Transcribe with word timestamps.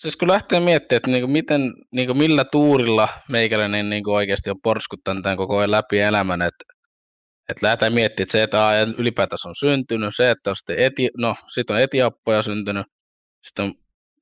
siis 0.00 0.16
kun 0.16 0.28
lähtee 0.28 0.60
miettimään, 0.60 0.96
että 0.96 1.10
niinku 1.10 1.28
miten, 1.28 1.72
niinku 1.92 2.14
millä 2.14 2.44
tuurilla 2.44 3.08
meikäläinen 3.28 3.90
niinku 3.90 4.12
oikeasti 4.12 4.50
on 4.50 4.60
porskuttanut 4.62 5.22
tämän 5.22 5.36
koko 5.36 5.58
ajan 5.58 5.70
läpi 5.70 6.00
elämän, 6.00 6.42
että 6.42 6.64
et 7.48 7.62
lähdetään 7.62 7.92
miettimään, 7.92 8.24
että 8.24 8.32
se, 8.32 8.42
että 8.42 8.86
ylipäätänsä 8.98 9.48
on 9.48 9.54
syntynyt, 9.54 10.14
se, 10.16 10.30
että 10.30 10.50
on 10.50 10.56
sitten 10.56 10.78
eti, 10.78 11.08
no, 11.16 11.36
sit 11.54 11.70
on 11.70 11.78
etiappoja 11.78 12.42
syntynyt, 12.42 12.86
sitten 13.46 13.64
on 13.64 13.74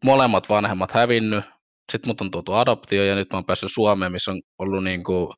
molemmat 0.04 0.48
vanhemmat 0.48 0.92
hävinnyt, 0.92 1.44
sitten 1.92 2.10
mut 2.10 2.20
on 2.20 2.30
tuotu 2.30 2.52
adoptio 2.52 3.04
ja 3.04 3.14
nyt 3.14 3.32
mä 3.32 3.36
oon 3.36 3.44
päässyt 3.44 3.72
Suomeen, 3.72 4.12
missä 4.12 4.30
on 4.30 4.40
ollut 4.58 4.84
niinku 4.84 5.34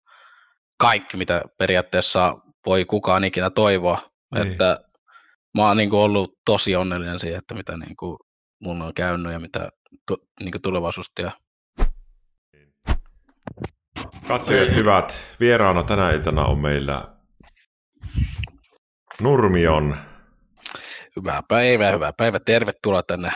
kaikki, 0.77 1.17
mitä 1.17 1.43
periaatteessa 1.59 2.35
voi 2.67 2.85
kukaan 2.85 3.25
ikinä 3.25 3.51
toivoa. 3.51 4.11
Niin. 4.35 4.47
Että 4.47 4.79
mä 5.55 5.67
oon 5.67 5.77
niinku 5.77 5.99
ollut 5.99 6.39
tosi 6.45 6.77
onnellinen 6.77 7.19
siihen, 7.21 7.39
että 7.39 7.55
mitä 7.55 7.77
niinku 7.77 8.19
mun 8.61 8.83
on 8.83 8.95
käynyt 8.95 9.33
ja 9.33 9.41
mitä 9.41 9.71
tu, 10.07 10.29
niinku 10.41 10.59
tulevaisuustia. 10.63 11.31
Katsojat 14.29 14.75
hyvät, 14.75 15.21
vieraana 15.41 15.83
tänä 15.83 16.11
iltana 16.11 16.45
on 16.45 16.59
meillä 16.59 17.09
Nurmion. 19.21 19.97
Hyvää 21.17 21.43
päivää, 21.49 21.93
hyvää 21.93 22.13
päivää. 22.13 22.41
Tervetuloa 22.47 23.03
tänne 23.03 23.31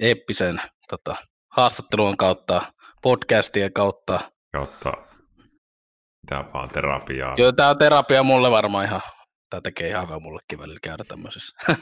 eeppisen 0.00 0.60
tota, 0.88 1.16
haastattelun 1.48 2.16
kautta, 2.16 2.72
podcastien 3.02 3.72
kautta. 3.72 4.20
Kautta, 4.52 4.92
mitä 6.22 6.44
vaan 6.54 6.68
terapiaa. 6.68 7.34
Joo, 7.38 7.52
tämä 7.52 7.68
on 7.68 7.78
terapia 7.78 8.22
mulle 8.22 8.50
varmaan 8.50 8.84
ihan, 8.84 9.00
tämä 9.50 9.60
tekee 9.60 9.88
ihan 9.88 10.04
hyvää 10.04 10.18
mullekin 10.18 10.58
välillä 10.58 10.78
käydä 10.82 11.04
tämmöisessä. 11.08 11.56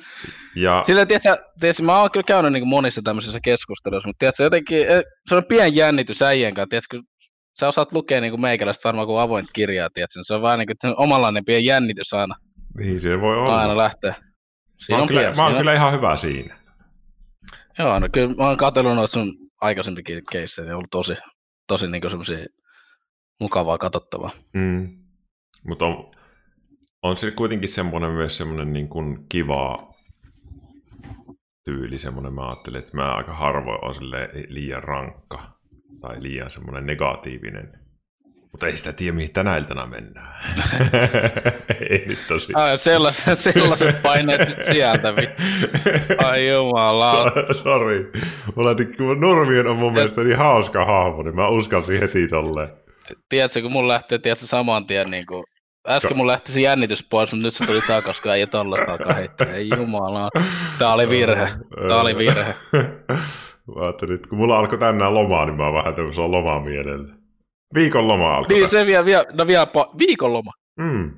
Ja... 0.56 0.82
Sillä, 0.86 1.06
tiedätkö, 1.06 1.44
tiedätkö, 1.60 1.82
mä 1.82 2.00
oon 2.00 2.10
kyllä 2.10 2.24
käynyt 2.24 2.52
niin 2.52 2.68
monissa 2.68 3.02
tämmöisissä 3.02 3.38
keskusteluissa, 3.42 4.08
mutta 4.08 4.18
tiedätkö, 4.18 4.42
jotenkin, 4.42 4.88
eh, 4.88 5.02
se 5.28 5.34
on 5.34 5.44
pieni 5.44 5.76
jännitys 5.76 6.22
äijän 6.22 6.54
kanssa, 6.54 6.68
tiedätkö, 6.68 7.00
sä 7.60 7.68
osaat 7.68 7.92
lukea 7.92 8.20
niin 8.20 8.32
kuin 8.32 8.40
meikäläistä 8.40 8.84
varmaan 8.84 9.06
kuin 9.06 9.20
avointa 9.20 9.52
kirjaa, 9.52 9.88
tiedätkö, 9.94 10.20
se 10.22 10.34
on 10.34 10.42
vaan 10.42 10.58
niin 10.58 10.66
kuin, 10.66 10.94
omanlainen 10.96 11.44
pieni 11.44 11.64
jännitys 11.64 12.12
aina. 12.12 12.34
Niin, 12.78 13.00
se 13.00 13.20
voi 13.20 13.36
olla. 13.36 13.60
Aina 13.60 13.76
lähtee. 13.76 14.14
Siinä 14.78 14.96
mä 14.96 14.98
oon, 14.98 15.08
kyllä, 15.08 15.32
mä 15.36 15.44
oon 15.44 15.56
kyllä 15.56 15.74
ihan 15.74 15.92
hyvä 15.92 16.16
siinä. 16.16 16.58
Joo, 17.78 17.98
no 17.98 18.08
kyllä 18.12 18.34
mä 18.34 18.44
oon 18.44 18.56
katsellut 18.56 18.94
noita 18.94 19.12
sun 19.12 19.32
aikaisempikin 19.60 20.22
keissejä, 20.32 20.68
ja 20.68 20.76
ollut 20.76 20.90
tosi, 20.90 21.14
tosi 21.68 21.86
niin 21.86 22.10
semmoisia 22.10 22.46
mukavaa 23.40 23.78
katsottavaa. 23.78 24.30
Mm. 24.52 24.98
Mutta 25.68 25.86
on, 25.86 26.15
on 27.06 27.16
se 27.16 27.30
kuitenkin 27.30 27.68
semmoinen 27.68 28.10
myös 28.10 28.36
semmoinen 28.36 28.72
niin 28.72 28.88
kuin 28.88 29.26
kiva 29.28 29.94
tyyli, 31.64 31.98
semmoinen 31.98 32.34
mä 32.34 32.46
ajattelin, 32.46 32.78
että 32.78 32.96
mä 32.96 33.14
aika 33.14 33.32
harvoin 33.32 33.84
on 33.84 33.94
liian 34.48 34.82
rankka 34.82 35.42
tai 36.00 36.22
liian 36.22 36.50
semmoinen 36.50 36.86
negatiivinen 36.86 37.86
mutta 38.56 38.66
ei 38.66 38.76
sitä 38.76 38.92
tiedä, 38.92 39.12
mihin 39.16 39.32
tänä 39.32 39.56
iltana 39.56 39.86
mennään. 39.86 40.34
ei 41.90 42.04
nyt 42.06 42.18
tosi. 42.28 42.52
Ai, 42.54 42.78
sellaiset, 42.78 43.38
sellaiset 43.38 44.02
paineet 44.02 44.48
nyt 44.48 44.62
sieltä. 44.62 45.14
Ai 46.24 46.48
jumala. 46.48 47.32
Sori. 47.52 48.12
kun 48.96 49.20
Nurmien 49.20 49.66
on 49.66 49.76
mun 49.76 49.92
mielestä 49.92 50.24
niin 50.24 50.38
hauska 50.38 50.84
hahmo, 50.84 51.22
niin 51.22 51.36
mä 51.36 51.48
uskalsin 51.48 52.00
heti 52.00 52.28
tolleen. 52.28 52.68
Tiedätkö, 53.28 53.62
kun 53.62 53.72
mun 53.72 53.88
lähtee 53.88 54.18
tiedätkö, 54.18 54.46
saman 54.46 54.86
tien 54.86 55.10
niin 55.10 55.26
kuin 55.26 55.44
Äsken 55.88 56.16
mun 56.16 56.26
lähti 56.26 56.52
se 56.52 56.60
jännitys 56.60 57.06
pois, 57.10 57.32
mutta 57.32 57.46
nyt 57.46 57.54
se 57.54 57.66
tuli 57.66 57.80
takas, 57.80 58.20
kun 58.20 58.32
ei 58.32 58.46
tollasta 58.46 58.92
alkaa 58.92 59.12
heittää. 59.12 59.46
Ei 59.46 59.68
jumala. 59.76 60.28
Tää 60.78 60.92
oli 60.92 61.08
virhe. 61.08 61.48
Tää 61.88 62.00
oli 62.00 62.16
virhe. 62.16 62.54
Mä 63.74 63.82
ajattelin, 63.82 64.14
että 64.14 64.28
kun 64.28 64.38
mulla 64.38 64.58
alkoi 64.58 64.78
tänään 64.78 65.14
lomaa, 65.14 65.46
niin 65.46 65.56
mä 65.56 65.64
oon 65.64 65.74
vähän 65.74 65.94
tämmöisellä 65.94 66.30
lomaa 66.30 66.60
mielellä. 66.60 67.14
Viikon 67.74 68.08
loma 68.08 68.34
alkoi. 68.34 68.56
Niin, 68.56 68.68
se 68.68 68.86
vielä, 68.86 69.04
vielä, 69.04 69.24
no 69.32 69.46
vielä 69.46 69.64
pa- 69.64 69.98
viikon 69.98 70.32
loma. 70.32 70.52
Mm. 70.76 71.10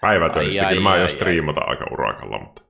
Päivätöistä, 0.00 0.64
kyllä 0.64 0.80
mä 0.80 0.90
aion 0.90 1.08
striimata 1.08 1.60
aika 1.60 1.86
urakalla, 1.92 2.38
mutta... 2.38 2.62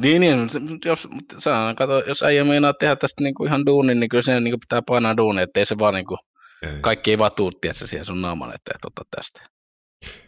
Niin, 0.00 0.20
niin 0.20 0.48
jos, 0.84 1.08
sä, 1.38 1.74
kato, 1.76 2.02
jos 2.06 2.22
äijä 2.22 2.44
meinaa 2.44 2.72
tehdä 2.72 2.96
tästä 2.96 3.22
niinku 3.24 3.44
ihan 3.44 3.66
duunin, 3.66 4.00
niin 4.00 4.08
kyllä 4.08 4.22
se 4.22 4.40
niinku 4.40 4.58
pitää 4.58 4.82
painaa 4.86 5.16
duunin, 5.16 5.42
ettei 5.42 5.66
se 5.66 5.78
vaan 5.78 5.94
niinku, 5.94 6.16
ei. 6.62 6.78
kaikki 6.80 7.10
ei 7.10 7.18
vaan 7.18 7.32
tuu, 7.32 7.52
tiedätkö, 7.52 7.86
siihen 7.86 8.04
sun 8.04 8.22
naaman 8.22 8.48
eteen, 8.48 8.76
että 8.76 8.86
ottaa 8.86 9.04
tästä. 9.16 9.49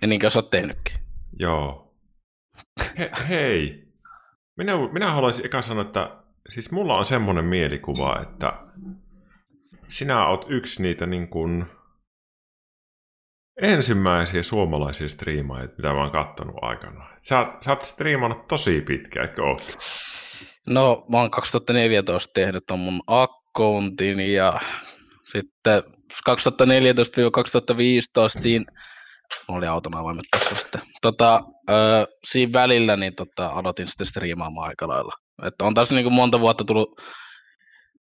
Ja 0.03 0.09
niin 0.09 0.21
kuin 0.21 0.31
sä 0.31 0.39
oot 0.39 0.51
tehnytkin. 0.51 0.95
Joo. 1.39 1.95
He, 2.99 3.11
hei, 3.29 3.85
minä, 4.57 4.73
minä 4.93 5.11
haluaisin 5.11 5.47
eka 5.47 5.63
sanoa, 5.63 5.83
että 5.83 6.17
siis 6.49 6.71
mulla 6.71 6.99
on 6.99 7.05
semmoinen 7.05 7.45
mielikuva, 7.45 8.19
että 8.23 8.53
sinä 9.89 10.27
oot 10.27 10.47
yksi 10.49 10.83
niitä 10.83 11.07
niin 11.07 11.29
kuin, 11.29 11.67
ensimmäisiä 13.63 14.43
suomalaisia 14.43 15.09
striimaajia, 15.09 15.69
mitä 15.77 15.89
mä 15.89 16.01
oon 16.01 16.11
kattonut 16.11 16.57
aikana. 16.63 17.07
Sä, 17.23 17.47
sä 17.65 17.71
oot 17.71 17.85
striimannut 17.85 18.49
tosi 18.49 18.81
pitkään, 18.81 19.25
etkö 19.25 19.43
ole? 19.43 19.61
No, 20.67 21.07
mä 21.09 21.17
oon 21.17 21.31
2014 21.31 22.31
tehnyt 22.35 22.65
ton 22.67 22.79
mun 22.79 23.03
accountin 23.07 24.21
ja 24.21 24.61
sitten 25.33 25.83
2014-2015 26.31 26.33
siinä 28.41 28.65
oli 29.49 29.67
auton 29.67 29.95
avaimet 29.95 30.25
tässä 30.31 30.55
sitten. 30.55 30.81
Tota, 31.03 31.43
ö, 31.71 32.07
siinä 32.25 32.53
välillä 32.53 32.97
niin 32.97 33.15
tota, 33.15 33.47
aloitin 33.47 33.89
sitten 33.89 34.07
striimaamaan 34.07 34.69
aika 34.69 34.89
lailla. 34.89 35.13
Että 35.43 35.65
on 35.65 35.75
tässä 35.75 35.95
niin 35.95 36.05
kuin 36.05 36.15
monta 36.15 36.41
vuotta 36.41 36.65
tullut 36.65 37.01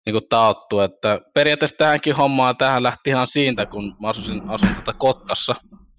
niin 0.07 0.15
kuin 0.15 0.29
taattu, 0.29 0.81
että 0.81 1.21
periaatteessa 1.35 1.77
tähänkin 1.77 2.17
hommaan, 2.17 2.57
tähän 2.57 2.83
lähti 2.83 3.11
ihan 3.11 3.27
siitä, 3.27 3.67
kun 3.67 3.97
mä 4.03 4.09
asusin, 4.09 4.43
asun 4.49 4.75
tota 4.75 4.93
Kotkassa. 4.93 5.55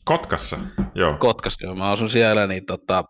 Kotkassa, 0.05 0.57
joo. 0.95 1.17
Kotkassa, 1.17 1.65
joo. 1.65 1.75
Mä 1.75 1.91
asun 1.91 2.09
siellä, 2.09 2.47
niin 2.47 2.65
tota, 2.65 3.03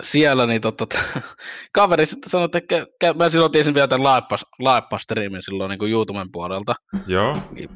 siellä 0.00 0.46
niin 0.46 0.60
tota, 0.60 0.86
kaveri 1.72 2.06
sitten 2.06 2.30
sanoi, 2.30 2.44
että 2.44 2.60
kä, 3.00 3.14
mä 3.14 3.30
silloin 3.30 3.52
tiesin 3.52 3.74
vielä 3.74 3.88
tämän 3.88 4.22
laippa-striimin 4.58 5.42
silloin 5.42 5.68
niin 5.68 5.78
kuin 5.78 5.92
YouTuben 5.92 6.32
puolelta. 6.32 6.74
Joo. 7.06 7.36
Niin, 7.50 7.70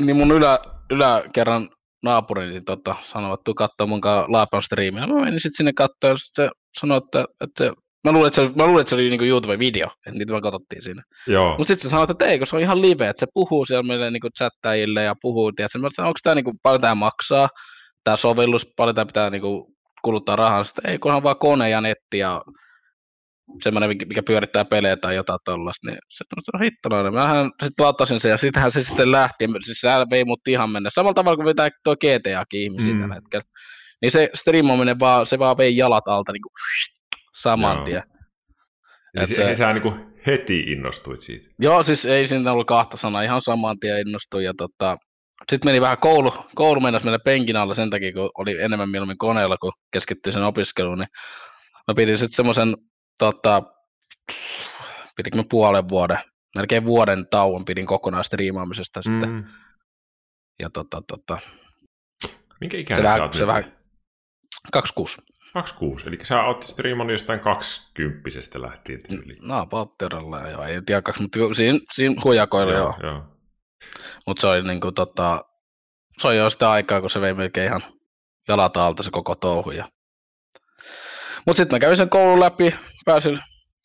niin 0.00 0.16
mun 0.16 0.30
ylä, 0.30 0.58
yläkerran 0.90 1.68
naapuri 2.02 2.50
niin 2.50 2.64
tota, 2.64 2.96
sanoi, 3.02 3.34
että 3.34 3.44
tuu 3.44 3.54
katsoa 3.54 3.86
mun 3.86 4.00
laipan 4.28 4.62
striimiä. 4.62 5.06
Mä 5.06 5.14
menin 5.14 5.40
sitten 5.40 5.56
sinne 5.56 5.72
katsoa 5.72 6.10
ja 6.10 6.16
se 6.18 6.50
sanoi, 6.80 6.98
että, 6.98 7.24
että 7.40 7.72
Mä 8.04 8.12
luulen, 8.12 8.26
että 8.26 8.46
se, 8.46 8.52
mä 8.56 8.66
luulen, 8.66 8.80
että 8.80 8.88
se 8.88 8.94
oli 8.94 9.10
niinku 9.10 9.24
YouTube-video, 9.24 9.90
että 10.06 10.18
niitä 10.18 10.32
me 10.32 10.40
katsottiin 10.40 10.82
siinä. 10.82 11.02
Mutta 11.58 11.68
sitten 11.68 11.82
se 11.82 11.88
sanoi, 11.88 12.06
että 12.10 12.24
ei, 12.24 12.38
kun 12.38 12.46
se 12.46 12.56
on 12.56 12.62
ihan 12.62 12.82
live, 12.82 13.08
että 13.08 13.20
se 13.20 13.26
puhuu 13.34 13.64
siellä 13.64 13.82
meille 13.82 14.10
niinku 14.10 14.28
chattajille 14.38 15.02
ja 15.02 15.14
puhuu, 15.22 15.52
tiedätkö, 15.52 15.78
mä 15.78 15.88
sanoin, 15.96 16.08
onko 16.08 16.18
tämä 16.22 16.34
niinku, 16.34 16.52
paljon 16.62 16.80
tämä 16.80 16.94
maksaa, 16.94 17.48
tämä 18.04 18.16
sovellus, 18.16 18.66
paljon 18.76 18.94
tämä 18.94 19.06
pitää 19.06 19.30
niinku 19.30 19.74
kuluttaa 20.04 20.36
rahaa, 20.36 20.64
sitten 20.64 20.90
ei, 20.90 20.98
kunhan 20.98 21.22
vaan 21.22 21.38
kone 21.38 21.70
ja 21.70 21.80
netti 21.80 22.18
ja 22.18 22.42
semmoinen, 23.62 23.96
mikä 24.06 24.22
pyörittää 24.22 24.64
pelejä 24.64 24.96
tai 24.96 25.14
jotain 25.14 25.38
tuollaista, 25.44 25.86
niin 25.86 25.98
se 26.10 26.24
on 26.54 26.62
hittonainen. 26.62 27.14
Mähän 27.14 27.50
sitten 27.64 27.86
latasin 27.86 28.20
sen 28.20 28.30
ja 28.30 28.36
sittenhän 28.36 28.70
se 28.70 28.82
sitten 28.82 29.12
lähti, 29.12 29.46
siis 29.64 29.80
se 29.80 29.88
vei 29.88 30.24
mut 30.24 30.48
ihan 30.48 30.70
mennä. 30.70 30.90
Samalla 30.94 31.14
tavalla 31.14 31.36
kuin 31.36 31.46
vetää 31.46 31.68
tuo 31.84 31.96
GTAkin 31.96 32.60
ihmisiä 32.60 32.94
mm. 32.94 33.00
tällä 33.00 33.14
hetkellä. 33.14 33.44
Niin 34.02 34.12
se 34.12 34.30
striimaaminen 34.34 34.98
vaan, 35.00 35.26
se 35.26 35.38
vaan 35.38 35.56
vei 35.56 35.76
jalat 35.76 36.08
alta 36.08 36.32
niin 36.32 36.42
kuin 36.42 36.52
saman 37.36 37.76
Joo. 37.76 37.84
tien. 37.84 38.02
Eli 39.14 39.26
se, 39.26 39.34
se, 39.34 39.54
sä 39.54 39.72
niin 39.72 39.82
kuin 39.82 39.94
heti 40.26 40.60
innostuit 40.60 41.20
siitä? 41.20 41.48
Joo, 41.58 41.82
siis 41.82 42.06
ei 42.06 42.28
siinä 42.28 42.52
ollut 42.52 42.66
kahta 42.66 42.96
sanaa, 42.96 43.22
ihan 43.22 43.42
saman 43.42 43.78
tien 43.80 43.98
innostuin. 43.98 44.44
Ja 44.44 44.52
tota, 44.58 44.96
sitten 45.50 45.68
meni 45.68 45.80
vähän 45.80 45.98
koulu, 45.98 46.32
koulu 46.54 46.80
mennessä 46.80 47.04
meillä 47.04 47.24
penkin 47.24 47.56
alla 47.56 47.74
sen 47.74 47.90
takia, 47.90 48.12
kun 48.12 48.30
oli 48.38 48.62
enemmän 48.62 48.90
mieluummin 48.90 49.18
koneella, 49.18 49.56
kun 49.58 49.72
keskittyi 49.92 50.32
sen 50.32 50.42
opiskeluun, 50.42 50.98
niin 50.98 51.08
mä 51.88 51.94
pidin 51.96 52.18
sitten 52.18 52.36
semmoisen, 52.36 52.76
tota, 53.18 53.62
pidinkö 55.16 55.36
mä 55.36 55.44
puolen 55.50 55.88
vuoden, 55.88 56.18
melkein 56.54 56.84
vuoden 56.84 57.26
tauon 57.30 57.64
pidin 57.64 57.86
kokonaan 57.86 58.24
striimaamisesta 58.24 59.00
mm. 59.00 59.02
sitten. 59.02 59.48
Ja 60.62 60.70
tota, 60.70 61.02
tota, 61.08 61.38
Minkä 62.60 62.76
ikäinen 62.76 63.10
se 63.10 63.16
sä 63.16 63.22
oot 63.22 63.34
se 63.34 63.46
vähän, 63.46 63.76
26. 64.72 65.16
26, 65.52 66.08
eli 66.08 66.18
sä 66.22 66.42
oot 66.42 66.62
striimannut 66.62 67.12
jostain 67.12 67.40
20 67.40 68.28
lähtien 68.62 69.00
tyyliin. 69.08 69.48
No, 69.48 69.66
Patteralla 69.66 70.48
joo, 70.48 70.64
ei 70.64 70.82
tiedä 70.86 71.02
kaksi, 71.02 71.22
mutta 71.22 71.38
siinä, 71.54 71.78
siinä 71.92 72.20
huijakoilla 72.24 72.72
joo. 72.72 72.94
joo. 73.02 73.12
joo. 73.12 73.24
Mutta 74.26 74.40
se 74.40 74.46
oli 74.46 74.62
niinku 74.62 74.92
tota, 74.92 75.44
se 76.18 76.28
oli 76.28 76.36
jo 76.36 76.50
sitä 76.50 76.70
aikaa, 76.70 77.00
kun 77.00 77.10
se 77.10 77.20
vei 77.20 77.34
melkein 77.34 77.66
ihan 77.66 77.82
jalat 78.48 78.76
alta 78.76 79.02
se 79.02 79.10
koko 79.10 79.34
touhu. 79.34 79.70
Ja... 79.70 79.88
Mutta 81.46 81.56
sitten 81.56 81.76
mä 81.76 81.80
kävin 81.80 81.96
sen 81.96 82.08
koulun 82.08 82.40
läpi, 82.40 82.74
pääsin 83.04 83.38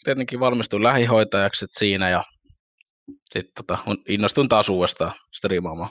tietenkin 0.03 0.39
valmistuin 0.39 0.83
lähihoitajaksi 0.83 1.65
siinä 1.69 2.09
ja 2.09 2.23
sitten 3.33 3.53
tota, 3.55 3.77
innostuin 4.09 4.49
taas 4.49 4.69
uudestaan 4.69 5.13
striimaamaan. 5.35 5.89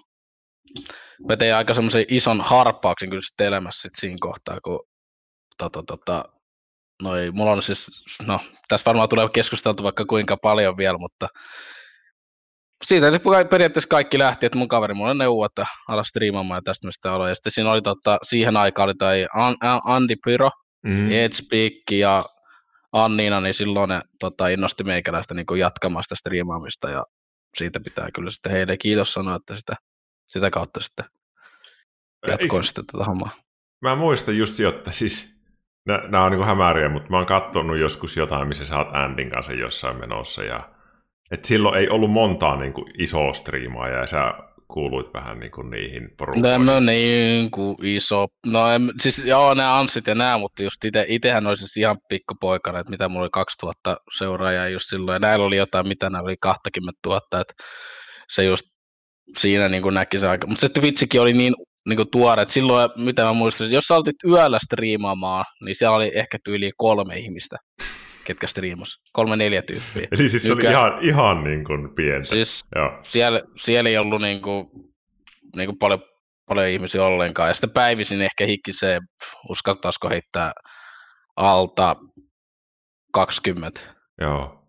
Mä 1.28 1.36
tein 1.36 1.54
aika 1.54 1.74
semmoisen 1.74 2.04
ison 2.08 2.40
harppauksen 2.40 3.10
kyllä 3.10 3.22
sitten 3.22 3.46
elämässä 3.46 3.82
sit 3.82 3.92
siinä 4.00 4.16
kohtaa, 4.20 4.60
kun 4.60 4.86
tota, 5.58 5.82
tota, 5.86 6.24
noi, 7.02 7.30
mulla 7.30 7.52
on 7.52 7.62
siis, 7.62 7.86
no 8.26 8.40
tässä 8.68 8.84
varmaan 8.84 9.08
tulee 9.08 9.28
keskusteltu 9.32 9.82
vaikka 9.82 10.04
kuinka 10.04 10.36
paljon 10.36 10.76
vielä, 10.76 10.98
mutta 10.98 11.28
siitä 12.84 13.10
se 13.10 13.20
periaatteessa 13.50 13.88
kaikki 13.88 14.18
lähti, 14.18 14.46
että 14.46 14.58
mun 14.58 14.68
kaveri 14.68 14.94
mulle 14.94 15.14
neuvoi, 15.14 15.46
että 15.46 15.66
ala 15.88 16.04
striimaamaan 16.04 16.58
ja 16.58 16.62
tästä 16.62 16.86
mistä 16.86 17.12
aloin. 17.12 17.28
Ja 17.28 17.34
sitten 17.34 17.52
siinä 17.52 17.70
oli 17.70 17.82
totta, 17.82 18.18
siihen 18.22 18.56
aikaan 18.56 18.88
oli 18.88 18.94
tai 18.94 19.26
Andy 19.84 20.14
Pyro, 20.24 20.50
mm. 20.82 21.08
Speak 21.32 21.72
ja 21.90 22.24
Annina, 22.92 23.40
niin 23.40 23.54
silloin 23.54 23.88
ne 23.88 24.00
tota, 24.20 24.48
innosti 24.48 24.84
meikäläistä 24.84 25.34
niin 25.34 25.46
kuin 25.46 25.60
jatkamaan 25.60 26.02
sitä 26.02 26.14
striimaamista 26.14 26.90
ja 26.90 27.04
siitä 27.56 27.80
pitää 27.80 28.08
kyllä 28.14 28.30
sitten 28.30 28.52
heille 28.52 28.76
kiitos 28.76 29.12
sanoa, 29.12 29.36
että 29.36 29.56
sitä, 29.56 29.74
sitä 30.26 30.50
kautta 30.50 30.80
sitten 30.80 31.04
jatkoin 32.26 32.52
Eikö... 32.52 32.66
sitten 32.66 32.86
tätä 32.86 33.04
hommaa. 33.04 33.30
Mä 33.82 33.94
muistan 33.94 34.38
just 34.38 34.58
jo, 34.58 34.68
että 34.68 34.92
siis 34.92 35.36
nämä 35.86 36.24
on 36.24 36.32
niin 36.32 36.44
hämäriä, 36.44 36.88
mutta 36.88 37.10
mä 37.10 37.16
oon 37.16 37.26
katsonut 37.26 37.78
joskus 37.78 38.16
jotain, 38.16 38.48
missä 38.48 38.64
sä 38.64 38.78
oot 38.78 38.88
Andin 38.92 39.30
kanssa 39.30 39.52
jossain 39.52 39.96
menossa 39.96 40.44
ja 40.44 40.70
et 41.30 41.44
silloin 41.44 41.78
ei 41.78 41.88
ollut 41.88 42.10
montaa 42.10 42.56
niin 42.56 42.72
kuin 42.72 42.90
isoa 42.98 43.32
striimaa 43.32 43.88
ja 43.88 44.06
sä 44.06 44.34
kuuluit 44.68 45.14
vähän 45.14 45.40
niin 45.40 45.50
kuin 45.50 45.70
niihin 45.70 46.08
porukkoihin. 46.18 46.66
No 46.66 46.80
niin 46.80 47.50
kuin 47.50 47.76
iso. 47.82 48.26
No 48.46 48.70
en, 48.70 48.92
siis 49.00 49.18
joo, 49.18 49.54
nämä 49.54 49.78
Anssit 49.78 50.06
ja 50.06 50.14
nämä, 50.14 50.38
mutta 50.38 50.62
just 50.62 50.84
ite, 50.84 51.04
itehän 51.08 51.46
olisi 51.46 51.60
siis 51.60 51.76
ihan 51.76 51.96
pikkupoikana, 52.08 52.78
että 52.78 52.90
mitä 52.90 53.08
mulla 53.08 53.22
oli 53.22 53.30
2000 53.32 53.96
seuraajaa 54.18 54.68
just 54.68 54.84
silloin. 54.88 55.14
Ja 55.14 55.18
näillä 55.18 55.46
oli 55.46 55.56
jotain, 55.56 55.88
mitä 55.88 56.10
nämä 56.10 56.22
oli 56.22 56.36
20 56.40 56.98
000, 57.06 57.40
että 57.40 57.54
se 58.32 58.44
just 58.44 58.64
siinä 59.38 59.68
niin 59.68 59.82
kuin 59.82 59.94
näki 59.94 60.20
se 60.20 60.28
aika. 60.28 60.46
Mutta 60.46 60.60
sitten 60.60 60.82
vitsikin 60.82 61.20
oli 61.20 61.32
niin, 61.32 61.54
niin 61.88 61.96
kuin 61.96 62.10
tuore, 62.10 62.42
että 62.42 62.54
silloin, 62.54 62.90
mitä 62.96 63.24
mä 63.24 63.32
muistan, 63.32 63.70
jos 63.70 63.84
sä 63.84 63.96
oltit 63.96 64.16
yöllä 64.24 64.58
striimaamaan, 64.64 65.44
niin 65.64 65.76
siellä 65.76 65.96
oli 65.96 66.10
ehkä 66.14 66.38
yli 66.48 66.70
kolme 66.76 67.16
ihmistä 67.16 67.56
ketkä 68.26 68.46
striimas. 68.46 69.00
Kolme 69.12 69.36
neljä 69.36 69.62
tyyppiä. 69.62 70.08
Eli 70.12 70.28
siis 70.28 70.42
se 70.42 70.52
oli 70.52 70.62
ihan, 70.62 70.98
ihan 71.00 71.44
niin 71.44 71.64
kuin 71.64 71.94
pientä. 71.94 72.28
Siis 72.28 72.64
Joo. 72.76 73.00
Siellä, 73.02 73.42
siellä 73.56 73.90
ei 73.90 73.98
ollut 73.98 74.20
niin 74.20 74.42
kuin, 74.42 74.66
niin 75.56 75.68
kuin 75.68 75.78
paljon, 75.78 76.00
paljon 76.48 76.68
ihmisiä 76.68 77.04
ollenkaan. 77.04 77.48
Ja 77.48 77.54
sitten 77.54 77.70
päivisin 77.70 78.22
ehkä 78.22 78.46
hikkisee, 78.46 79.00
uskaltaisiko 79.48 80.08
heittää 80.08 80.52
alta 81.36 81.96
20. 83.12 83.80
Joo. 84.20 84.62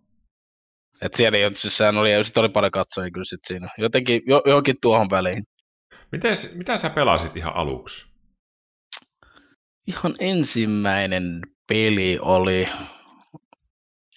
Et 1.01 1.13
siellä 1.13 1.38
ei, 1.38 1.56
siis 1.56 1.77
sehän 1.77 1.98
oli, 1.98 2.24
sit 2.24 2.38
oli 2.38 2.50
paljon 2.50 2.71
katsojia 2.71 3.12
kyllä 3.12 3.25
sit 3.25 3.39
siinä. 3.48 3.69
Jotenkin, 3.77 4.21
jo, 4.27 4.42
johonkin 4.45 4.75
tuohon 4.81 5.09
väliin. 5.12 5.44
Mites, 6.12 6.56
mitä 6.56 6.77
sä 6.77 6.89
pelasit 6.89 7.38
ihan 7.38 7.56
aluksi? 7.56 8.06
Ihan 9.88 10.15
ensimmäinen 10.19 11.42
peli 11.68 12.19
oli, 12.21 12.69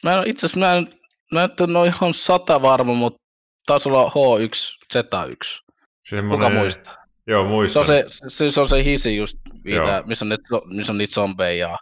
Mä 0.02 0.14
en 0.14 0.28
itse 0.28 0.46
asiassa, 0.46 0.60
mä 0.60 0.74
en, 0.74 1.00
mä 1.32 1.48
en 1.60 1.76
ole 1.76 1.86
ihan 1.86 2.14
sata 2.14 2.62
varma, 2.62 2.94
mutta 2.94 3.22
taisi 3.66 3.88
olla 3.88 4.08
H1, 4.10 4.78
Z1. 4.94 5.70
Semmoinen... 6.04 6.48
Kuka 6.48 6.60
muistaa? 6.60 6.96
Joo, 7.26 7.44
muistan. 7.44 7.86
Se 7.86 7.92
on 7.92 8.02
se, 8.12 8.28
se, 8.28 8.50
se, 8.50 8.60
on 8.60 8.68
se 8.68 8.84
hisi 8.84 9.16
just, 9.16 9.38
mitä, 9.64 10.02
missä, 10.06 10.24
on 10.24 10.28
niitä, 10.28 10.44
missä 10.66 10.92
on 10.92 10.98
niitä 10.98 11.14
zombeja. 11.14 11.78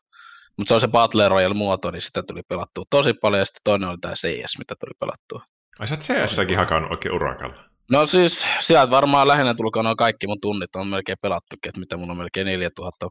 Mutta 0.58 0.68
se 0.68 0.74
on 0.74 0.80
se 0.80 0.88
Battle 0.88 1.28
Royale 1.28 1.54
muoto, 1.54 1.90
niin 1.90 2.02
sitä 2.02 2.22
tuli 2.22 2.40
pelattua 2.48 2.84
tosi 2.90 3.14
paljon, 3.14 3.38
ja 3.38 3.44
sitten 3.44 3.60
toinen 3.64 3.88
oli 3.88 3.98
tämä 4.00 4.14
CS, 4.14 4.58
mitä 4.58 4.74
tuli 4.80 4.92
pelattua. 5.00 5.42
Ai 5.78 5.88
sä 5.88 5.94
oot 5.94 6.00
CS-säkin 6.00 6.56
hakannut 6.56 6.90
oikein 6.90 7.14
urakalla. 7.14 7.64
No 7.90 8.06
siis, 8.06 8.46
sieltä 8.60 8.90
varmaan 8.90 9.28
lähinnä 9.28 9.54
tulkoon 9.54 9.84
noin 9.84 9.96
kaikki 9.96 10.26
mun 10.26 10.40
tunnit 10.42 10.76
on 10.76 10.86
melkein 10.86 11.18
pelattukin, 11.22 11.68
että 11.68 11.80
mitä 11.80 11.96
mun 11.96 12.10
on 12.10 12.16
melkein 12.16 12.46
4000 12.46 13.08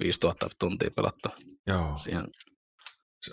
5000 0.00 0.48
tuntia 0.58 0.90
pelattu. 0.96 1.28
Joo. 1.66 1.98
Siihen 1.98 2.24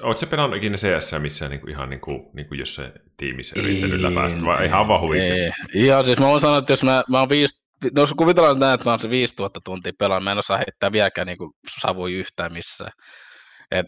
Oletko 0.01 0.25
pelannut 0.25 0.57
ikinä 0.57 0.77
CS 0.77 1.11
missään 1.19 1.51
niin 1.51 1.61
kuin 1.61 1.71
ihan 1.71 1.89
niin 1.89 2.01
kuin, 2.01 2.29
niin 2.33 2.47
kuin 2.47 2.59
jossain 2.59 2.91
tiimissä 3.17 3.59
yrittänyt 3.59 4.01
läpäistä, 4.01 4.45
vai 4.45 4.65
ihan 4.65 4.87
vaan 4.87 5.01
huviksesi? 5.01 5.49
Ihan 5.73 6.05
siis 6.05 6.19
mä 6.19 6.27
voin 6.27 6.41
sanoa, 6.41 6.57
että 6.57 6.73
jos 6.73 6.83
mä, 6.83 7.03
mä 7.09 7.19
oon 7.19 7.29
viisi, 7.29 7.61
no 7.95 8.01
jos 8.01 8.13
kuvitellaan 8.13 8.59
näin, 8.59 8.73
että 8.73 8.85
mä 8.85 8.91
oon 8.91 8.99
se 8.99 9.09
5000 9.09 9.61
tuntia 9.63 9.91
pelannut, 9.99 10.23
mä 10.23 10.31
en 10.31 10.37
osaa 10.37 10.57
heittää 10.57 10.91
vieläkään 10.91 11.27
niin 11.27 11.37
kuin 11.37 11.51
savui 11.81 12.13
yhtään 12.13 12.53
missään. 12.53 12.91
Et, 13.71 13.85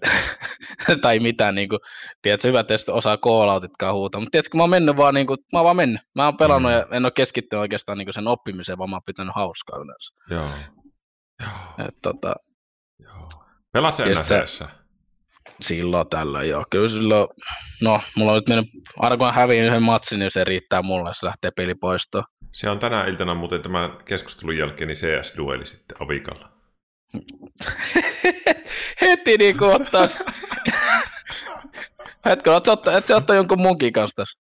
tai 1.01 1.19
mitään, 1.19 1.55
niin 1.55 1.69
kuin, 1.69 1.79
tiedätkö, 2.21 2.47
hyvä 2.47 2.63
testi 2.63 2.91
osaa 2.91 3.15
call-outitkaan 3.17 3.93
huutaa, 3.93 4.21
mutta 4.21 4.31
tiedätkö, 4.31 4.57
mä 4.57 4.63
oon 4.63 4.69
mennyt 4.69 4.97
vaan, 4.97 5.13
niin 5.13 5.27
kuin, 5.27 5.37
mä 5.53 5.59
oon 5.59 5.65
vaan 5.65 5.75
mennyt. 5.75 6.01
Mä 6.15 6.25
oon 6.25 6.37
pelannut 6.37 6.71
mm. 6.71 6.77
ja 6.77 6.85
en 6.91 7.05
ole 7.05 7.11
keskittynyt 7.15 7.61
oikeastaan 7.61 7.97
niin 7.97 8.05
kuin 8.05 8.13
sen 8.13 8.27
oppimiseen, 8.27 8.77
vaan 8.77 8.89
mä 8.89 8.95
oon 8.95 9.01
pitänyt 9.05 9.35
hauskaa 9.35 9.79
yleensä. 9.79 10.13
Joo. 10.29 10.49
Joo. 11.41 11.87
Et, 11.87 11.95
tota, 12.01 12.35
Joo. 12.99 13.29
Pelaat 13.73 13.95
sä 13.95 14.05
enää 14.05 14.23
se, 14.23 14.65
silloin 15.61 16.09
tällä 16.09 16.43
joo. 16.43 16.65
Kyllä 16.69 16.87
silloin, 16.87 17.27
no, 17.81 18.01
mulla 18.15 18.31
on 18.31 18.37
nyt 18.37 18.49
mennyt, 18.49 18.69
aina 18.97 19.17
kun 19.17 19.33
häviin 19.33 19.63
yhden 19.63 19.83
matsin, 19.83 20.19
niin 20.19 20.31
se 20.31 20.43
riittää 20.43 20.81
mulle, 20.81 21.11
se 21.13 21.25
lähtee 21.25 21.51
peli 21.51 21.75
poistoon. 21.75 22.23
Se 22.51 22.69
on 22.69 22.79
tänä 22.79 23.05
iltana 23.05 23.35
muuten 23.35 23.61
tämän 23.61 23.97
keskustelun 24.05 24.57
jälkeen 24.57 24.87
niin 24.87 24.97
CS-dueli 24.97 25.65
sitten 25.65 25.97
Avikalla. 25.99 26.49
Heti 29.01 29.37
niin 29.37 29.57
kuin 29.57 29.81
ottaisi. 29.81 30.19
Hetken, 32.25 32.53
oot 32.53 32.67
ottaa, 32.67 32.97
et 32.97 33.09
ottaa 33.09 33.35
jonkun 33.35 33.61
munkin 33.61 33.93
kanssa 33.93 34.15
tässä? 34.15 34.39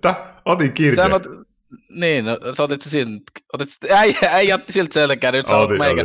Tä? 0.00 0.34
Otin 0.44 0.72
kirjeen. 0.72 1.10
Niin, 1.88 2.24
no, 2.24 2.38
sä 2.56 2.62
otit 2.62 2.82
siinä, 2.82 3.20
otit, 3.52 3.68
äijä, 3.90 4.18
äijä 4.30 4.54
otti 4.54 4.72
siltä 4.72 4.94
selkää, 4.94 5.32
nyt 5.32 5.46
sä 5.46 5.56
otit 5.56 5.78
meikä. 5.78 6.02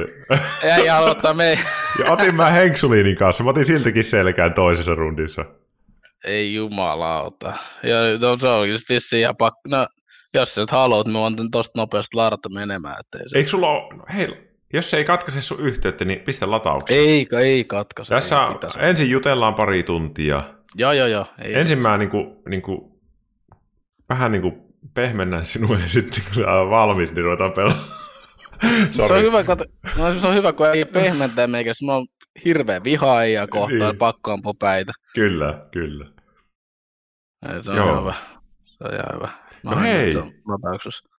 Äijä 0.72 0.94
haluaa 0.94 1.12
ottaa 1.12 1.34
me. 1.34 1.60
Ja 2.00 2.12
otin 2.12 2.36
mä 2.36 2.50
Henksuliinin 2.50 3.16
kanssa, 3.16 3.44
mä 3.44 3.50
otin 3.50 3.66
siltäkin 3.66 4.04
selkään 4.04 4.54
toisessa 4.54 4.96
rundissa. 4.96 5.46
Ei 6.26 6.54
jumalauta. 6.54 7.54
Ja 7.84 7.96
no, 8.20 8.38
se 8.40 8.48
on 8.48 8.70
just 8.70 8.90
vissiin 8.90 9.20
ihan 9.20 9.36
pakko. 9.38 9.60
No, 9.68 9.88
jos 10.34 10.56
sä 10.56 10.62
nyt 10.62 10.72
haluat, 10.72 11.08
mä 11.08 11.20
voin 11.20 11.52
tosta 11.52 11.80
nopeasti 11.80 12.18
ladata 12.18 12.50
menemään. 12.50 12.96
Ettei 13.00 13.30
se... 13.30 13.38
Eikö 13.38 13.50
sulla 13.50 13.70
ole, 13.70 13.98
no, 13.98 14.04
hei, 14.14 14.28
jos 14.74 14.90
se 14.90 14.98
ei 14.98 15.06
katkaise 15.06 15.42
sun 15.42 15.60
yhteyttä, 15.60 16.06
niin 16.06 16.20
pistä 16.20 16.52
lataukseen. 16.52 17.00
Ei, 17.00 17.28
ei 17.38 17.64
katkaise. 17.64 18.14
Tässä 18.14 18.48
ei, 18.80 18.90
ensin 18.90 19.10
jutellaan 19.10 19.56
pari 19.56 19.84
tuntia. 19.84 20.44
Joo, 20.76 20.92
joo, 20.92 21.08
joo. 21.08 21.26
Ei 21.42 21.60
ensin 21.60 21.80
mä 21.80 21.98
niinku, 21.98 22.44
niinku, 22.50 23.02
vähän 24.10 24.32
niinku 24.32 24.69
pehmennän 24.94 25.46
sinua 25.46 25.78
ja 25.80 25.88
sitten 25.88 26.24
kun 26.24 26.34
sä 26.34 26.52
oot 26.52 26.70
valmis, 26.70 27.14
niin 27.14 27.24
ruvetaan 27.24 27.52
pelaamaan. 27.52 28.00
se, 28.92 29.02
on 29.04 29.22
hyvä, 29.24 29.44
kun, 29.44 29.58
no, 29.98 30.14
se 30.22 30.28
on 30.28 30.36
hyvä, 30.36 30.54
kun 30.54 30.68
ei 30.74 30.86
pehmentää 30.86 31.48
meikä, 31.48 31.74
mä 31.86 31.94
oon 31.94 32.08
hirveä 32.46 32.84
vihaaja 32.84 33.48
kohtaan, 33.48 33.92
niin. 33.92 33.98
pakko 33.98 34.32
ampua 34.32 34.54
päitä. 34.60 34.92
Kyllä, 35.16 35.68
kyllä. 35.72 36.06
Ei, 37.54 37.64
se 37.64 37.72
on 37.72 37.78
Joo. 37.78 38.02
hyvä. 38.02 38.14
Se 38.66 38.84
on 38.84 38.94
ihan 38.94 39.16
hyvä. 39.16 39.30
Mä 39.64 39.72
no 39.72 39.82
hei. 39.82 40.14
Se 40.14 40.20
on 40.20 40.32
latauksessa. 40.48 41.10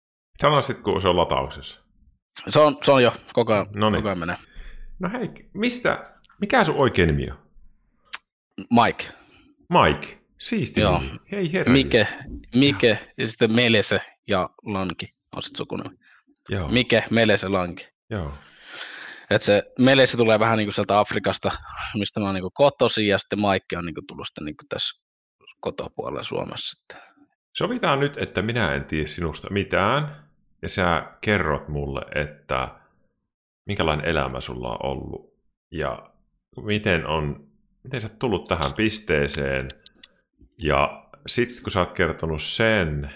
Sano 0.40 0.62
sitten, 0.62 0.84
kun 0.84 1.02
se 1.02 1.08
on 1.08 1.16
latauksessa. 1.16 1.80
Se 2.48 2.60
on, 2.60 2.76
se 2.82 2.92
on 2.92 3.02
jo, 3.02 3.12
koko 3.32 3.52
ajan, 3.52 3.66
no 3.74 3.90
niin. 3.90 3.98
koko 3.98 4.08
ajan 4.08 4.18
menee. 4.18 4.36
No 4.98 5.10
hei, 5.12 5.30
mistä, 5.54 6.14
mikä 6.40 6.64
sun 6.64 6.76
oikein 6.76 7.06
nimi 7.06 7.30
on? 7.30 7.36
Mike. 8.56 9.04
Mike. 9.70 10.19
Siisti 10.40 10.80
Joo. 10.80 11.02
Hei 11.32 11.52
herra. 11.52 11.72
Mike, 11.72 12.08
Mike 12.54 12.98
ja 13.18 13.28
sitten 13.28 13.52
Melese 13.52 14.00
ja 14.28 14.50
Lanki 14.64 15.14
on 15.36 15.42
sitten 15.42 15.58
sukunimi. 15.58 15.96
Joo. 16.48 16.68
Mike, 16.68 17.04
Melese, 17.10 17.48
Lanki. 17.48 17.88
Joo. 18.10 18.32
Et 19.30 19.42
se 19.42 19.62
Melese 19.78 20.16
tulee 20.16 20.38
vähän 20.38 20.58
niin 20.58 20.66
kuin 20.66 20.74
sieltä 20.74 20.98
Afrikasta, 20.98 21.50
mistä 21.94 22.20
mä 22.20 22.26
oon 22.26 22.34
niin 22.34 22.42
kuin 22.42 22.52
kotosi, 22.54 23.08
ja 23.08 23.18
sitten 23.18 23.38
Mike 23.38 23.78
on 23.78 23.86
niin 23.86 23.94
kuin 23.94 24.06
tullut 24.06 24.26
sitten 24.26 24.44
niin 24.44 24.56
kuin 24.56 24.68
tässä 24.68 25.02
kotopuolella 25.60 26.22
Suomessa. 26.22 26.84
Sovitaan 27.56 28.00
nyt, 28.00 28.18
että 28.18 28.42
minä 28.42 28.74
en 28.74 28.84
tiedä 28.84 29.06
sinusta 29.06 29.50
mitään, 29.50 30.28
ja 30.62 30.68
sä 30.68 31.12
kerrot 31.20 31.68
mulle, 31.68 32.00
että 32.14 32.68
minkälainen 33.66 34.06
elämä 34.06 34.40
sulla 34.40 34.70
on 34.70 34.78
ollut, 34.82 35.34
ja 35.70 36.10
miten 36.62 37.06
on, 37.06 37.48
miten 37.82 38.00
sä 38.00 38.08
tullut 38.08 38.44
tähän 38.44 38.72
pisteeseen– 38.72 39.68
ja 40.62 41.06
sitten 41.26 41.62
kun 41.62 41.70
sä 41.70 41.80
oot 41.80 41.92
kertonut 41.92 42.42
sen, 42.42 43.10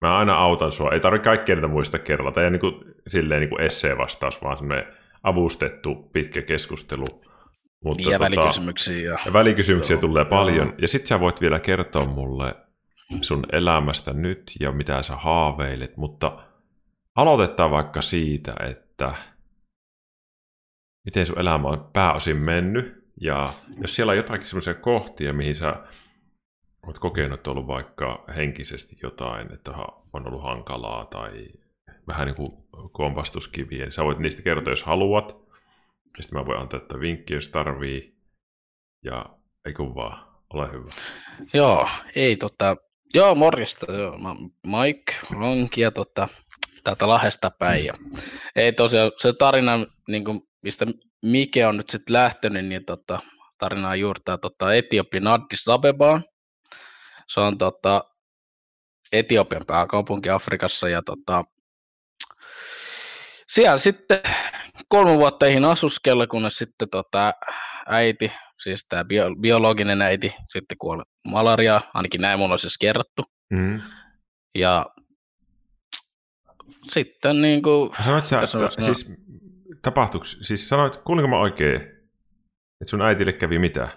mä 0.00 0.18
aina 0.18 0.34
autan 0.34 0.72
sua. 0.72 0.90
Ei 0.90 1.00
tarvitse 1.00 1.24
kaikkea 1.24 1.54
niitä 1.54 1.68
muista 1.68 1.98
kerralla. 1.98 2.32
Tämä 2.32 2.44
ei 2.44 2.50
niin 2.50 2.60
kuin, 2.60 2.74
silleen 3.08 3.40
niin 3.40 3.50
kuin 3.50 3.62
essee-vastaus, 3.62 4.42
vaan 4.42 4.56
semmoinen 4.56 4.86
avustettu 5.22 5.94
pitkä 5.94 6.42
keskustelu. 6.42 7.06
Mutta 7.84 8.02
niin, 8.02 8.12
ja 8.12 8.18
tota, 8.18 8.30
välikysymyksiä. 8.30 8.96
Ja, 8.96 9.18
ja 9.26 9.32
välikysymyksiä 9.32 9.94
joo, 9.94 10.00
tulee 10.00 10.24
paljon. 10.24 10.66
Joo. 10.66 10.76
Ja 10.78 10.88
sitten 10.88 11.06
sä 11.06 11.20
voit 11.20 11.40
vielä 11.40 11.60
kertoa 11.60 12.04
mulle 12.04 12.54
sun 13.20 13.46
elämästä 13.52 14.12
nyt 14.12 14.52
ja 14.60 14.72
mitä 14.72 15.02
sä 15.02 15.16
haaveilet. 15.16 15.96
Mutta 15.96 16.38
aloitetaan 17.16 17.70
vaikka 17.70 18.02
siitä, 18.02 18.54
että 18.68 19.14
miten 21.04 21.26
sun 21.26 21.40
elämä 21.40 21.68
on 21.68 21.90
pääosin 21.92 22.36
mennyt. 22.36 23.00
Ja 23.20 23.52
jos 23.82 23.96
siellä 23.96 24.10
on 24.10 24.16
jotakin 24.16 24.46
semmoisia 24.46 24.74
kohtia, 24.74 25.32
mihin 25.32 25.56
sä 25.56 25.76
olet 26.86 26.98
kokenut, 26.98 27.38
että 27.38 27.50
on 27.50 27.56
ollut 27.56 27.68
vaikka 27.68 28.24
henkisesti 28.36 28.96
jotain, 29.02 29.52
että 29.52 29.70
on 30.12 30.28
ollut 30.28 30.42
hankalaa 30.42 31.04
tai 31.04 31.48
vähän 32.08 32.26
niin 32.26 32.36
kuin 32.36 32.52
kompastuskiviä, 32.92 33.90
sä 33.90 34.04
voit 34.04 34.18
niistä 34.18 34.42
kertoa, 34.42 34.72
jos 34.72 34.82
haluat. 34.82 35.36
Ja 36.16 36.22
sitten 36.22 36.38
mä 36.38 36.46
voin 36.46 36.60
antaa 36.60 36.80
että 36.80 37.00
vinkkiä, 37.00 37.36
jos 37.36 37.48
tarvii. 37.48 38.16
Ja 39.04 39.26
ei 39.64 39.72
kun 39.72 39.94
vaan, 39.94 40.26
ole 40.54 40.72
hyvä. 40.72 40.90
Joo, 41.54 41.88
ei 42.14 42.36
tota, 42.36 42.76
Joo, 43.14 43.34
morjesta. 43.34 43.92
Joo. 43.92 44.18
Mä, 44.18 44.34
Mike 44.66 45.14
Ronkia 45.30 45.90
tota, 45.90 46.28
täältä 46.84 47.08
Lahdesta 47.08 47.50
päin. 47.58 47.84
Ja, 47.84 47.94
ei 48.56 48.72
tosiaan, 48.72 49.12
se 49.18 49.32
tarina, 49.32 49.86
niin 50.08 50.24
kuin, 50.24 50.40
mistä 50.62 50.86
Mike 51.22 51.66
on 51.66 51.76
nyt 51.76 51.90
sitten 51.90 52.12
lähtenyt, 52.12 52.66
niin 52.66 52.84
tota, 52.84 53.20
tarinaa 53.58 53.96
juurtaa 53.96 54.38
tota, 54.38 54.74
Etiopin 54.74 55.26
Addis 55.26 55.68
Abebaan. 55.68 56.24
Se 57.34 57.40
on 57.40 57.58
tota, 57.58 58.04
Etiopian 59.12 59.66
pääkaupunki 59.66 60.30
Afrikassa 60.30 60.88
ja 60.88 61.02
tota, 61.02 61.44
siellä 63.48 63.78
sitten 63.78 64.20
kolme 64.88 65.16
vuotta 65.16 65.46
eihin 65.46 65.64
asuskella, 65.64 66.26
kunnes 66.26 66.58
sitten 66.58 66.88
tota, 66.88 67.34
äiti, 67.86 68.32
siis 68.62 68.86
tämä 68.88 69.04
bio, 69.04 69.36
biologinen 69.40 70.02
äiti, 70.02 70.34
sitten 70.52 70.78
kuoli 70.78 71.02
malariaa, 71.24 71.90
ainakin 71.94 72.20
näin 72.20 72.38
mulla 72.38 72.52
on 72.52 72.58
siis 72.58 72.78
kerrottu. 72.78 73.22
Mm. 73.50 73.80
Ja 74.54 74.86
sitten 76.92 77.42
niin 77.42 77.62
kuin... 77.62 77.90
Sanoit 78.04 78.26
sä, 78.26 78.36
että, 78.36 78.46
sanoa, 78.46 78.70
siis 78.70 79.12
tapahtuiko, 79.82 80.24
siis 80.24 80.68
sanoit, 80.68 80.96
kuulinko 80.96 81.28
mä 81.28 81.38
oikein, 81.38 81.76
että 82.80 82.90
sun 82.90 83.02
äitille 83.02 83.32
kävi 83.32 83.58
mitä? 83.58 83.88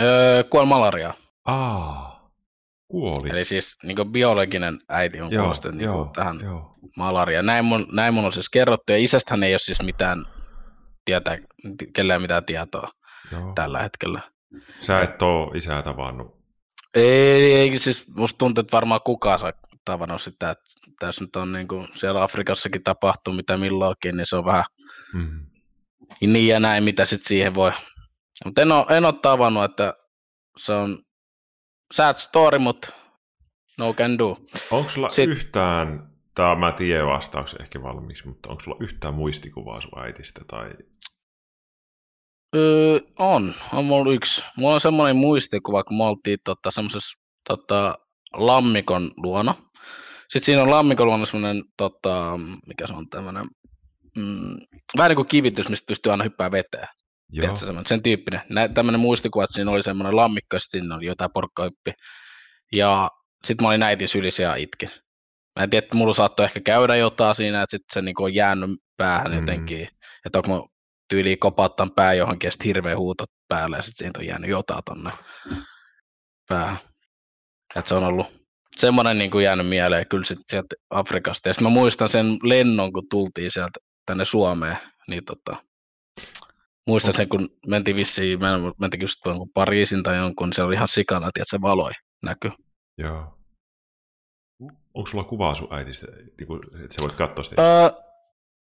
Öö, 0.00 0.44
kuoli 0.44 0.66
malariaa. 0.66 1.14
Aa, 1.44 2.07
kuoli. 2.88 3.28
Eli 3.30 3.44
siis 3.44 3.76
niin 3.82 4.12
biologinen 4.12 4.78
äiti 4.88 5.20
on 5.20 5.30
kuollut 5.30 5.64
niin 5.72 5.90
tähän 6.14 6.40
joo. 6.42 6.74
malariaan. 6.96 7.46
Näin 7.46 7.64
mun, 7.64 7.86
näin 7.92 8.14
mun 8.14 8.24
on 8.24 8.32
siis 8.32 8.50
kerrottu, 8.50 8.92
ja 8.92 8.98
isästähän 8.98 9.42
ei 9.42 9.52
ole 9.52 9.58
siis 9.58 9.82
mitään 9.82 10.24
tietää, 11.04 11.38
kellään 11.92 12.22
mitään 12.22 12.44
tietoa 12.44 12.88
joo. 13.32 13.52
tällä 13.54 13.82
hetkellä. 13.82 14.20
Sä 14.80 15.00
et 15.00 15.22
ole 15.22 15.56
isää 15.56 15.82
tavannut? 15.82 16.38
Ei, 16.94 17.54
ei, 17.54 17.78
siis 17.78 18.08
musta 18.08 18.38
tuntuu, 18.38 18.62
että 18.62 18.76
varmaan 18.76 19.00
kukaan 19.04 19.38
saa 19.38 19.52
tavannut 19.84 20.22
sitä, 20.22 20.50
että 20.50 20.64
tässä 20.98 21.24
nyt 21.24 21.36
on 21.36 21.52
niin 21.52 21.68
kuin 21.68 21.88
siellä 21.94 22.22
Afrikassakin 22.22 22.82
tapahtuu 22.82 23.34
mitä 23.34 23.56
milloinkin, 23.56 24.16
niin 24.16 24.26
se 24.26 24.36
on 24.36 24.44
vähän 24.44 24.64
mm. 25.12 25.46
niin 26.20 26.48
ja 26.48 26.60
näin, 26.60 26.84
mitä 26.84 27.06
sitten 27.06 27.28
siihen 27.28 27.54
voi. 27.54 27.72
Mutta 28.44 28.62
en 28.62 28.72
ole, 28.72 28.96
en 28.96 29.04
ole 29.04 29.14
tavannut, 29.22 29.64
että 29.64 29.94
se 30.56 30.72
on 30.72 31.02
sad 31.94 32.16
story, 32.16 32.58
mutta 32.58 32.88
no 33.78 33.94
can 33.94 34.18
do. 34.18 34.36
Onko 34.70 34.90
sulla 34.90 35.10
Sit... 35.10 35.28
yhtään, 35.30 36.10
tämä 36.34 36.54
mä 36.54 36.72
tiedän 36.72 37.06
vastauksen 37.06 37.62
ehkä 37.62 37.82
valmiiksi, 37.82 38.28
mutta 38.28 38.50
onko 38.50 38.60
sulla 38.62 38.76
yhtään 38.80 39.14
muistikuvaa 39.14 39.80
sun 39.80 39.98
äitistä? 39.98 40.40
Tai... 40.46 40.70
Öö, 42.56 43.00
on, 43.18 43.54
on 43.72 43.84
mulla 43.84 44.12
yksi. 44.12 44.42
Mulla 44.56 44.74
on 44.74 44.80
semmoinen 44.80 45.16
muistikuva, 45.16 45.84
kun 45.84 45.96
me 45.96 46.04
oltiin 46.04 46.38
tota, 46.44 46.70
semmoisessa 46.70 47.18
tota, 47.48 47.98
lammikon 48.32 49.12
luona. 49.16 49.54
Sitten 50.20 50.46
siinä 50.46 50.62
on 50.62 50.70
lammikon 50.70 51.06
luona 51.06 51.26
semmoinen, 51.26 51.64
tota, 51.76 52.38
mikä 52.66 52.86
se 52.86 52.92
on 52.92 53.08
tämmöinen, 53.08 53.46
mm, 54.16 54.56
vähän 54.96 55.08
niin 55.08 55.16
kuin 55.16 55.28
kivitys, 55.28 55.68
mistä 55.68 55.86
pystyy 55.86 56.12
aina 56.12 56.24
hyppää 56.24 56.50
veteen. 56.50 56.88
Joo. 57.32 57.56
sen 57.86 58.02
tyyppinen. 58.02 58.40
Nä, 58.50 58.68
tämmöinen 58.68 59.00
muistikuva, 59.00 59.44
että 59.44 59.54
siinä 59.54 59.70
oli 59.70 59.82
semmoinen 59.82 60.16
lammikko, 60.16 60.56
ja 60.56 60.60
siinä 60.60 60.94
oli 60.94 61.06
jotain 61.06 61.30
porkkahyppi. 61.34 61.92
Ja 62.72 63.10
sitten 63.44 63.64
mä 63.64 63.68
olin 63.68 63.82
äitin 63.82 64.08
sylissä 64.08 64.42
ja 64.42 64.54
itkin. 64.54 64.90
Mä 65.56 65.62
en 65.62 65.70
tiedä, 65.70 65.84
että 65.84 65.96
mulla 65.96 66.14
saattoi 66.14 66.46
ehkä 66.46 66.60
käydä 66.60 66.96
jotain 66.96 67.34
siinä, 67.34 67.62
että 67.62 67.76
sitten 67.76 67.94
se 67.94 68.02
niin 68.02 68.14
on 68.18 68.34
jäänyt 68.34 68.70
päähän 68.96 69.32
mm. 69.32 69.38
jotenkin. 69.38 69.88
Että 70.26 70.38
onko 70.38 70.56
mä 70.56 70.62
tyyli 71.08 71.36
kopauttan 71.36 71.90
pää 71.90 72.14
johonkin 72.14 72.48
ja 72.48 72.52
sitten 72.52 72.66
hirveä 72.66 72.96
huuto 72.96 73.24
päälle 73.48 73.76
ja 73.76 73.82
sitten 73.82 74.04
siitä 74.06 74.18
on 74.18 74.26
jäänyt 74.26 74.50
jotain 74.50 74.82
tonne 74.84 75.10
päähän. 76.48 76.78
Että 77.76 77.88
se 77.88 77.94
on 77.94 78.04
ollut 78.04 78.26
semmoinen 78.76 79.18
niin 79.18 79.30
kuin 79.30 79.44
jäänyt 79.44 79.68
mieleen 79.68 80.06
kyllä 80.06 80.24
sitten 80.24 80.44
sieltä 80.48 80.74
Afrikasta. 80.90 81.48
Ja 81.48 81.52
sitten 81.52 81.66
mä 81.66 81.74
muistan 81.74 82.08
sen 82.08 82.38
lennon, 82.42 82.92
kun 82.92 83.08
tultiin 83.10 83.50
sieltä 83.50 83.80
tänne 84.06 84.24
Suomeen, 84.24 84.78
niin 85.08 85.24
tota, 85.24 85.67
muistan 86.88 87.14
sen, 87.14 87.28
kun 87.28 87.48
mentiin 87.66 87.96
vissiin, 87.96 88.38
mentiin 88.80 89.00
just 89.00 89.20
tuon 89.22 89.50
Pariisin 89.54 90.02
tai 90.02 90.16
jonkun, 90.16 90.48
niin 90.48 90.54
se 90.54 90.62
oli 90.62 90.74
ihan 90.74 90.88
sikana, 90.88 91.28
että 91.28 91.44
se 91.46 91.60
valoi 91.60 91.90
näkyy. 92.22 92.50
Joo. 92.98 93.38
Onko 94.94 95.06
sulla 95.06 95.24
kuvaa 95.24 95.54
sun 95.54 95.74
äidistä, 95.74 96.06
niin 96.06 96.84
että 96.84 96.94
sä 96.94 97.02
voit 97.02 97.14
katsoa 97.14 97.44
sitä? 97.44 97.62
Öö, 97.62 97.90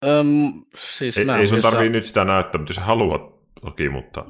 öm, 0.05 0.65
siis 0.99 1.17
ei, 1.17 1.25
ei 1.39 1.47
sun 1.47 1.61
tarvii 1.61 1.89
nyt 1.89 2.05
sitä 2.05 2.25
näyttää, 2.25 2.59
mutta 2.59 2.71
jos 2.71 2.77
haluat 2.77 3.21
toki, 3.61 3.89
mutta... 3.89 4.25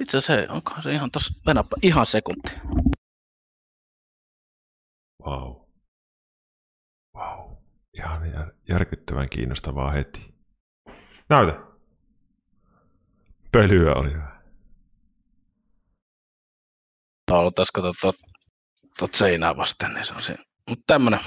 Itse 0.00 0.18
asiassa 0.18 0.52
onko 0.52 0.70
se 0.82 0.92
ihan 0.92 1.10
tuossa, 1.10 1.34
ihan 1.82 2.06
sekunti. 2.06 2.50
Wow. 5.26 5.56
Wow. 7.16 7.56
Ihan 7.98 8.32
jär, 8.32 8.52
järkyttävän 8.68 9.28
kiinnostavaa 9.28 9.90
heti. 9.90 10.34
Näytä. 11.30 11.73
Pölyä 13.54 13.94
oli 13.94 14.12
hyvä. 14.12 14.40
Tauluttaisiko 17.26 17.80
tuot, 18.00 18.16
tuot 18.98 19.14
seinää 19.14 19.56
vasten, 19.56 19.94
niin 19.94 20.04
se 20.04 20.14
on 20.14 20.22
siinä. 20.22 20.44
Mutta 20.68 20.84
tämmönen. 20.86 21.20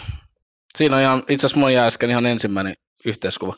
Siinä 0.78 0.96
on 0.96 1.02
ihan, 1.02 1.24
itse 1.30 1.48
asiassa 1.48 1.60
mun 1.60 1.78
äsken 1.78 2.10
ihan 2.10 2.26
ensimmäinen 2.26 2.76
yhteiskuva. 3.06 3.56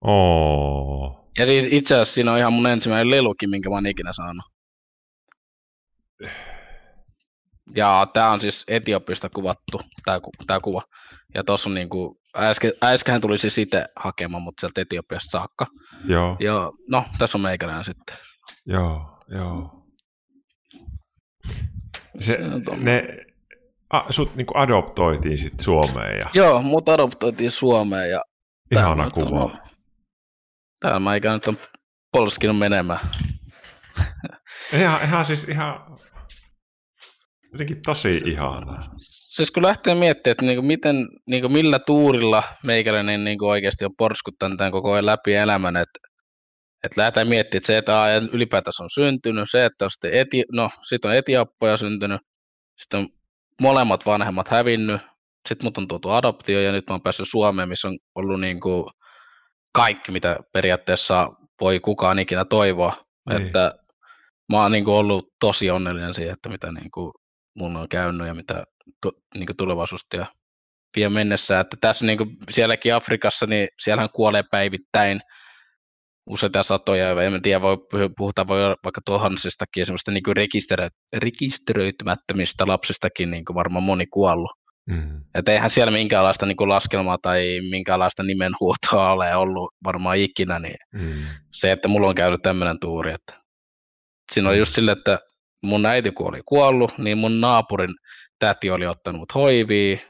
Oh. 0.00 1.30
Ja 1.38 1.44
itse 1.70 1.94
asiassa 1.94 2.14
siinä 2.14 2.32
on 2.32 2.38
ihan 2.38 2.52
mun 2.52 2.66
ensimmäinen 2.66 3.10
lelukin, 3.10 3.50
minkä 3.50 3.68
mä 3.68 3.74
oon 3.74 3.86
ikinä 3.86 4.12
saanut. 4.12 4.44
Ja 7.76 8.06
tämä 8.12 8.30
on 8.30 8.40
siis 8.40 8.64
Etiopista 8.68 9.28
kuvattu, 9.28 9.80
tämä 10.46 10.60
kuva. 10.60 10.82
Ja 11.34 11.44
tuossa 11.44 11.68
on 11.68 11.74
niinku, 11.74 12.19
äsken, 12.36 12.72
äsken 12.82 13.20
tuli 13.20 13.38
siis 13.38 13.58
itse 13.58 13.84
hakemaan, 13.96 14.42
mutta 14.42 14.60
sieltä 14.60 14.80
Etiopiasta 14.80 15.30
saakka. 15.30 15.66
Joo. 16.04 16.36
Ja 16.40 16.72
no, 16.88 17.04
tässä 17.18 17.38
on 17.38 17.42
meikäläinen 17.42 17.84
sitten. 17.84 18.16
Joo, 18.66 19.18
joo. 19.28 19.86
Se, 22.20 22.38
ne, 22.76 23.02
a, 23.90 24.12
sut 24.12 24.36
niinku 24.36 24.52
adoptoitiin 24.56 25.38
sitten 25.38 25.64
Suomeen. 25.64 26.18
Ja... 26.20 26.30
Joo, 26.34 26.62
mut 26.62 26.88
adoptoitiin 26.88 27.50
Suomeen 27.50 28.10
ja... 28.10 28.24
Ihana 28.70 29.10
kuva. 29.10 29.58
Täällä 30.80 31.00
mä 31.00 31.14
ikään 31.14 31.34
nyt 31.34 31.48
on 31.48 31.58
polskinut 32.12 32.58
menemään. 32.58 33.00
ihan, 34.72 35.02
ihan 35.04 35.24
siis 35.24 35.48
ihan 35.48 35.98
Jotenkin 37.52 37.82
tosi 37.82 38.20
ihanaa. 38.24 38.94
Siis 39.30 39.50
kun 39.50 39.62
lähtee 39.62 39.94
miettimään, 39.94 40.32
että 40.32 40.44
niinku 40.44 40.62
miten, 40.62 41.08
niinku 41.26 41.48
millä 41.48 41.78
tuurilla 41.78 42.42
meikäläinen 42.64 43.24
niinku 43.24 43.48
oikeasti 43.48 43.84
on 43.84 43.96
porskuttanut 43.98 44.58
tämän 44.58 44.72
koko 44.72 44.92
ajan 44.92 45.06
läpi 45.06 45.34
elämän, 45.34 45.76
että 45.76 45.98
että 46.84 47.00
lähdetään 47.00 47.28
miettimään, 47.28 47.58
että 47.58 47.66
se, 47.66 47.76
että 47.76 48.20
ylipäätänsä 48.32 48.82
on 48.82 48.90
syntynyt, 48.90 49.48
se, 49.50 49.64
että 49.64 49.84
on 49.84 49.90
sitten 49.90 50.14
eti, 50.14 50.44
no, 50.52 50.70
sit 50.82 51.04
on 51.04 51.14
etiappoja 51.14 51.76
syntynyt, 51.76 52.20
sitten 52.78 53.00
on 53.00 53.08
molemmat 53.60 54.06
vanhemmat 54.06 54.48
hävinnyt, 54.48 55.00
sitten 55.48 55.66
mut 55.66 55.78
on 55.78 55.88
tuotu 55.88 56.10
adoptio 56.10 56.60
ja 56.60 56.72
nyt 56.72 56.84
mä 56.88 56.94
oon 56.94 57.02
päässyt 57.02 57.28
Suomeen, 57.30 57.68
missä 57.68 57.88
on 57.88 57.98
ollut 58.14 58.40
niin 58.40 58.60
kuin 58.60 58.84
kaikki, 59.72 60.12
mitä 60.12 60.36
periaatteessa 60.52 61.28
voi 61.60 61.80
kukaan 61.80 62.18
ikinä 62.18 62.44
toivoa. 62.44 63.04
Niin. 63.28 63.42
Että 63.42 63.74
mä 64.52 64.62
oon 64.62 64.72
niin 64.72 64.84
kuin 64.84 64.96
ollut 64.96 65.28
tosi 65.40 65.70
onnellinen 65.70 66.14
siihen, 66.14 66.32
että 66.32 66.48
mitä 66.48 66.72
niin 66.72 66.90
kuin 66.90 67.12
mulla 67.54 67.78
on 67.78 67.88
käynyt 67.88 68.26
ja 68.26 68.34
mitä 68.34 68.64
tu, 69.02 69.12
niin 69.34 69.56
tulevaisuutta 69.56 70.16
ja 70.16 70.26
vie 70.96 71.08
mennessä. 71.08 71.60
Että 71.60 71.76
tässä 71.80 72.06
niin 72.06 72.18
kuin 72.18 72.36
sielläkin 72.50 72.94
Afrikassa, 72.94 73.46
niin 73.46 73.68
siellähän 73.80 74.10
kuolee 74.14 74.42
päivittäin 74.50 75.20
useita 76.26 76.62
satoja, 76.62 77.22
en 77.22 77.42
tiedä, 77.42 77.60
voi 77.60 77.76
puhuta 78.16 78.48
voi 78.48 78.60
vaikka 78.60 79.00
tuhansistakin, 79.04 79.86
semmoista 79.86 80.10
niin 80.10 80.22
rekisterö, 80.32 80.88
rekisteröitymättömistä 81.16 82.66
lapsistakin 82.66 83.30
niin 83.30 83.44
kuin 83.44 83.54
varmaan 83.54 83.82
moni 83.82 84.06
kuollut. 84.06 84.50
Mm. 84.86 85.24
Että 85.34 85.52
eihän 85.52 85.70
siellä 85.70 85.92
minkäänlaista 85.92 86.46
niin 86.46 86.56
kuin 86.56 86.68
laskelmaa 86.68 87.18
tai 87.22 87.58
minkäänlaista 87.70 88.22
nimenhuutoa 88.22 89.12
ole 89.12 89.36
ollut 89.36 89.74
varmaan 89.84 90.16
ikinä, 90.16 90.58
niin 90.58 90.76
mm. 90.94 91.22
se, 91.52 91.72
että 91.72 91.88
mulla 91.88 92.08
on 92.08 92.14
käynyt 92.14 92.42
tämmöinen 92.42 92.80
tuuri, 92.80 93.12
että 93.12 93.40
siinä 94.32 94.50
on 94.50 94.58
just 94.58 94.74
sille, 94.74 94.92
että 94.92 95.18
mun 95.62 95.86
äiti 95.86 96.10
kun 96.10 96.28
oli 96.28 96.40
kuollut, 96.46 96.98
niin 96.98 97.18
mun 97.18 97.40
naapurin 97.40 97.94
täti 98.40 98.70
oli 98.70 98.86
ottanut 98.86 99.34
hoiviin. 99.34 100.00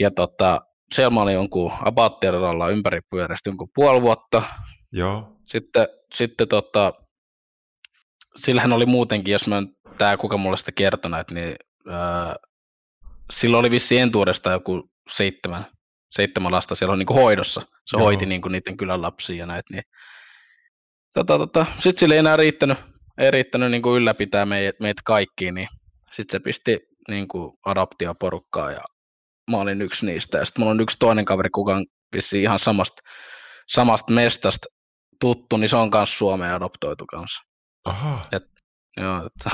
Ja 0.00 0.10
tota, 0.10 0.60
siellä 0.94 1.10
mä 1.10 1.22
olin 1.22 1.34
jonkun 1.34 1.72
abaattiradalla 1.80 2.68
ympäri 2.68 3.00
pyörästi 3.10 3.48
jonkun 3.48 3.68
puoli 3.74 4.02
vuotta. 4.02 4.42
Joo. 4.92 5.36
Sitten, 5.46 5.88
sitten 6.14 6.48
tota, 6.48 6.92
sillähän 8.36 8.72
oli 8.72 8.86
muutenkin, 8.86 9.32
jos 9.32 9.46
mä 9.46 9.62
tää 9.98 10.16
kuka 10.16 10.36
mulle 10.36 10.56
sitä 10.56 10.72
kertonut, 10.72 11.30
niin 11.30 11.56
ää, 11.88 12.36
sillä 13.32 13.58
oli 13.58 13.70
vissi 13.70 13.98
entuudesta 13.98 14.52
joku 14.52 14.90
seitsemän, 15.12 15.66
seitsemän 16.10 16.52
lasta 16.52 16.74
siellä 16.74 16.92
on 16.92 16.98
niin 16.98 17.14
hoidossa. 17.14 17.60
Se 17.60 17.96
Joo. 17.96 18.04
hoiti 18.04 18.26
niin 18.26 18.42
niiden 18.48 18.76
kylän 18.76 19.02
lapsia 19.02 19.36
ja 19.36 19.46
näitä. 19.46 19.74
Niin. 19.74 19.84
Tota, 21.12 21.38
tota, 21.38 21.66
Sitten 21.78 22.00
sillä 22.00 22.14
ei 22.14 22.18
enää 22.18 22.36
riittänyt 22.36 22.78
ei 23.18 23.30
riittänyt 23.30 23.70
niin 23.70 23.82
kuin 23.82 23.96
ylläpitää 23.96 24.46
meitä, 24.46 24.76
meitä 24.80 25.02
kaikkia, 25.04 25.52
niin 25.52 25.68
sitten 26.12 26.40
se 26.40 26.44
pisti 26.44 26.80
niin 27.08 27.28
kuin 27.28 27.52
adoptioporukkaa 27.66 28.70
ja 28.70 28.80
mä 29.50 29.56
olin 29.56 29.82
yksi 29.82 30.06
niistä. 30.06 30.38
Ja 30.38 30.44
sitten 30.44 30.60
mulla 30.60 30.70
on 30.70 30.80
yksi 30.80 30.96
toinen 30.98 31.24
kaveri, 31.24 31.50
kuka 31.50 31.76
on 31.76 31.84
ihan 32.36 32.58
samasta, 32.58 33.02
samasta 33.68 34.12
mestasta 34.12 34.66
tuttu, 35.20 35.56
niin 35.56 35.68
se 35.68 35.76
on 35.76 35.90
myös 35.94 36.18
Suomeen 36.18 36.54
adoptoitu 36.54 37.06
kanssa. 37.06 37.42
Aha, 37.84 38.26
Et, 38.32 38.42
joo, 38.96 39.26
että, 39.26 39.50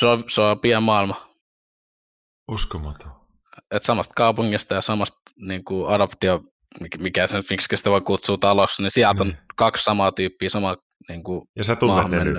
se, 0.00 0.06
on, 0.06 0.24
se 0.28 0.40
on 0.40 0.60
pieni 0.60 0.80
maailma. 0.80 1.28
uskomaton. 2.48 3.12
Et 3.70 3.82
samasta 3.82 4.14
kaupungista 4.16 4.74
ja 4.74 4.80
samasta 4.80 5.18
niin 5.36 5.64
kuin 5.64 5.88
adoptio, 5.94 6.40
mikä- 6.98 7.26
se, 7.26 7.42
miksi 7.50 7.76
sitä 7.76 7.90
voi 7.90 8.00
kutsua 8.00 8.36
talossa, 8.36 8.82
niin 8.82 8.90
sieltä 8.90 9.22
on 9.22 9.26
Niin. 9.28 9.38
kaksi 9.56 9.84
samaa 9.84 10.12
tyyppiä, 10.12 10.48
sama 10.48 10.76
niin 11.08 11.22
kuin, 11.24 11.42
Ja 11.56 11.64
sä 11.64 11.76
tunnet 11.76 12.08
ne 12.08 12.24
nyt. 12.24 12.36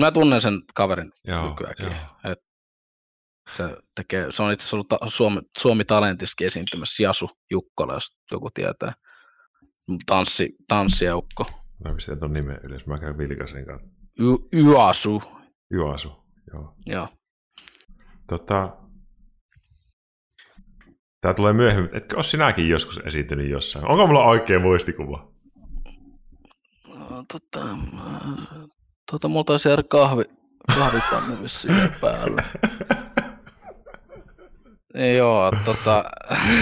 Mä 0.00 0.10
tunnen 0.10 0.40
sen 0.40 0.62
kaverin 0.74 1.10
Joo, 1.24 1.48
nykyäänkin. 1.48 1.86
joo. 1.86 2.32
Et 2.32 2.38
se, 3.56 3.76
tekee, 3.94 4.32
se 4.32 4.42
on 4.42 4.52
itse 4.52 4.62
asiassa 4.62 4.76
ollut 4.76 4.88
ta- 4.88 4.98
Suomi, 5.06 5.40
Suomi 5.58 5.84
Talentissakin 5.84 6.46
esiintymässä 6.46 7.02
Jasu 7.02 7.30
Jukkola, 7.50 7.94
jos 7.94 8.06
joku 8.30 8.50
tietää. 8.54 8.92
Tanssi, 10.06 10.48
tanssijaukko. 10.68 11.46
Mä 11.84 11.94
pistän 11.94 12.18
ton 12.18 12.32
nimen 12.32 12.60
ylös, 12.64 12.86
mä 12.86 12.98
käyn 12.98 13.18
Vilkasen 13.18 13.66
kanssa. 13.66 13.88
Y- 14.18 14.60
Yasu. 14.72 15.22
Juasu, 15.72 16.12
joo. 16.52 16.74
Joo. 16.86 17.08
Tota, 18.28 18.76
Tää 21.20 21.34
tulee 21.34 21.52
myöhemmin. 21.52 21.96
Etkö 21.96 22.16
ole 22.16 22.22
sinäkin 22.24 22.68
joskus 22.68 23.00
esiintynyt 23.06 23.50
jossain? 23.50 23.84
Onko 23.90 24.06
mulla 24.06 24.24
oikea 24.24 24.60
muistikuva? 24.60 25.32
No, 26.88 27.24
Tota, 27.32 27.66
tota, 29.12 29.28
mulla 29.28 29.44
taisi 29.44 29.68
jäädä 29.68 29.82
kahvi, 29.82 30.22
kahvipannu 30.76 31.42
vissiin 31.42 31.74
päällä. 32.00 32.42
Joo, 35.16 35.52
tota, 35.64 36.04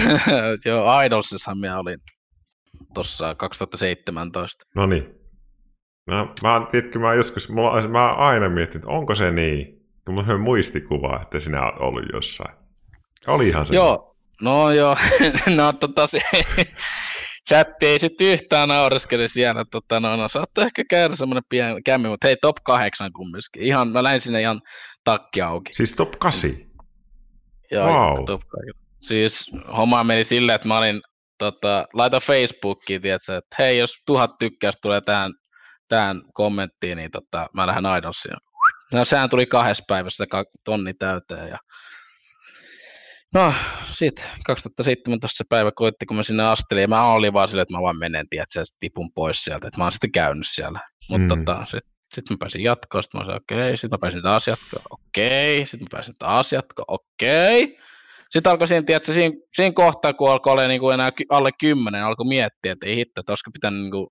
joo, 0.65 1.01
Idolsissahan 1.01 1.57
minä 1.57 1.79
olin 1.79 1.99
tuossa 2.93 3.35
2017. 3.35 4.65
No 4.75 4.85
niin. 4.85 5.15
Mä, 6.07 6.27
mä, 6.43 6.67
tiedätkö, 6.71 6.99
mä 6.99 7.13
joskus, 7.13 7.49
mulla, 7.49 7.87
mä 7.87 8.13
aina 8.13 8.49
miettinyt, 8.49 8.83
että 8.83 8.93
onko 8.93 9.15
se 9.15 9.31
niin? 9.31 9.81
Kun 10.05 10.15
mulla 10.15 10.33
on 10.33 10.41
muistikuva, 10.41 11.19
että 11.21 11.39
sinä 11.39 11.63
olet 11.63 11.75
ollut 11.79 12.03
jossain. 12.13 12.55
Olihan 13.27 13.65
se. 13.65 13.75
Joo, 13.75 14.15
no 14.41 14.71
joo, 14.71 14.97
no 15.55 15.73
tota 15.73 16.07
se, 16.07 16.19
chatti 17.51 17.85
ei 17.85 17.99
sitten 17.99 18.27
yhtään 18.27 18.69
naureskele 18.69 19.27
siellä, 19.27 19.65
tota, 19.71 19.99
no, 19.99 20.15
no 20.15 20.27
saattoi 20.27 20.63
ehkä 20.63 20.83
käydä 20.89 21.15
semmoinen 21.15 21.43
pieni 21.49 21.81
kämmi, 21.81 22.09
mutta 22.09 22.27
hei 22.27 22.37
top 22.41 22.55
8 22.63 23.13
kumminkin. 23.13 23.61
Ihan, 23.63 23.87
mä 23.87 24.03
lähdin 24.03 24.21
sinne 24.21 24.41
ihan 24.41 24.61
takki 25.03 25.41
auki. 25.41 25.73
Siis 25.73 25.95
top 25.95 26.11
8. 26.19 26.49
Joo, 27.71 27.87
Wow. 27.87 28.25
top 28.25 28.41
8. 28.47 28.81
Siis 29.01 29.51
homma 29.77 30.03
meni 30.03 30.23
silleen, 30.23 30.55
että 30.55 30.67
mä 30.67 30.77
olin, 30.77 31.01
tota, 31.37 31.87
laita 31.93 32.19
Facebookiin, 32.19 33.01
tiedätkö, 33.01 33.37
että 33.37 33.55
hei, 33.59 33.77
jos 33.77 33.91
tuhat 34.05 34.31
tykkäystä 34.39 34.79
tulee 34.81 35.01
tähän, 35.01 35.31
tähän 35.87 36.21
kommenttiin, 36.33 36.97
niin 36.97 37.11
tota, 37.11 37.47
mä 37.53 37.67
lähden 37.67 37.97
Idolsiin. 37.97 38.37
No 38.93 39.05
sehän 39.05 39.29
tuli 39.29 39.45
kahdessa 39.45 39.83
päivässä 39.87 40.25
tonni 40.65 40.93
täyteen 40.93 41.49
ja 41.49 41.57
No, 43.33 43.53
sit 43.91 44.29
2017 44.45 45.37
se 45.37 45.43
päivä 45.49 45.71
koitti, 45.75 46.05
kun 46.05 46.17
mä 46.17 46.23
sinne 46.23 46.43
astelin, 46.47 46.81
ja 46.81 46.87
mä 46.87 47.05
olin 47.13 47.33
vaan 47.33 47.47
silleen, 47.47 47.61
että 47.63 47.77
mä 47.77 47.81
vaan 47.81 47.99
menen, 47.99 48.25
tiedätkö, 48.29 48.63
tipun 48.79 49.11
pois 49.15 49.43
sieltä, 49.43 49.67
että 49.67 49.77
mä 49.77 49.83
oon 49.83 49.91
sitten 49.91 50.11
käynyt 50.11 50.47
siellä. 50.47 50.79
Mutta 51.09 51.35
Mm. 51.35 51.45
tota, 51.45 51.65
sit, 51.65 51.79
sit 52.13 52.29
mä 52.29 52.35
pääsin 52.39 52.63
jatkoon, 52.63 53.03
sit 53.03 53.13
mä 53.13 53.19
sanoin, 53.19 53.37
okei, 53.37 53.57
okay. 53.57 53.77
sit 53.77 53.91
mä 53.91 53.97
pääsin 54.01 54.21
taas 54.21 54.47
jatkoon, 54.47 54.83
okei, 54.89 55.55
okay. 55.55 55.65
sit 55.65 55.81
mä 55.81 55.87
pääsin 55.91 56.15
taas 56.19 56.51
jatkoon, 56.53 56.85
okei. 56.87 57.63
Okay. 57.63 57.75
Sitten 58.29 58.51
alkoi 58.51 58.67
siinä, 58.67 58.83
tiedätkö, 58.83 59.13
siinä, 59.13 59.35
siinä 59.55 59.73
kohtaa, 59.73 60.13
kun 60.13 60.31
alkoi 60.31 60.51
olla 60.53 60.67
niin 60.67 60.79
kuin 60.79 60.93
enää 60.93 61.09
alle 61.29 61.49
kymmenen, 61.59 62.03
alkoi 62.03 62.27
miettiä, 62.27 62.71
että 62.71 62.87
ei 62.87 62.95
hitto, 62.95 63.21
että 63.21 63.31
olisiko 63.31 63.51
pitänyt 63.51 63.81
niin 63.81 63.91
kuin 63.91 64.07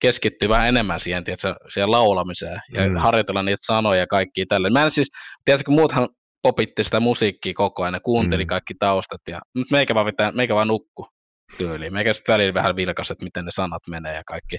keskittyä 0.00 0.48
vähän 0.48 0.68
enemmän 0.68 1.00
siihen, 1.00 1.24
tiedätkö, 1.24 1.54
siihen 1.72 1.90
laulamiseen 1.90 2.60
ja 2.72 2.86
Mm. 2.86 2.92
mm. 2.92 2.96
harjoitella 2.98 3.42
niitä 3.42 3.66
sanoja 3.66 4.00
ja 4.00 4.06
kaikkia 4.06 4.44
tälle. 4.48 4.70
Mä 4.70 4.82
en 4.82 4.90
siis, 4.90 5.08
tiedätkö, 5.44 5.64
kun 5.64 5.74
muuthan 5.74 6.08
popitti 6.44 6.84
sitä 6.84 7.00
musiikkia 7.00 7.54
koko 7.54 7.82
ajan, 7.82 8.00
kuunteli 8.02 8.44
Mm. 8.44 8.48
kaikki 8.48 8.74
taustat 8.74 9.20
ja 9.28 9.40
nyt 9.54 9.70
meikä 9.70 9.94
vaan, 9.94 10.06
pitää, 10.06 10.32
meikä 10.32 10.54
vaan 10.54 10.68
nukku 10.68 11.08
tyyliin. 11.56 11.92
Meikä 11.92 12.14
sitten 12.14 12.32
välillä 12.32 12.54
vähän 12.54 12.76
vilkas, 12.76 13.10
että 13.10 13.24
miten 13.24 13.44
ne 13.44 13.50
sanat 13.50 13.82
menee 13.88 14.14
ja 14.14 14.24
kaikki 14.26 14.58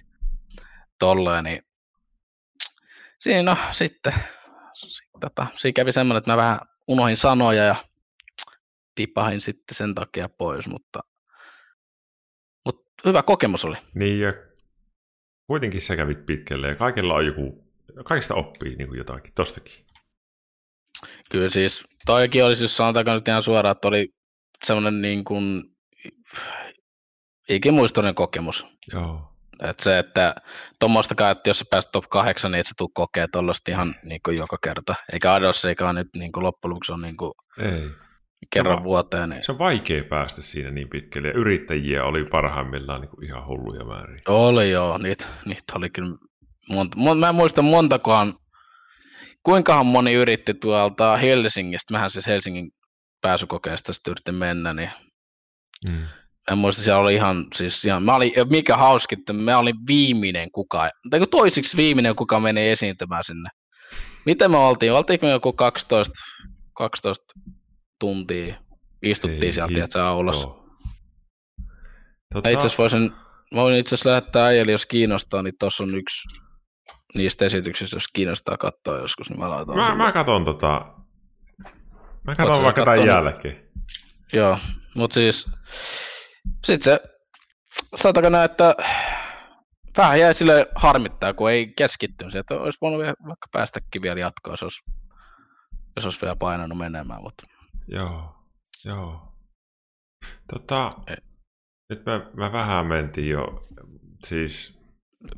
tolleen, 0.99 1.43
niin 1.43 1.59
siinä 3.19 3.43
no, 3.43 3.57
sitten, 3.71 4.13
sit, 4.73 5.07
tota, 5.19 5.47
siinä 5.55 5.73
kävi 5.73 5.91
semmoinen, 5.91 6.17
että 6.17 6.31
mä 6.31 6.37
vähän 6.37 6.59
unohin 6.87 7.17
sanoja 7.17 7.63
ja 7.63 7.75
tipahin 8.95 9.41
sitten 9.41 9.75
sen 9.75 9.95
takia 9.95 10.29
pois, 10.29 10.67
mutta, 10.67 10.99
mutta 12.65 12.85
hyvä 13.05 13.21
kokemus 13.23 13.65
oli. 13.65 13.77
Niin 13.93 14.19
ja 14.19 14.33
kuitenkin 15.47 15.81
sä 15.81 15.95
kävit 15.95 16.25
pitkälle 16.25 16.67
ja 16.67 16.75
kaikilla 16.75 17.13
on 17.13 17.25
joku, 17.25 17.71
kaikista 18.05 18.35
oppii 18.35 18.75
niin 18.75 18.87
kuin 18.87 18.97
jotakin, 18.97 19.33
tostakin. 19.35 19.84
Kyllä 21.31 21.49
siis, 21.49 21.83
toikin 22.05 22.45
oli 22.45 22.55
siis 22.55 22.77
sanotaanko 22.77 23.13
nyt 23.13 23.27
ihan 23.27 23.43
suoraan, 23.43 23.71
että 23.71 23.87
oli 23.87 24.09
semmoinen 24.65 25.01
niin 25.01 25.23
kuin 25.23 25.63
ikimuistoinen 27.49 28.15
kokemus. 28.15 28.65
Joo. 28.93 29.35
Et 29.63 29.79
se, 29.79 29.99
että 29.99 30.35
tuommoistakaan, 30.79 31.31
että 31.31 31.49
jos 31.49 31.59
sä 31.59 31.65
pääset 31.69 31.91
top 31.91 32.05
8, 32.09 32.51
niin 32.51 32.59
et 32.59 32.67
sä 32.67 32.73
tuu 32.77 32.91
kokea 32.93 33.27
tuollaista 33.27 33.71
ihan 33.71 33.95
niin 34.03 34.19
kuin 34.25 34.37
joka 34.37 34.57
kerta. 34.63 34.95
Eikä 35.13 35.33
Ados, 35.33 35.65
eikä 35.65 35.93
nyt 35.93 36.07
niin 36.15 36.31
kuin 36.31 36.43
loppujen 36.43 36.69
lopuksi 36.69 36.91
on 36.91 37.01
niin 37.01 37.17
kuin 37.17 37.31
Ei. 37.59 37.89
kerran 38.53 38.77
va- 38.77 38.83
vuoteen. 38.83 39.29
Niin... 39.29 39.43
Se 39.43 39.51
on 39.51 39.59
vaikea 39.59 40.03
päästä 40.03 40.41
siinä 40.41 40.71
niin 40.71 40.89
pitkälle. 40.89 41.27
Ja 41.27 41.33
yrittäjiä 41.33 42.03
oli 42.03 42.25
parhaimmillaan 42.25 43.01
niin 43.01 43.09
kuin 43.09 43.25
ihan 43.25 43.47
hulluja 43.47 43.85
määriä. 43.85 44.21
Oli 44.27 44.71
joo, 44.71 44.97
niitä, 44.97 45.25
niitä 45.45 45.73
oli 45.75 45.89
kyllä 45.89 46.17
monta. 46.69 46.97
Mon, 46.97 47.17
mä 47.17 47.29
en 47.29 47.35
muista 47.35 47.61
montakohan, 47.61 48.33
kuinkahan 49.45 49.85
moni 49.85 50.13
yritti 50.13 50.53
tuolta 50.53 51.17
Helsingistä, 51.17 51.93
mähän 51.93 52.11
siis 52.11 52.27
Helsingin 52.27 52.71
pääsykokeesta 53.21 53.93
sitten 53.93 54.11
yritin 54.11 54.35
mennä, 54.35 54.73
niin 54.73 54.89
Mm. 55.87 56.03
en 56.51 56.57
muista, 56.57 56.83
siellä 56.83 57.01
oli 57.01 57.13
ihan, 57.13 57.47
siis 57.55 57.85
ihan, 57.85 58.03
mä 58.03 58.15
olin, 58.15 58.31
mikä 58.49 58.77
hauski, 58.77 59.15
että 59.19 59.33
mä 59.33 59.57
olin 59.57 59.75
viimeinen 59.87 60.51
kuka, 60.51 60.89
tai 61.09 61.19
toisiksi 61.31 61.77
viimeinen 61.77 62.15
kuka 62.15 62.39
meni 62.39 62.69
esiintymään 62.69 63.23
sinne. 63.23 63.49
Miten 64.25 64.51
me 64.51 64.57
oltiin? 64.57 64.93
Oltiinko 64.93 65.25
me 65.25 65.31
joku 65.31 65.53
12, 65.53 66.13
12 66.73 67.25
tuntia? 67.99 68.55
Istuttiin 69.01 69.43
Ei 69.43 69.51
sieltä, 69.51 69.73
tiedätkö, 69.73 70.03
aulassa. 70.03 70.47
Joo. 70.47 70.65
Mä 72.33 72.39
itse 72.49 72.57
asiassa 72.57 72.77
voisin, 72.77 73.11
mä 73.53 73.61
voin 73.61 73.75
itse 73.75 73.95
asiassa 73.95 74.09
lähettää 74.09 74.45
äijälle, 74.45 74.71
jos 74.71 74.85
kiinnostaa, 74.85 75.41
niin 75.41 75.53
tuossa 75.59 75.83
on 75.83 75.95
yksi 75.95 76.44
niistä 77.15 77.45
esityksistä, 77.45 77.95
jos 77.95 78.07
kiinnostaa 78.13 78.57
katsoa 78.57 78.97
joskus, 78.97 79.29
niin 79.29 79.39
mä 79.39 79.49
laitan 79.49 79.77
Mä, 79.77 79.95
mä 79.95 80.11
katon 80.11 80.45
tota... 80.45 80.93
Mä 82.23 82.35
Oot 82.39 82.55
sä 82.55 82.63
vaikka 82.63 82.85
tämän 82.85 83.05
jälkeen. 83.05 83.69
Joo, 84.33 84.57
mutta 84.95 85.13
siis 85.13 85.51
sit 86.65 86.81
se, 86.81 86.99
sanotaanko 87.95 88.29
näin, 88.29 88.51
että 88.51 88.75
vähän 89.97 90.19
jäi 90.19 90.35
sille 90.35 90.67
harmittaa, 90.75 91.33
kun 91.33 91.51
ei 91.51 91.73
keskittynyt 91.77 92.31
siihen, 92.31 92.39
että 92.39 92.55
olisi 92.55 92.77
voinut 92.81 92.99
vaikka 93.01 93.47
päästäkin 93.51 94.01
vielä 94.01 94.19
jatkoon, 94.19 94.53
jos 94.53 94.63
olisi, 94.63 94.81
jos 95.95 96.05
olisi 96.05 96.21
vielä 96.21 96.35
painanut 96.35 96.77
menemään, 96.77 97.21
mutta 97.21 97.43
Joo, 97.87 98.35
joo. 98.85 99.33
Tota, 100.53 100.93
Ei. 101.07 101.17
nyt 101.89 102.05
me, 102.05 102.17
me 102.33 102.51
vähän 102.51 102.85
mentiin 102.85 103.29
jo, 103.29 103.67
siis, 104.25 104.74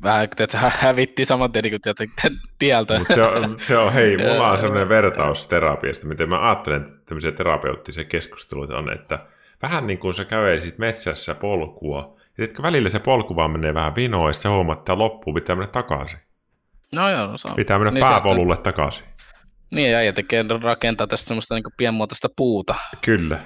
vähän 0.02 0.24
että 0.24 0.58
hä- 0.58 0.72
hävittiin 0.78 1.26
saman 1.26 1.52
tien 1.52 1.62
niin 1.62 1.80
kuin 1.80 2.38
tieltä. 2.58 2.98
mutta 2.98 3.14
se 3.14 3.22
on, 3.22 3.54
se 3.60 3.78
on, 3.78 3.92
hei, 3.92 4.16
mulla 4.16 4.50
on 4.50 4.58
semmoinen 4.58 4.88
vertaus 4.88 5.48
terapiasta, 5.48 6.06
miten 6.06 6.28
mä 6.28 6.46
ajattelen 6.48 6.82
että 6.82 7.06
tämmöisiä 7.06 7.32
terapeuttisia 7.32 8.04
keskusteluita 8.04 8.78
on, 8.78 8.92
että 8.92 9.18
vähän 9.62 9.86
niin 9.86 9.98
kuin 9.98 10.14
sä 10.14 10.24
kävelisit 10.24 10.78
metsässä 10.78 11.34
polkua, 11.34 12.16
ja 12.18 12.30
tiedätkö, 12.36 12.62
välillä 12.62 12.88
se 12.88 12.98
polku 12.98 13.36
vaan 13.36 13.50
menee 13.50 13.74
vähän 13.74 13.94
vinoon, 13.94 14.28
ja 14.28 14.32
sitten 14.32 14.50
sä 14.50 14.54
huomaat, 14.54 14.78
että 14.78 14.98
loppu 14.98 15.32
pitää 15.34 15.56
mennä 15.56 15.72
takaisin. 15.72 16.18
No 16.92 17.10
joo, 17.10 17.26
no 17.26 17.38
se 17.38 17.48
on. 17.48 17.56
Pitää 17.56 17.78
mennä 17.78 17.90
Niin 17.90 17.94
niin 17.94 18.06
se- 18.06 18.12
pääpolulle 18.12 18.56
takaisin. 18.56 19.04
Niin, 19.70 19.92
ja 19.92 20.12
tekee 20.12 20.44
rakentaa 20.62 21.06
tästä 21.06 21.28
semmoista 21.28 21.54
niin 21.54 21.64
pienmuotoista 21.76 22.28
puuta, 22.36 22.74
Kyllä. 23.04 23.38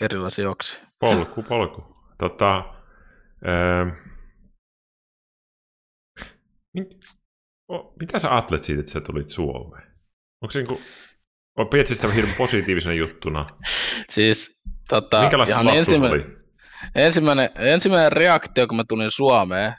erilaisia 0.00 0.50
oksia. 0.50 0.80
Polku, 0.98 1.42
polku. 1.42 1.96
Tota, 2.18 2.64
öö, 3.46 3.86
mitä 8.00 8.18
sä 8.18 8.30
ajattelet 8.32 8.64
siitä, 8.64 8.80
että 8.80 8.92
sä 8.92 9.00
tulit 9.00 9.30
Suomeen? 9.30 9.86
Onko 10.42 10.50
se 10.50 10.58
niinku, 10.58 10.80
o- 11.58 11.64
pidät 11.66 11.86
sä 11.86 11.94
sitä 11.94 12.08
hirveän 12.12 12.36
positiivisena 12.36 12.94
juttuna? 12.94 13.46
Siis 14.10 14.60
tota, 14.88 15.20
Minkälaista 15.20 15.60
ensimmä- 15.60 16.08
oli? 16.08 16.26
ensimmäinen, 16.94 17.50
ensimmäinen 17.56 18.12
reaktio, 18.12 18.66
kun 18.66 18.76
mä 18.76 18.84
tulin 18.88 19.10
Suomeen, 19.10 19.74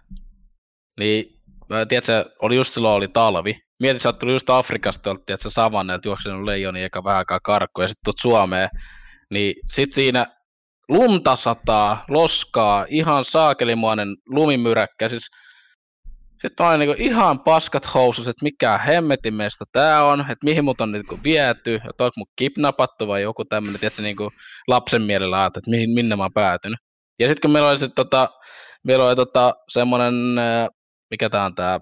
niin 0.99 1.25
mä 1.69 1.85
tiedätkö, 1.85 2.25
oli 2.41 2.55
just 2.55 2.73
silloin 2.73 2.95
oli 2.95 3.07
talvi, 3.07 3.59
mietin, 3.79 3.99
sä 3.99 4.13
tullut 4.13 4.35
just 4.35 4.49
Afrikasta, 4.49 5.11
että 5.11 5.37
sä 5.43 5.49
savanneet 5.49 6.05
juoksenut 6.05 6.43
leijoni 6.43 6.81
eikä 6.81 7.03
vähän 7.03 7.17
aikaa 7.17 7.39
karkkoja, 7.43 7.83
ja 7.83 7.87
sitten 7.87 8.03
tuut 8.05 8.19
Suomeen, 8.21 8.69
niin 9.31 9.55
sit 9.71 9.93
siinä 9.93 10.25
lunta 10.89 11.35
sataa, 11.35 12.05
loskaa, 12.07 12.85
ihan 12.89 13.25
saakelimainen 13.25 14.07
lumimyräkkä, 14.25 15.09
siis 15.09 15.29
sitten 16.41 16.65
on 16.65 16.79
niin 16.79 17.01
ihan 17.01 17.39
paskat 17.39 17.93
housut, 17.93 18.27
että 18.27 18.43
mikä 18.43 18.77
hemmetin 18.77 19.33
meistä 19.33 19.65
tää 19.71 20.03
on, 20.03 20.19
että 20.19 20.45
mihin 20.45 20.65
mut 20.65 20.81
on 20.81 20.91
niin 20.91 21.23
viety, 21.23 21.75
että 21.75 22.03
onko 22.03 22.13
mut 22.17 22.29
kidnappattu 22.35 23.07
vai 23.07 23.21
joku 23.21 23.45
tämmöinen, 23.45 23.79
tietysti 23.79 24.01
niin 24.01 24.17
lapsen 24.67 25.01
mielellä 25.01 25.45
että 25.45 25.69
mihin, 25.69 25.89
minne 25.89 26.15
mä 26.15 26.23
oon 26.23 26.33
päätynyt. 26.33 26.79
Ja 27.19 27.27
sitten 27.27 27.41
kun 27.41 27.51
meillä 27.51 27.69
oli 27.69 27.79
sit, 27.79 27.95
tota, 27.95 28.29
meillä 28.83 29.05
oli 29.05 29.15
tota, 29.15 29.53
semmoinen, 29.69 30.13
mikä 31.11 31.29
tää 31.29 31.45
on 31.45 31.55
tää, 31.55 31.79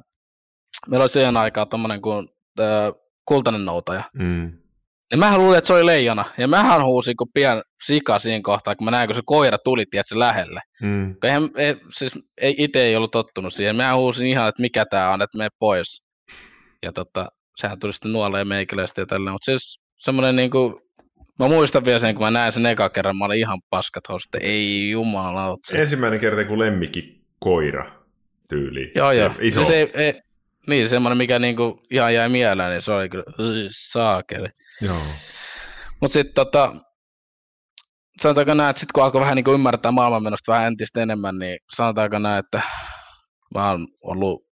meillä 0.88 1.04
oli 1.04 1.10
siihen 1.10 1.38
aikaan 1.38 1.70
tommonen 1.70 2.02
kuin 2.02 2.30
tää, 2.56 2.92
kultainen 3.26 3.66
noutaja. 3.66 4.04
Mm. 4.14 4.67
Niin 5.12 5.20
mähän 5.20 5.40
luulin, 5.40 5.58
että 5.58 5.68
se 5.68 5.74
oli 5.74 5.86
leijona. 5.86 6.26
Ja 6.38 6.48
mähän 6.48 6.84
huusin 6.84 7.16
kuin 7.18 7.30
pian 7.34 7.64
sika 7.86 8.20
siinä 8.20 8.42
kohtaa, 8.44 8.76
kun 8.76 8.86
mä 8.86 8.92
näin, 8.92 9.08
kun 9.08 9.16
se 9.16 9.22
koira 9.26 9.58
tuli, 9.58 9.86
tiedätkö, 9.86 10.20
lähelle. 10.20 10.60
Mm. 10.82 11.16
Eihän, 11.24 11.50
ei, 11.56 11.76
siis 11.98 12.14
ei, 12.42 12.56
itse 12.58 12.82
ei 12.82 12.96
ollut 12.96 13.12
tottunut 13.12 13.54
siihen. 13.54 13.76
Mä 13.76 13.96
huusin 13.96 14.28
ihan, 14.28 14.50
että 14.50 14.62
mikä 14.62 14.86
tää 14.86 15.12
on, 15.12 15.22
että 15.22 15.38
mene 15.38 15.50
pois. 15.60 16.04
Ja 16.84 16.92
tota, 16.94 17.28
sehän 17.56 17.80
tuli 17.80 17.94
sitten 17.94 18.14
nuoleen 18.14 18.48
meikäläistä 18.48 19.02
ja 19.02 19.06
tälleen. 19.06 19.34
Mutta 19.34 19.46
siis 19.46 19.80
semmoinen 19.98 20.36
niinku, 20.36 20.82
mä 21.40 21.48
muistan 21.48 21.86
vielä 21.86 22.00
sen, 22.00 22.16
kun 22.16 22.26
mä 22.26 22.32
näin 22.32 22.54
sen 22.54 22.66
eka 22.66 22.90
kerran, 22.90 23.18
mä 23.18 23.26
olin 23.26 23.40
ihan 23.40 23.62
paskat 23.70 24.04
housut, 24.10 24.36
ei 24.42 24.90
jumala. 24.90 25.58
Ensimmäinen 25.74 26.20
kerta, 26.20 26.46
kun 26.46 26.60
lemmikki 26.60 27.22
koira 27.40 27.92
tyyli. 28.50 28.92
Joo, 28.96 29.12
joo. 29.12 29.32
Iso. 29.40 29.66
Se, 29.66 29.74
ei, 29.74 29.92
ei, 29.94 30.22
niin, 30.68 30.90
semmoinen, 30.90 31.18
mikä 31.18 31.40
niinku 31.40 31.82
ihan 31.92 32.14
jäi 32.14 32.30
mieleen, 32.30 32.72
niin 32.72 32.82
se 32.82 32.92
oli 32.92 33.10
kyllä 33.10 33.24
saakeli. 33.70 34.48
Joo. 34.82 35.02
Mutta 36.02 36.14
sitten 36.14 36.34
tota, 36.34 36.76
sanotaanko 38.22 38.54
näin, 38.54 38.70
että 38.70 38.80
sitten 38.80 38.94
kun 38.94 39.04
alkoi 39.04 39.22
vähän 39.22 39.36
niin 39.36 39.54
ymmärtää 39.54 39.92
maailmanmenosta 39.92 40.52
vähän 40.52 40.68
entistä 40.68 41.02
enemmän, 41.02 41.40
niin 41.40 41.58
sanotaanko 41.76 42.20
näin, 42.20 42.40
että 42.40 42.62
mä 43.56 43.72
oon 43.72 43.88
ollut 44.04 44.48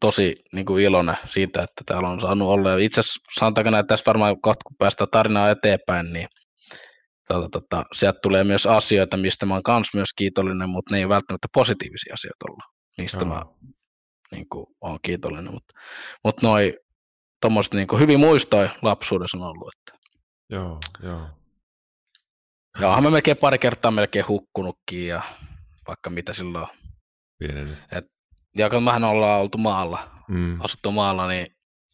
tosi 0.00 0.36
niin 0.52 0.66
kuin 0.66 0.84
iloinen 0.84 1.16
siitä, 1.28 1.62
että 1.62 1.82
täällä 1.86 2.08
on 2.08 2.20
saanut 2.20 2.48
olla. 2.48 2.76
Itse 2.78 3.00
asiassa 3.00 3.20
sanotaanko 3.38 3.70
näin, 3.70 3.80
että 3.80 3.92
tässä 3.92 4.06
varmaan 4.06 4.40
kohta 4.40 4.64
kun 4.66 4.76
päästään 4.78 5.08
tarinaa 5.10 5.50
eteenpäin, 5.50 6.12
niin 6.12 6.28
tota, 7.28 7.48
tota, 7.48 7.84
sieltä 7.92 8.18
tulee 8.22 8.44
myös 8.44 8.66
asioita, 8.66 9.16
mistä 9.16 9.46
mä 9.46 9.54
oon 9.54 9.62
kans 9.62 9.88
myös 9.94 10.08
kiitollinen, 10.16 10.68
mutta 10.68 10.94
ne 10.94 10.98
ei 10.98 11.08
välttämättä 11.08 11.48
positiivisia 11.54 12.14
asioita 12.14 12.44
olla, 12.50 12.64
mistä 12.98 13.18
Joo. 13.18 13.26
mä 13.28 13.42
niin 14.32 14.48
kuin, 14.48 14.66
olen 14.80 14.98
kiitollinen. 15.02 15.52
Mutta 15.52 15.74
mut 16.24 16.42
noin 16.42 16.74
tuommoiset 17.46 17.74
niin 17.74 18.00
hyvin 18.00 18.20
muistoi 18.20 18.70
lapsuudessa 18.82 19.38
on 19.38 19.44
ollut. 19.44 19.74
Että... 19.74 19.98
Joo, 20.50 20.80
joo. 21.02 21.28
Ja 22.80 22.88
onhan 22.88 23.02
mä 23.02 23.10
melkein 23.10 23.36
pari 23.36 23.58
kertaa 23.58 23.90
melkein 23.90 24.28
hukkunutkin 24.28 25.06
ja 25.06 25.22
vaikka 25.88 26.10
mitä 26.10 26.32
silloin. 26.32 26.66
Pienen. 27.38 27.78
Et, 27.92 28.04
ja 28.56 28.70
kun 28.70 28.82
mehän 28.82 29.04
ollaan 29.04 29.40
oltu 29.40 29.58
maalla, 29.58 29.98
mm. 30.28 30.60
asuttu 30.60 30.92
maalla, 30.92 31.28
niin 31.28 31.46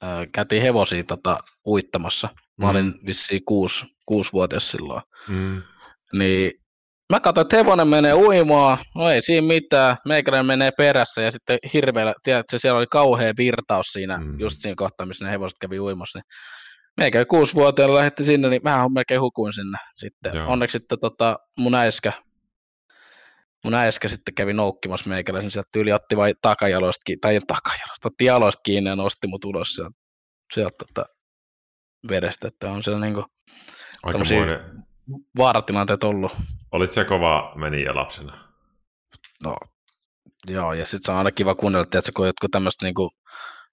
äh, 0.05 0.27
käytiin 0.33 0.63
hevosia 0.63 1.05
tota, 1.05 1.39
uittamassa. 1.67 2.29
Mä 2.57 2.67
mm. 2.67 2.71
olin 2.71 2.95
vissiin 3.07 3.45
kuusi, 3.45 3.87
kuusivuotias 4.07 4.71
silloin. 4.71 5.03
Mm. 5.29 5.63
Niin 6.13 6.53
Mä 7.13 7.21
katsoin, 7.21 7.45
että 7.45 7.57
hevonen 7.57 7.89
menee 7.89 8.15
uimaan, 8.15 8.79
no 8.95 9.11
ei 9.11 9.23
siinä 9.23 9.47
mitään, 9.47 9.97
meikäläinen 10.09 10.47
menee 10.47 10.71
perässä 10.79 11.23
ja 11.23 11.31
sitten 11.31 11.59
hirveellä, 11.73 12.15
tiedätkö, 12.23 12.59
siellä 12.59 12.79
oli 12.79 12.87
kauhea 12.87 13.33
virtaus 13.37 13.87
siinä, 13.87 14.19
mm. 14.19 14.41
just 14.41 14.57
siinä 14.59 14.75
kohtaa, 14.77 15.07
missä 15.07 15.25
ne 15.25 15.31
hevoset 15.31 15.59
kävi 15.61 15.81
uimassa, 15.81 16.19
niin 16.19 16.25
meikä 16.97 17.25
kuusi-vuotiaana 17.25 17.95
lähetti 17.95 18.25
sinne, 18.25 18.49
niin 18.49 18.61
mä 18.65 18.89
melkein 18.95 19.21
hukuin 19.21 19.53
sinne 19.53 19.79
sitten. 19.97 20.35
Joo. 20.35 20.53
Onneksi 20.53 20.79
sitten 20.79 20.99
tota, 21.01 21.37
mun 21.59 21.75
äiskä, 21.75 22.13
mun 23.65 23.75
äiskä 23.75 24.09
sitten 24.09 24.35
kävi 24.35 24.53
noukkimassa 24.53 25.09
meikäläisen, 25.09 25.51
sieltä 25.51 25.69
tyyli 25.73 25.93
otti 25.93 26.17
vai 26.17 26.35
takajaloista, 26.43 27.13
tai 27.21 27.41
takajaloista, 27.47 28.09
otti 28.09 28.25
jaloista 28.25 28.61
kiinni 28.65 28.91
ja 28.91 28.97
nosti 28.97 29.27
mut 29.27 29.45
ulos 29.45 29.75
sieltä, 29.75 29.91
sieltä 30.55 30.85
tota, 30.87 31.07
vedestä, 32.09 32.49
että 32.49 32.71
on 32.71 32.83
siellä 32.83 33.01
niinku 33.01 33.25
Aikamoinen 34.03 34.83
vaaratilanteet 35.39 36.05
ollut. 36.05 36.33
Olit 36.73 36.93
se 36.93 37.05
kova 37.05 37.53
meniä 37.57 37.95
lapsena? 37.95 38.39
No, 39.45 39.57
joo, 40.47 40.73
ja 40.73 40.87
sitten 40.87 41.07
se 41.07 41.13
on 41.13 41.19
aina 41.19 41.31
kiva 41.31 41.55
kuunnella, 41.55 41.83
että 41.83 42.13
kun 42.17 42.27
jotkut 42.27 42.51
tämmöiset 42.51 42.83
niinku 42.83 43.11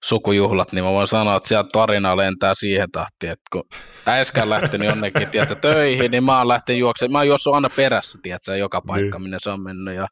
sukujuhlat, 0.04 0.72
niin 0.72 0.84
mä 0.84 0.90
voin 0.90 1.08
sanoa, 1.08 1.36
että 1.36 1.48
sieltä 1.48 1.68
tarina 1.72 2.16
lentää 2.16 2.54
siihen 2.54 2.90
tahtiin, 2.90 3.32
että 3.32 3.44
kun 3.52 3.64
äsken 4.08 4.50
lähtenyt 4.50 4.88
jonnekin 4.88 5.28
tiedätkö, 5.28 5.54
töihin, 5.54 6.10
niin 6.10 6.24
mä 6.24 6.38
oon 6.38 6.48
lähtenyt 6.48 6.80
juoksemaan. 6.80 7.12
Mä 7.12 7.18
oon 7.18 7.28
juossut 7.28 7.54
aina 7.54 7.68
perässä, 7.76 8.18
tiedätkö, 8.22 8.56
joka 8.56 8.80
paikka, 8.80 9.18
niin. 9.18 9.22
minne 9.22 9.38
se 9.40 9.50
on 9.50 9.62
mennyt. 9.62 9.94
Ja 9.96 10.06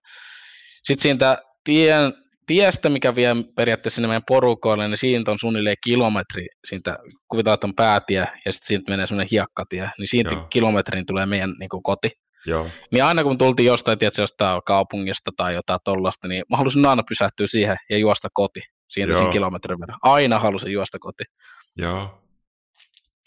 sitten 0.82 1.02
siitä 1.02 1.38
tien, 1.64 2.12
tiestä, 2.48 2.88
mikä 2.88 3.14
vie 3.14 3.34
periaatteessa 3.56 3.94
sinne 3.94 4.08
meidän 4.08 4.22
porukoille, 4.28 4.88
niin 4.88 4.98
siitä 4.98 5.30
on 5.30 5.38
suunnilleen 5.40 5.76
kilometri, 5.84 6.46
siitä 6.64 6.98
kuvitaan, 7.28 7.54
että 7.54 7.66
on 7.66 7.74
päätie 7.74 8.26
ja 8.44 8.52
sitten 8.52 8.66
siitä 8.66 8.90
menee 8.90 9.06
semmoinen 9.06 9.28
hiekkatie, 9.30 9.90
niin 9.98 10.08
siitä 10.08 10.34
Joo. 10.34 10.46
kilometrin 10.50 11.06
tulee 11.06 11.26
meidän 11.26 11.54
niin 11.60 11.68
kuin, 11.68 11.82
koti. 11.82 12.10
Joo. 12.46 12.68
Niin 12.92 13.04
aina 13.04 13.22
kun 13.22 13.38
tultiin 13.38 13.66
jostain, 13.66 13.98
tietysti 13.98 14.22
jostain 14.22 14.62
kaupungista 14.66 15.30
tai 15.36 15.54
jotain 15.54 15.80
tollasta, 15.84 16.28
niin 16.28 16.44
mä 16.50 16.56
halusin 16.56 16.86
aina 16.86 17.02
pysähtyä 17.08 17.46
siihen 17.46 17.76
ja 17.90 17.98
juosta 17.98 18.28
koti, 18.32 18.60
siitä 18.88 19.14
siinä 19.14 19.32
kilometrin 19.32 19.80
verran. 19.80 19.98
Aina 20.02 20.38
halusin 20.38 20.72
juosta 20.72 20.98
koti. 20.98 21.24
Joo. 21.76 22.22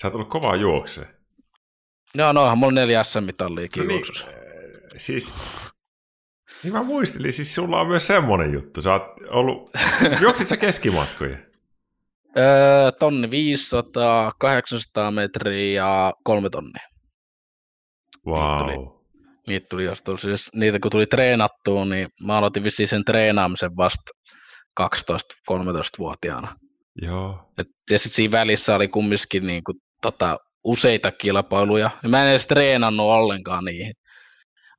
Sä 0.02 0.08
oot 0.08 0.16
ollut 0.16 0.30
kovaa 0.30 0.56
juokseen. 0.56 1.08
Joo, 2.16 2.34
noinhan 2.34 2.58
mulla 2.58 2.72
neljä 2.72 3.04
SM-mitalliakin 3.04 3.82
no 3.82 3.88
niin, 3.88 3.96
juoksussa. 3.96 4.28
Siis 4.98 5.34
niin 6.64 6.74
mä 6.74 6.84
muistelin, 6.84 7.34
siis 7.34 7.56
sulla 7.56 7.82
on 7.82 7.88
myös 7.88 8.08
semmonen 8.08 8.54
juttu. 8.54 8.82
Sä 8.82 8.92
oot 8.92 9.04
ollut, 9.30 9.70
juoksit 10.22 10.48
sä 10.48 10.58
keskimatkoja? 10.58 11.38
Öö, 12.38 12.92
tonni 12.92 13.32
500, 13.32 14.32
800 14.40 15.12
metriä 15.12 15.84
ja 15.84 16.14
kolme 16.24 16.50
tonnia. 16.50 16.88
Wow. 18.28 18.42
Niitä 18.42 18.58
tuli, 18.64 18.90
niitä 19.48 19.68
tuli 19.70 19.84
jostain, 19.84 20.18
siis 20.18 20.50
niitä 20.56 20.80
kun 20.80 20.92
tuli 20.92 21.06
treenattua, 21.06 21.86
niin 21.86 22.08
mä 22.26 22.38
aloitin 22.38 22.64
vissiin 22.64 22.88
sen 22.88 23.06
treenaamisen 23.06 23.78
vasta 23.78 24.12
12-13-vuotiaana. 24.82 26.56
Joo. 27.02 27.52
Et, 27.58 27.68
ja 27.90 28.00
sitten 28.00 28.16
siinä 28.16 28.32
välissä 28.32 28.76
oli 28.76 28.88
kumminkin 28.88 29.48
niin 29.48 29.64
kuin, 29.64 29.78
tota, 30.02 30.38
useita 30.64 31.12
kilpailuja. 31.12 31.90
Ja 32.04 32.10
mä 32.10 32.24
en 32.24 32.30
edes 32.30 32.48
treenannut 32.48 33.06
ollenkaan 33.06 33.66
niihin. 33.66 33.94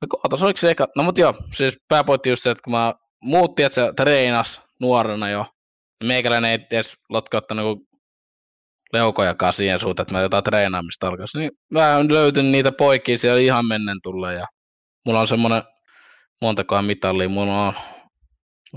No 0.03 0.07
kootas, 0.09 0.43
oliko 0.43 0.57
se 0.57 0.71
eka? 0.71 0.87
No 0.95 1.03
mut 1.03 1.17
joo, 1.17 1.33
siis 1.55 1.77
pääpointti 1.87 2.29
just 2.29 2.43
se, 2.43 2.51
että 2.51 2.63
kun 2.63 2.71
mä 2.71 2.93
muutti, 3.21 3.63
että 3.63 3.75
se 3.75 3.93
treenas 3.95 4.61
nuorena 4.79 5.29
jo, 5.29 5.45
niin 5.99 6.07
meikäläinen 6.07 6.51
ei 6.51 6.67
edes 6.71 6.97
lotkauttanut 7.09 7.65
niinku 7.65 7.87
leukojakaan 8.93 9.53
siihen 9.53 9.79
suuntaan, 9.79 10.03
että 10.03 10.13
mä 10.13 10.21
jotain 10.21 10.43
treenaamista 10.43 11.07
alkaisi. 11.07 11.37
Niin 11.37 11.51
mä 11.71 11.99
löytin 12.09 12.51
niitä 12.51 12.71
poikia 12.71 13.17
siellä 13.17 13.41
ihan 13.41 13.65
mennen 13.65 13.97
tulla 14.03 14.31
ja 14.31 14.45
mulla 15.05 15.19
on 15.19 15.27
semmoinen 15.27 15.63
montakohan 16.41 16.85
mitallia, 16.85 17.29
mulla 17.29 17.67
on, 17.67 17.73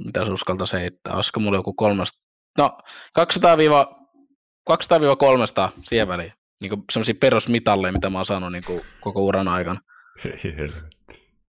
mitä 0.05 0.25
se 0.25 0.31
uskaltaisi 0.31 0.77
heittää, 0.77 1.15
olisiko 1.15 1.41
mulla 1.41 1.59
joku 1.59 1.73
kolmesta, 1.73 2.19
no 2.59 2.79
200 3.15 3.57
200-300 4.71 4.75
siihen 5.83 6.09
väliin. 6.09 6.33
Niin 6.61 6.85
semmoisia 6.93 7.15
perusmitalleja, 7.21 7.93
mitä 7.93 8.11
mä 8.11 8.19
oon 8.19 8.27
saanut 8.27 8.53
niin 8.53 8.83
koko 9.01 9.25
uran 9.25 9.49
aikana. 9.49 9.81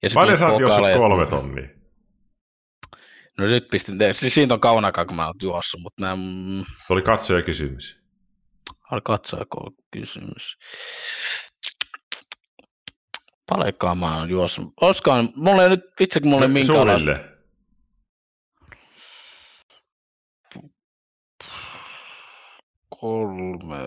Ja 0.03 0.09
Paljon 0.13 0.37
sä 0.37 0.47
oot 0.47 0.61
juossut 0.61 0.85
kolme 0.93 1.25
tonnia? 1.25 1.67
No 3.37 3.45
nyt 3.45 3.67
pistin, 3.67 3.95
siis 4.11 4.33
siitä 4.33 4.53
on 4.53 4.59
kaunakaan, 4.59 5.07
kun 5.07 5.15
mä 5.15 5.25
oon 5.25 5.35
juossut, 5.41 5.81
mutta 5.81 6.01
mä... 6.01 6.15
Mm, 6.15 6.65
oli 6.89 7.01
katsoja 7.01 7.41
kysymys. 7.41 7.99
Oli 8.91 9.01
katsoja 9.03 9.45
kysymys. 9.91 10.57
Paljonkaan 13.49 13.97
mä 13.97 14.17
oon 14.17 14.29
juossut. 14.29 14.73
Olisikohan, 14.81 15.29
mulla 15.35 15.63
ei 15.63 15.69
nyt, 15.69 15.81
vitsi 15.99 16.21
kun 16.21 16.29
mulla 16.29 16.45
ei 16.45 16.51
minkäänlaista... 16.51 17.03
Suunnilleen. 17.03 17.37
Kolme... 23.01 23.77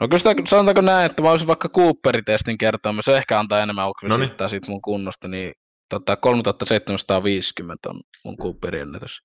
No 0.00 0.08
kyllä 0.08 0.18
sitä, 0.18 0.34
sanotaanko 0.48 0.80
näin, 0.80 1.06
että 1.06 1.22
mä 1.22 1.30
olisin 1.30 1.46
vaikka 1.46 1.68
Cooperin-testin 1.68 2.58
kertoa, 2.58 2.94
se 3.00 3.16
ehkä 3.16 3.38
antaa 3.38 3.62
enemmän 3.62 3.88
okvisittaa 3.88 4.48
siitä 4.48 4.70
mun 4.70 4.82
kunnosta, 4.82 5.28
niin 5.28 5.52
tota, 5.88 6.16
3750 6.16 7.88
on 7.88 8.00
mun 8.24 8.36
Cooperin 8.36 8.82
ennätys. 8.82 9.20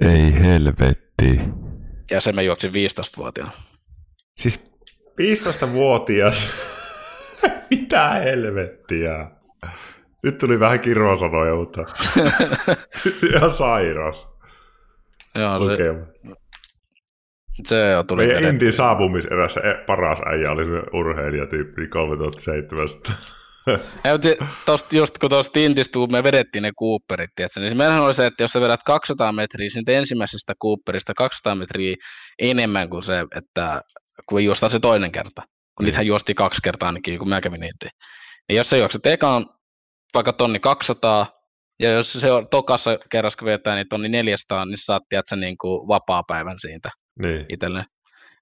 Ei 0.00 0.40
helvetti. 0.40 1.40
Ja 2.10 2.20
se 2.20 2.32
mä 2.32 2.42
juoksin 2.42 2.72
15-vuotiaana. 2.72 3.52
Siis 4.36 4.72
15-vuotias? 5.20 6.52
Mitä 7.70 8.10
helvettiä? 8.10 9.30
Nyt 10.22 10.38
tuli 10.38 10.60
vähän 10.60 10.80
kirosanoja, 10.80 11.54
mutta 11.54 11.80
ihan 13.34 13.50
sairas. 13.52 14.28
Joo, 15.34 15.58
se, 15.58 15.64
lukema. 15.64 16.06
Se 17.66 17.94
tuli 18.08 18.26
Meidän. 18.26 18.44
Intin 18.44 18.72
saapumiserässä 18.72 19.60
e- 19.60 19.84
paras 19.86 20.18
äijä 20.26 20.50
oli 20.50 20.64
se 20.64 20.82
urheilijatyyppi 20.92 21.88
3700. 21.88 23.14
Ei, 24.04 24.12
mutta 24.12 24.46
tosta, 24.66 24.96
just 24.96 25.18
kun 25.18 25.30
tuosta 25.30 25.58
Intistä, 25.58 25.92
kun 25.92 26.12
me 26.12 26.22
vedettiin 26.22 26.62
ne 26.62 26.70
Cooperit, 26.80 27.30
tiedätkö, 27.34 27.60
niin 27.60 27.76
meillähän 27.76 28.02
oli 28.02 28.14
se, 28.14 28.26
että 28.26 28.42
jos 28.42 28.52
sä 28.52 28.60
vedät 28.60 28.80
200 28.86 29.32
metriä 29.32 29.70
siitä 29.70 29.92
ensimmäisestä 29.92 30.54
Cooperista 30.62 31.14
200 31.14 31.54
metriä 31.54 31.96
enemmän 32.38 32.90
kuin 32.90 33.02
se, 33.02 33.24
että 33.36 33.80
kun 34.28 34.44
juostaan 34.44 34.70
se 34.70 34.80
toinen 34.80 35.12
kerta, 35.12 35.42
kun 35.42 35.48
Niin. 35.80 35.84
niitähän 35.86 36.06
juosti 36.06 36.34
kaksi 36.34 36.60
kertaa 36.62 36.86
ainakin, 36.86 37.18
kun 37.18 37.28
mä 37.28 37.40
kävin 37.40 37.64
Intiin. 37.64 37.90
Niin 38.48 38.56
jos 38.56 38.70
sä 38.70 38.76
juokset 38.76 39.06
ekaan 39.06 39.46
vaikka 40.14 40.32
tonni 40.32 40.60
200, 40.60 41.41
ja 41.80 41.90
jos 41.90 42.12
se 42.12 42.32
on 42.32 42.48
tokassa 42.48 42.98
kerrassa, 43.10 43.38
kun 43.38 43.46
vetää 43.46 43.74
niin 43.74 43.88
tonni 43.90 44.08
400, 44.08 44.64
niin 44.64 44.78
saat, 44.78 45.02
tiedätkö, 45.08 45.36
niin 45.36 45.58
kuin 45.58 45.88
vapaa-päivän 45.88 46.58
siitä 46.60 46.90
niin. 47.22 47.46
itselleen. 47.48 47.84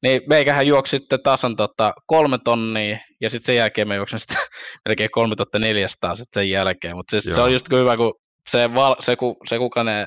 Niin 0.03 0.23
meikähän 0.29 0.67
juoksi 0.67 0.91
sitten 0.91 1.23
tasan 1.23 1.57
tota 1.57 1.93
kolme 2.07 2.39
tonnia, 2.45 2.99
ja 3.21 3.31
sitten 3.31 3.47
sen 3.47 3.57
jälkeen 3.57 3.89
mä 3.89 3.95
juoksen 3.95 4.21
sitten 4.21 4.37
melkein 4.89 5.11
3400 5.11 6.15
sitten 6.15 6.41
sen 6.41 6.51
jälkeen, 6.51 6.97
mutta 6.97 7.21
se, 7.21 7.35
se 7.35 7.41
on 7.41 7.53
just 7.53 7.67
hyvä, 7.73 7.97
kun 7.97 8.15
se, 8.49 8.75
val, 8.75 8.97
se, 9.01 9.17
ku, 9.17 9.37
se 9.49 9.59
kuka 9.59 9.85
ne 9.85 10.07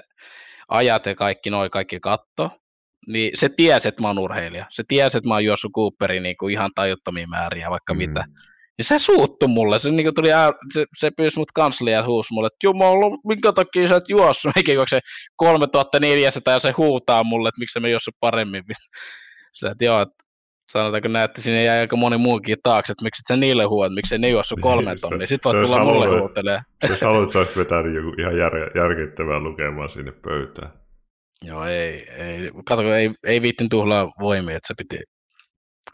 ajat 0.68 1.06
ja 1.06 1.16
kaikki 1.16 1.50
noi 1.50 1.70
kaikki 1.70 2.00
katto, 2.00 2.50
niin 3.08 3.32
se 3.36 3.50
tiesi, 3.50 3.88
että 3.88 4.02
mä 4.02 4.08
oon 4.08 4.20
urheilija. 4.20 4.66
Se 4.70 4.84
tiesi, 4.88 5.18
että 5.18 5.28
mä 5.28 5.34
oon 5.34 5.46
juossut 5.46 5.72
Cooperin 5.76 6.24
niin 6.24 6.38
kuin 6.38 6.54
ihan 6.54 6.72
tajuttomia 6.76 7.28
määriä, 7.28 7.70
vaikka 7.70 7.94
mm. 7.94 7.98
mitä. 7.98 8.26
Ja 8.78 8.84
se 8.84 9.00
suuttu 9.00 9.48
mulle, 9.48 9.80
se, 9.80 9.92
niin 9.92 10.16
tuli, 10.16 10.34
ää, 10.34 10.52
se, 10.74 10.86
se 10.98 11.12
pyysi 11.18 11.38
mut 11.38 11.52
kanslia 11.52 11.94
ja 11.94 12.06
huusi 12.06 12.34
mulle, 12.34 12.48
että 12.48 12.58
Jumala, 12.64 13.18
minkä 13.28 13.52
takia 13.52 13.88
sä 13.88 13.96
et 13.96 14.10
juossut, 14.10 14.52
eikä 14.58 14.74
juokse 14.74 15.00
3400 15.36 16.54
ja 16.54 16.60
se 16.60 16.72
huutaa 16.78 17.24
mulle, 17.24 17.50
että 17.50 17.60
miksi 17.60 17.74
se 17.74 17.80
me 17.80 17.90
juossut 17.90 18.16
paremmin. 18.20 18.64
Sillä, 19.54 19.72
että 19.72 19.86
joo, 19.86 20.02
että 20.02 20.24
sanotaanko 20.72 21.08
näin, 21.08 21.26
että 21.26 21.42
sinne 21.42 21.64
jäi 21.64 21.80
aika 21.80 21.96
moni 21.96 22.18
muukin 22.18 22.58
taakse, 22.64 22.92
että 22.92 23.04
miksi 23.04 23.24
sä 23.28 23.36
niille 23.36 23.64
huuat, 23.64 23.94
miksi 23.94 24.18
ne 24.18 24.28
juossut 24.28 24.60
kolme 24.70 24.92
Niin, 24.92 25.00
se- 25.00 25.02
tonnia. 25.02 25.28
Sitten 25.28 25.52
se 25.52 25.58
voit 25.58 25.66
tulla 25.66 25.84
mulle 25.84 26.20
huutelemaan. 26.20 26.64
Jos 26.90 27.02
haluat, 27.02 27.30
sä 27.30 27.40
vetänyt 27.58 27.96
joku 27.96 28.14
ihan 28.20 28.38
jär, 28.38 28.54
järkyttävää 28.76 29.40
lukemaan 29.40 29.90
sinne 29.90 30.12
pöytään. 30.12 30.72
Joo, 31.42 31.66
ei, 31.66 32.10
ei, 32.10 32.52
kato, 32.66 32.82
kun 32.82 32.96
ei, 32.96 33.12
ei 33.24 33.42
viittin 33.42 33.70
tuhlaa 33.70 34.12
voimia, 34.20 34.58
että 34.58 34.68
se 34.68 34.74
piti, 34.78 35.04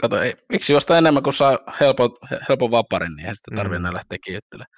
kato, 0.02 0.22
ei, 0.22 0.34
miksi 0.50 0.74
juosta 0.74 0.98
enemmän, 0.98 1.24
kun 1.24 1.34
saa 1.34 1.58
helpon, 1.80 2.10
helpon 2.50 2.72
vaparin, 2.72 3.10
niin 3.12 3.20
eihän 3.20 3.36
sitä 3.36 3.56
tarvitse 3.56 3.80
Mm. 3.80 3.86
enää 3.86 3.94
lähteä 3.94 4.18
kiittelemaan. 4.24 4.72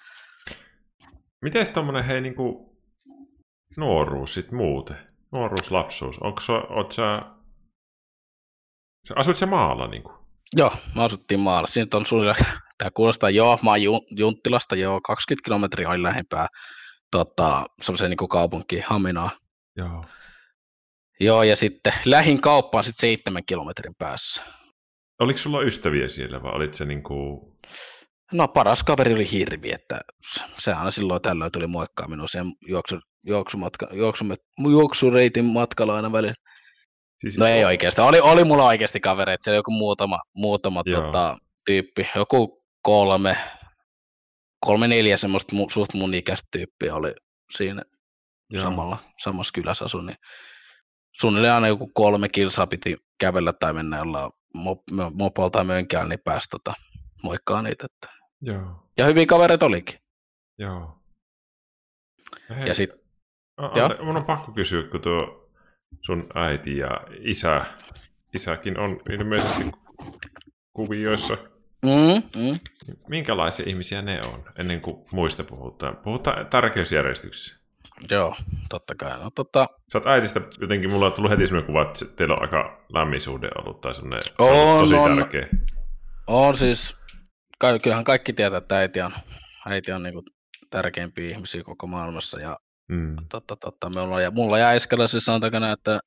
Miten 1.41 1.73
tommonen 1.73 2.03
hei 2.03 2.21
niinku 2.21 2.77
nuoruus 3.77 4.33
sit 4.33 4.51
muuten? 4.51 4.97
Nuoruus, 5.31 5.71
lapsuus. 5.71 6.19
Onko 6.19 6.39
sä, 6.39 6.53
oot 6.53 6.91
sä, 6.91 7.21
sä 9.07 9.13
asut 9.17 9.37
sä 9.37 9.45
maalla 9.45 9.87
niinku? 9.87 10.13
Joo, 10.55 10.73
me 10.95 11.03
asuttiin 11.03 11.39
maalla. 11.39 11.67
Siinä 11.67 11.87
on 11.93 12.05
suunnilleen, 12.05 12.45
tämä 12.77 12.91
kuulostaa, 12.93 13.29
joo, 13.29 13.59
mä 13.63 13.69
oon 13.69 13.81
Ju- 13.81 14.05
Junttilasta, 14.09 14.75
joo, 14.75 15.01
20 15.01 15.45
kilometriä 15.45 15.89
oli 15.89 16.03
lähempää 16.03 16.47
tota, 17.11 17.65
semmoiseen 17.81 18.09
niin 18.11 18.29
kaupunkiin, 18.29 18.83
Haminaan. 18.87 19.31
Joo. 19.77 20.05
Joo, 21.19 21.43
ja 21.43 21.55
sitten 21.55 21.93
lähin 22.05 22.41
kauppa 22.41 22.77
on 22.77 22.83
sitten 22.83 23.01
seitsemän 23.09 23.45
kilometrin 23.45 23.93
päässä. 23.97 24.43
Oliko 25.21 25.39
sulla 25.39 25.61
ystäviä 25.61 26.09
siellä 26.09 26.43
vai 26.43 26.51
olit 26.51 26.73
se 26.73 26.85
niinku... 26.85 27.47
No 28.33 28.47
paras 28.47 28.83
kaveri 28.83 29.13
oli 29.13 29.31
Hirvi, 29.31 29.71
että 29.71 30.01
se 30.59 30.73
aina 30.73 30.91
silloin 30.91 31.21
tällöin 31.21 31.51
tuli 31.51 31.67
moikkaa 31.67 32.07
minua 32.07 32.27
sen 32.27 32.45
juoksu, 32.67 32.99
juoksumatka, 33.25 33.87
juoksumet, 33.93 34.39
juoksureitin 34.71 35.45
matkalla 35.45 35.95
aina 35.95 36.11
välillä. 36.11 36.33
Siis 37.19 37.37
No 37.37 37.45
ei 37.45 37.65
oikeastaan, 37.65 38.07
oli, 38.07 38.19
oli 38.19 38.43
mulla 38.43 38.65
oikeasti 38.65 38.99
kavereita, 38.99 39.43
siellä 39.43 39.57
joku 39.57 39.71
muutama, 39.71 40.19
muutama 40.35 40.81
Joo. 40.85 41.01
tota, 41.01 41.37
tyyppi, 41.65 42.09
joku 42.15 42.63
kolme, 42.81 43.37
kolme 44.65 44.87
neljä 44.87 45.17
semmoista 45.17 45.55
mu, 45.55 45.69
suht 45.69 45.93
mun 45.93 46.13
ikäistä 46.13 46.47
tyyppiä 46.51 46.95
oli 46.95 47.13
siinä 47.57 47.81
Joo. 48.49 48.63
samalla, 48.63 48.97
samassa 49.23 49.51
kylässä 49.53 49.85
asu, 49.85 50.01
niin 50.01 50.17
suunnilleen 51.21 51.53
aina 51.53 51.67
joku 51.67 51.91
kolme 51.93 52.29
kilsaa 52.29 52.67
piti 52.67 52.97
kävellä 53.19 53.53
tai 53.53 53.73
mennä 53.73 53.97
jollain 53.97 54.31
mop- 54.57 54.91
mö- 54.91 55.13
mopolla 55.13 55.49
tai 55.49 55.63
mönkäällä, 55.63 56.09
niin 56.09 56.19
pääsi 56.23 56.49
tota, 56.49 56.73
moikkaa 57.23 57.61
niitä. 57.61 57.85
Että. 57.85 58.07
Joo, 58.41 58.89
Ja 58.97 59.05
hyviä 59.05 59.25
kavereita 59.25 59.65
olikin. 59.65 59.99
joo. 60.57 60.97
Hei, 62.49 62.67
Ja 62.67 62.73
sit, 62.73 62.89
ante- 63.61 64.03
mun 64.03 64.17
on 64.17 64.25
pakko 64.25 64.51
kysyä, 64.51 64.83
kun 64.83 65.01
tuo 65.01 65.49
sun 66.01 66.27
äiti 66.35 66.77
ja 66.77 67.01
isä, 67.19 67.65
isäkin 68.33 68.79
on 68.79 68.99
ilmeisesti 69.09 69.71
kuvioissa. 70.73 71.37
mm, 71.85 72.41
mm, 72.41 72.59
Minkälaisia 73.09 73.65
ihmisiä 73.69 74.01
ne 74.01 74.21
on, 74.33 74.43
ennen 74.59 74.81
kuin 74.81 75.05
muista 75.11 75.43
puhutaan? 75.43 75.97
Puhutaan 75.97 76.47
tärkeysjärjestyksessä. 76.47 77.60
Joo, 78.11 78.35
totta 78.69 78.95
kai. 78.95 79.19
No, 79.19 79.29
tota, 79.35 79.67
Sä 79.93 79.97
oot 79.97 80.07
äitistä, 80.07 80.41
jotenkin 80.61 80.89
mulla 80.89 81.05
on 81.05 81.13
tullut 81.13 81.31
heti 81.31 81.47
sellainen 81.47 81.67
kuva, 81.67 81.81
että 81.81 82.05
teillä 82.05 82.35
on 82.35 82.41
aika 82.41 82.85
lämmin 82.93 83.21
suhde 83.21 83.49
ollut, 83.57 83.81
tai 83.81 83.95
semmoinen 83.95 84.23
se 84.23 84.33
on 84.39 84.49
On, 84.69 84.79
tosi 84.79 84.95
on. 84.95 85.17
tärkeä. 85.17 85.47
on 86.27 86.57
siis, 86.57 86.95
kyllähän 87.83 88.03
kaikki 88.03 88.33
tietää, 88.33 88.57
että 88.57 88.77
äiti 88.77 89.01
on, 89.01 89.13
äiti 89.65 89.91
on 89.91 90.03
niin 90.03 90.13
tärkeimpiä 90.69 91.27
ihmisiä 91.31 91.63
koko 91.63 91.87
maailmassa. 91.87 92.39
Ja 92.39 92.57
Mm. 92.91 93.15
totta, 93.29 93.55
totta, 93.55 93.89
mulla, 93.89 94.21
ja, 94.21 94.31
mulla 94.31 94.57
ja 94.57 94.67
Aiskalla 94.67 95.07
siis 95.07 95.25
sanotaanko 95.25 95.59
näin, 95.59 95.73
että 95.73 95.99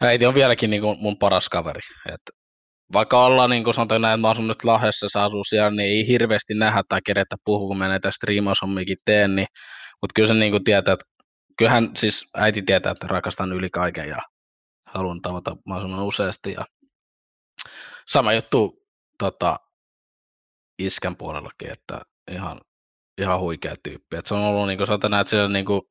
äiti 0.00 0.26
on 0.26 0.34
vieläkin 0.34 0.70
niin 0.70 0.82
kuin 0.82 0.98
mun 1.00 1.18
paras 1.18 1.48
kaveri. 1.48 1.80
Et 2.12 2.20
vaikka 2.92 3.24
ollaan 3.24 3.50
niin 3.50 3.64
kuin 3.64 3.74
sanotaan 3.74 4.00
näin, 4.00 4.14
että 4.14 4.20
mä 4.20 4.30
asun 4.30 4.48
nyt 4.48 4.64
Lahdessa, 4.64 5.06
se 5.08 5.18
asuu 5.18 5.44
siellä, 5.44 5.70
niin 5.70 5.80
ei 5.88 6.06
hirveästi 6.06 6.54
nähdä 6.54 6.82
tai 6.88 7.00
kerätä 7.06 7.36
puhua, 7.44 7.68
kun 7.68 7.78
mä 7.78 7.88
näitä 7.88 8.10
striimaushommiakin 8.10 8.96
teen, 9.04 9.36
niin, 9.36 9.46
mutta 10.00 10.12
kyllä 10.14 10.28
se 10.28 10.34
niin 10.34 10.52
kuin 10.52 10.64
tietää, 10.64 10.94
että 10.94 11.06
kyllähän 11.58 11.90
siis 11.96 12.26
äiti 12.34 12.62
tietää, 12.62 12.92
että 12.92 13.06
rakastan 13.06 13.52
yli 13.52 13.70
kaiken 13.70 14.08
ja 14.08 14.22
haluan 14.86 15.22
tavata 15.22 15.56
mahdollisimman 15.66 16.06
useasti. 16.06 16.52
Ja 16.52 16.66
sama 18.06 18.32
juttu 18.32 18.86
tota, 19.18 19.60
iskän 20.78 21.16
puolellakin, 21.16 21.70
että 21.70 22.00
ihan, 22.30 22.60
ihan 23.20 23.40
huikea 23.40 23.74
tyyppi. 23.82 24.16
Et 24.16 24.26
se 24.26 24.34
on 24.34 24.44
ollut, 24.44 24.66
niin 24.66 24.78
kuin 24.78 24.92
että 25.20 25.30
se 25.30 25.42
on 25.42 25.52
niin 25.52 25.66
kuin, 25.66 25.82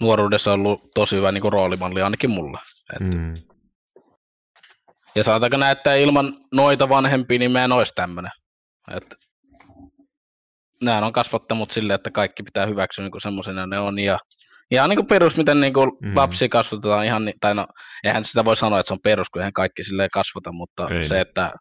nuoruudessa 0.00 0.52
ollut 0.52 0.90
tosi 0.94 1.16
hyvä 1.16 1.32
niin 1.32 1.42
kuin 1.42 1.52
roolimalli 1.52 2.02
ainakin 2.02 2.30
mulle. 2.30 2.58
Et, 2.92 3.14
Mm. 3.14 3.34
Ja 5.14 5.24
sanotaanko 5.24 5.56
näin, 5.56 5.72
että 5.72 5.94
ilman 5.94 6.34
noita 6.54 6.88
vanhempia, 6.88 7.38
niin 7.38 7.50
mä 7.50 7.64
en 7.64 7.72
olisi 7.72 7.92
tämmöinen. 7.94 8.30
Et, 8.96 9.14
nämä 10.82 11.06
on 11.06 11.12
kasvattanut 11.12 11.70
silleen, 11.70 11.94
että 11.94 12.10
kaikki 12.10 12.42
pitää 12.42 12.66
hyväksyä 12.66 13.04
niin 13.04 13.20
semmoisena 13.20 13.66
ne 13.66 13.78
on. 13.78 13.98
Ja 13.98 14.18
ihan 14.70 14.90
niin 14.90 14.96
kuin 14.96 15.06
perus, 15.06 15.36
miten 15.36 15.60
niin 15.60 15.72
kuin 15.72 15.90
Mm. 16.02 16.16
lapsia 16.16 16.48
kasvatetaan, 16.48 17.04
ihan, 17.04 17.32
tai 17.40 17.54
no, 17.54 17.66
eihän 18.04 18.24
sitä 18.24 18.44
voi 18.44 18.56
sanoa, 18.56 18.80
että 18.80 18.88
se 18.88 18.94
on 18.94 19.00
perus, 19.02 19.30
kun 19.30 19.42
eihän 19.42 19.52
kaikki 19.52 19.84
silleen 19.84 20.08
kasvata, 20.14 20.52
mutta 20.52 20.88
Ei. 20.88 21.04
se, 21.04 21.20
että 21.20 21.52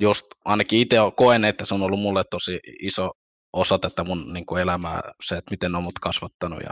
just 0.00 0.26
ainakin 0.44 0.78
itse 0.80 0.96
koen, 1.16 1.44
että 1.44 1.64
se 1.64 1.74
on 1.74 1.82
ollut 1.82 2.00
mulle 2.00 2.24
tosi 2.30 2.58
iso 2.82 3.10
osa 3.52 3.78
tätä 3.78 4.04
mun 4.04 4.32
niin 4.32 4.46
kuin 4.46 4.62
elämää, 4.62 5.00
se, 5.24 5.36
että 5.36 5.50
miten 5.50 5.74
on 5.74 5.82
mut 5.82 5.98
kasvattanut. 6.00 6.60
Ja, 6.62 6.70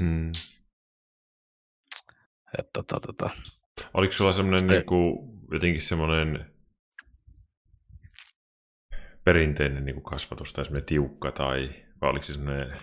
Mm. 0.00 0.32
että, 2.58 2.70
tota, 2.72 3.00
tota. 3.00 3.30
Oliko 3.94 4.12
sulla 4.12 4.32
semmoinen 4.32 4.70
Ei. 4.70 4.76
niinku, 4.76 5.28
jotenkin 5.52 5.82
semmoinen 5.82 6.52
perinteinen 9.28 9.84
niinku 9.84 10.00
kasvatus 10.00 10.52
tai 10.52 10.64
semmoinen 10.64 10.86
tiukka 10.86 11.32
tai 11.32 11.70
vai 12.00 12.10
oliko 12.10 12.22
se 12.24 12.32
semmoinen... 12.32 12.78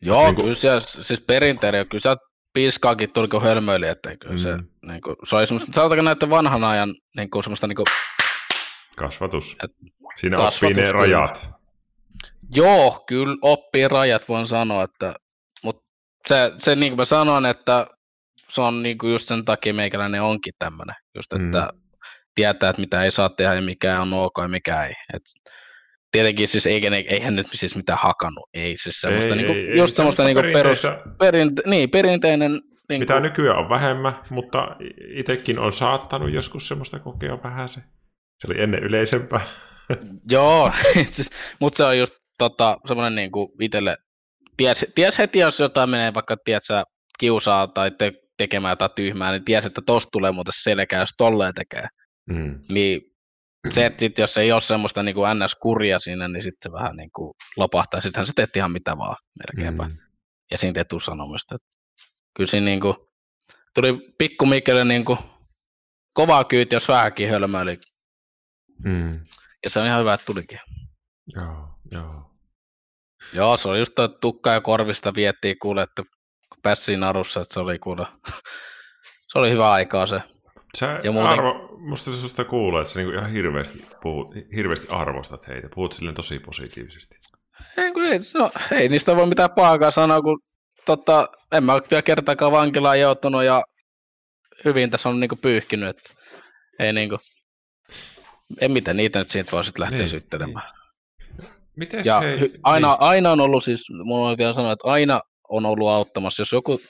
Joo, 0.00 0.18
Niin 0.18 0.26
niin 0.26 0.34
kuin- 0.34 0.44
kyllä 0.44 0.56
siellä, 0.56 0.80
siis 0.80 1.20
perinteinen, 1.20 1.88
kyllä 1.88 2.02
sieltä 2.02 2.22
piiskaakin 2.52 3.10
tuli 3.12 3.28
kuin 3.28 3.42
hölmöili, 3.42 3.86
että 3.88 4.16
kyllä 4.16 4.38
se, 4.38 4.56
Mm. 4.56 4.66
niin 4.88 5.00
kuin, 5.02 5.16
se 5.28 5.36
oli 5.36 5.46
semmoista, 5.46 5.72
sanotaanko 5.74 6.02
näitä 6.02 6.30
vanhan 6.30 6.64
ajan 6.64 6.94
niin 7.16 7.30
kuin, 7.30 7.44
semmoista 7.44 7.66
niin 7.66 7.76
kuin, 7.76 7.86
Kasvatus. 8.96 9.56
Et- 9.64 9.70
Siinä 10.16 10.36
kasvatus 10.36 10.56
oppii 10.62 10.74
ne 10.74 10.80
kyllä. 10.82 10.92
rajat. 10.92 11.50
joo, 12.54 13.04
kyllä 13.08 13.36
oppii 13.42 13.88
rajat, 13.88 14.28
voin 14.28 14.46
sanoa, 14.46 14.82
että, 14.84 15.14
mutta 15.62 15.82
se, 16.28 16.52
se 16.58 16.74
niin 16.76 16.90
kuin 16.92 16.96
mä 17.00 17.04
sanoin, 17.04 17.46
että 17.46 17.86
se 18.48 18.60
on 18.60 18.82
niin 18.82 18.98
kuin 18.98 19.12
just 19.12 19.28
sen 19.28 19.44
takia 19.44 19.74
meikäläinen 19.74 20.22
onkin 20.22 20.52
tämmöinen, 20.58 20.94
just 21.14 21.32
että 21.32 21.70
tietää, 22.34 22.70
että 22.70 22.80
mitä 22.80 23.02
ei 23.04 23.10
saa 23.10 23.28
tehdä 23.28 23.54
ja 23.54 23.62
mikä 23.62 24.00
on 24.00 24.12
ok 24.12 24.34
ja 24.42 24.48
mikä 24.48 24.84
ei. 24.84 24.94
Et, 25.14 25.22
tietenkin 26.14 26.48
siis 26.48 26.66
eikä 26.66 26.90
eihän 27.08 27.36
nyt 27.36 27.46
siis 27.54 27.76
mitään 27.76 27.98
hakannut, 28.02 28.48
ei 28.54 28.76
siis 28.78 29.00
semmoista, 29.00 29.30
Ei, 29.30 29.36
niinku, 29.36 29.52
ei, 29.52 29.70
ei, 29.70 29.78
just 29.78 29.96
semmoista 29.96 30.24
niinku 30.24 30.42
perus, 30.52 30.82
perinte, 31.18 31.62
niin, 31.66 31.90
perinteinen, 31.90 32.52
niinku, 32.88 33.02
Mitä 33.02 33.20
nykyään 33.20 33.58
on 33.58 33.68
vähemmän, 33.68 34.12
mutta 34.30 34.76
itsekin 35.08 35.58
on 35.58 35.72
saattanut 35.72 36.32
joskus 36.32 36.68
semmoista 36.68 36.98
kokea 36.98 37.42
vähän 37.42 37.68
se. 37.68 37.80
Se 38.38 38.46
oli 38.46 38.62
ennen 38.62 38.82
yleisempää. 38.82 39.40
Joo, 40.30 40.72
siis, 41.10 41.30
mutta 41.60 41.76
se 41.76 41.84
on 41.84 41.98
just 41.98 42.14
tota, 42.38 42.78
semmoinen 42.86 43.14
niinku 43.14 43.56
itselle, 43.60 43.96
ties, 44.56 44.86
ties 44.94 45.18
heti, 45.18 45.38
jos 45.38 45.60
jotain 45.60 45.90
menee 45.90 46.14
vaikka 46.14 46.36
tiedät, 46.44 46.64
sä, 46.64 46.84
kiusaa 47.18 47.66
tai 47.66 47.90
te, 47.90 48.12
tekemään 48.36 48.72
jotain 48.72 48.90
tyhmää, 48.94 49.32
niin 49.32 49.44
tiesi, 49.44 49.66
että 49.66 49.82
tosta 49.86 50.10
tulee 50.10 50.32
muuten 50.32 50.52
selkää, 50.56 51.00
jos 51.00 51.14
tolleen 51.16 51.54
tekee. 51.54 51.86
Mm. 52.30 52.60
Niin 52.68 53.13
se, 53.72 53.86
että 53.86 54.00
sit, 54.00 54.18
jos 54.18 54.38
ei 54.38 54.52
ole 54.52 54.60
semmoista 54.60 55.02
niin 55.02 55.14
kuin 55.14 55.38
NS-kuria 55.38 55.98
siinä, 55.98 56.28
niin 56.28 56.42
sitten 56.42 56.70
se 56.70 56.72
vähän 56.72 56.96
niin 56.96 57.10
kuin 57.16 57.34
lopahtaa. 57.56 58.00
Sittenhän 58.00 58.26
se 58.26 58.32
teet 58.36 58.56
ihan 58.56 58.72
mitä 58.72 58.98
vaan 58.98 59.16
melkeinpä. 59.38 59.82
Mm. 59.82 59.96
Ja 60.50 60.58
siinä 60.58 60.80
ei 60.80 60.84
tule 60.84 61.00
sanomista. 61.00 61.56
Kyllä 62.36 62.50
siinä 62.50 62.64
niin 62.64 62.80
kuin, 62.80 62.96
tuli 63.74 64.14
pikku 64.18 64.46
Mikelle 64.46 64.84
niin 64.84 65.04
kuin, 65.04 65.18
kovaa 66.12 66.44
kyyti, 66.44 66.74
jos 66.74 66.88
vähänkin 66.88 67.30
hölmöili. 67.30 67.78
Mm. 68.84 69.20
Ja 69.64 69.70
se 69.70 69.80
on 69.80 69.86
ihan 69.86 70.00
hyvä, 70.00 70.14
että 70.14 70.26
tulikin. 70.26 70.60
Joo, 71.34 71.68
joo. 71.90 72.30
Joo, 73.32 73.56
se 73.56 73.68
oli 73.68 73.78
just 73.78 73.94
toi 73.94 74.08
tukka 74.20 74.52
ja 74.52 74.60
korvista 74.60 75.14
viettiin 75.14 75.56
kuule, 75.62 75.82
että 75.82 76.02
kun 76.48 76.62
pääsi 76.62 76.96
narussa, 76.96 77.40
että 77.40 77.54
se 77.54 77.60
oli 77.60 77.78
kuule, 77.78 78.06
se 79.32 79.38
oli 79.38 79.50
hyvä 79.50 79.72
aikaa 79.72 80.06
se. 80.06 80.20
Sä 80.76 81.00
Ja 81.04 81.12
muuten- 81.12 81.32
arvo, 81.32 81.76
musta 81.78 82.12
susta 82.12 82.44
kuulee, 82.44 82.80
että 82.82 82.92
sä 82.92 83.00
niinku 83.00 83.14
ihan 83.18 83.30
hirveästi, 83.30 83.84
puhut, 84.02 84.34
hirveästi 84.56 84.86
arvostat 84.90 85.48
heitä. 85.48 85.68
Puhut 85.74 85.92
silleen 85.92 86.14
tosi 86.14 86.38
positiivisesti. 86.38 87.16
Ei, 87.76 87.92
kun 87.92 88.04
ei, 88.04 88.20
no, 88.34 88.50
ei 88.72 88.88
niistä 88.88 89.16
voi 89.16 89.26
mitään 89.26 89.50
paakaa 89.50 89.90
sanoa, 89.90 90.22
kun 90.22 90.40
tota, 90.86 91.28
en 91.52 91.64
mä 91.64 91.72
ole 91.74 91.82
vielä 91.90 92.02
kertaakaan 92.02 92.52
vankilaan 92.52 93.00
joutunut 93.00 93.44
ja 93.44 93.62
hyvin 94.64 94.90
tässä 94.90 95.08
on 95.08 95.20
niinku 95.20 95.36
pyyhkinyt, 95.36 95.88
että 95.88 96.10
ei 96.78 96.92
niinku, 96.92 97.18
en 98.60 98.70
miten 98.72 98.96
niitä 98.96 99.18
nyt 99.18 99.30
siitä 99.30 99.52
voi 99.52 99.64
sitten 99.64 99.82
lähteä 99.82 99.98
Niin, 99.98 100.10
syyttelemään. 100.10 100.70
Mites 101.76 102.06
Ja 102.06 102.20
hei, 102.20 102.52
aina, 102.62 102.88
niin, 102.88 102.96
aina 103.02 103.30
on 103.32 103.40
ollut 103.40 103.64
siis, 103.64 103.86
mun 104.04 104.28
on 104.28 104.38
vielä 104.38 104.52
sanoa, 104.52 104.72
että 104.72 104.88
aina 104.88 105.20
on 105.48 105.66
ollut 105.66 105.88
auttamassa, 105.88 106.40
jos 106.40 106.52
joku, 106.52 106.80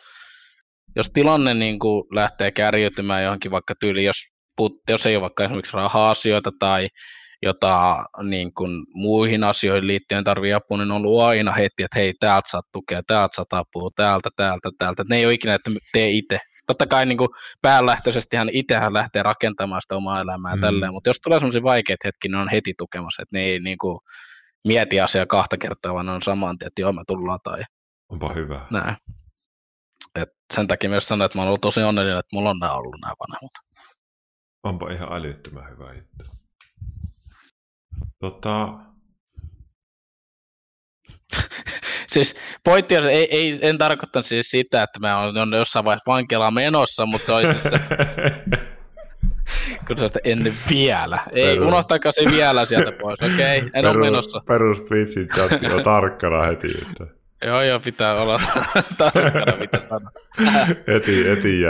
jos 0.96 1.10
tilanne 1.10 1.54
niin 1.54 1.78
kuin 1.78 2.04
lähtee 2.12 2.50
kärjytymään 2.50 3.24
johonkin 3.24 3.50
vaikka 3.50 3.74
tyyli, 3.80 4.04
jos, 4.04 4.16
put, 4.56 4.72
jos 4.88 5.06
ei 5.06 5.16
ole 5.16 5.22
vaikka 5.22 5.44
esimerkiksi 5.44 5.76
raha-asioita 5.76 6.50
tai 6.58 6.88
jota 7.42 8.04
niin 8.22 8.54
kuin, 8.54 8.84
muihin 8.94 9.44
asioihin 9.44 9.86
liittyen 9.86 10.24
tarvii 10.24 10.52
apua, 10.52 10.78
niin 10.78 10.90
on 10.90 10.96
ollut 10.96 11.22
aina 11.22 11.52
heti, 11.52 11.82
että 11.82 11.98
hei, 11.98 12.12
täältä 12.20 12.50
saat 12.50 12.64
tukea, 12.72 13.02
täältä 13.06 13.36
saat 13.36 13.52
apua, 13.52 13.90
täältä, 13.96 14.30
täältä, 14.36 14.70
täältä. 14.78 15.04
Ne 15.08 15.16
ei 15.16 15.26
ole 15.26 15.32
ikinä, 15.32 15.54
että 15.54 15.70
tee 15.92 16.10
itse. 16.10 16.38
Totta 16.66 16.86
kai 16.86 17.06
niin 17.06 17.18
kuin, 17.18 17.28
päälähtöisesti 17.62 18.36
hän 18.36 18.48
itsehän 18.52 18.92
lähtee 18.92 19.22
rakentamaan 19.22 19.82
sitä 19.82 19.96
omaa 19.96 20.20
elämää 20.20 20.54
Mm. 20.54 20.58
mm. 20.58 20.60
tälleen, 20.60 20.92
mutta 20.92 21.10
jos 21.10 21.20
tulee 21.20 21.38
sellaisia 21.38 21.62
vaikeita 21.62 22.08
hetkiä, 22.08 22.28
niin 22.28 22.40
on 22.40 22.48
heti 22.48 22.74
tukemassa, 22.78 23.22
että 23.22 23.38
ne 23.38 23.44
ei 23.44 23.60
niin 23.60 23.78
kuin, 23.78 23.98
mieti 24.64 25.00
asiaa 25.00 25.26
kahta 25.26 25.56
kertaa, 25.58 25.94
vaan 25.94 26.06
ne 26.06 26.12
on 26.12 26.22
saman 26.22 26.58
tien, 26.58 26.66
että 26.66 26.80
joo, 26.80 26.92
me 26.92 27.02
tullaan 27.06 27.38
tai 27.44 27.62
onpa 28.08 28.32
hyvä. 28.32 28.66
näin. 28.70 28.96
Et 30.14 30.28
sen 30.54 30.66
takia 30.66 30.90
myös 30.90 31.08
sanoin, 31.08 31.26
että 31.26 31.38
mä 31.38 31.42
oon 31.42 31.48
ollut 31.48 31.60
tosi 31.60 31.82
onnellinen, 31.82 32.18
että 32.18 32.36
mulla 32.36 32.50
on 32.50 32.58
nämä 32.58 32.72
ollut 32.72 33.00
nämä 33.00 33.14
vanhemmat. 33.20 33.52
Onpa 34.62 34.92
ihan 34.92 35.12
älyttömän 35.12 35.70
hyvä 35.70 35.94
juttu. 35.94 36.24
Tota, 38.18 38.68
Siis 42.14 42.36
pointti 42.64 42.96
on, 42.96 43.04
ei, 43.04 43.36
ei, 43.36 43.58
en 43.62 43.78
tarkoittanut 43.78 44.26
siis 44.26 44.50
sitä, 44.50 44.82
että 44.82 45.00
mä 45.00 45.18
olen 45.18 45.52
jossain 45.52 45.84
vaiheessa 45.84 46.12
vankilaan 46.12 46.54
menossa, 46.54 47.06
mutta 47.06 47.26
se 47.26 47.32
on 47.32 47.42
itse 47.42 47.68
asiassa, 47.68 47.96
kun 49.86 49.98
se 49.98 50.20
ennen 50.24 50.54
vielä. 50.70 51.18
Ei, 51.34 51.54
Perus. 51.54 51.68
unohtakaa 51.68 52.12
se 52.12 52.22
vielä 52.30 52.64
sieltä 52.64 52.92
pois, 52.92 53.20
okei, 53.22 53.58
okay, 53.58 53.70
en 53.74 53.86
ole 53.86 53.98
menossa. 53.98 54.40
perus 54.46 54.82
Twitchin 54.82 55.28
chatti 55.28 55.66
on 55.66 55.82
tarkkana 55.82 56.42
heti, 56.42 56.68
että 56.82 57.23
Joo, 57.46 57.62
joo, 57.62 57.80
pitää 57.80 58.14
olla 58.14 58.40
tarkkana, 58.98 59.56
mitä 59.60 59.80
sanoo. 59.88 60.10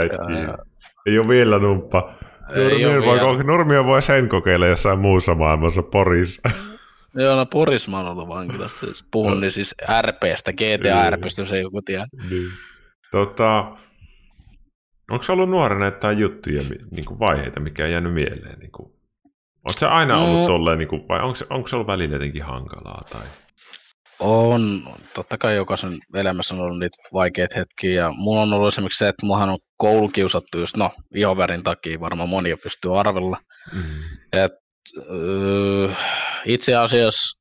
Joo, 0.03 0.25
kiinni. 0.27 0.43
joo. 0.43 0.57
Ei 1.05 1.19
ole 1.19 1.27
vielä 1.27 1.59
numppa. 1.59 2.13
Nurmia 2.55 2.89
voi, 3.05 3.19
vielä. 3.19 3.43
Nurmia 3.43 3.85
voi 3.85 4.01
sen 4.01 4.29
kokeilla 4.29 4.67
jossain 4.67 4.99
muussa 4.99 5.35
maailmassa, 5.35 5.83
Porissa. 5.83 6.41
Joo, 7.17 7.35
no 7.35 7.45
Poris 7.45 7.87
mä 7.87 7.97
oon 7.97 8.07
ollut 8.07 8.27
vankilasta. 8.27 8.79
Siis 8.79 9.05
puhun 9.11 9.41
niin 9.41 9.51
siis 9.51 9.75
RPstä, 10.01 10.53
GTA 10.53 11.09
RPstä, 11.09 11.41
jos 11.41 11.53
ei 11.53 11.61
joku 11.61 11.81
tiedä. 11.81 12.05
niin. 12.29 12.47
tota, 13.11 13.65
onko 15.11 15.25
ollut 15.29 15.49
nuorena 15.49 15.85
jotain 15.85 16.19
juttuja, 16.19 16.61
niin 16.91 17.05
kuin 17.05 17.19
vaiheita, 17.19 17.59
mikä 17.59 17.83
on 17.83 17.91
jäänyt 17.91 18.13
mieleen? 18.13 18.59
Niin 18.59 18.71
kuin, 18.71 18.91
sä 19.79 19.89
aina 19.89 20.17
ollut 20.17 20.41
Mm. 20.41 20.47
tolleen, 20.47 20.77
niin 20.79 20.87
kuin, 20.87 21.07
vai 21.09 21.21
onko, 21.21 21.35
se- 21.35 21.45
onko 21.49 21.67
se 21.67 21.75
ollut 21.75 21.87
välillä 21.87 22.15
jotenkin 22.15 22.43
hankalaa? 22.43 23.01
Tai... 23.11 23.21
On, 24.19 24.83
totta 25.13 25.37
kai 25.37 25.55
jokaisen 25.55 25.97
elämässä 26.13 26.55
on 26.55 26.61
ollut 26.61 26.79
niitä 26.79 26.97
vaikeita 27.13 27.59
hetkiä, 27.59 27.93
ja 28.01 28.11
mulla 28.11 28.41
on 28.41 28.53
ollut 28.53 28.73
esimerkiksi 28.73 28.97
se, 28.97 29.07
että 29.07 29.25
muahan 29.25 29.49
on 29.49 29.57
koulukiusattu 29.77 30.59
just, 30.59 30.77
no, 30.77 30.91
ihovärin 31.15 31.63
takia, 31.63 31.99
varmaan 31.99 32.29
moni 32.29 32.49
jo 32.49 32.57
pystyy 32.57 32.99
arvella. 32.99 33.37
Mm. 33.73 33.81
Öö, 35.09 35.89
itse 36.45 36.75
asiassa 36.75 37.39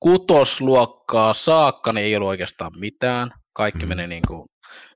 kutosluokkaa 0.00 1.34
saakka 1.34 1.92
niin 1.92 2.04
ei 2.04 2.16
ollut 2.16 2.28
oikeastaan 2.28 2.72
mitään. 2.78 3.30
Kaikki 3.52 3.82
Mm. 3.84 3.88
meni 3.88 4.06
niin 4.06 4.22
kuin 4.28 4.44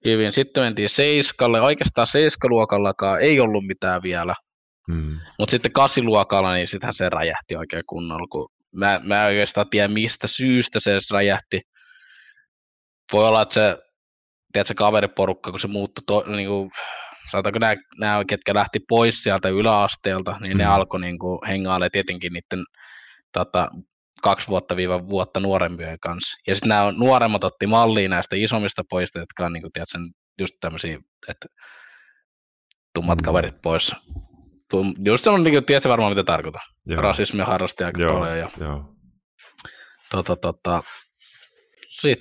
hyvin. 0.05 0.33
Sitten 0.33 0.63
mentiin 0.63 0.89
seiskalle. 0.89 1.61
Oikeastaan 1.61 2.07
seiskaluokallakaan 2.07 3.21
ei 3.21 3.41
ollut 3.41 3.67
mitään 3.67 4.03
vielä. 4.03 4.35
Mm. 4.89 5.19
Mutta 5.39 5.51
sitten 5.51 5.73
kasiluokalla, 5.73 6.55
niin 6.55 6.69
sittenhän 6.69 6.95
se 6.95 7.09
räjähti 7.09 7.57
oikein 7.57 7.83
kunnolla. 7.87 8.27
Kun 8.31 8.49
mä, 8.75 9.01
mä 9.05 9.23
en 9.23 9.33
oikeastaan 9.33 9.71
tiedä, 9.71 9.89
mistä 9.89 10.27
syystä 10.27 10.81
se 10.81 10.91
edes 10.91 11.11
räjähti. 11.11 11.61
Voi 13.13 13.29
olla, 13.29 13.43
että 13.43 13.55
se, 13.55 13.77
tiedätkö, 14.53 14.75
kaveriporukka, 14.75 15.51
kun 15.51 15.61
se 15.61 15.69
muuttui, 15.69 16.03
to, 16.07 16.25
niin 16.37 16.49
kuin, 16.49 16.71
sanotaanko 17.31 17.59
nämä, 17.59 17.75
nämä, 17.99 18.25
ketkä 18.25 18.55
lähti 18.55 18.81
pois 18.89 19.23
sieltä 19.23 19.49
yläasteelta, 19.49 20.37
niin 20.41 20.57
mm. 20.57 20.59
ne 20.59 20.65
alkoi 20.65 21.01
niin 21.01 21.19
kuin, 21.19 21.39
hengailemaan 21.49 21.91
tietenkin 21.91 22.33
niiden 22.33 22.65
tota, 23.33 23.69
kaksi 24.23 24.49
vuotta 24.49 24.77
viiva 24.77 25.09
vuotta 25.09 25.41
nuorempien 25.41 26.01
kanssa. 26.01 26.39
Ja 26.47 26.55
sitten 26.55 26.69
nämä 26.69 26.93
nuoremmat 26.93 27.45
otti 27.45 27.67
mallia 27.67 28.09
näistä 28.09 28.37
isommista 28.37 28.83
poista, 28.91 29.19
jotka 29.19 29.47
on 29.47 29.53
niin 29.53 29.63
kuin, 29.63 29.73
tiedätkö, 29.73 29.99
just 30.39 30.55
tämmöisiä, 30.61 30.99
että 31.29 31.47
tummat 32.95 33.19
Mm. 33.19 33.25
kaverit 33.25 33.63
pois. 33.63 33.93
Tum, 34.71 34.95
just 35.05 35.25
se 35.25 35.31
on, 35.31 35.45
niin 35.45 35.55
kuin, 35.55 35.65
tiedätkö 35.65 35.89
varmaan 35.89 36.13
mitä 36.13 36.25
tarkoitan. 36.25 36.61
Joo. 36.87 37.03
Rasismia 37.03 37.45
harrasti 37.45 37.85
aika 37.85 38.03
Joo, 38.03 38.13
paljon. 38.13 38.39
Ja, 38.39 38.51
joo. 38.61 38.95
tota, 40.11 40.37
tota, 40.37 40.83
sit, 41.89 42.21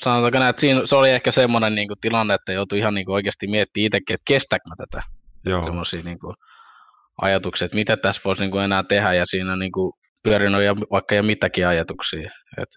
sanotaanko 0.00 0.38
näin, 0.38 0.50
että 0.50 0.60
siinä, 0.60 0.86
se 0.86 0.96
oli 0.96 1.10
ehkä 1.10 1.32
semmoinen 1.32 1.74
niin 1.74 1.88
kuin, 1.88 2.00
tilanne, 2.00 2.34
että 2.34 2.52
joutui 2.52 2.78
ihan 2.78 2.94
niin 2.94 3.06
kuin, 3.06 3.14
oikeasti 3.14 3.46
miettimään 3.46 3.86
itsekin, 3.86 4.14
että 4.14 4.24
kestääkö 4.26 4.68
mä 4.68 4.74
tätä. 4.76 5.02
joo. 5.46 5.62
Semmoisia 5.62 6.02
niin 6.02 6.18
kuin, 6.18 6.34
ajatuksia, 7.22 7.66
että 7.66 7.76
mitä 7.76 7.96
tässä 7.96 8.22
voisi 8.24 8.42
niin 8.42 8.50
kuin, 8.50 8.64
enää 8.64 8.82
tehdä. 8.82 9.14
Ja 9.14 9.26
siinä 9.26 9.56
niin 9.56 9.72
kuin, 9.72 9.92
pyörinyt 10.22 10.62
ja, 10.62 10.76
vaikka 10.76 11.14
jo 11.14 11.22
mitäkin 11.22 11.66
ajatuksia. 11.66 12.30
Et, 12.58 12.68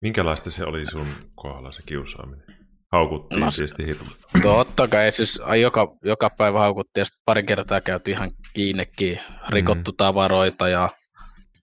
Minkälaista 0.00 0.50
se 0.50 0.64
oli 0.64 0.86
sun 0.86 1.06
kohdalla 1.34 1.72
se 1.72 1.82
kiusaaminen? 1.86 2.61
Haukuttiin 2.92 3.40
No 3.40 3.50
tietysti 3.56 3.86
hirveän. 3.86 4.10
totta 4.42 4.88
kai, 4.88 5.12
siis 5.12 5.40
joka, 5.60 5.96
joka 6.04 6.30
päivä 6.30 6.58
haukuttiin 6.60 7.00
ja 7.00 7.04
sitten 7.04 7.22
pari 7.24 7.42
kertaa 7.42 7.80
käyty 7.80 8.10
ihan 8.10 8.30
kiinnekin, 8.54 9.20
rikottu 9.48 9.90
Mm. 9.90 9.96
tavaroita 9.96 10.68
ja 10.68 10.88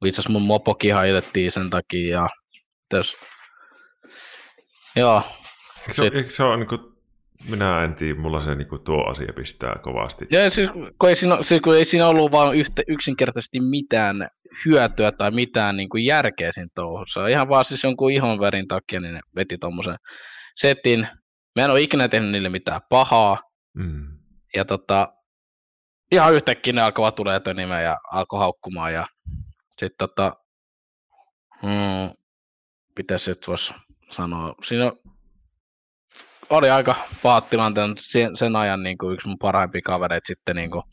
itse 0.06 0.22
asiassa 0.22 0.32
mun 0.34 0.42
mopokin 0.42 0.94
hajotettiin 0.96 1.52
sen 1.52 1.70
takia 1.70 2.10
ja 2.20 2.30
tässä, 2.90 3.18
joo, 4.96 5.22
Eikö 5.82 5.94
se, 5.94 6.04
eikö 6.04 6.30
se 6.30 6.44
ole 6.44 6.58
niin 6.58 6.68
kuin, 6.68 6.82
minä 7.50 7.84
en 7.84 7.96
tiedä, 7.96 8.20
mulla 8.20 8.42
se 8.42 8.56
niin 8.56 8.68
kuin, 8.68 8.82
tuo 8.84 9.04
asia 9.12 9.34
pistää 9.36 9.76
kovasti. 9.82 10.26
Ja 10.32 10.50
siis, 10.50 10.70
kun 11.00 11.10
ei 11.10 11.16
siinä, 11.16 11.38
siis, 11.42 11.62
kun 11.62 11.76
ei 11.76 11.86
siinä 11.86 12.08
ollut 12.08 12.32
vaan 12.32 12.56
yhtä, 12.56 12.82
yksinkertaisesti 12.88 13.60
mitään 13.60 14.28
hyötyä 14.66 15.12
tai 15.12 15.32
mitään 15.32 15.78
niin 15.78 15.90
kuin 15.90 16.06
järkeä 16.06 16.52
siinä 16.52 16.70
touhussa. 16.76 17.28
Ihan 17.28 17.50
vaan 17.50 17.66
siis 17.66 17.84
jonkun 17.84 18.12
ihon 18.12 18.40
värin 18.40 18.68
takia 18.68 19.00
niin 19.00 19.14
ne 19.14 19.20
veti 19.36 19.58
tuommoisen 19.58 19.96
setin. 20.56 21.08
Mä 21.56 21.66
en 21.66 21.72
ole 21.72 21.82
ikinä 21.82 22.08
tehnyt 22.08 22.32
niille 22.32 22.50
mitään 22.50 22.82
pahaa. 22.90 23.38
Mm. 23.74 24.20
Ja 24.56 24.66
tota, 24.66 25.14
ihan 26.12 26.34
yhtäkkiä 26.34 26.74
ne 26.74 26.82
alkoi 26.82 27.12
tulee 27.12 27.36
etönimeen 27.36 27.84
ja 27.84 27.98
alkoi 28.12 28.40
haukkumaan. 28.40 28.94
Ja 28.94 29.08
sitten 29.80 30.08
tota, 30.08 30.34
hmm, 31.62 32.18
pitäisi 32.96 33.26
se 33.26 33.36
voisi 33.48 33.74
sanoa. 34.12 34.56
Siinä 34.64 34.92
oli 36.50 36.70
aika 36.70 36.96
pahat 37.24 37.50
tilanteet, 37.50 37.92
sen, 38.00 38.38
sen 38.38 38.56
ajan 38.56 38.84
niin 38.84 38.98
kuin 38.98 39.14
yksi 39.14 39.28
mun 39.28 39.40
parhaimpia 39.40 39.82
kavereita 39.86 40.28
sitten 40.28 40.56
niin 40.56 40.72
kuin 40.72 40.84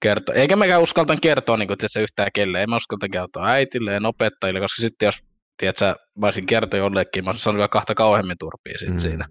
kertoi. 0.00 0.36
Eikä 0.36 0.56
mekään 0.56 0.82
uskaltan 0.82 1.20
kertoa 1.20 1.56
niin 1.56 1.68
kuin, 1.68 1.76
se 1.86 2.02
yhtään 2.02 2.30
kelle. 2.34 2.62
En 2.62 2.70
mä 2.70 2.76
uskalta 2.76 3.08
kertoa 3.08 3.46
äitille 3.46 3.96
en 3.96 4.06
opettajille, 4.06 4.60
koska 4.60 4.82
sitten 4.82 5.06
jos 5.06 5.18
tiedätkö, 5.56 5.94
mä 6.18 6.26
olisin 6.26 6.46
kertoa 6.46 6.78
jollekin, 6.78 7.24
mä 7.24 7.30
olisin 7.30 7.44
saanut 7.44 7.58
vielä 7.58 7.68
kahta 7.68 7.94
kauheammin 7.94 8.38
turpia 8.38 8.78
sit 8.78 8.88
Mm. 8.88 8.94
mm. 8.94 8.98
siinä. 9.00 9.28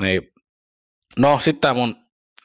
Niin, 0.00 0.32
no 1.18 1.38
sitten 1.38 1.76
mun, 1.76 1.96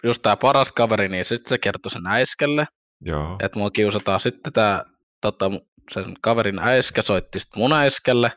just 0.04 0.22
tää 0.22 0.38
paras 0.38 0.72
kaveri, 0.72 1.10
niin 1.10 1.26
sitten 1.26 1.50
se 1.50 1.58
kertoi 1.58 1.92
sen 1.92 2.08
äiskelle, 2.08 2.66
Joo. 3.02 3.38
että 3.44 3.60
mua 3.60 3.72
kiusataan. 3.72 4.20
Sitten 4.20 4.54
tää, 4.54 4.84
tota, 5.22 5.52
sen 5.94 6.14
kaverin 6.22 6.60
äiskä 6.60 7.02
soitti 7.02 7.40
sitten 7.40 7.60
mun 7.60 7.74
äiskelle. 7.74 8.32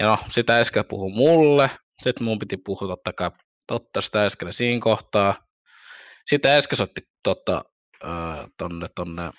Ja 0.00 0.06
no, 0.06 0.18
sitä 0.30 0.56
äiskä 0.56 0.84
puhui 0.84 1.12
mulle. 1.12 1.70
Sitten 2.02 2.24
mun 2.24 2.38
piti 2.38 2.56
puhua 2.56 2.88
totta 2.88 3.12
kai 3.12 3.30
totta 3.66 4.00
sitä 4.00 4.24
äsken 4.24 4.52
siinä 4.52 4.80
kohtaa. 4.80 5.34
Sitten 6.26 6.50
äsken 6.50 6.76
soitti 6.76 7.00
tota, 7.22 7.64
äh, 8.04 8.46
tonne, 8.56 8.86
tonne 8.94 9.30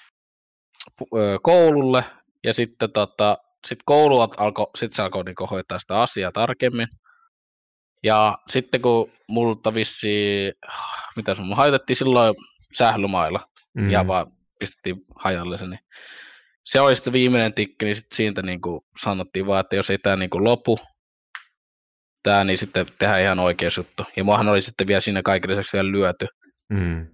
koululle, 1.42 2.06
ja 2.44 2.54
sitten 2.54 2.92
tota, 2.92 3.38
sit 3.68 3.80
koulu 3.86 4.20
alkoi, 4.20 4.68
sit 4.78 4.94
se 4.94 5.04
alkoi 5.04 5.24
niinku 5.24 5.46
hoitaa 5.46 5.80
sitä 5.80 6.02
asiaa 6.02 6.32
tarkemmin. 6.32 6.88
Ja 8.04 8.38
sitten 8.50 8.82
kun 8.82 9.12
multa 9.28 9.74
vissi, 9.74 10.52
mitä 11.16 11.34
sun 11.34 11.56
haitettiin 11.56 11.98
silloin 11.98 12.36
sählymailla, 12.74 13.40
mm. 13.74 13.92
ja 13.92 14.08
vaan 14.08 14.28
pistettiin 14.60 15.06
hajalle 15.16 15.58
se, 15.58 15.68
niin 15.68 15.80
se 16.66 16.80
oli 16.80 16.96
sitten 16.96 17.14
viimeinen 17.14 17.54
tikki, 17.54 17.86
niin 17.86 17.96
sit 17.96 18.12
siitä 18.14 18.42
niin 18.42 18.62
kuin 18.62 18.82
sanottiin 19.04 19.48
vaan, 19.48 19.60
että 19.60 19.76
jos 19.76 19.90
ei 19.90 19.98
tämä 19.98 20.16
niin 20.16 20.30
kuin 20.30 20.44
lopu, 20.44 20.80
tämä, 22.24 22.44
niin 22.44 22.58
sitten 22.58 22.86
tehdään 23.00 23.22
ihan 23.22 23.40
oikea 23.40 23.70
juttu. 23.78 24.04
Ja 24.16 24.24
muahan 24.24 24.50
oli 24.50 24.62
sitten 24.62 24.88
vielä 24.88 25.02
siinä 25.02 25.22
kaiken 25.22 25.52
lisäksi 25.52 25.74
vielä 25.74 25.92
lyöty. 25.92 26.28
Mm. 26.70 27.08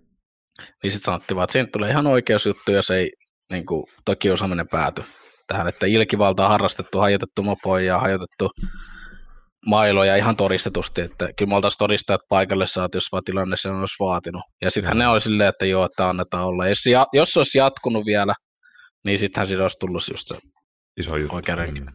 Niin 0.83 0.91
sitten 0.91 1.05
sanottiin 1.05 1.35
vaan, 1.35 1.43
että 1.43 1.51
siinä 1.51 1.69
tulee 1.73 1.89
ihan 1.89 2.07
oikea 2.07 2.38
juttu, 2.45 2.71
jos 2.71 2.89
ei 2.91 3.11
niin 3.51 3.65
kuin, 3.65 3.85
toki 4.05 4.31
osaaminen 4.31 4.67
pääty 4.67 5.03
tähän, 5.47 5.67
että 5.67 5.85
ilkivalta 5.85 6.43
on 6.43 6.49
harrastettu, 6.49 6.99
hajotettu 6.99 7.43
mopoja 7.43 7.85
ja 7.85 7.99
hajotettu 7.99 8.51
mailoja 9.68 10.15
ihan 10.15 10.36
todistetusti, 10.36 11.01
että 11.01 11.30
kyllä 11.38 11.49
me 11.49 11.55
oltaisiin 11.55 11.78
todistajat 11.78 12.22
paikalle 12.30 12.68
saat, 12.68 12.95
jos 12.95 13.11
vaan 13.11 13.24
tilanne 13.24 13.57
se 13.57 13.70
olisi 13.70 13.95
vaatinut. 13.99 14.41
Ja 14.61 14.72
sittenhän 14.72 14.97
ne 14.97 15.07
oli 15.07 15.22
silleen, 15.22 15.49
että 15.49 15.65
joo, 15.65 15.86
että 15.86 16.09
annetaan 16.09 16.45
olla. 16.45 16.65
Ja 16.65 16.70
jos, 16.70 17.07
jos 17.13 17.30
se 17.30 17.39
olisi 17.39 17.57
jatkunut 17.57 18.05
vielä, 18.05 18.34
niin 19.05 19.20
sittenhän 19.20 19.47
siitä 19.47 19.63
olisi 19.63 19.78
tullut 19.80 20.07
just 20.11 20.28
se 20.28 20.38
Iso 20.97 21.18
juttu. 21.18 21.36
oikein 21.36 21.59
mm. 21.59 21.88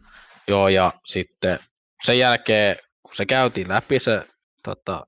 Joo, 0.47 0.67
ja 0.67 0.93
sitten 1.05 1.59
sen 2.05 2.19
jälkeen, 2.19 2.75
kun 3.03 3.15
se 3.15 3.25
käytiin 3.25 3.69
läpi 3.69 3.99
se 3.99 4.27
tota, 4.63 5.07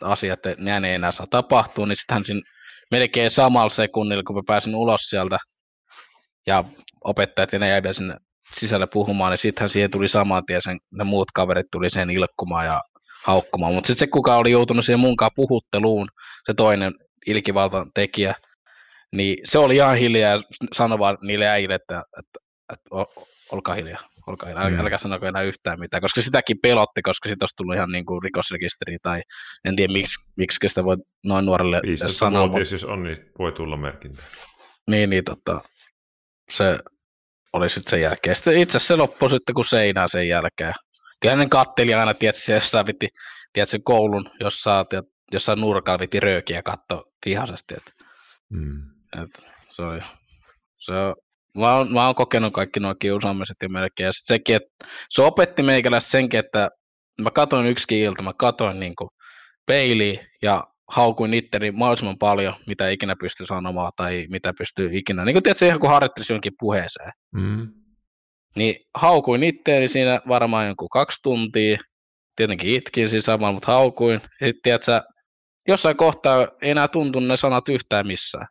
asia, 0.00 0.32
että 0.32 0.54
näin 0.58 0.84
ei 0.84 0.94
enää 0.94 1.12
saa 1.12 1.26
tapahtua, 1.30 1.86
niin 1.86 1.96
sittenhän 1.96 2.24
siinä 2.24 2.40
melkein 2.90 3.30
samalla 3.30 3.70
sekunnilla, 3.70 4.22
kun 4.22 4.36
mä 4.36 4.42
pääsin 4.46 4.74
ulos 4.74 5.00
sieltä, 5.00 5.38
ja 6.46 6.64
opettajat 7.04 7.52
ja 7.52 7.58
ne 7.58 7.68
jäi 7.68 7.94
sinne 7.94 8.16
sisälle 8.52 8.86
puhumaan, 8.92 9.30
niin 9.30 9.38
sittenhän 9.38 9.70
siihen 9.70 9.90
tuli 9.90 10.08
saman 10.08 10.46
tien 10.46 10.62
sen, 10.62 10.78
ne 10.90 11.04
muut 11.04 11.30
kaverit 11.34 11.66
tuli 11.72 11.90
sen 11.90 12.10
ilkkumaan 12.10 12.66
ja 12.66 12.82
haukkumaan. 13.24 13.74
Mutta 13.74 13.86
sitten 13.86 14.06
se, 14.06 14.10
kuka 14.10 14.36
oli 14.36 14.50
joutunut 14.50 14.84
siihen 14.84 15.00
munkaan 15.00 15.30
puhutteluun, 15.36 16.08
se 16.44 16.54
toinen 16.54 16.94
ilkivaltan 17.26 17.90
tekijä, 17.94 18.34
niin 19.12 19.36
se 19.44 19.58
oli 19.58 19.76
ihan 19.76 19.96
hiljaa 19.96 20.30
ja 20.30 20.42
sanoi 20.72 20.98
vaan 20.98 21.18
niille 21.22 21.46
äijille, 21.46 21.74
että, 21.74 22.02
että, 22.18 22.38
että 22.72 22.88
olkaa 23.52 23.74
hiljaa, 23.74 24.00
olkaa 24.26 24.48
hiljaa, 24.48 24.70
mm. 24.70 24.80
älkää 24.80 24.98
sanoko 24.98 25.26
enää 25.26 25.42
yhtään 25.42 25.80
mitään, 25.80 26.00
koska 26.00 26.22
sitäkin 26.22 26.58
pelotti, 26.62 27.02
koska 27.02 27.28
siitä 27.28 27.42
olisi 27.42 27.56
tullut 27.56 27.74
ihan 27.74 27.92
niin 27.92 28.06
kuin 28.06 28.22
rikosrekisteri 28.22 28.96
tai 29.02 29.22
en 29.64 29.76
tiedä 29.76 29.92
miksi, 29.92 30.32
miksi 30.36 30.68
sitä 30.68 30.84
voi 30.84 30.96
noin 31.24 31.46
nuorelle 31.46 31.80
sanoa. 31.96 32.46
Mutta... 32.46 32.74
jos 32.74 32.84
on, 32.84 33.02
niin 33.02 33.30
voi 33.38 33.52
tulla 33.52 33.76
merkintä. 33.76 34.22
Niin, 34.90 35.10
niin 35.10 35.24
tota, 35.24 35.60
se 36.50 36.78
oli 37.52 37.68
sitten 37.68 37.90
sen 37.90 38.00
jälkeen. 38.00 38.36
Sitten 38.36 38.56
itse 38.56 38.76
asiassa 38.76 38.94
se 38.94 38.96
loppui 38.96 39.30
sitten 39.30 39.54
kuin 39.54 39.64
seinään 39.64 40.08
sen 40.08 40.28
jälkeen. 40.28 40.72
Kyllä 41.20 41.36
ne 41.36 41.46
katteli 41.48 41.94
aina, 41.94 42.14
tietysti, 42.14 42.52
jos 42.52 42.70
sä 42.70 42.84
piti, 42.84 43.08
tiedätkö, 43.52 43.78
koulun, 43.84 44.30
jos 44.40 44.60
sä 44.60 44.84
jossain 45.32 45.60
nurkalla 45.60 45.98
piti 45.98 46.20
röökiä 46.20 46.62
katsoa 46.62 47.04
vihaisesti. 47.26 47.74
Että, 47.74 47.90
mm. 48.50 48.82
et, 49.22 49.46
se 49.70 49.82
oli, 49.82 50.00
se 50.78 50.92
on, 50.92 51.14
mä 51.56 51.74
oon, 51.74 51.92
mä 51.92 52.06
oon 52.06 52.14
kokenut 52.14 52.52
kaikki 52.52 52.80
nuo 52.80 52.94
kiusaamiset 52.94 53.56
jo 53.62 53.68
melkein. 53.68 54.04
Ja 54.04 54.12
sekin, 54.14 54.56
että 54.56 54.86
se 55.10 55.22
opetti 55.22 55.62
meikäläistä 55.62 56.10
senkin, 56.10 56.40
että 56.40 56.70
mä 57.22 57.30
katoin 57.30 57.66
yksikin 57.66 57.98
ilta, 57.98 58.22
mä 58.22 58.32
katoin 58.38 58.80
niin 58.80 58.96
kuin 58.96 59.10
peiliin 59.66 60.18
ja 60.42 60.64
haukuin 60.88 61.34
itteni 61.34 61.70
mahdollisimman 61.70 62.18
paljon, 62.18 62.54
mitä 62.66 62.88
ikinä 62.88 63.16
pystyy 63.20 63.46
sanomaan 63.46 63.92
tai 63.96 64.26
mitä 64.30 64.52
pystyy 64.58 64.90
ikinä. 64.92 65.24
Niin 65.24 65.34
kuin 65.34 65.42
tiedätkö, 65.42 65.66
ihan 65.66 65.80
kuin 65.80 65.90
harjoittelisi 65.90 66.32
jonkin 66.32 66.52
puheeseen. 66.58 67.12
Mm. 67.34 67.68
Niin 68.56 68.76
haukuin 68.94 69.42
itteeni 69.42 69.88
siinä 69.88 70.20
varmaan 70.28 70.66
jonkun 70.66 70.88
kaksi 70.88 71.22
tuntia. 71.22 71.78
Tietenkin 72.36 72.70
itkin 72.70 73.08
siinä 73.08 73.22
samalla, 73.22 73.52
mutta 73.52 73.72
haukuin. 73.72 74.20
Sitten 74.20 74.62
tiedätkö, 74.62 75.00
jossain 75.68 75.96
kohtaa 75.96 76.48
ei 76.62 76.70
enää 76.70 76.88
tuntu 76.88 77.20
ne 77.20 77.36
sanat 77.36 77.68
yhtään 77.68 78.06
missään. 78.06 78.46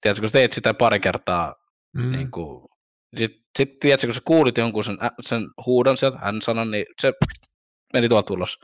Tiedätkö, 0.00 0.20
kun 0.20 0.32
teet 0.32 0.52
sitä 0.52 0.74
pari 0.74 1.00
kertaa, 1.00 1.54
mm. 1.96 2.12
niin 2.12 2.30
kuin, 2.30 2.68
sitten 3.16 3.40
sit, 3.58 3.78
tiedätkö, 3.80 4.06
kun 4.06 4.14
sä 4.14 4.20
kuulit 4.24 4.58
jonkun 4.58 4.84
sen, 4.84 4.98
sen 5.20 5.42
huudon 5.66 5.96
sieltä, 5.96 6.18
hän 6.18 6.42
sanoi, 6.42 6.66
niin 6.66 6.86
se 7.00 7.12
meni 7.92 8.08
tuolta 8.08 8.26
tulos. 8.26 8.58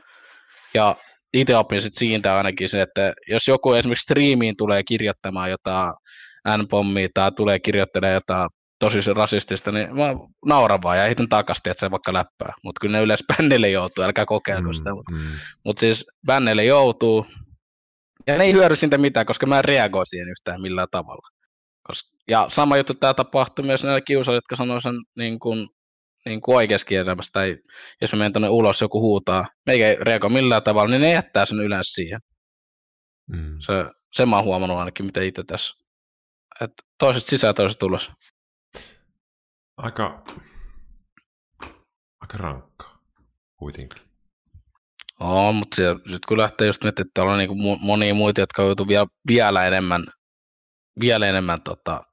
Ja 0.73 0.95
itse 1.33 1.57
opin 1.57 1.81
sit 1.81 1.93
siitä 1.95 2.35
ainakin 2.35 2.69
se, 2.69 2.81
että 2.81 3.13
jos 3.27 3.47
joku 3.47 3.73
esimerkiksi 3.73 4.03
striimiin 4.03 4.57
tulee 4.57 4.83
kirjoittamaan 4.83 5.49
jotain 5.49 5.93
N-pommia 6.57 7.07
tai 7.13 7.31
tulee 7.31 7.59
kirjoittelemaan 7.59 8.13
jotain 8.13 8.49
tosi 8.79 9.13
rasistista, 9.13 9.71
niin 9.71 9.95
mä 9.95 10.15
nauran 10.45 10.81
vaan 10.83 10.97
ja 10.97 11.03
heitän 11.03 11.29
takaisin, 11.29 11.71
että 11.71 11.79
se 11.79 11.91
vaikka 11.91 12.13
läppää. 12.13 12.53
Mutta 12.63 12.79
kyllä 12.79 12.97
ne 12.97 13.03
yleensä 13.03 13.25
bännille 13.37 13.69
joutuu, 13.69 14.03
älkää 14.03 14.25
kokeilko 14.25 14.67
mm, 14.67 14.73
sitä. 14.73 14.95
Mutta 14.95 15.13
mm. 15.13 15.21
mut 15.65 15.77
siis 15.77 16.05
bännille 16.27 16.65
joutuu, 16.65 17.25
ja 18.27 18.37
ne 18.37 18.43
ei 18.43 18.53
hyödy 18.53 18.75
siitä 18.75 18.97
mitään, 18.97 19.25
koska 19.25 19.45
mä 19.45 19.57
en 19.57 19.65
reagoi 19.65 20.05
siihen 20.05 20.29
yhtään 20.29 20.61
millään 20.61 20.87
tavalla. 20.91 21.27
Ja 22.27 22.45
sama 22.49 22.77
juttu 22.77 22.93
tämä 22.93 23.13
tapahtui 23.13 23.65
myös 23.65 23.83
näille 23.83 24.01
kiusaajille, 24.01 24.37
jotka 24.37 24.55
sanoivat 24.55 24.83
sen 24.83 24.95
niin 25.17 25.39
kuin 25.39 25.67
niin 26.25 26.41
kuin 26.41 26.55
oikeassa 26.55 26.95
elämässä, 26.95 27.31
tai 27.33 27.57
jos 28.01 28.11
me 28.11 28.17
menen 28.17 28.33
tuonne 28.33 28.49
ulos, 28.49 28.81
joku 28.81 29.01
huutaa, 29.01 29.45
meikä 29.65 29.87
ei 29.87 29.95
reagoi 29.95 30.29
millään 30.29 30.63
tavalla, 30.63 30.91
niin 30.91 31.01
ne 31.01 31.11
jättää 31.11 31.45
sen 31.45 31.59
yleensä 31.59 31.93
siihen. 31.93 32.19
Mm. 33.27 33.57
Se, 33.59 33.73
se 34.13 34.25
mä 34.25 34.35
oon 34.35 34.45
huomannut 34.45 34.77
ainakin, 34.77 35.05
mitä 35.05 35.21
itse 35.21 35.43
tässä. 35.43 35.75
että 36.61 36.83
toiset 36.99 37.23
sisään, 37.23 37.55
toiset 37.55 37.83
ulos. 37.83 38.11
Aika, 39.77 40.23
aika 42.21 42.37
rankkaa 42.37 42.99
kuitenkin. 43.55 44.01
On, 45.19 45.55
mutta 45.55 45.75
sitten 45.95 46.19
kun 46.27 46.37
lähtee 46.37 46.67
just 46.67 46.83
miettimään, 46.83 47.07
että 47.07 47.23
on 47.23 47.37
niin 47.37 47.79
monia 47.81 48.13
muita, 48.13 48.41
jotka 48.41 48.61
joutuu 48.61 48.87
vielä, 48.87 49.05
vielä 49.27 49.67
enemmän, 49.67 50.05
vielä 50.99 51.27
enemmän 51.27 51.61
tota, 51.61 52.03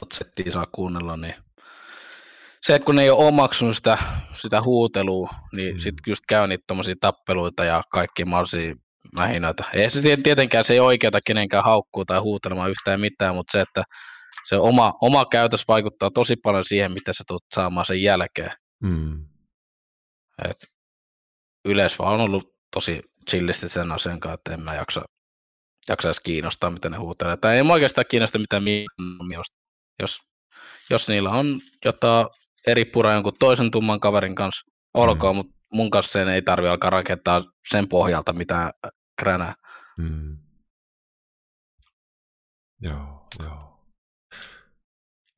tot 0.00 0.12
settiä 0.12 0.52
saa 0.52 0.66
kuunnella, 0.66 1.16
niin 1.16 1.34
se, 2.66 2.74
että 2.74 2.86
kun 2.86 2.96
ne 2.96 3.02
ei 3.02 3.10
ole 3.10 3.24
omaksunut 3.24 3.76
sitä, 3.76 3.98
sitä 4.32 4.62
huutelua, 4.62 5.30
niin 5.52 5.74
mm. 5.74 5.80
sitten 5.80 6.02
just 6.06 6.22
käy 6.28 6.46
niitä 6.46 6.74
tappeluita 7.00 7.64
ja 7.64 7.82
kaikki 7.90 8.24
mahdollisia 8.24 8.74
mähinöitä. 9.18 9.64
Ei 9.72 9.90
se 9.90 10.16
tietenkään 10.22 10.64
se 10.64 10.72
ei 10.72 10.80
oikeata 10.80 11.18
kenenkään 11.26 11.64
haukkuu 11.64 12.04
tai 12.04 12.20
huutelemaan 12.20 12.70
yhtään 12.70 13.00
mitään, 13.00 13.34
mutta 13.34 13.52
se, 13.52 13.60
että 13.60 13.82
se 14.48 14.56
oma, 14.56 14.92
oma 15.00 15.24
käytös 15.24 15.68
vaikuttaa 15.68 16.10
tosi 16.10 16.36
paljon 16.36 16.64
siihen, 16.64 16.92
mitä 16.92 17.12
sä 17.12 17.24
tulet 17.26 17.42
saamaan 17.54 17.86
sen 17.86 18.02
jälkeen. 18.02 18.52
Mm. 18.82 19.24
Et 20.44 20.56
yleensä 21.64 21.96
vaan 21.98 22.14
on 22.14 22.20
ollut 22.20 22.54
tosi 22.74 23.02
chillisti 23.30 23.68
sen 23.68 23.92
asian 23.92 24.20
kanssa, 24.20 24.34
että 24.34 24.54
en 24.54 24.60
mä 24.60 24.74
jaksa, 24.74 25.02
jaksa 25.88 26.08
edes 26.08 26.20
kiinnostaa, 26.20 26.70
mitä 26.70 26.88
ne 26.88 26.96
huutelee. 26.96 27.36
Tai 27.36 27.56
ei 27.56 27.62
oikeastaan 27.70 28.04
kiinnosta 28.10 28.38
mitään 28.38 28.62
minusta. 29.28 29.56
Jos, 30.00 30.18
jos 30.90 31.08
niillä 31.08 31.30
on 31.30 31.60
jotain 31.84 32.26
eri 32.66 32.84
pura 32.84 33.12
jonkun 33.12 33.32
toisen 33.38 33.70
tumman 33.70 34.00
kaverin 34.00 34.34
kanssa, 34.34 34.70
olkoon, 34.94 35.34
mm. 35.34 35.36
mutta 35.36 35.56
mun 35.72 35.90
kanssa 35.90 36.12
sen 36.12 36.28
ei 36.28 36.42
tarvi 36.42 36.68
alkaa 36.68 36.90
rakentaa 36.90 37.44
sen 37.68 37.88
pohjalta 37.88 38.32
mitään 38.32 38.70
kränää. 39.20 39.54
Mm. 39.98 40.38
Joo, 42.80 43.26
joo. 43.42 43.66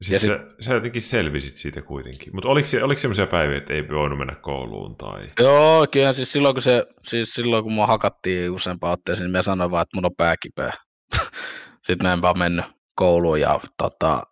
Sitten 0.02 0.20
sit, 0.20 0.28
sä, 0.28 0.46
sä 0.60 0.74
jotenkin 0.74 1.02
selvisit 1.02 1.56
siitä 1.56 1.82
kuitenkin. 1.82 2.34
Mutta 2.34 2.48
oliko, 2.48 2.66
oliko 2.82 3.00
sellaisia 3.00 3.26
päiviä, 3.26 3.58
että 3.58 3.74
ei 3.74 3.88
voinut 3.88 4.18
mennä 4.18 4.34
kouluun? 4.34 4.96
Tai... 4.96 5.26
Joo, 5.38 5.86
kyllä 5.92 6.12
siis 6.12 6.32
silloin 6.32 6.54
kun, 6.54 6.62
se, 6.62 6.86
siis 7.08 7.30
silloin 7.30 7.64
kun 7.64 7.72
mua 7.72 7.86
hakattiin 7.86 8.50
useampaan 8.50 8.92
otteeseen, 8.92 9.24
niin 9.24 9.32
mä 9.32 9.42
sanoin 9.42 9.70
vaan, 9.70 9.82
että 9.82 9.96
mun 9.96 10.04
on 10.04 10.16
pää 10.16 10.34
kipeä. 10.42 10.72
Sitten 11.86 12.02
mä 12.02 12.12
en 12.12 12.22
vaan 12.22 12.38
mennyt 12.38 12.64
kouluun 12.94 13.40
ja 13.40 13.60
tota, 13.76 14.22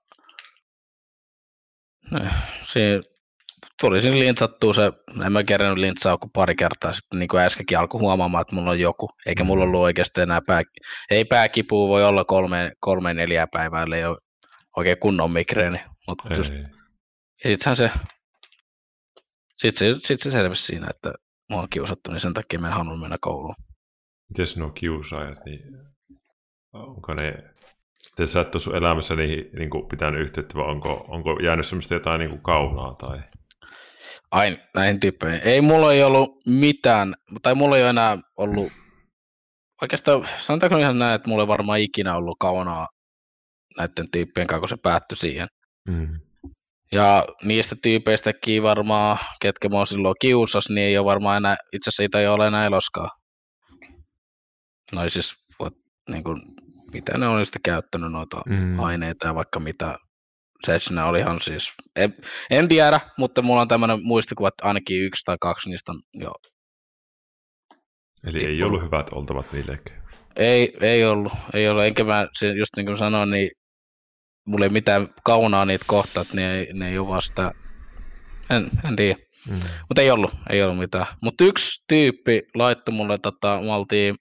Siinä 2.62 3.02
tuli 3.80 4.02
siinä 4.02 4.18
lintsattua 4.18 4.72
se, 4.72 4.92
en 5.26 5.32
mä 5.32 5.42
kerännyt 5.42 5.78
lintsaa 5.78 6.18
kuin 6.18 6.30
pari 6.30 6.54
kertaa 6.54 6.92
sitten, 6.92 7.18
niin 7.18 7.28
kuin 7.28 7.42
äskenkin 7.42 7.78
alkoi 7.78 8.00
huomaamaan, 8.00 8.42
että 8.42 8.54
mulla 8.54 8.70
on 8.70 8.80
joku, 8.80 9.08
eikä 9.26 9.44
mulla 9.44 9.64
ollut 9.64 9.80
oikeasti 9.80 10.20
enää 10.20 10.40
pää, 10.46 10.62
ei 11.10 11.24
pääkipua 11.24 11.88
voi 11.88 12.04
olla 12.04 12.24
kolme, 12.24 12.72
kolme 12.80 13.14
neljä 13.14 13.46
päivää, 13.52 13.82
ellei 13.82 14.04
ole 14.04 14.18
oikein 14.76 14.98
kunnon 14.98 15.30
migreeni, 15.30 15.80
mutta 16.08 16.34
just, 16.34 16.54
ja 17.44 17.50
sittenhän 17.50 17.76
se, 17.76 17.90
sitten 19.52 19.94
se, 19.94 20.00
sit 20.06 20.20
se 20.20 20.30
selvisi 20.30 20.62
siinä, 20.62 20.86
että 20.90 21.12
mua 21.50 21.60
on 21.60 21.68
kiusattu, 21.70 22.10
niin 22.10 22.20
sen 22.20 22.34
takia 22.34 22.58
mä 22.58 22.66
en 22.66 22.72
halunnut 22.72 23.00
mennä 23.00 23.16
kouluun. 23.20 23.54
Miten 24.28 24.46
nuo 24.56 24.70
kiusaajat, 24.70 25.38
niin 25.44 25.62
onko 26.72 27.14
ne 27.14 27.55
te 28.16 28.26
sä 28.26 28.40
et 28.40 28.54
ole 28.54 28.62
sun 28.62 28.76
elämässä 28.76 29.16
niihin 29.16 29.50
niin 29.52 29.70
kuin 29.70 29.88
pitänyt 29.88 30.20
yhteyttä, 30.20 30.54
vai 30.54 30.70
onko, 30.70 31.04
onko 31.08 31.38
jäänyt 31.42 31.66
semmoista 31.66 31.94
jotain 31.94 32.18
niin 32.18 32.30
kuin 32.30 32.42
kaunaa? 32.42 32.94
Tai... 32.94 33.18
Ai, 34.30 34.58
näihin 34.74 35.00
tyyppeihin. 35.00 35.40
Ei 35.44 35.60
mulla 35.60 35.92
ei 35.92 36.02
ollut 36.02 36.30
mitään, 36.46 37.14
tai 37.42 37.54
mulla 37.54 37.76
ei 37.76 37.82
ole 37.82 37.90
enää 37.90 38.18
ollut, 38.36 38.72
oikeastaan 39.82 40.28
sanotaanko 40.38 40.78
ihan 40.78 40.98
näin, 40.98 41.14
että 41.14 41.28
mulla 41.28 41.42
ei 41.42 41.48
varmaan 41.48 41.80
ikinä 41.80 42.16
ollut 42.16 42.36
kaunaa 42.40 42.86
näiden 43.78 44.10
tyyppien 44.12 44.46
kanssa, 44.46 44.60
kun 44.60 44.68
se 44.68 44.76
päättyi 44.82 45.16
siihen. 45.16 45.48
Mm. 45.88 46.20
Ja 46.92 47.24
niistä 47.42 47.76
tyypeistäkin 47.82 48.62
varmaan, 48.62 49.18
ketkä 49.42 49.68
mä 49.68 49.76
oon 49.76 49.86
silloin 49.86 50.14
kiusas, 50.20 50.68
niin 50.68 50.86
ei 50.86 50.98
ole 50.98 51.04
varmaan 51.04 51.36
enää, 51.36 51.56
itse 51.72 51.88
asiassa 51.88 52.00
siitä 52.00 52.18
ei 52.20 52.26
ole 52.26 52.46
enää 52.46 52.66
eloskaan. 52.66 53.10
No 54.92 55.08
siis, 55.08 55.34
niin 56.10 56.24
kuin, 56.24 56.42
mitä 56.92 57.18
ne 57.18 57.28
on 57.28 57.46
sitten 57.46 57.62
käyttänyt 57.62 58.12
noita 58.12 58.42
mm. 58.46 58.80
aineita 58.80 59.26
ja 59.26 59.34
vaikka 59.34 59.60
mitä. 59.60 59.98
Se 60.64 60.78
olihan 61.08 61.40
siis, 61.40 61.72
en, 61.96 62.14
en 62.50 62.68
tiedä, 62.68 63.00
mutta 63.18 63.42
mulla 63.42 63.60
on 63.60 63.68
tämmöinen 63.68 64.02
muistikuva, 64.02 64.48
että 64.48 64.64
ainakin 64.64 65.02
yksi 65.02 65.24
tai 65.24 65.36
kaksi 65.40 65.70
niistä 65.70 65.92
on 65.92 66.00
jo 66.14 66.30
Eli 68.24 68.32
tippunut. 68.32 68.56
ei 68.56 68.62
ollut 68.62 68.82
hyvät 68.82 69.12
oltavat 69.12 69.52
niillekään. 69.52 70.02
Ei, 70.36 70.76
ei 70.80 71.04
ollut, 71.04 71.32
ei 71.54 71.68
ollut, 71.68 71.84
enkä 71.84 72.04
mä, 72.04 72.28
just 72.58 72.76
niin 72.76 72.86
kuin 72.86 72.98
sanoin, 72.98 73.30
niin 73.30 73.50
mulla 74.46 74.64
ei 74.64 74.70
mitään 74.70 75.08
kaunaa 75.24 75.64
niitä 75.64 75.84
kohtaa, 75.88 76.22
että 76.22 76.36
ne 76.36 76.58
ei, 76.58 76.72
ne 76.72 76.88
ei 76.88 76.98
ole 76.98 77.08
vasta, 77.08 77.52
en, 78.50 78.70
en 78.88 78.96
tiedä. 78.96 79.18
Mm. 79.48 79.60
Mutta 79.88 80.02
ei 80.02 80.10
ollut, 80.10 80.34
ei 80.50 80.62
ollut 80.62 80.78
mitään. 80.78 81.06
Mutta 81.22 81.44
yksi 81.44 81.84
tyyppi 81.88 82.42
laittoi 82.54 82.94
mulle, 82.94 83.18
tota, 83.18 83.60
me 83.60 83.72
oltiin 83.72 84.14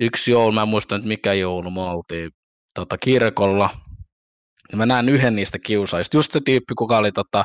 yksi 0.00 0.30
joulu, 0.30 0.52
mä 0.52 0.62
en 0.62 0.68
muista 0.68 0.98
nyt 0.98 1.06
mikä 1.06 1.32
joulu, 1.32 1.70
me 1.70 1.80
oltiin 1.80 2.30
tota, 2.74 2.98
kirkolla. 2.98 3.70
Ja 4.72 4.76
mä 4.76 4.86
näen 4.86 5.08
yhden 5.08 5.36
niistä 5.36 5.58
kiusaajista, 5.58 6.16
just 6.16 6.32
se 6.32 6.40
tyyppi, 6.40 6.74
kuka 6.74 6.98
oli 6.98 7.12
tota, 7.12 7.44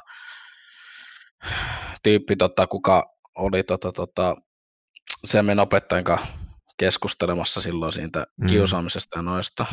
tyyppi, 2.04 2.36
tota, 2.36 2.68
kuka 2.68 3.04
oli 3.36 3.64
tota, 3.64 3.92
tota, 3.92 4.36
sen 5.26 5.60
opettajan 5.60 6.04
kanssa 6.04 6.28
keskustelemassa 6.80 7.62
silloin 7.62 7.94
siitä 7.94 8.28
mm. 8.38 8.48
kiusaamisesta 8.48 9.20
ja 9.20 9.22
noista. 9.22 9.66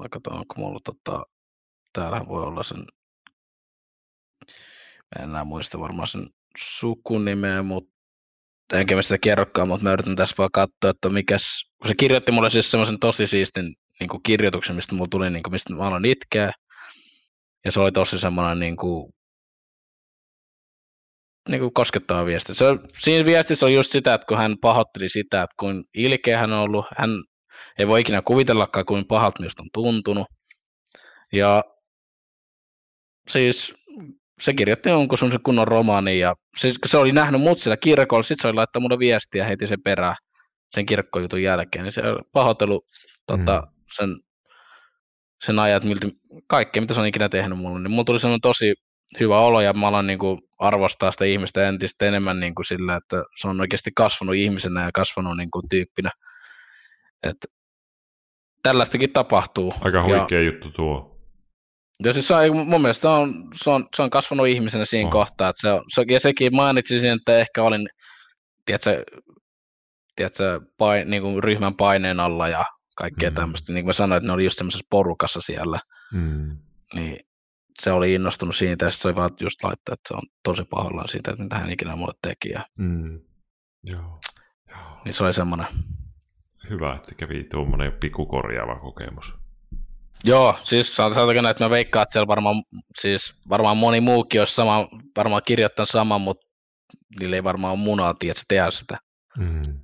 Mä 0.00 0.08
katson, 0.10 0.38
onko 0.38 0.54
mulla 0.56 0.80
tota, 0.84 1.26
täällähän 1.92 2.28
voi 2.28 2.42
olla 2.42 2.62
sen, 2.62 2.84
mä 4.46 5.22
en 5.22 5.30
enää 5.30 5.44
muista 5.44 5.80
varmaan 5.80 6.08
sen 6.08 6.30
sukunimeä, 6.58 7.62
mutta 7.62 7.93
enkä 8.80 8.96
mä 8.96 9.02
sitä 9.02 9.18
kerrokaan, 9.18 9.68
mutta 9.68 9.84
mä 9.84 9.92
yritän 9.92 10.16
tässä 10.16 10.34
vaan 10.38 10.50
katsoa, 10.52 10.90
että 10.90 11.08
mikäs, 11.08 11.70
kun 11.78 11.88
se 11.88 11.94
kirjoitti 11.94 12.32
mulle 12.32 12.50
siis 12.50 12.70
semmoisen 12.70 12.98
tosi 12.98 13.26
siistin 13.26 13.74
niin 14.00 14.08
kuin 14.08 14.22
kirjoituksen, 14.22 14.76
mistä 14.76 14.94
mulla 14.94 15.08
tuli, 15.10 15.30
niin 15.30 15.42
kuin, 15.42 15.52
mistä 15.52 15.74
mä 15.74 15.82
aloin 15.82 16.04
itkeä, 16.04 16.52
ja 17.64 17.72
se 17.72 17.80
oli 17.80 17.92
tosi 17.92 18.18
semmoinen 18.18 18.58
niin 18.58 18.76
kuin, 18.76 19.12
niin 21.48 21.60
kuin 21.60 21.74
koskettava 21.74 22.26
viesti. 22.26 22.54
Se, 22.54 22.64
siinä 22.98 23.24
viestissä 23.24 23.66
oli 23.66 23.74
just 23.74 23.92
sitä, 23.92 24.14
että 24.14 24.26
kun 24.26 24.38
hän 24.38 24.56
pahoitteli 24.60 25.08
sitä, 25.08 25.42
että 25.42 25.54
kuin 25.60 25.84
ilkeä 25.94 26.38
hän 26.38 26.52
on 26.52 26.58
ollut, 26.58 26.86
hän 26.98 27.10
ei 27.78 27.88
voi 27.88 28.00
ikinä 28.00 28.22
kuvitellakaan, 28.22 28.86
kuin 28.86 29.06
pahalta 29.06 29.40
minusta 29.40 29.62
on 29.62 29.68
tuntunut. 29.72 30.26
Ja 31.32 31.64
siis 33.28 33.74
se 34.40 34.54
kirjoitti 34.54 34.88
jonkun 34.88 35.18
semmoisen 35.18 35.42
kunnon 35.42 35.68
romaanin 35.68 36.18
ja 36.20 36.34
siis, 36.58 36.78
se 36.86 36.98
oli 36.98 37.12
nähnyt 37.12 37.40
mut 37.40 37.58
siellä 37.58 37.76
kirkolla, 37.76 38.22
sitten 38.22 38.42
se 38.42 38.48
oli 38.48 38.54
laittanut 38.54 38.82
mulle 38.82 38.98
viestiä 38.98 39.44
heti 39.44 39.66
sen 39.66 39.82
perään 39.82 40.16
sen 40.74 40.86
kirkkojutun 40.86 41.42
jälkeen, 41.42 41.84
niin 41.84 41.92
se 41.92 42.02
pahoittelu 42.32 42.82
tota, 43.26 43.60
mm. 43.60 43.84
sen, 43.96 44.08
sen 45.44 45.58
ajat, 45.58 45.84
miltä, 45.84 46.06
kaikkea 46.46 46.80
mitä 46.80 46.94
se 46.94 47.00
on 47.00 47.06
ikinä 47.06 47.28
tehnyt 47.28 47.58
mulle, 47.58 47.80
niin 47.80 47.90
mulla 47.90 48.04
tuli 48.04 48.20
semmoinen 48.20 48.40
tosi 48.40 48.74
hyvä 49.20 49.38
olo 49.38 49.60
ja 49.60 49.72
mä 49.72 49.88
alan 49.88 50.06
niin 50.06 50.18
kuin, 50.18 50.38
arvostaa 50.58 51.12
sitä 51.12 51.24
ihmistä 51.24 51.68
entistä 51.68 52.06
enemmän 52.06 52.40
niin 52.40 52.54
kuin 52.54 52.66
sillä, 52.66 52.94
että 52.96 53.24
se 53.40 53.48
on 53.48 53.60
oikeasti 53.60 53.90
kasvanut 53.96 54.34
ihmisenä 54.34 54.84
ja 54.84 54.90
kasvanut 54.94 55.36
niin 55.36 55.50
kuin, 55.50 55.68
tyyppinä. 55.68 56.10
Et, 57.22 57.36
tällaistakin 58.62 59.12
tapahtuu. 59.12 59.72
Aika 59.80 60.02
huikea 60.02 60.38
ja, 60.38 60.44
juttu 60.44 60.70
tuo. 60.70 61.13
Ja 62.04 62.12
siis 62.12 62.28
se 62.28 62.34
on, 62.34 62.56
mun 62.66 62.80
mielestä 62.80 63.00
se 63.00 63.08
on, 63.08 63.48
se 63.54 63.70
on, 63.70 63.86
se 63.96 64.02
on 64.02 64.10
kasvanut 64.10 64.46
ihmisenä 64.46 64.84
siinä 64.84 65.06
oh. 65.06 65.12
kohtaa, 65.12 65.48
että 65.48 65.60
se, 65.60 65.70
on, 65.72 65.84
se, 65.94 66.04
ja 66.08 66.20
sekin 66.20 66.56
mainitsisin, 66.56 67.12
että 67.12 67.38
ehkä 67.38 67.62
olin, 67.62 67.88
tiedätkö, 68.64 69.04
tiedätkö, 70.16 70.60
pain, 70.78 71.10
niin 71.10 71.22
kuin 71.22 71.44
ryhmän 71.44 71.74
paineen 71.74 72.20
alla 72.20 72.48
ja 72.48 72.64
kaikkea 72.96 73.30
mm. 73.30 73.36
tämmöistä. 73.36 73.72
Niin 73.72 73.84
kuin 73.84 73.88
mä 73.88 73.92
sanoin, 73.92 74.16
että 74.16 74.26
ne 74.26 74.32
oli 74.32 74.44
just 74.44 74.58
semmoisessa 74.58 74.86
porukassa 74.90 75.40
siellä. 75.40 75.78
Mm. 76.12 76.58
Niin 76.94 77.18
se 77.82 77.92
oli 77.92 78.14
innostunut 78.14 78.56
siitä, 78.56 78.84
ja 78.84 78.90
se 78.90 79.08
oli 79.08 79.16
vaan 79.16 79.30
just 79.40 79.64
laittaa, 79.64 79.92
että 79.92 80.08
se 80.08 80.14
on 80.14 80.22
tosi 80.42 80.64
pahoillaan 80.64 81.08
siitä, 81.08 81.30
että 81.30 81.42
mitä 81.42 81.58
hän 81.58 81.72
ikinä 81.72 81.96
mulle 81.96 82.14
teki. 82.22 82.50
Ja... 82.50 82.66
Mm. 82.78 83.20
Joo. 83.82 84.20
Joo. 84.68 85.00
Niin 85.04 85.14
se 85.14 85.24
oli 85.24 85.34
semmoinen. 85.34 85.66
Hyvä, 86.70 86.94
että 86.94 87.14
kävi 87.14 87.44
tuommoinen 87.44 87.92
pikkukorjaava 87.92 88.80
kokemus. 88.80 89.43
Joo, 90.24 90.58
siis 90.62 90.96
sanotaanko 90.96 91.32
näin, 91.32 91.46
että 91.46 91.64
mä 91.64 91.70
veikkaan, 91.70 92.02
että 92.02 92.12
siellä 92.12 92.26
varmaan, 92.26 92.62
siis 93.00 93.34
varmaan 93.48 93.76
moni 93.76 94.00
muukin 94.00 94.40
olisi 94.40 94.54
sama, 94.54 94.88
varmaan 95.16 95.42
kirjoittanut 95.46 95.88
saman, 95.88 96.20
mutta 96.20 96.46
niillä 97.20 97.36
ei 97.36 97.44
varmaan 97.44 97.72
ole 97.72 97.80
munaa, 97.80 98.14
tiedä, 98.14 98.40
tehdä 98.48 98.70
sitä. 98.70 98.98
Mm. 99.38 99.80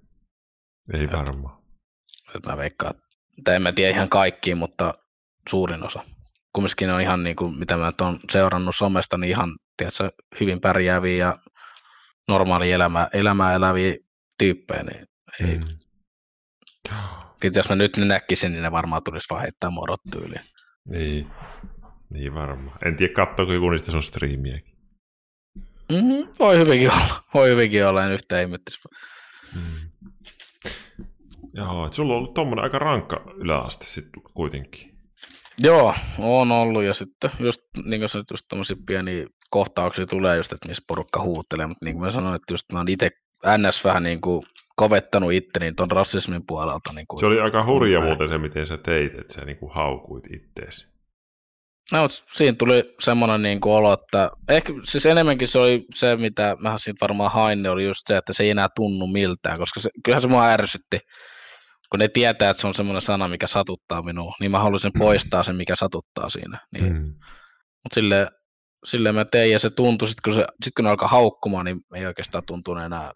Ei 0.95 1.05
et, 1.05 1.12
varmaan. 1.12 1.62
Että 2.34 2.51
mä 2.51 2.57
veikkaan, 2.57 2.95
että 3.38 3.55
en 3.55 3.62
mä 3.62 3.72
tiedä 3.72 3.97
ihan 3.97 4.09
kaikkiin, 4.09 4.59
mutta 4.59 4.95
suurin 5.49 5.86
osa. 5.86 6.05
Kumminkin 6.53 6.91
on 6.91 7.01
ihan 7.01 7.24
niin 7.24 7.36
kuin, 7.36 7.59
mitä 7.59 7.76
mä 7.76 7.93
oon 8.01 8.20
seurannut 8.32 8.76
somesta, 8.76 9.18
niin 9.18 9.30
ihan 9.30 9.57
tiedätkö, 9.76 10.11
hyvin 10.41 10.61
pärjääviä 10.61 11.26
ja 11.26 11.38
normaali 12.28 12.72
elämää, 12.72 13.09
elämää 13.12 13.55
eläviä 13.55 13.97
tyyppejä, 14.38 14.82
niin 14.82 15.07
ei, 15.41 15.59
mm. 15.59 15.64
Jos 17.55 17.68
mä 17.68 17.76
nyt 17.76 17.97
ne 17.97 18.05
näkisin, 18.05 18.53
niin 18.53 18.62
ne 18.62 18.72
varmaan 18.72 19.03
tulisi 19.03 19.26
vaan 19.30 19.43
heittää 19.43 19.70
morot 19.70 20.01
tyyliin. 20.12 20.45
Niin, 20.88 21.26
niin 22.11 22.34
varmaan. 22.34 22.78
En 22.84 22.97
tiedä, 22.97 23.14
katsoako 23.14 23.53
joku 23.53 23.70
niistä 23.70 23.93
sun 23.93 24.03
striimiäkin. 24.03 24.76
Mm-hmm, 25.93 26.28
voi 26.38 26.59
hyvinkin 26.59 26.93
olla. 26.93 27.24
Voi 27.34 27.51
hyvinkin 27.51 27.86
olla, 27.86 28.05
en 28.05 28.12
yhtään 28.12 28.43
ihmettelisi. 28.43 28.88
Mm. 29.55 29.91
Joo, 31.55 31.86
että 31.86 31.97
sulla 31.97 32.12
on 32.12 32.18
ollut 32.18 32.34
tommonen 32.34 32.64
aika 32.64 32.78
rankka 32.78 33.24
yläaste 33.36 33.84
sitten 33.84 34.22
kuitenkin. 34.34 34.91
Joo, 35.59 35.95
on 36.18 36.53
ollut 36.53 36.82
ja 36.82 36.95
sitten 36.95 37.30
just 37.38 37.61
niin 37.84 38.01
kuin 38.01 38.09
se, 38.09 38.18
just 38.30 38.47
tommosia 38.49 38.76
pieniä 38.86 39.26
kohtauksia 39.51 40.07
tulee 40.07 40.36
just, 40.36 40.53
että 40.53 40.68
missä 40.68 40.82
porukka 40.88 41.22
huuttelee, 41.22 41.66
mutta 41.66 41.84
niin 41.84 41.95
kuin 41.95 42.05
mä 42.05 42.12
sanoin, 42.12 42.36
että 42.36 42.53
just 42.53 42.72
mä 42.72 42.78
oon 42.78 42.88
itse 42.88 43.11
ns. 43.59 43.84
vähän 43.84 44.03
niin 44.03 44.20
kuin 44.20 44.43
kovettanut 44.81 45.33
itteni 45.33 45.72
tuon 45.72 45.91
rasismin 45.91 46.47
puolelta. 46.47 46.93
Niin 46.93 47.07
kuin, 47.07 47.20
se 47.20 47.26
oli 47.26 47.41
aika 47.41 47.64
hurja 47.64 48.01
muuten 48.01 48.28
se, 48.28 48.39
miten 48.39 48.66
sä 48.66 48.76
teit, 48.76 49.18
että 49.18 49.35
sä 49.35 49.45
niin 49.45 49.57
kuin 49.57 49.74
haukuit 49.74 50.24
itteesi. 50.33 50.91
No, 51.93 52.09
siinä 52.35 52.57
tuli 52.59 52.95
semmoinen 53.01 53.43
niin 53.43 53.61
kuin 53.61 53.72
olo, 53.72 53.93
että 53.93 54.31
ehkä 54.49 54.72
siis 54.85 55.07
enemmänkin 55.07 55.49
se 55.49 55.59
oli 55.59 55.87
se, 55.95 56.16
mitä 56.16 56.57
mä 56.61 56.78
siitä 56.78 56.99
varmaan 57.01 57.33
hain, 57.33 57.62
niin 57.62 57.70
oli 57.70 57.85
just 57.85 58.01
se, 58.07 58.16
että 58.16 58.33
se 58.33 58.43
ei 58.43 58.51
enää 58.51 58.68
tunnu 58.76 59.07
miltään, 59.07 59.59
koska 59.59 59.81
se, 59.81 59.91
kyllähän 60.05 60.22
se 60.22 60.28
mua 60.28 60.47
ärsytti, 60.47 60.99
kun 61.91 61.99
ne 61.99 62.09
tietää, 62.09 62.51
että 62.51 62.61
se 62.61 62.66
on 62.66 62.74
semmoinen 62.74 63.03
sana, 63.03 63.28
mikä 63.28 63.47
satuttaa 63.47 64.03
minua, 64.03 64.35
niin 64.41 64.51
mä 64.51 64.59
haluaisin 64.59 64.93
poistaa 64.99 65.43
sen, 65.43 65.57
mikä 65.57 65.76
satuttaa 65.76 66.28
siinä. 66.31 66.59
Niin. 66.72 66.93
Mm. 66.93 67.14
Mutta 67.83 67.95
silleen, 67.95 68.28
silleen 68.85 69.14
mä 69.14 69.24
tein, 69.24 69.53
ja 69.53 69.59
se 69.59 69.70
tuntui, 69.70 70.09
sit 70.09 70.20
kun, 70.20 70.35
se, 70.35 70.45
sit 70.64 70.72
kun 70.76 70.85
ne 70.85 70.91
alkaa 70.91 71.09
haukkumaan, 71.09 71.64
niin 71.64 71.81
ei 71.95 72.07
oikeastaan 72.07 72.45
tuntunut 72.47 72.85
enää 72.85 73.12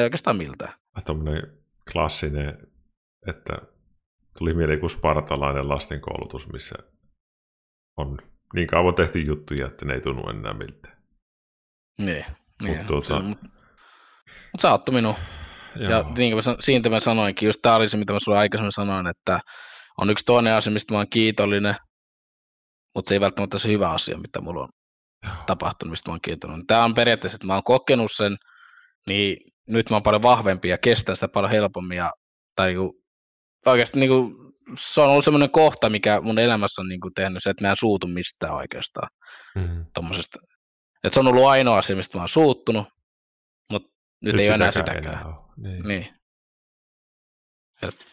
ei 0.00 0.04
oikeastaan 0.04 0.36
miltään. 0.36 0.72
Tuommoinen 1.06 1.58
klassinen, 1.92 2.68
että 3.26 3.52
tuli 4.38 4.54
mieleen 4.54 4.80
kuin 4.80 4.90
spartalainen 4.90 5.68
lastenkoulutus, 5.68 6.52
missä 6.52 6.74
on 7.96 8.18
niin 8.54 8.66
kauan 8.66 8.94
tehty 8.94 9.20
juttuja, 9.20 9.66
että 9.66 9.84
ne 9.84 9.94
ei 9.94 10.00
tunnu 10.00 10.30
enää 10.30 10.54
miltään. 10.54 10.96
Niin, 11.98 12.24
niin. 12.62 12.76
Mutta 12.76 12.86
tuota... 12.86 13.20
mut, 13.20 13.42
mut 13.42 14.60
sä 14.60 14.70
auttoi 14.70 14.94
minua. 14.94 15.14
Joo. 15.76 15.90
Ja 15.90 16.02
niin 16.16 16.32
kuin 16.32 16.44
mä, 16.46 16.56
siitä 16.60 16.90
mä 16.90 17.00
sanoinkin, 17.00 17.46
just 17.46 17.62
tämä 17.62 17.76
oli 17.76 17.88
se, 17.88 17.96
mitä 17.96 18.12
mä 18.12 18.18
sulle 18.20 18.38
aikaisemmin 18.38 18.72
sanoin, 18.72 19.06
että 19.06 19.40
on 19.98 20.10
yksi 20.10 20.26
toinen 20.26 20.54
asia, 20.54 20.72
mistä 20.72 20.94
mä 20.94 20.98
oon 20.98 21.10
kiitollinen, 21.10 21.76
mutta 22.94 23.08
se 23.08 23.14
ei 23.14 23.20
välttämättä 23.20 23.58
se 23.58 23.68
hyvä 23.68 23.90
asia, 23.90 24.18
mitä 24.18 24.40
mulla 24.40 24.62
on 24.62 24.68
Joo. 25.24 25.34
tapahtunut, 25.46 25.90
mistä 25.90 26.10
mä 26.10 26.12
oon 26.12 26.20
kiitollinen. 26.20 26.66
Tämä 26.66 26.84
on 26.84 26.94
periaatteessa, 26.94 27.36
että 27.36 27.46
mä 27.46 27.54
oon 27.54 27.64
kokenut 27.64 28.12
sen, 28.12 28.36
niin 29.06 29.36
nyt 29.66 29.90
mä 29.90 29.96
oon 29.96 30.02
paljon 30.02 30.22
vahvempi 30.22 30.68
ja 30.68 30.78
kestän 30.78 31.16
sitä 31.16 31.28
paljon 31.28 31.50
helpommin. 31.50 31.96
Ja, 31.96 32.12
tai 32.56 32.66
niin 32.66 32.78
kuin, 32.78 32.92
oikeasti 33.66 33.98
niin 33.98 34.10
kuin, 34.10 34.34
se 34.78 35.00
on 35.00 35.08
ollut 35.08 35.24
semmoinen 35.24 35.50
kohta, 35.50 35.90
mikä 35.90 36.20
mun 36.20 36.38
elämässä 36.38 36.82
on 36.82 36.88
niin 36.88 37.00
kuin, 37.00 37.14
tehnyt 37.14 37.42
se, 37.42 37.50
että 37.50 37.64
mä 37.64 37.70
en 37.70 37.76
suutu 37.76 38.06
mistään 38.06 38.54
oikeastaan. 38.54 39.08
Mm. 39.54 39.86
Tommosesta. 39.94 40.38
Et 41.04 41.14
se 41.14 41.20
on 41.20 41.26
ollut 41.26 41.46
ainoa 41.46 41.78
asia, 41.78 41.96
mistä 41.96 42.18
mä 42.18 42.22
oon 42.22 42.28
suuttunut, 42.28 42.88
mutta 43.70 43.88
nyt, 44.22 44.34
nyt 44.34 44.40
ei 44.40 44.48
enää 44.48 44.72
sitäkään. 44.72 45.04
Enää 45.04 45.34
niin. 45.56 45.88
niin. 45.88 46.08
Et, 47.82 48.06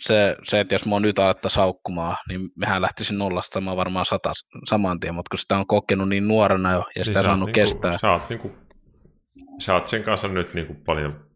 se, 0.00 0.36
se, 0.44 0.60
että 0.60 0.74
jos 0.74 0.84
mua 0.84 1.00
nyt 1.00 1.18
alettaisiin 1.18 1.54
saukkumaan, 1.54 2.16
niin 2.28 2.40
mehän 2.56 2.82
lähtisin 2.82 3.18
nollasta 3.18 3.54
samaan 3.54 3.76
varmaan 3.76 4.06
sata, 4.06 4.32
saman 4.68 5.00
tien, 5.00 5.14
mutta 5.14 5.30
kun 5.30 5.38
sitä 5.38 5.58
on 5.58 5.66
kokenut 5.66 6.08
niin 6.08 6.28
nuorena 6.28 6.72
jo, 6.72 6.84
ja 6.96 7.04
sitä 7.04 7.18
niin 7.18 7.26
saanut 7.26 7.46
niinku, 7.46 7.60
kestää. 7.60 7.98
Sä 7.98 8.10
oot, 8.10 8.28
niinku, 8.28 8.56
sä 9.58 9.74
oot 9.74 9.88
sen 9.88 10.04
kanssa 10.04 10.28
nyt 10.28 10.54
niinku 10.54 10.74
paljon 10.74 11.26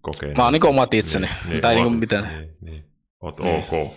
kokenut. 0.00 0.36
Mä 0.36 0.44
oon 0.44 0.52
niinku 0.52 0.68
omat 0.68 0.94
itseni. 0.94 1.26
Niin, 1.26 1.50
niin, 1.50 1.60
tai 1.60 1.74
niinku 1.74 1.90
miten... 1.90 2.24
Niin, 2.24 2.56
niin. 2.60 2.84
Oot 3.20 3.38
niin. 3.38 3.64
ok. 3.70 3.92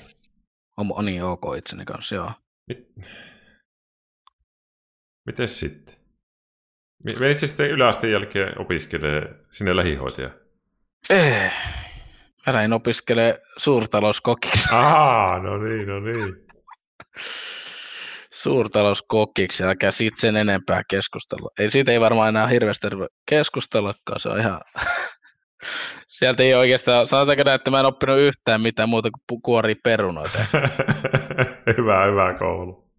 On 0.78 1.06
niin 1.06 1.24
ok 1.24 1.44
itseni 1.58 1.86
kanssa, 1.86 2.16
joo. 2.16 2.32
Mit... 2.68 2.88
Mites 5.26 5.60
sitten? 5.60 5.96
Menitkö 7.20 7.48
sitten 7.48 7.72
yläasteen 7.72 8.14
jälkeen 8.14 8.62
opiskelee 8.62 9.36
sinne 9.52 9.76
lähihoitaja? 9.76 10.30
Ei. 11.10 11.52
Mä 12.48 12.54
lähdin 12.54 12.74
opiskelee 12.74 13.42
suurtalouskokiksi. 13.58 14.68
Aa, 14.72 15.40
no 15.40 15.58
niin, 15.58 15.88
no 15.88 16.00
niin. 16.00 16.36
suurtalouskokiksi, 18.42 19.64
älkää 19.64 19.92
siitä 19.92 20.22
sen 20.22 20.38
enempää 20.38 20.82
keskustella. 20.90 21.50
Ei 21.60 21.72
siitä 21.72 21.92
ei 21.92 22.00
varmaan 22.00 22.30
enää 22.30 22.48
hirveästi 22.48 22.88
keskustellakaan, 23.30 24.20
se 24.20 24.30
on 24.30 24.40
ihan... 24.40 24.62
Sieltä 26.08 26.44
ei 26.44 26.54
oikeastaan, 26.54 27.08
sanotaanko 27.08 27.44
näin, 27.46 27.56
että 27.56 27.72
mä 27.72 27.80
en 27.80 27.86
oppinut 27.86 28.18
yhtään 28.18 28.62
mitään 28.62 28.90
muuta 28.90 29.10
kuin 29.28 29.42
kuori 29.42 29.76
perunoita. 29.76 30.40
hyvä, 31.78 32.06
hyvä 32.06 32.34
koulu. 32.34 32.90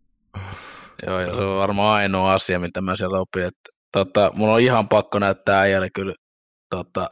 Joo, 1.06 1.20
ja 1.20 1.34
se 1.34 1.42
on 1.42 1.58
varmaan 1.58 1.94
ainoa 1.94 2.32
asia, 2.32 2.58
mitä 2.58 2.80
mä 2.80 2.96
sieltä 2.96 3.18
opin. 3.18 3.42
Että, 3.42 3.70
tota, 3.92 4.30
mun 4.34 4.50
on 4.50 4.60
ihan 4.60 4.88
pakko 4.88 5.18
näyttää 5.18 5.60
äijälle 5.60 5.88
kyllä 5.94 6.14
tota, 6.70 7.08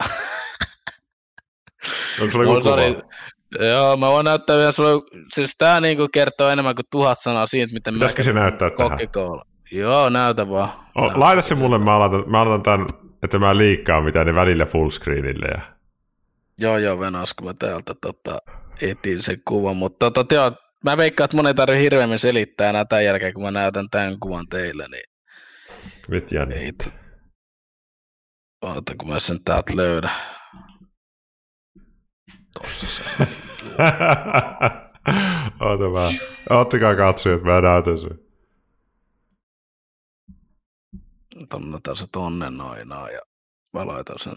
Onko 2.21 2.31
sulla 2.31 2.45
joku 2.45 2.61
kuva? 2.61 3.09
Joo, 3.59 3.97
mä 3.97 4.07
voin 4.07 4.25
näyttää 4.25 4.57
vielä 4.57 4.71
sulle, 4.71 5.23
siis 5.33 5.55
tää 5.57 5.81
niinku 5.81 6.07
kertoo 6.13 6.49
enemmän 6.49 6.75
kuin 6.75 6.85
tuhat 6.91 7.19
sanaa 7.19 7.47
siitä, 7.47 7.73
miten 7.73 7.93
Pitäisikö 7.93 8.23
se 8.23 8.33
näyttää 8.33 8.69
tähän? 8.69 8.99
Joo, 9.71 10.09
näytä 10.09 10.49
vaan. 10.49 10.69
O, 10.95 11.01
näytä. 11.01 11.19
laita 11.19 11.41
se 11.41 11.55
mulle, 11.55 11.77
mä 11.77 11.95
aloitan, 11.95 12.31
mä 12.31 12.41
aloitan 12.41 12.63
tämän, 12.63 12.87
että 13.23 13.39
mä 13.39 13.57
liikkaa 13.57 14.01
mitä 14.01 14.23
ne 14.23 14.35
välillä 14.35 14.65
fullscreenille. 14.65 15.47
Ja... 15.47 15.61
Joo, 16.59 16.77
joo, 16.77 16.99
Venas, 16.99 17.33
kun 17.33 17.47
mä 17.47 17.53
täältä 17.53 17.93
tota, 18.01 18.37
etin 18.81 19.23
sen 19.23 19.41
kuvan, 19.47 19.77
mutta 19.77 20.11
tota, 20.11 20.23
teo, 20.23 20.51
mä 20.85 20.97
veikkaan, 20.97 21.25
että 21.25 21.37
mun 21.37 21.47
ei 21.47 21.53
tarvitse 21.53 21.83
hirveämmin 21.83 22.19
selittää 22.19 22.69
enää 22.69 22.85
tämän 22.85 23.05
jälkeen, 23.05 23.33
kun 23.33 23.43
mä 23.43 23.51
näytän 23.51 23.89
tämän 23.91 24.19
kuvan 24.19 24.47
teille, 24.47 24.85
niin... 24.91 25.03
Nyt 26.07 26.31
jännittää. 26.31 26.87
Oota, 28.61 28.95
kun 28.99 29.09
mä 29.09 29.19
sen 29.19 29.43
täältä 29.43 29.75
löydän. 29.75 30.11
Tossa 32.53 33.23
Oota 35.59 35.93
vähän. 35.93 36.13
Ottakaa 36.49 36.95
katsojat, 36.95 37.43
mä 37.43 37.61
näytän 37.61 37.97
sen. 37.97 38.19
Tonnetaan 41.49 41.97
se 41.97 42.05
tonne 42.11 42.49
noinaa 42.49 43.09
ja 43.09 43.19
mä 43.73 43.87
laitan 43.87 44.19
sen. 44.19 44.35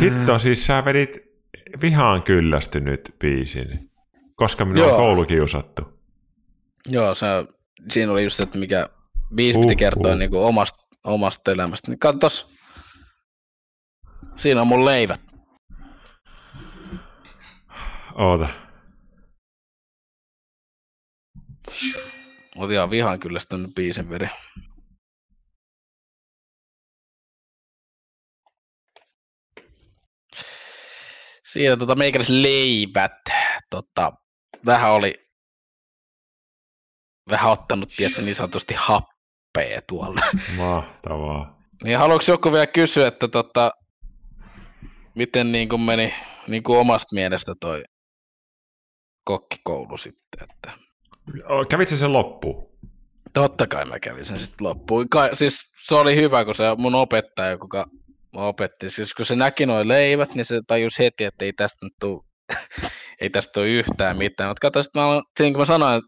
Hitto, 0.00 0.38
siis 0.38 0.66
sä 0.66 0.84
vedit 0.84 1.10
vihaan 1.80 2.22
kyllästynyt 2.22 3.14
biisin, 3.18 3.90
koska 4.34 4.64
minua 4.64 4.86
on 4.86 4.96
koulukiusattu. 4.96 5.82
Joo, 6.88 7.14
se, 7.14 7.26
siinä 7.90 8.12
oli 8.12 8.24
just 8.24 8.36
se, 8.36 8.42
että 8.42 8.58
mikä 8.58 8.88
biisi 9.34 9.58
uh, 9.58 9.64
piti 9.64 9.76
kertoa 9.76 10.12
uh. 10.12 10.18
Niin 10.18 10.30
kuin 10.30 10.42
omasta, 10.42 10.78
omasta 11.04 11.50
elämästä. 11.50 11.90
Niin 11.90 11.98
katsos, 11.98 12.50
Siinä 14.36 14.60
on 14.60 14.66
mun 14.66 14.84
leivät. 14.84 15.20
Oota. 18.14 18.48
Oot 22.56 22.70
ihan 22.70 22.90
vihan 22.90 23.20
kyllä 23.20 23.40
sitä 23.40 23.56
biisin 23.74 24.10
veri. 24.10 24.28
Siinä 31.44 31.76
tota 31.76 31.94
meikäläis 31.94 32.28
leivät. 32.28 33.12
Tota, 33.70 34.12
vähän 34.66 34.92
oli 34.92 35.30
vähän 37.30 37.50
ottanut, 37.50 37.88
tiedätkö, 37.96 38.22
niin 38.22 38.34
sanotusti 38.34 38.74
happea 38.74 39.82
tuolla. 39.88 40.20
Mahtavaa. 40.56 41.60
Niin 41.84 41.98
haluatko 41.98 42.32
joku 42.32 42.52
vielä 42.52 42.66
kysyä, 42.66 43.08
että 43.08 43.28
tota, 43.28 43.72
miten 45.14 45.52
niin 45.52 45.68
kuin 45.68 45.80
meni 45.80 46.14
niin 46.48 46.62
kuin 46.62 46.78
omasta 46.78 47.14
mielestä 47.14 47.54
toi 47.60 47.84
kokkikoulu 49.24 49.96
sitten? 49.96 50.48
Että... 50.50 50.72
Kävitsä 51.68 51.96
sen 51.96 52.12
loppuun? 52.12 52.70
Totta 53.32 53.66
kai 53.66 53.84
mä 53.84 54.00
kävin 54.00 54.24
sen 54.24 54.38
sitten 54.38 54.66
loppuun. 54.66 55.08
Ka- 55.08 55.34
siis 55.34 55.60
se 55.86 55.94
oli 55.94 56.16
hyvä, 56.16 56.44
kun 56.44 56.54
se 56.54 56.64
mun 56.78 56.94
opettaja, 56.94 57.50
joka 57.50 57.86
opetti, 58.36 58.90
siis 58.90 59.14
kun 59.14 59.26
se 59.26 59.36
näki 59.36 59.66
noin 59.66 59.88
leivät, 59.88 60.34
niin 60.34 60.44
se 60.44 60.60
tajus 60.66 60.98
heti, 60.98 61.24
että 61.24 61.44
ei 61.44 61.52
tästä 61.52 61.86
nyt 61.86 61.92
tuu, 62.00 62.24
ei 63.20 63.30
tästä 63.30 63.60
ole 63.60 63.68
yhtään 63.68 64.16
mitään. 64.16 64.50
Mutta 64.50 64.80
mä 64.94 65.04
aloin, 65.04 65.22
niin 65.38 65.52
kuin 65.52 65.62
mä 65.62 65.66
sanoin, 65.66 66.02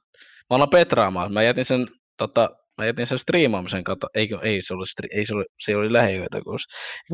mä 0.51 0.57
aloin 0.57 0.71
petraamaan. 0.71 1.33
Mä 1.33 1.43
jätin 1.43 1.65
sen 1.65 1.87
tota, 2.17 2.51
mä 2.79 2.87
jätin 2.87 3.07
sen 3.07 3.19
striimaamisen 3.19 3.85
kato, 3.85 4.07
eikö, 4.15 4.39
ei 4.43 4.63
se 4.63 4.75
oli, 4.75 4.87
stri, 4.87 5.09
ei 5.13 5.27
se 5.27 5.35
oli, 5.35 5.45
se 5.61 5.77
oli 5.77 5.93
lähiöitä, 5.93 6.41
kun 6.41 6.59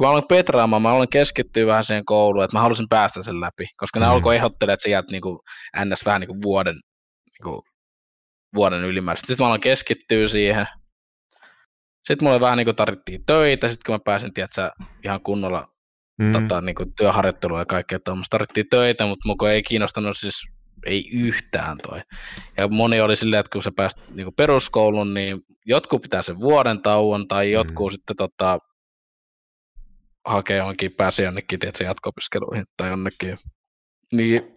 mä 0.00 0.08
aloin 0.10 0.24
petraamaan, 0.28 0.82
mä 0.82 0.90
aloin 0.90 1.08
keskittyä 1.08 1.66
vähän 1.66 1.84
siihen 1.84 2.04
kouluun, 2.04 2.44
että 2.44 2.56
mä 2.56 2.60
halusin 2.60 2.88
päästä 2.88 3.22
sen 3.22 3.40
läpi, 3.40 3.66
koska 3.76 3.98
mm. 3.98 4.04
ne 4.04 4.08
alkoi 4.10 4.36
ehdottelemaan, 4.36 4.74
että 4.74 4.82
sä 4.82 4.90
jäät 4.90 5.10
niinku 5.10 5.42
ns. 5.84 6.06
vähän 6.06 6.20
niinku 6.20 6.36
vuoden, 6.42 6.74
niinku, 7.38 7.62
vuoden 8.54 8.84
ylimääräistä. 8.84 9.26
Sitten 9.26 9.44
mä 9.44 9.46
aloin 9.46 9.60
keskittyä 9.60 10.28
siihen. 10.28 10.66
Sitten 12.08 12.28
mulle 12.28 12.40
vähän 12.40 12.56
niinku 12.56 12.72
tarvittiin 12.72 13.26
töitä, 13.26 13.68
sitten 13.68 13.82
kun 13.86 13.94
mä 13.94 13.98
pääsin, 14.04 14.34
tiedätkö, 14.34 14.70
ihan 15.04 15.20
kunnolla 15.22 15.68
mm. 16.18 16.32
tota, 16.32 16.60
niinku, 16.60 16.84
työharjoittelua 16.96 17.58
ja 17.58 17.66
kaikkea 17.66 18.00
tuommoista, 18.00 18.34
tarvittiin 18.34 18.66
töitä, 18.70 19.06
mutta 19.06 19.28
muko 19.28 19.48
ei 19.48 19.62
kiinnostanut 19.62 20.16
siis 20.18 20.34
ei 20.88 21.10
yhtään 21.12 21.78
toi. 21.88 22.00
Ja 22.56 22.68
moni 22.68 23.00
oli 23.00 23.16
silleen, 23.16 23.40
että 23.40 23.50
kun 23.52 23.62
sä 23.62 23.70
pääst 23.76 23.98
niin 24.14 24.34
peruskoulun, 24.36 25.14
niin 25.14 25.40
jotkut 25.66 26.02
pitää 26.02 26.22
sen 26.22 26.40
vuoden 26.40 26.82
tauon, 26.82 27.28
tai 27.28 27.46
mm. 27.46 27.52
jotkut 27.52 27.92
mm. 27.92 27.94
sitten 27.94 28.16
tota, 28.16 28.58
hakee 30.24 30.56
johonkin, 30.56 30.92
pääsee 30.92 31.24
jonnekin, 31.24 31.58
tiedätkö, 31.58 31.84
jatko-opiskeluihin 31.84 32.64
tai 32.76 32.88
jonnekin. 32.88 33.38
Niin 34.12 34.56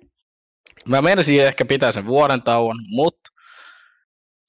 mä 0.87 1.01
menisin 1.01 1.43
ehkä 1.43 1.65
pitää 1.65 1.91
sen 1.91 2.05
vuoden 2.05 2.41
tauon, 2.41 2.75
mutta 2.89 3.29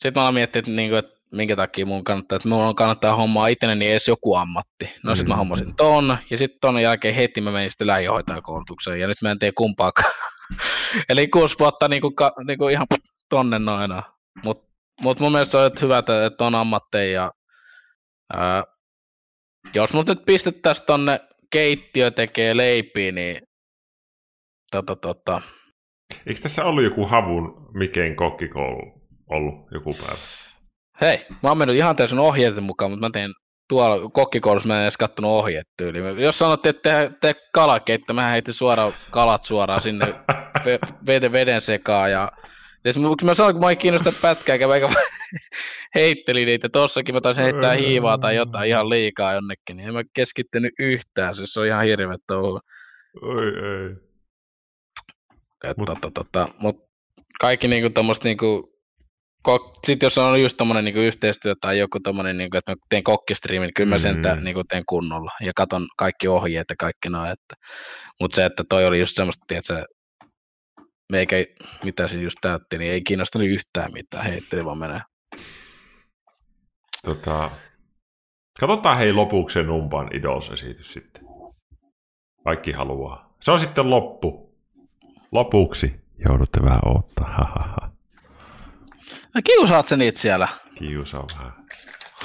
sitten 0.02 0.12
mä 0.14 0.20
aloin 0.20 0.34
miettiä, 0.34 0.58
että, 0.58 0.70
niin 0.70 0.88
kuin, 0.88 0.98
että 0.98 1.22
minkä 1.32 1.56
takia 1.56 1.86
mun 1.86 2.04
kannattaa, 2.04 2.36
että 2.36 2.48
mun 2.48 2.74
kannattaa 2.74 3.16
hommaa 3.16 3.46
itselleni 3.46 3.90
edes 3.90 4.08
joku 4.08 4.34
ammatti. 4.34 4.94
No 5.04 5.12
mm. 5.12 5.16
sitten 5.16 5.28
mä 5.28 5.36
hommasin 5.36 5.76
ton, 5.76 6.18
ja 6.30 6.38
sitten 6.38 6.60
ton 6.60 6.82
jälkeen 6.82 7.14
heti 7.14 7.40
mä 7.40 7.50
menin 7.50 7.70
sitten 7.70 7.86
lähihoitajakoulutukseen, 7.86 9.00
ja 9.00 9.06
nyt 9.06 9.22
mä 9.22 9.30
en 9.30 9.38
tee 9.38 9.52
kumpaakaan. 9.56 10.12
Eli 11.08 11.28
kuusi 11.28 11.58
vuotta 11.58 11.88
niinku, 11.88 12.10
ka, 12.10 12.32
niinku 12.46 12.68
ihan 12.68 12.86
tonne 13.28 13.58
noina. 13.58 14.02
Mutta 14.44 14.72
mut 15.02 15.20
mun 15.20 15.32
mielestä 15.32 15.58
on 15.58 15.70
hyvä, 15.82 15.98
että 15.98 16.44
on 16.44 16.54
ammatteja. 16.54 17.12
Ja, 17.12 17.32
ää, 18.32 18.64
jos 19.74 19.92
mut 19.92 20.06
nyt 20.06 20.24
pistettäisiin 20.26 20.86
tonne 20.86 21.20
keittiö 21.50 22.10
tekee 22.10 22.56
leipiä, 22.56 23.12
niin 23.12 23.42
tota, 24.70 24.96
tota. 24.96 25.42
Eikö 26.26 26.40
tässä 26.40 26.64
ollut 26.64 26.84
joku 26.84 27.06
havun 27.06 27.70
Miken 27.74 28.16
kokkikoulu 28.16 29.02
ollut 29.30 29.54
joku 29.72 29.94
päivä? 29.94 30.20
Hei, 31.00 31.26
mä 31.42 31.48
oon 31.48 31.58
mennyt 31.58 31.76
ihan 31.76 31.96
täysin 31.96 32.18
ohjeiden 32.18 32.62
mukaan, 32.62 32.90
mutta 32.90 33.06
mä 33.06 33.10
teen 33.10 33.30
tuolla 33.72 34.10
kokkikoulussa 34.10 34.66
mä 34.66 34.76
en 34.76 34.82
edes 34.82 34.96
kattonut 34.96 35.30
ohjeet 35.30 35.68
tyyliin. 35.76 36.18
Jos 36.18 36.38
sanottiin, 36.38 36.76
että 36.76 36.90
te, 36.90 37.10
te 37.20 37.40
kalakeitto, 37.52 38.14
mä 38.14 38.28
heitin 38.28 38.54
suoraan 38.54 38.92
kalat 39.10 39.44
suoraan 39.44 39.80
sinne 39.80 40.06
veden, 41.06 41.32
veden 41.32 41.60
sekaan. 41.60 42.10
Ja, 42.10 42.32
kun 42.94 43.16
mä 43.24 43.34
sanoin, 43.34 43.54
kun 43.54 43.64
mä 43.64 43.70
en 43.70 43.78
kiinnosta 43.78 44.12
pätkääkään, 44.22 44.68
vaikka 44.68 44.92
heitteli 45.94 46.44
niitä, 46.44 46.68
tossakin 46.68 47.14
mä 47.14 47.20
taisin 47.20 47.44
heittää 47.44 47.72
hiivaa 47.72 48.18
tai 48.18 48.36
jotain 48.36 48.68
ihan 48.68 48.88
liikaa 48.88 49.32
jonnekin, 49.32 49.76
niin 49.76 49.88
en 49.88 49.94
mä 49.94 50.02
keskittynyt 50.14 50.72
yhtään, 50.78 51.34
siis 51.34 51.52
se 51.52 51.60
on 51.60 51.66
ihan 51.66 51.84
hirveä 51.84 52.16
touhu. 52.26 52.60
Oi 53.22 53.46
ei. 53.46 53.96
Että, 55.64 55.74
mut. 55.78 55.86
Tota, 55.86 56.10
tota, 56.14 56.48
mut 56.58 56.76
kaikki 57.40 57.68
niinku 57.68 57.90
tommoset 57.90 58.24
niinku 58.24 58.71
sitten 59.86 60.06
jos 60.06 60.18
on 60.18 60.42
just 60.42 60.56
tommonen 60.56 60.84
niinku 60.84 61.00
yhteistyö 61.00 61.54
tai 61.60 61.78
joku 61.78 62.00
tommonen, 62.00 62.38
niinku, 62.38 62.56
että 62.56 62.72
mä 62.72 62.76
teen 62.88 63.02
kokkistriimin, 63.02 63.66
niin 63.66 63.74
kyllä 63.74 63.90
mä 63.90 63.98
sen 63.98 64.16
mm. 64.16 64.44
niinku 64.44 64.62
teen 64.68 64.82
kunnolla 64.88 65.30
ja 65.40 65.52
katon 65.56 65.86
kaikki 65.98 66.28
ohjeet 66.28 66.66
ja 66.70 66.76
kaikki 66.78 67.08
noin. 67.08 67.30
Että, 67.30 67.54
mutta 68.20 68.34
se, 68.34 68.44
että 68.44 68.64
toi 68.68 68.86
oli 68.86 69.00
just 69.00 69.16
semmoista, 69.16 69.54
että 69.54 69.84
meikä, 71.12 71.36
mitä 71.84 72.08
se 72.08 72.18
just 72.18 72.36
täytti, 72.40 72.78
niin 72.78 72.92
ei 72.92 73.02
kiinnostanut 73.02 73.48
yhtään 73.48 73.92
mitään, 73.92 74.24
heitteli 74.24 74.64
vaan 74.64 74.78
menee. 74.78 75.00
Tota, 77.04 77.50
katsotaan 78.60 78.98
hei 78.98 79.12
lopuksi 79.12 79.54
se 79.54 79.62
Numpan 79.62 80.08
Idols-esitys 80.12 80.92
sitten. 80.92 81.24
Kaikki 82.44 82.72
haluaa. 82.72 83.36
Se 83.40 83.50
on 83.50 83.58
sitten 83.58 83.90
loppu. 83.90 84.52
Lopuksi 85.32 85.94
joudutte 86.24 86.62
vähän 86.62 86.80
odottaa. 86.84 87.91
No 89.34 89.40
kiusaat 89.44 89.88
sä 89.88 89.96
niitä 89.96 90.18
siellä? 90.18 90.48
Kiusaa 90.78 91.24
vähän. 91.34 91.52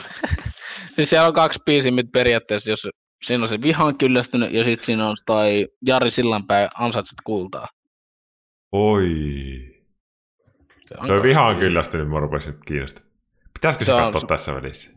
Siis 0.96 1.10
siellä 1.10 1.28
on 1.28 1.34
kaksi 1.34 1.60
biisiä, 1.66 1.92
mitä 1.92 2.10
periaatteessa, 2.14 2.70
jos 2.70 2.88
siinä 3.26 3.44
on 3.44 3.48
se 3.48 3.62
vihan 3.62 3.98
kyllästynyt 3.98 4.54
ja 4.54 4.64
sitten 4.64 4.86
siinä 4.86 5.08
on 5.08 5.16
tai 5.26 5.68
Jari 5.88 6.12
Sillanpää 6.12 6.68
ansaitset 6.80 7.18
kultaa. 7.24 7.68
Oi. 8.72 9.10
Se 10.86 10.96
on 10.98 11.08
Toi 11.08 11.24
viha 11.24 11.46
on 11.48 11.56
kyllästynyt, 11.56 12.10
mua 12.10 12.20
rupesi 12.20 12.52
nyt 12.52 12.64
kiinnostaa. 12.66 13.04
Pitäisikö 13.54 13.86
se 13.86 13.90
Se 13.90 13.94
on- 13.94 14.04
katsoa 14.14 14.28
tässä 14.28 14.56
välissä? 14.56 14.90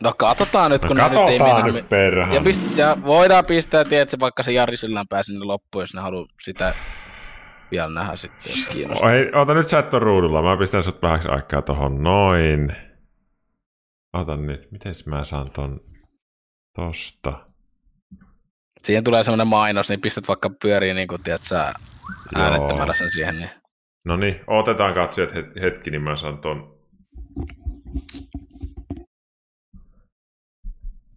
No 0.00 0.14
katsotaan 0.18 0.70
nyt, 0.70 0.82
No 0.82 0.88
kun 0.88 0.96
ne 0.96 1.02
nyt 1.08 1.18
ei 1.18 1.38
katsotaan 1.38 1.64
mennä. 1.64 1.80
nyt. 2.28 2.34
Ja, 2.34 2.40
pist- 2.40 2.76
ja 2.78 2.96
voidaan 3.04 3.44
pistää, 3.44 3.84
tiedätkö, 3.84 4.16
vaikka 4.20 4.42
se 4.42 4.52
Jari 4.52 4.76
Sillanpää 4.76 5.22
sinne 5.22 5.44
loppuun, 5.44 5.82
jos 5.82 5.94
ne 5.94 6.00
haluaa 6.00 6.26
sitä 6.42 6.74
vielä 7.70 7.94
nähdä 7.94 8.16
sitten, 8.16 8.52
jos 8.56 8.68
kiinnostaa. 8.68 9.08
Oh, 9.08 9.14
hei, 9.14 9.30
ota 9.34 9.54
nyt 9.54 9.68
sä 9.68 9.78
et 9.78 9.92
ruudulla. 9.92 10.42
Mä 10.42 10.56
pistän 10.56 10.84
sut 10.84 11.02
vähäksi 11.02 11.28
aikaa 11.28 11.62
tohon 11.62 12.02
noin. 12.02 12.76
Ota 14.12 14.36
nyt. 14.36 14.72
Miten 14.72 14.94
mä 15.06 15.24
saan 15.24 15.50
ton 15.50 15.80
tosta? 16.76 17.46
Siihen 18.82 19.04
tulee 19.04 19.24
semmoinen 19.24 19.48
mainos, 19.48 19.88
niin 19.88 20.00
pistät 20.00 20.28
vaikka 20.28 20.50
pyöriin, 20.62 20.96
niin 20.96 21.08
kuin 21.08 21.22
tiedät 21.22 21.42
sä, 21.42 21.72
äänettämällä 22.34 22.94
sen 22.94 23.12
siihen. 23.12 23.38
Niin. 23.38 23.50
No 24.04 24.16
niin, 24.16 24.40
otetaan 24.46 24.94
katsojat 24.94 25.32
het- 25.32 25.60
hetki, 25.60 25.90
niin 25.90 26.02
mä 26.02 26.16
saan 26.16 26.38
ton. 26.38 26.80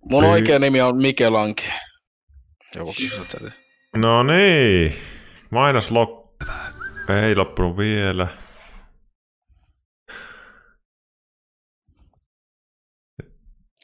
Mun 0.10 0.24
Ei. 0.24 0.30
oikea 0.30 0.60
nimi 0.60 0.82
on 0.82 0.98
Mikelanki. 0.98 1.70
Joku 2.76 2.94
sieltä. 2.94 3.52
No 3.96 4.24
niin. 4.24 4.96
Mainos 5.52 5.92
lop... 5.92 6.23
Ei 7.10 7.36
loppunut 7.36 7.78
vielä. 7.78 8.28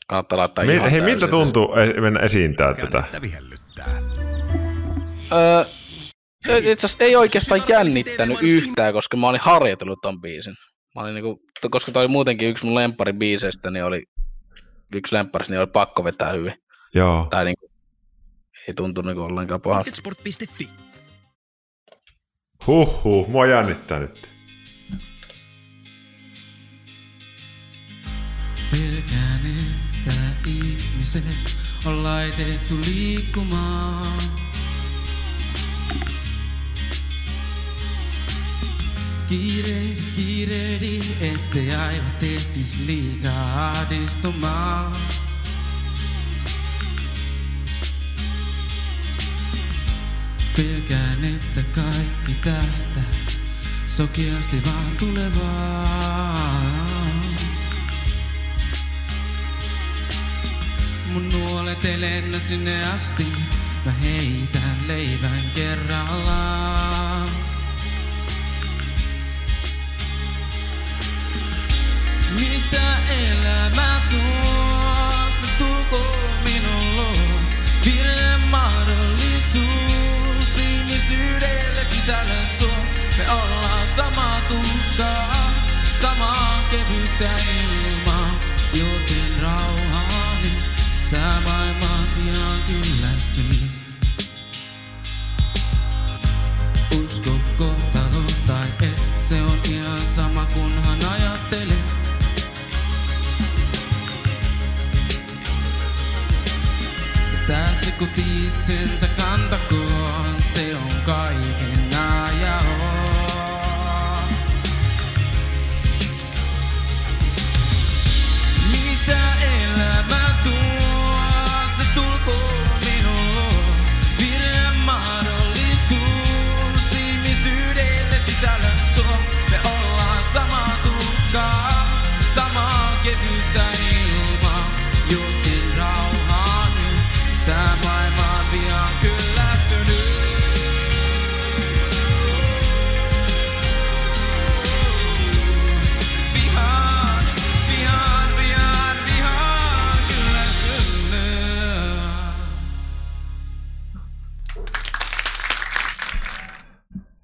Kannattaa 0.07 0.37
laittaa 0.37 0.65
Mi- 0.65 0.75
ihan 0.75 0.91
hei, 0.91 1.01
miltä 1.01 1.19
täysin. 1.19 1.29
tuntuu 1.29 1.73
e- 1.75 2.01
mennä 2.01 2.19
esiintää 2.19 2.73
tätä? 2.73 3.03
Öö, 5.31 5.65
itse 6.57 6.85
asiassa 6.87 7.03
ei 7.03 7.15
oikeastaan 7.15 7.61
jännittänyt 7.67 8.37
yhtään, 8.41 8.93
koska 8.93 9.17
mä 9.17 9.29
olin 9.29 9.41
harjoitellut 9.43 9.99
ton 10.01 10.21
biisin. 10.21 10.53
Mä 10.95 11.01
olin 11.01 11.13
niinku, 11.13 11.39
koska 11.71 11.91
toi 11.91 12.01
oli 12.03 12.11
muutenkin 12.11 12.49
yksi 12.49 12.65
mun 12.65 12.75
lemppari 12.75 13.13
biiseistä, 13.13 13.71
niin 13.71 13.83
oli 13.85 14.03
yksi 14.95 15.15
lempparis, 15.15 15.49
niin 15.49 15.59
oli 15.59 15.67
pakko 15.67 16.03
vetää 16.03 16.31
hyvin. 16.31 16.53
Joo. 16.95 17.27
Tai 17.29 17.45
niinku, 17.45 17.71
ei 18.67 18.73
tuntunut 18.73 19.05
niinku 19.05 19.21
ollenkaan 19.21 19.61
pahalta. 19.61 19.91
Huhhuh, 22.67 23.27
mua 23.29 23.45
jännittää 23.45 23.99
nyt. 23.99 24.29
Pelkään, 28.71 29.41
että 29.45 30.13
ihmiset 30.45 31.23
on 31.85 32.03
laitettu 32.03 32.75
liikkumaan. 32.85 34.21
Kiirehdi, 39.27 40.01
kiirehdi, 40.15 40.99
ettei 41.21 41.75
aivot 41.75 42.23
ehtis 42.23 42.77
liikaa 42.85 43.71
ahdistumaan. 43.71 44.97
Pelkään, 50.59 51.23
että 51.23 51.61
kaikki 51.75 52.35
tähtää 52.43 53.03
sokeasti 53.87 54.61
vaan 54.65 54.97
tulevaan. 54.99 56.65
Mun 61.05 61.29
nuolet 61.29 61.85
ei 61.85 62.01
lennä 62.01 62.39
sinne 62.39 62.85
asti, 62.85 63.27
mä 63.85 63.91
heitän 63.91 64.77
leivän 64.87 65.43
kerrallaan. 65.55 67.29
Mitä 72.39 72.97
elämä 73.09 74.01
tuo, 74.09 75.31
se 75.41 75.47
tulkoon 75.57 76.33
minulle. 76.43 77.39
Virhe 77.85 78.37
mahdollisuus, 78.37 79.88
ihmisyydelle 81.09 81.85
sisällön 81.89 82.45
suo. 82.59 82.67
Me 83.17 83.31
ollaan 83.31 83.87
sama 83.95 84.41
tuhkaa, 84.47 85.53
samaa 86.01 86.63
kevyttä 86.71 87.29
ilmaa. 87.35 88.39
Joten 88.73 89.41
rauhaani, 89.41 90.51
tää 91.11 91.41
maailma 91.41 91.85
on 91.85 92.27
ihan 92.27 92.59
kyllästynyt. 92.67 93.71
Usko 97.03 97.31
kohtaloon 97.57 98.33
tai 98.47 98.67
et, 98.81 99.01
se 99.29 99.41
on 99.41 99.59
ihan 99.69 100.01
sama 100.15 100.45
kunhan 100.45 100.99
ajattelee. 101.11 101.83
Tässä 107.47 107.91
kun 107.91 108.09
itsensä 108.17 109.07
kantakoon, 109.07 110.35
se 110.55 110.75
on 110.75 110.88
kaiken 111.09 111.48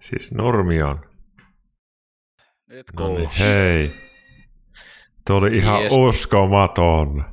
Siis 0.10 0.32
Nurmion. 0.32 1.10
Nyt 2.68 2.86
No 3.00 3.08
niin, 3.08 3.30
hei. 3.40 3.92
Tuo 5.28 5.36
oli 5.38 5.58
ihan 5.58 5.84
Jes. 5.84 5.94
uskomaton. 5.98 7.26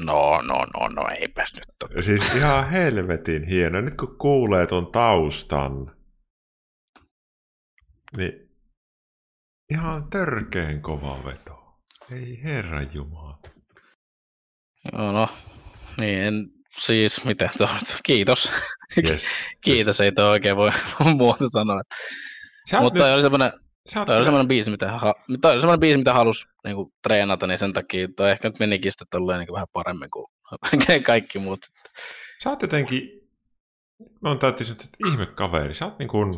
No, 0.00 0.40
no, 0.40 0.64
no, 0.74 0.88
no, 0.88 1.08
eipäs 1.20 1.54
nyt. 1.54 1.64
Tota. 1.78 2.02
Siis 2.02 2.34
ihan 2.34 2.70
helvetin 2.70 3.44
hieno. 3.44 3.80
Nyt 3.80 3.94
kun 3.94 4.18
kuulee 4.18 4.66
ton 4.66 4.92
taustan, 4.92 5.96
niin 8.16 8.32
ihan 9.70 10.10
törkeen 10.10 10.82
kova 10.82 11.24
veto. 11.24 11.78
Ei 12.12 12.42
herra 12.42 12.82
Jumala. 12.82 13.38
Joo, 14.92 15.12
no, 15.12 15.28
niin, 15.98 16.18
en, 16.18 16.34
siis, 16.78 17.24
miten 17.24 17.50
tuo, 17.58 17.68
kiitos. 18.02 18.50
Yes. 19.08 19.26
Kiitos, 19.64 20.00
ei 20.00 20.12
toi 20.12 20.30
oikein 20.30 20.56
voi 20.56 20.70
muuta 21.18 21.48
sanoa. 21.48 21.82
Sä 22.70 22.80
Mutta 22.80 23.04
nyt, 23.04 23.14
oli 23.14 23.22
semmoinen, 23.22 23.52
toi 24.06 24.16
oli 24.16 24.24
semmoinen 24.24 24.48
biisi, 24.48 24.70
mitä, 24.70 24.98
ha, 24.98 25.14
oli 25.28 25.60
semmoinen 25.60 25.80
biisi, 25.80 25.98
mitä 25.98 26.14
halus 26.14 26.48
niinku, 26.64 26.92
treenata, 27.02 27.46
niin 27.46 27.58
sen 27.58 27.72
takia 27.72 28.08
toi 28.16 28.30
ehkä 28.30 28.48
nyt 28.48 28.58
menikin 28.58 28.92
sitten 28.92 29.06
tolleen 29.10 29.38
niinku, 29.38 29.54
vähän 29.54 29.68
paremmin 29.72 30.10
kuin 30.10 30.26
kaikki 31.06 31.38
muut. 31.38 31.60
Sä 32.42 32.50
oot 32.50 32.62
jotenkin, 32.62 33.28
mä 34.20 34.28
oon 34.28 34.38
täytyy 34.38 34.66
sanoa, 34.66 34.84
että 34.84 35.08
ihme 35.08 35.26
kaveri. 35.26 35.74
Sä 35.74 35.84
oot 35.84 35.98
niin 35.98 36.08
kuin, 36.08 36.32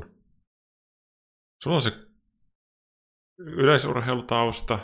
sulla 1.63 1.77
on 1.77 1.83
se 1.83 1.93
yleisurheilutausta, 3.39 4.79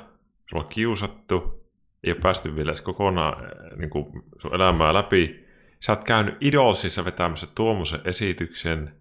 sulla 0.51 0.63
on 0.63 0.69
kiusattu, 0.69 1.60
ei 2.05 2.13
ole 2.13 2.21
päästy 2.21 2.57
vielä 2.57 2.71
edes 2.71 2.81
kokonaan 2.81 3.45
äh, 3.45 3.79
niin 3.79 3.91
kuin 3.91 4.23
sun 4.39 4.55
elämää 4.55 4.95
läpi. 4.95 5.47
Sä 5.81 5.93
oot 5.93 6.05
käynyt 6.05 6.37
Idolsissa 6.41 7.05
vetämässä 7.05 7.47
tuommoisen 7.55 8.01
esityksen. 8.05 9.01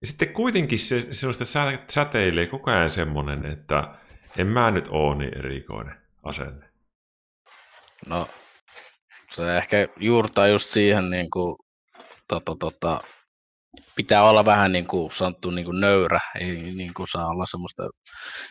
Ja 0.00 0.06
sitten 0.06 0.32
kuitenkin 0.32 0.78
se, 0.78 1.06
sinusta 1.10 1.44
sä- 1.44 1.78
säteilee 1.90 2.46
koko 2.46 2.70
ajan 2.70 2.90
semmonen, 2.90 3.46
että 3.46 3.94
en 4.36 4.46
mä 4.46 4.70
nyt 4.70 4.88
oo 4.90 5.14
niin 5.14 5.38
erikoinen 5.38 5.96
asenne. 6.22 6.68
No, 8.06 8.28
se 9.30 9.56
ehkä 9.58 9.88
juurtaa 9.96 10.46
just 10.46 10.66
siihen, 10.66 11.10
niin 11.10 11.30
kuin, 11.30 11.56
tota, 12.28 12.56
tota, 12.60 13.00
pitää 13.96 14.22
olla 14.22 14.44
vähän 14.44 14.72
niin 14.72 14.86
kuin 14.86 15.12
sanottu 15.12 15.50
niin 15.50 15.64
kuin 15.64 15.80
nöyrä, 15.80 16.20
ei 16.40 16.56
niin 16.56 16.94
kuin 16.94 17.08
saa 17.08 17.28
olla 17.28 17.46
semmoista. 17.46 17.82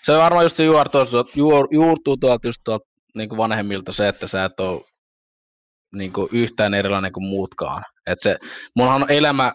Se 0.04 0.18
varmaan 0.18 0.46
just 0.46 0.58
se 0.58 0.64
juurtuu, 0.64 1.02
juur, 1.36 1.68
juurtuu 1.72 2.18
tuolta 2.18 2.48
just 2.48 2.62
tuolta 2.64 2.91
niin 3.16 3.30
kuin 3.30 3.38
vanhemmilta 3.38 3.94
se, 3.94 4.08
että 4.08 4.28
sä 4.28 4.46
et 4.46 4.60
ole 4.60 4.82
niin 5.94 6.14
kuin 6.14 6.30
yhtään 6.32 6.74
erilainen 6.74 7.12
kuin 7.12 7.28
muutkaan. 7.28 7.84
Et 8.08 8.20
se, 8.22 8.38
mullahan 8.76 9.04
on 9.04 9.12
elämä, 9.12 9.54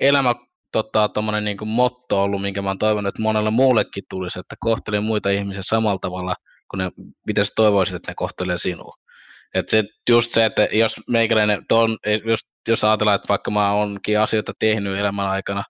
elämä 0.00 0.34
tota, 0.72 1.10
niin 1.40 1.56
kuin 1.56 1.68
motto 1.68 2.22
ollut, 2.22 2.42
minkä 2.42 2.62
mä 2.62 2.70
oon 2.70 2.78
toivonut, 2.78 3.08
että 3.08 3.22
monelle 3.22 3.50
muullekin 3.50 4.04
tulisi, 4.10 4.38
että 4.38 4.56
kohtelee 4.60 5.00
muita 5.00 5.30
ihmisiä 5.30 5.62
samalla 5.64 5.98
tavalla, 5.98 6.34
kun 6.70 6.78
ne, 6.78 6.90
miten 7.26 7.44
sä 7.44 7.52
toivoisit, 7.56 7.94
että 7.94 8.10
ne 8.10 8.14
kohtelee 8.14 8.58
sinua. 8.58 8.94
Et 9.54 9.68
se, 9.68 9.84
just 10.10 10.32
se, 10.32 10.44
että 10.44 10.68
jos 10.72 11.00
meikäläinen, 11.10 11.62
ton, 11.68 11.98
jos, 12.24 12.40
jos 12.68 12.84
ajatellaan, 12.84 13.14
että 13.14 13.28
vaikka 13.28 13.50
mä 13.50 13.72
oonkin 13.72 14.20
asioita 14.20 14.52
tehnyt 14.58 14.98
elämän 14.98 15.30
aikana, 15.30 15.62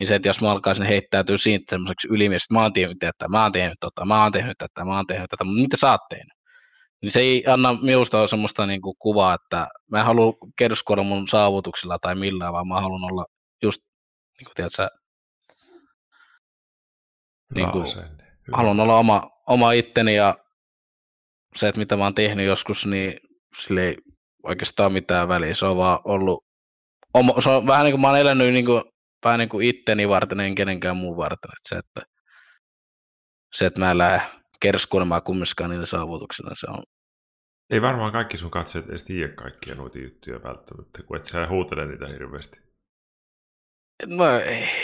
niin 0.00 0.06
se, 0.06 0.14
että 0.14 0.28
jos 0.28 0.40
mä 0.40 0.50
alkaisin 0.50 0.86
heittäytyä 0.86 1.36
siitä 1.36 1.64
semmoiseksi 1.70 2.08
ylimiestä, 2.10 2.54
mä 2.54 2.62
oon 2.62 2.72
tehnyt 2.72 2.96
tätä, 3.00 3.28
mä 3.28 3.42
oon 3.42 3.52
tehnyt 3.52 3.76
tätä, 3.80 4.04
mä 4.04 4.22
oon 4.22 4.32
tehnyt 4.32 4.58
tätä, 4.58 4.84
mä 4.84 4.96
oon 4.96 5.06
tehnyt 5.06 5.30
tätä, 5.30 5.44
mutta 5.44 5.62
mitä 5.62 5.76
sä 5.76 5.90
oot 5.90 6.00
tehnyt? 6.10 6.37
Niin 7.02 7.12
se 7.12 7.20
ei 7.20 7.44
anna 7.46 7.72
minusta 7.82 8.26
semmoista 8.26 8.66
niin 8.66 8.82
kuin 8.82 8.96
kuvaa, 8.98 9.34
että 9.34 9.68
mä 9.90 9.98
en 9.98 10.04
halua 10.04 10.32
kerskoida 10.58 11.02
mun 11.02 11.28
saavutuksilla 11.28 11.98
tai 11.98 12.14
millään, 12.14 12.52
vaan 12.52 12.68
mä 12.68 12.80
haluan 12.80 13.12
olla 13.12 13.26
just, 13.62 13.82
niin 14.38 14.44
kuin 14.44 14.54
tiedät 14.54 14.72
sä, 14.76 14.88
niin 17.54 17.70
kuin, 17.70 17.86
haluan 18.52 18.80
olla 18.80 18.98
oma, 18.98 19.22
oma 19.46 19.72
itteni 19.72 20.16
ja 20.16 20.38
se, 21.56 21.68
että 21.68 21.78
mitä 21.78 21.96
mä 21.96 22.04
oon 22.04 22.14
tehnyt 22.14 22.46
joskus, 22.46 22.86
niin 22.86 23.20
sille 23.62 23.86
ei 23.86 23.96
oikeastaan 24.42 24.92
mitään 24.92 25.28
väliä. 25.28 25.54
Se 25.54 25.66
on 25.66 25.76
vaan 25.76 25.98
ollut, 26.04 26.44
se 27.42 27.48
on 27.48 27.66
vähän 27.66 27.84
niin 27.84 27.92
kuin 27.92 28.00
mä 28.00 28.08
oon 28.08 28.18
elänyt 28.18 28.52
niin 28.52 28.66
kuin, 28.66 28.82
vähän 29.24 29.38
niin 29.38 29.48
kuin 29.48 29.66
itteni 29.66 30.08
varten, 30.08 30.40
en 30.40 30.54
kenenkään 30.54 30.96
muun 30.96 31.16
varten. 31.16 31.50
Että 31.50 31.68
se, 31.68 31.76
että, 31.76 32.02
se, 33.54 33.66
että 33.66 33.80
mä 33.80 33.90
en 33.90 33.98
lähde 33.98 34.37
kerskuulemaan 34.60 35.22
kummiskaan 35.22 35.70
niillä 35.70 35.86
saavutuksilla, 35.86 36.50
se 36.54 36.66
on 36.70 36.82
ei 37.70 37.82
varmaan 37.82 38.12
kaikki 38.12 38.36
sun 38.36 38.50
katseet 38.50 38.88
edes 38.88 39.04
tiedä 39.04 39.32
kaikkia 39.32 39.74
noita 39.74 39.98
juttuja 39.98 40.42
välttämättä, 40.42 41.02
kun 41.02 41.16
et 41.16 41.26
sä 41.26 41.48
huutele 41.48 41.86
niitä 41.86 42.06
hirveästi. 42.06 42.60
No 44.06 44.24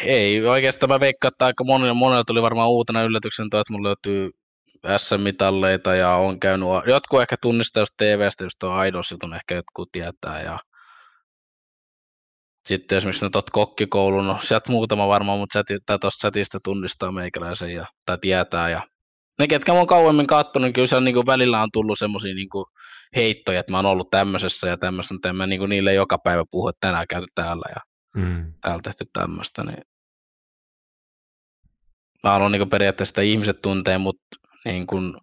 ei, 0.04 0.46
oikeastaan 0.46 0.90
mä 0.90 1.00
veikkaan, 1.00 1.32
että 1.32 1.44
aika 1.44 1.64
monella, 1.64 1.94
monella 1.94 2.24
tuli 2.24 2.42
varmaan 2.42 2.70
uutena 2.70 3.02
yllätyksen 3.02 3.50
toi, 3.50 3.60
että 3.60 3.72
mulla 3.72 3.88
löytyy 3.88 4.30
SM-mitalleita 4.98 5.94
ja 5.94 6.14
on 6.14 6.40
käynyt, 6.40 6.68
jotkut 6.88 7.20
ehkä 7.20 7.36
tunnistaa 7.42 7.80
jos 7.80 7.94
TV-stä, 7.96 8.44
just 8.44 8.62
on 8.62 8.86
Idolsilta, 8.86 9.36
ehkä 9.36 9.54
jotkut 9.54 9.88
tietää 9.92 10.42
ja 10.42 10.58
sitten 12.66 12.98
esimerkiksi 12.98 13.30
tuot 13.30 13.50
kokkikoulun, 13.50 14.26
no 14.26 14.38
sieltä 14.42 14.72
muutama 14.72 15.08
varmaan, 15.08 15.38
mutta 15.38 15.64
tuosta 16.00 16.20
chatista 16.20 16.58
tunnistaa 16.64 17.12
meikäläisen 17.12 17.70
ja, 17.70 17.86
tai 18.06 18.18
tietää 18.20 18.70
ja 18.70 18.82
ne, 19.38 19.46
ketkä 19.46 19.72
mä 19.72 19.78
oon 19.78 19.86
kauemmin 19.86 20.26
katsonut, 20.26 20.66
niin 20.66 20.72
kyllä 20.72 20.86
se 20.86 20.96
on 20.96 21.04
niin 21.04 21.14
kuin 21.14 21.26
välillä 21.26 21.62
on 21.62 21.68
tullut 21.72 21.98
semmoisia 21.98 22.34
niin 22.34 22.48
heittoja, 23.16 23.60
että 23.60 23.72
mä 23.72 23.78
oon 23.78 23.86
ollut 23.86 24.10
tämmöisessä 24.10 24.68
ja 24.68 24.76
tämmöistä, 24.76 25.14
mutta 25.14 25.28
en 25.28 25.36
mä 25.36 25.46
niin 25.46 25.58
kuin 25.58 25.68
niille 25.68 25.94
joka 25.94 26.18
päivä 26.18 26.44
puhu, 26.50 26.68
että 26.68 26.88
tänään 26.88 27.06
käyty 27.08 27.26
täällä 27.34 27.64
ja 27.74 27.80
mm. 28.22 28.52
täällä 28.60 28.82
tehty 28.82 29.04
tämmöistä, 29.12 29.62
niin 29.62 29.82
mä 32.22 32.30
haluan 32.30 32.52
niin 32.52 32.70
periaatteessa 32.70 33.10
että 33.10 33.22
ihmiset 33.22 33.62
tuntee 33.62 33.98
mut 33.98 34.20
niin 34.64 34.86
kuin, 34.86 35.16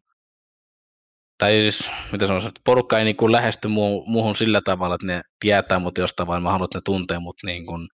tai 1.38 1.52
siis, 1.52 1.90
mitä 2.12 2.28
sanoisin, 2.28 2.48
että 2.48 2.62
porukka 2.66 3.00
ei 3.00 3.06
niin 3.06 3.16
kuin 3.16 3.32
lähesty 3.32 3.68
muu, 3.68 4.06
muuhun 4.06 4.36
sillä 4.36 4.62
tavalla, 4.66 4.96
että 4.96 5.08
ne 5.08 5.22
tietää 5.40 5.80
mut 5.80 5.98
jostain, 5.98 6.28
vaan 6.28 6.44
mä 6.44 6.52
haluan, 6.52 6.66
että 6.66 6.78
ne 6.78 6.82
tuntee 6.86 7.20
mut 7.20 7.36
niin 7.44 7.66
kuin 7.66 7.88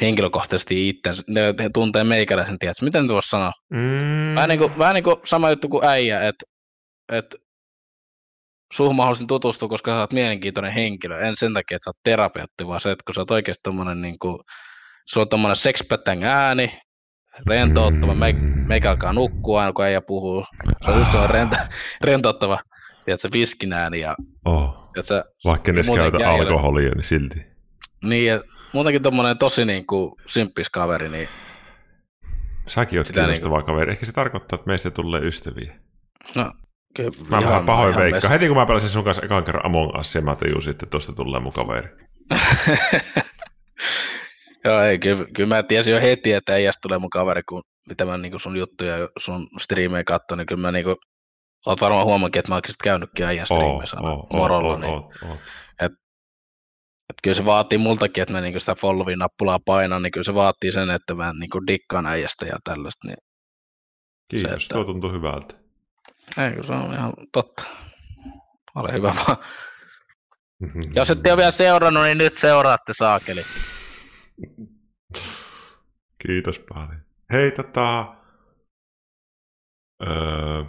henkilökohtaisesti 0.00 0.88
itse, 0.88 1.10
ne, 1.28 1.54
ne 1.58 1.70
tuntee 1.74 2.04
meikäläisen, 2.04 2.58
tiedätkö, 2.58 2.84
miten 2.84 3.08
tuossa 3.08 3.30
sanoo? 3.30 3.52
Mm. 3.70 4.34
Vähän, 4.34 4.48
niin 4.48 4.58
kuin, 4.58 4.78
vähän 4.78 4.94
niin 4.94 5.04
kuin 5.04 5.16
sama 5.24 5.50
juttu 5.50 5.68
kuin 5.68 5.84
äijä, 5.84 6.28
että, 6.28 6.44
että 7.12 7.36
suhun 8.72 8.96
mä 8.96 9.02
haluaisin 9.02 9.26
tutustua, 9.26 9.68
koska 9.68 9.90
sä 9.90 10.00
oot 10.00 10.12
mielenkiintoinen 10.12 10.72
henkilö. 10.72 11.18
En 11.18 11.36
sen 11.36 11.54
takia, 11.54 11.76
että 11.76 11.84
sä 11.84 11.90
oot 11.90 12.02
terapeutti, 12.04 12.66
vaan 12.66 12.80
se, 12.80 12.90
että 12.90 13.02
kun 13.06 13.14
sä 13.14 13.20
oot 13.20 13.30
oikeasti 13.30 13.60
tommonen 13.62 14.02
niin 14.02 14.18
kuin, 14.18 14.38
sulla 15.06 15.24
on 15.24 15.28
tommonen 15.28 15.56
sexpätän 15.56 16.24
ääni, 16.24 16.78
rentouttava, 17.46 18.14
me, 18.14 18.32
meikä 18.66 18.90
alkaa 18.90 19.12
nukkua 19.12 19.60
aina, 19.60 19.72
kun 19.72 19.84
äijä 19.84 20.00
puhuu. 20.00 20.44
Se 20.84 20.90
on 20.90 20.98
just 20.98 21.30
rento, 21.30 21.56
rentouttava, 22.04 22.58
tiedätkö, 23.04 23.28
viskin 23.32 23.72
ääni. 23.72 24.00
Ja, 24.00 24.16
oh. 24.44 24.90
tiedätkö, 24.92 25.30
Vaikka 25.44 25.72
ne 25.72 25.80
käytä 25.94 26.30
alkoholia, 26.30 26.90
niin 26.90 27.04
silti. 27.04 27.46
Niin, 28.04 28.26
ja 28.26 28.40
muutenkin 28.72 29.02
tommonen 29.02 29.38
tosi 29.38 29.64
niin 29.64 29.86
kuin 29.86 30.12
simppis 30.26 30.70
kaveri, 30.70 31.08
niin... 31.08 31.28
Säkin 32.66 32.98
oot 32.98 33.12
kiinnostava 33.12 33.56
niin 33.56 33.64
kuin... 33.64 33.74
kaveri. 33.74 33.92
Ehkä 33.92 34.06
se 34.06 34.12
tarkoittaa, 34.12 34.56
että 34.56 34.66
meistä 34.66 34.90
tulee 34.90 35.20
ystäviä. 35.20 35.74
No, 36.36 36.52
kyllä, 36.96 37.10
mä 37.30 37.38
ihan, 37.38 37.48
vähän 37.48 37.66
pahoin 37.66 37.96
veikka. 37.96 38.28
Heti 38.28 38.48
kun 38.48 38.56
mä 38.56 38.66
pelasin 38.66 38.88
sun 38.88 39.04
kanssa 39.04 39.22
ekan 39.22 39.44
kerran 39.44 39.66
Among 39.66 39.98
Us, 40.00 40.14
mä 40.22 40.36
tajusin, 40.36 40.70
että 40.70 40.86
tuosta 40.86 41.12
tulee 41.12 41.40
mun 41.40 41.52
kaveri. 41.52 41.88
Joo, 44.64 44.80
ei, 44.80 44.98
kyllä, 44.98 45.24
kyllä 45.36 45.54
mä 45.54 45.62
tiesin 45.62 45.94
jo 45.94 46.00
heti, 46.00 46.32
että 46.32 46.56
ei 46.56 46.68
tulee 46.82 46.98
mun 46.98 47.10
kaveri, 47.10 47.42
kun 47.48 47.62
mitä 47.88 48.04
mä 48.04 48.18
niin 48.18 48.40
sun 48.40 48.56
juttuja, 48.56 48.94
sun 49.18 49.48
striimejä 49.60 50.04
katsoin, 50.04 50.38
niin 50.38 50.46
kyllä 50.46 50.60
mä 50.60 50.72
niin 50.72 50.84
kuin, 50.84 50.96
oot 51.66 51.80
varmaan 51.80 52.06
huomannut, 52.06 52.36
että 52.36 52.50
mä 52.50 52.54
oon 52.54 52.62
käynytkin 52.84 53.26
äijän 53.26 53.46
striimeissä 53.46 53.96
oh, 54.00 54.08
oh, 54.08 54.26
morolla. 54.32 54.72
Oh, 54.72 54.80
niin, 54.80 54.94
oh, 54.94 55.12
oh. 55.30 55.38
Kyllä 57.22 57.34
se 57.34 57.44
vaatii 57.44 57.78
multakin, 57.78 58.22
että 58.22 58.32
mä 58.32 58.40
niinku 58.40 58.60
sitä 58.60 58.74
followin 58.74 59.18
nappulaa 59.18 59.58
painan, 59.66 60.02
niin 60.02 60.12
kyllä 60.12 60.24
se 60.24 60.34
vaatii 60.34 60.72
sen, 60.72 60.90
että 60.90 61.14
mä 61.14 61.32
niinku 61.32 61.66
dikkaan 61.66 62.06
äijästä 62.06 62.46
ja 62.46 62.58
tällaista. 62.64 63.08
Niin 63.08 63.18
Kiitos, 64.30 64.50
se, 64.50 64.64
että... 64.64 64.74
tuo 64.74 64.84
tuntuu 64.84 65.12
hyvältä. 65.12 65.54
Ei, 66.38 66.64
se 66.66 66.72
on 66.72 66.94
ihan 66.94 67.12
totta. 67.32 67.62
Ole 68.74 68.92
hyvä 68.92 69.14
vaan. 69.16 69.36
Jos 70.94 71.10
ette 71.10 71.32
ole 71.32 71.36
vielä 71.36 71.50
seurannut, 71.50 72.04
niin 72.04 72.18
nyt 72.18 72.36
seuraatte 72.36 72.92
saakeli. 72.92 73.42
Kiitos 76.26 76.60
paljon. 76.74 77.00
Hei, 77.32 77.50
tota... 77.50 78.14
Öö... 80.06 80.64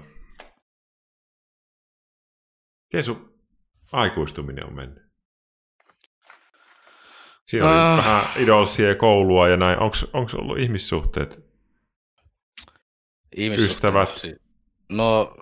Miten 2.94 3.04
sun 3.04 3.40
aikuistuminen 3.92 4.66
on 4.66 4.76
mennyt? 4.76 5.11
Siinä 7.52 7.70
oli 7.70 7.78
äh. 7.78 7.98
vähän 7.98 8.26
idolsia 8.36 8.88
ja 8.88 8.96
koulua 8.96 9.48
ja 9.48 9.58
näin. 9.58 9.80
Onko 9.80 10.28
ollut 10.38 10.60
ihmissuhteet? 10.60 11.40
Ystävät? 13.38 14.22
No, 14.90 15.36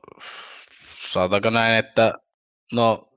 saatako 0.93 1.49
näin, 1.49 1.73
että 1.73 2.13
no, 2.71 3.09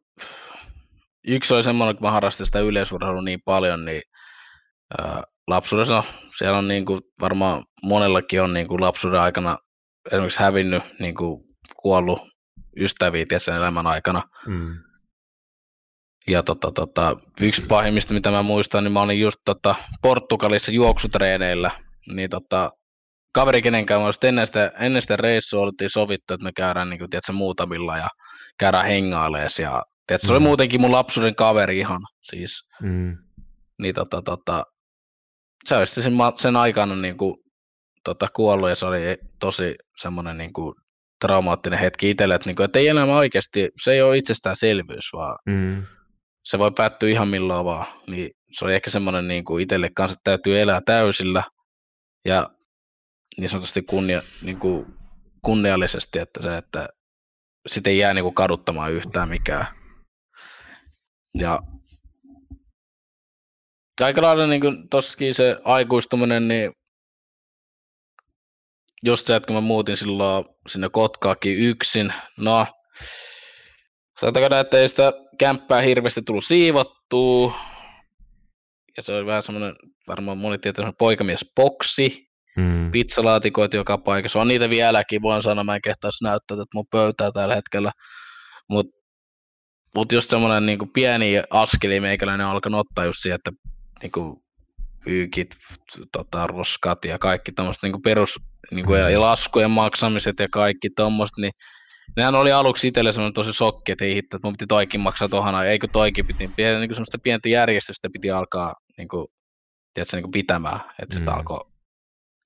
yksi 1.26 1.54
oli 1.54 1.62
semmoinen, 1.62 1.96
kun 1.96 2.06
mä 2.06 2.10
harrastin 2.10 2.46
sitä 2.46 2.60
yleisurheilua 2.60 3.22
niin 3.22 3.42
paljon, 3.44 3.84
niin 3.84 4.02
ää, 4.98 5.22
lapsuudessa, 5.48 5.92
no, 5.92 6.04
siellä 6.38 6.58
on 6.58 6.68
niin 6.68 6.84
kuin, 6.84 7.00
varmaan 7.20 7.64
monellakin 7.82 8.42
on 8.42 8.54
niin 8.54 8.68
kuin 8.68 8.80
lapsuuden 8.80 9.20
aikana 9.20 9.58
esimerkiksi 10.06 10.40
hävinnyt, 10.40 10.82
niin 10.98 11.14
kuin, 11.14 11.44
kuollut 11.76 12.20
ystäviä 12.76 13.26
sen 13.38 13.54
elämän 13.56 13.86
aikana. 13.86 14.22
Mm. 14.46 14.76
Ja 16.26 16.42
tota, 16.42 16.72
tota, 16.72 17.16
yksi 17.40 17.62
pahimmista, 17.62 18.14
mitä 18.14 18.30
mä 18.30 18.42
muistan, 18.42 18.84
niin 18.84 18.92
mä 18.92 19.02
olin 19.02 19.20
just 19.20 19.40
tota, 19.44 19.74
Portugalissa 20.02 20.72
juoksutreeneillä, 20.72 21.70
niin 22.08 22.30
tota, 22.30 22.70
kaveri 23.32 23.62
kenenkään 23.62 24.00
mä 24.00 24.10
ennen 24.28 24.46
sitä, 24.46 24.72
ennen 24.80 25.02
sitä 25.02 25.16
reissua 25.16 25.62
oltiin 25.62 25.90
sovittu, 25.90 26.34
että 26.34 26.44
me 26.44 26.52
käydään 26.52 26.90
niin 26.90 26.98
kuin, 26.98 27.10
tiedätkö, 27.10 27.32
muutamilla 27.32 27.96
ja 27.96 28.08
käydään 28.58 28.86
hengailees 28.86 29.58
ja 29.58 29.82
tiedätkö, 30.06 30.26
se 30.26 30.32
oli 30.32 30.40
mm. 30.40 30.44
muutenkin 30.44 30.80
mun 30.80 30.92
lapsuuden 30.92 31.34
kaveri 31.34 31.78
ihan 31.78 32.00
siis. 32.22 32.62
Mm. 32.82 33.16
Niin 33.78 33.94
tota, 33.94 34.22
tota, 34.22 34.64
se 35.64 35.76
oli 35.76 35.86
sen, 35.86 36.12
sen 36.36 36.56
aikana 36.56 36.96
niin 36.96 37.16
kuin, 37.16 37.34
tota, 38.04 38.28
kuollut 38.36 38.68
ja 38.68 38.74
se 38.74 38.86
oli 38.86 39.18
tosi 39.40 39.74
semmoinen 39.96 40.38
niin 40.38 40.52
kuin, 40.52 40.74
traumaattinen 41.20 41.78
hetki 41.78 42.10
itselle, 42.10 42.34
että, 42.34 42.48
niin 42.48 42.56
kuin, 42.56 42.64
että 42.64 42.78
ei 42.78 42.88
enää 42.88 43.04
oikeasti, 43.04 43.68
se 43.82 43.92
ei 43.92 44.02
ole 44.02 44.16
itsestäänselvyys, 44.16 45.10
vaan 45.12 45.38
mm 45.46 45.82
se 46.44 46.58
voi 46.58 46.70
päättyä 46.76 47.08
ihan 47.08 47.28
milloin 47.28 47.64
vaan. 47.64 47.86
Niin 48.06 48.30
se 48.52 48.64
oli 48.64 48.74
ehkä 48.74 48.90
semmoinen 48.90 49.28
niin 49.28 49.44
kuin 49.44 49.62
itselle 49.62 49.90
kanssa, 49.96 50.12
että 50.12 50.30
täytyy 50.30 50.60
elää 50.60 50.80
täysillä 50.86 51.42
ja 52.24 52.50
niin 53.38 53.48
sanotusti 53.48 53.82
kunnia, 53.82 54.22
niin 54.42 54.58
kuin 54.58 54.86
kunniallisesti, 55.44 56.18
että 56.18 56.42
se, 56.42 56.56
että 56.56 56.88
sitten 57.68 57.90
ei 57.90 57.98
jää 57.98 58.14
niin 58.14 58.24
kuin 58.24 58.34
kaduttamaan 58.34 58.92
yhtään 58.92 59.28
mikään. 59.28 59.66
Ja 61.34 61.60
aika 64.00 64.22
lailla 64.22 64.46
niin 64.46 64.60
kuin 64.60 64.88
tossakin 64.88 65.34
se 65.34 65.56
aikuistuminen, 65.64 66.48
niin 66.48 66.72
just 69.04 69.26
se, 69.26 69.36
että 69.36 69.46
kun 69.46 69.56
mä 69.56 69.60
muutin 69.60 69.96
silloin 69.96 70.44
sinne 70.68 70.88
Kotkaakin 70.88 71.58
yksin, 71.58 72.12
no 72.38 72.66
sanotaanko 74.20 74.56
että 74.56 74.78
ei 74.78 74.88
sitä 74.88 75.12
kämppää 75.42 75.80
hirveästi 75.80 76.22
tullut 76.22 76.44
siivottua. 76.44 77.54
Ja 78.96 79.02
se 79.02 79.12
oli 79.12 79.26
vähän 79.26 79.42
semmoinen, 79.42 79.74
varmaan 80.08 80.38
moni 80.38 80.58
tietää, 80.58 80.82
semmoinen 80.82 80.98
poikamiesboksi, 80.98 82.32
Mm. 82.56 82.90
pizzalaatikoita 82.90 83.76
joka 83.76 83.98
paikassa. 83.98 84.40
On 84.40 84.48
niitä 84.48 84.70
vieläkin, 84.70 85.22
voin 85.22 85.42
sanoa, 85.42 85.64
mä 85.64 85.74
en 85.74 85.82
kehtaisi 85.82 86.24
näyttää 86.24 86.56
tätä 86.56 86.68
mun 86.74 86.86
pöytää 86.90 87.32
tällä 87.32 87.54
hetkellä. 87.54 87.92
Mutta 88.68 88.96
mut 89.96 90.12
just 90.12 90.30
semmoinen 90.30 90.66
niinku 90.66 90.86
pieni 90.86 91.42
askeli 91.50 92.00
meikäläinen 92.00 92.46
on 92.46 92.52
alkanut 92.52 92.80
ottaa 92.80 93.04
just 93.04 93.18
siihen, 93.22 93.34
että 93.34 93.52
niinku 94.02 94.42
pyykit, 95.04 95.56
tota, 96.12 96.46
roskat 96.46 97.04
ja 97.04 97.18
kaikki 97.18 97.52
tämmöiset 97.52 97.82
niinku 97.82 98.00
perus 98.00 98.40
niinku, 98.70 98.94
ja 98.94 99.20
laskujen 99.20 99.70
maksamiset 99.70 100.34
ja 100.40 100.48
kaikki 100.48 100.90
tommoset, 100.90 101.36
niin 101.38 101.52
nehän 102.16 102.34
oli 102.34 102.52
aluksi 102.52 102.88
itselle 102.88 103.12
semmoinen 103.12 103.34
tosi 103.34 103.52
sokki, 103.52 103.92
että 103.92 104.04
ei 104.04 104.14
hitto, 104.14 104.36
että 104.36 104.46
mun 104.48 104.52
piti 104.52 104.66
toikin 104.66 105.00
maksaa 105.00 105.28
tohana, 105.28 105.64
eikö 105.64 105.88
toikin 105.92 106.26
piti, 106.26 106.48
pientä, 106.56 106.78
niinku 106.78 106.94
semmoista 106.94 107.18
pientä 107.18 107.48
järjestystä 107.48 108.08
piti 108.12 108.30
alkaa 108.30 108.74
niinku, 108.98 109.32
tiedätkö, 109.94 110.16
niinku 110.16 110.30
pitämään, 110.30 110.80
että 111.02 111.14
sitä 111.14 111.30
Mm. 111.30 111.36
alkoi 111.36 111.70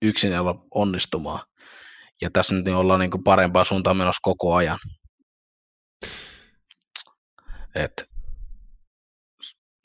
yksin 0.03 0.33
onnistumaan. 0.71 1.47
Ja 2.23 2.31
tässä 2.31 2.55
nyt 2.55 2.65
niin 2.65 2.77
ollaan 2.77 3.01
niinku 3.01 3.19
parempaa 3.19 3.65
suuntaan 3.65 3.97
menossa 3.97 4.21
koko 4.23 4.55
ajan. 4.55 4.79
Et, 7.75 8.11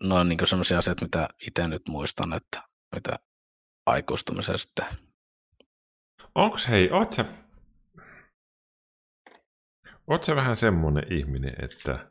noin 0.04 0.30
niinku 0.30 0.46
sellaisia 0.46 0.78
asioita, 0.78 1.06
mitä 1.06 1.30
itse 1.48 1.68
nyt 1.68 1.82
muistan, 1.88 2.34
että 2.34 2.64
mitä 2.96 3.20
aikuistumisen 3.86 4.60
sitten. 4.60 4.86
Onko 6.36 6.58
hei, 6.70 6.92
oot 6.92 7.12
sä, 7.12 7.26
oot 10.08 10.24
sä 10.24 10.36
vähän 10.36 10.56
semmonen 10.56 11.14
ihminen, 11.14 11.54
että 11.64 12.10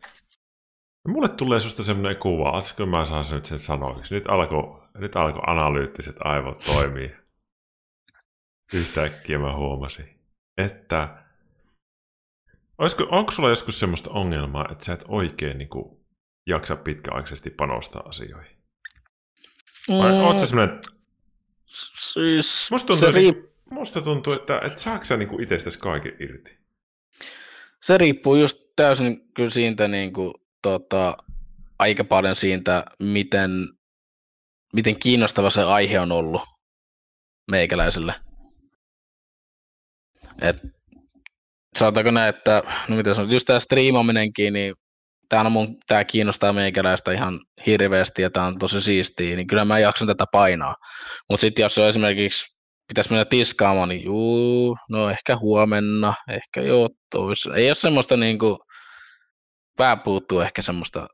mulle 1.09 1.29
tulee 1.29 1.61
susta 1.61 1.83
semmoinen 1.83 2.17
kuva, 2.17 2.51
olisiko 2.51 2.87
mä 2.87 3.05
saan 3.05 3.25
sen 3.25 3.35
nyt 3.35 3.45
sen 3.45 3.59
sanoiksi. 3.59 4.15
Nyt 4.15 4.25
alkoi 4.29 4.81
nyt 4.95 5.17
alko 5.17 5.41
analyyttiset 5.47 6.17
aivot 6.25 6.59
toimii. 6.59 7.17
Yhtäkkiä 8.75 9.39
mä 9.39 9.57
huomasin, 9.57 10.21
että 10.59 11.25
olisiko, 12.79 13.07
onko 13.11 13.33
sulla 13.33 13.49
joskus 13.49 13.81
semmoista 13.81 14.11
ongelmaa, 14.11 14.69
että 14.73 14.85
sä 14.85 14.93
et 14.93 15.05
oikein 15.09 15.59
niin 15.59 15.69
kuin, 15.69 16.01
jaksa 16.47 16.77
pitkäaikaisesti 16.77 17.51
panostaa 17.51 18.03
asioihin? 18.09 18.57
Vai 19.89 20.13
mm. 20.13 20.19
oot 20.19 20.39
sä 20.39 20.47
semmoinen, 20.47 20.81
siis, 22.13 22.71
Musta 22.71 22.87
tuntuu, 22.87 23.09
se, 23.09 23.13
riip, 23.13 23.39
musta 23.71 24.03
tuntuu, 24.03 24.33
että, 24.33 24.61
että 24.65 24.83
saako 24.83 25.05
sä 25.05 25.17
niin 25.17 25.43
itsestäsi 25.43 25.79
kaiken 25.79 26.17
irti? 26.21 26.60
Se 27.83 27.99
riippuu 27.99 28.37
just 28.37 28.59
täysin 28.77 29.21
kyllä 29.35 29.51
siitä 29.51 29.89
niin 29.89 30.13
kuin, 30.13 30.35
tota, 30.63 31.17
aika 31.79 32.05
paljon 32.05 32.37
siitä, 32.37 32.85
miten, 33.03 33.51
miten 34.73 34.99
kiinnostava 34.99 35.51
se 35.51 35.63
aihe 35.63 36.01
on 36.01 36.13
ollut 36.13 36.43
meikäläiselle. 37.51 38.15
Et, 40.41 40.57
sanotaanko 41.79 42.11
näin, 42.11 42.35
että 42.35 42.63
no 42.89 42.97
mitä 42.97 43.15
sanot, 43.15 43.33
just 43.33 43.47
tämä 43.47 43.61
striimaaminenkin, 43.61 44.53
niin 44.53 44.75
tämä, 45.29 45.43
on 45.43 45.53
mun, 45.53 45.77
tämä 45.87 46.05
kiinnostaa 46.05 46.53
meikäläistä 46.53 47.13
ihan 47.13 47.41
hirveästi 47.67 48.23
ja 48.23 48.31
tämä 48.31 48.47
on 48.47 48.59
tosi 48.59 48.83
siistiä, 48.83 49.37
niin 49.37 49.47
kyllä 49.47 49.65
mä 49.65 49.79
jaksan 49.79 50.07
tätä 50.07 50.25
painaa. 50.33 50.77
Mutta 51.29 51.41
sitten 51.41 51.63
jos 51.63 51.75
se 51.75 51.81
on 51.81 51.89
esimerkiksi 51.89 52.60
pitäisi 52.91 53.11
mennä 53.11 53.25
tiskaamaan, 53.25 53.89
niin 53.89 54.05
juu, 54.05 54.77
no 54.91 55.11
ehkä 55.11 55.37
huomenna, 55.37 56.15
ehkä 56.29 56.61
joo, 56.63 56.89
tois. 57.11 57.49
Ei 57.57 57.69
ole 57.69 57.75
semmoista 57.75 58.17
niinku, 58.17 58.59
vähän 59.79 60.01
puuttuu 60.01 60.41
ehkä 60.41 60.63
semmoista, 60.63 61.09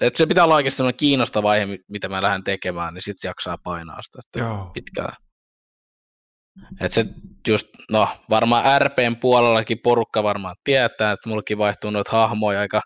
että 0.00 0.18
se 0.18 0.26
pitää 0.26 0.44
olla 0.44 0.54
oikeasti 0.54 0.76
semmoinen 0.76 0.98
kiinnostava 0.98 1.50
aihe, 1.50 1.66
mi- 1.66 1.84
mitä 1.90 2.08
mä 2.08 2.22
lähden 2.22 2.44
tekemään, 2.44 2.94
niin 2.94 3.02
sitten 3.02 3.28
jaksaa 3.28 3.58
painaa 3.64 4.02
sitä 4.02 4.22
sitten 4.22 4.40
Joo. 4.40 4.70
pitkään. 4.74 5.16
Et 6.80 6.92
se 6.92 7.06
just, 7.48 7.68
no 7.90 8.08
varmaan 8.30 8.82
RPn 8.82 9.16
puolellakin 9.20 9.78
porukka 9.82 10.22
varmaan 10.22 10.56
tietää, 10.64 11.12
että 11.12 11.28
mullakin 11.28 11.58
vaihtuu 11.58 11.90
noita 11.90 12.10
hahmoja 12.12 12.60
aika 12.60 12.80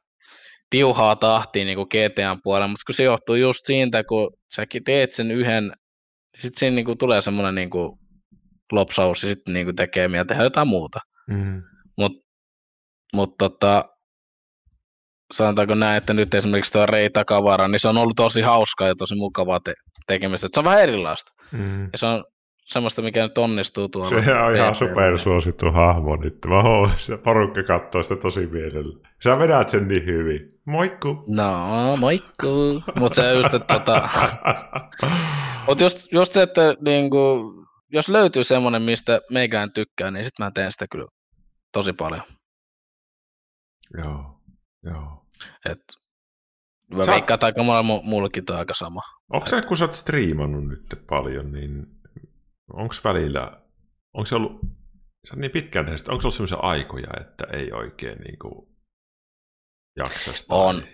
tiuhaa 0.71 1.17
tahtiin 1.17 1.67
niin 1.67 1.77
kuin 1.77 1.89
GTAn 1.91 2.41
puolella, 2.43 2.69
mutta 2.69 2.83
kun 2.87 2.95
se 2.95 3.03
johtuu 3.03 3.35
just 3.35 3.67
siitä, 3.67 4.05
kun 4.05 4.31
säkin 4.55 4.85
teet 4.85 5.13
sen 5.13 5.31
yhden, 5.31 5.73
sitten 6.41 6.61
siinä 6.61 6.75
niin 6.75 6.85
kuin 6.85 6.99
tulee 6.99 7.21
semmoinen 7.21 7.55
niin 7.55 7.71
kuin 7.71 7.99
lopsaus 8.73 9.23
ja 9.23 9.29
sitten 9.29 9.55
niin 9.55 9.67
kuin 9.67 9.77
tekee 9.77 10.09
mieltä 10.09 10.29
tehdä 10.29 10.43
jotain 10.43 10.69
muuta. 10.69 11.01
Mm. 11.29 11.63
Mutta 11.99 12.29
mut 13.15 13.39
tota, 13.39 13.85
sanotaanko 15.35 15.75
näin, 15.75 15.97
että 15.97 16.15
nyt 16.15 16.35
esimerkiksi 16.35 16.73
tuo 16.73 16.87
Rei 16.87 17.11
Takavara, 17.11 17.69
niin 17.69 17.81
se 17.81 17.89
on 17.89 17.97
ollut 17.97 18.17
tosi 18.17 18.41
hauskaa 18.41 18.89
ja 18.89 18.95
tosi 18.95 19.15
mukavaa 19.15 19.61
te- 19.61 19.75
tekemistä. 20.07 20.47
Et 20.47 20.55
se 20.55 20.61
on 20.61 20.65
vähän 20.65 20.83
erilaista. 20.83 21.33
Mm. 21.53 21.85
Ja 21.85 21.99
se 21.99 22.07
on 22.07 22.25
semmoista, 22.71 23.03
mikä 23.03 23.23
nyt 23.23 23.39
onnistuu 23.39 23.89
tuolla. 23.89 24.23
Se 24.23 24.35
on 24.35 24.57
ihan 24.57 24.75
supersuosittu 24.75 25.71
hahmo 25.71 26.17
nyt. 26.17 26.39
Mä 26.49 26.63
huomaan, 26.63 26.99
sitä 26.99 27.19
porukka 27.19 27.63
katsoo 27.63 28.03
sitä 28.03 28.17
tosi 28.17 28.47
mielellä. 28.47 28.99
Sä 29.25 29.39
vedät 29.39 29.69
sen 29.69 29.89
niin 29.89 30.07
hyvin. 30.07 30.61
Moikku! 30.65 31.25
No, 31.27 31.97
moikku. 31.97 32.83
Mutta 32.99 33.23
se 33.23 33.33
just, 33.33 33.55
että 33.55 33.75
tota, 33.75 34.09
mut 35.67 35.81
just, 35.81 36.13
just, 36.13 36.37
että 36.37 36.63
niinku, 36.81 37.53
jos 37.93 38.09
löytyy 38.09 38.45
semmoinen, 38.45 38.83
mistä 38.83 39.21
meikään 39.31 39.73
tykkää, 39.73 40.11
niin 40.11 40.25
sitten 40.25 40.47
mä 40.47 40.51
teen 40.55 40.73
sitä 40.73 40.87
kyllä 40.93 41.07
tosi 41.73 41.93
paljon. 41.93 42.23
joo, 43.99 44.41
joo. 44.85 45.27
Et, 45.71 45.79
mä 46.95 47.03
Sä- 47.03 47.13
veikkaan, 47.13 47.35
että 47.35 47.47
aika 47.47 47.63
monella 47.63 48.03
mullakin 48.03 48.45
toi 48.45 48.57
aika 48.57 48.75
sama. 48.75 49.01
Onko 49.33 49.47
se, 49.47 49.63
kun 49.63 49.77
sä 49.77 49.85
oot 49.85 49.95
striimannut 49.95 50.69
nyt 50.69 50.87
paljon, 51.09 51.53
niin 51.53 51.87
onko 52.73 52.95
välillä, 53.05 53.63
onko 54.15 54.27
se 54.27 54.35
ollut, 54.35 54.61
sä 55.29 55.37
niin 55.37 55.51
pitkään 55.51 55.85
tehnyt, 55.85 56.09
onko 56.09 56.21
se 56.21 56.27
ollut 56.27 56.35
sellaisia 56.35 56.59
aikoja, 56.59 57.09
että 57.21 57.45
ei 57.53 57.73
oikein 57.73 58.19
niin 58.19 58.39
kuin 58.39 58.69
jaksa 59.97 60.33
sitä? 60.33 60.55
On. 60.55 60.85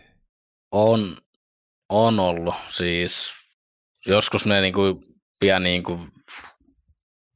On, 0.72 1.16
on 1.88 2.20
ollut. 2.20 2.54
Siis 2.70 3.32
joskus 4.06 4.46
ne 4.46 4.60
niinku 4.60 5.04
pian 5.40 5.62
niinku 5.62 5.98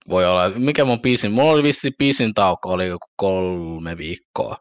voi 0.09 0.27
olla, 0.27 0.49
mikä 0.49 0.85
mun 0.85 1.01
pisin, 1.01 1.33
mulla 1.33 1.51
oli 1.53 1.63
vissi 1.63 1.91
pisin 1.99 2.35
tauko, 2.35 2.69
oli 2.69 2.87
joku 2.87 3.07
kolme 3.17 3.97
viikkoa, 3.97 4.57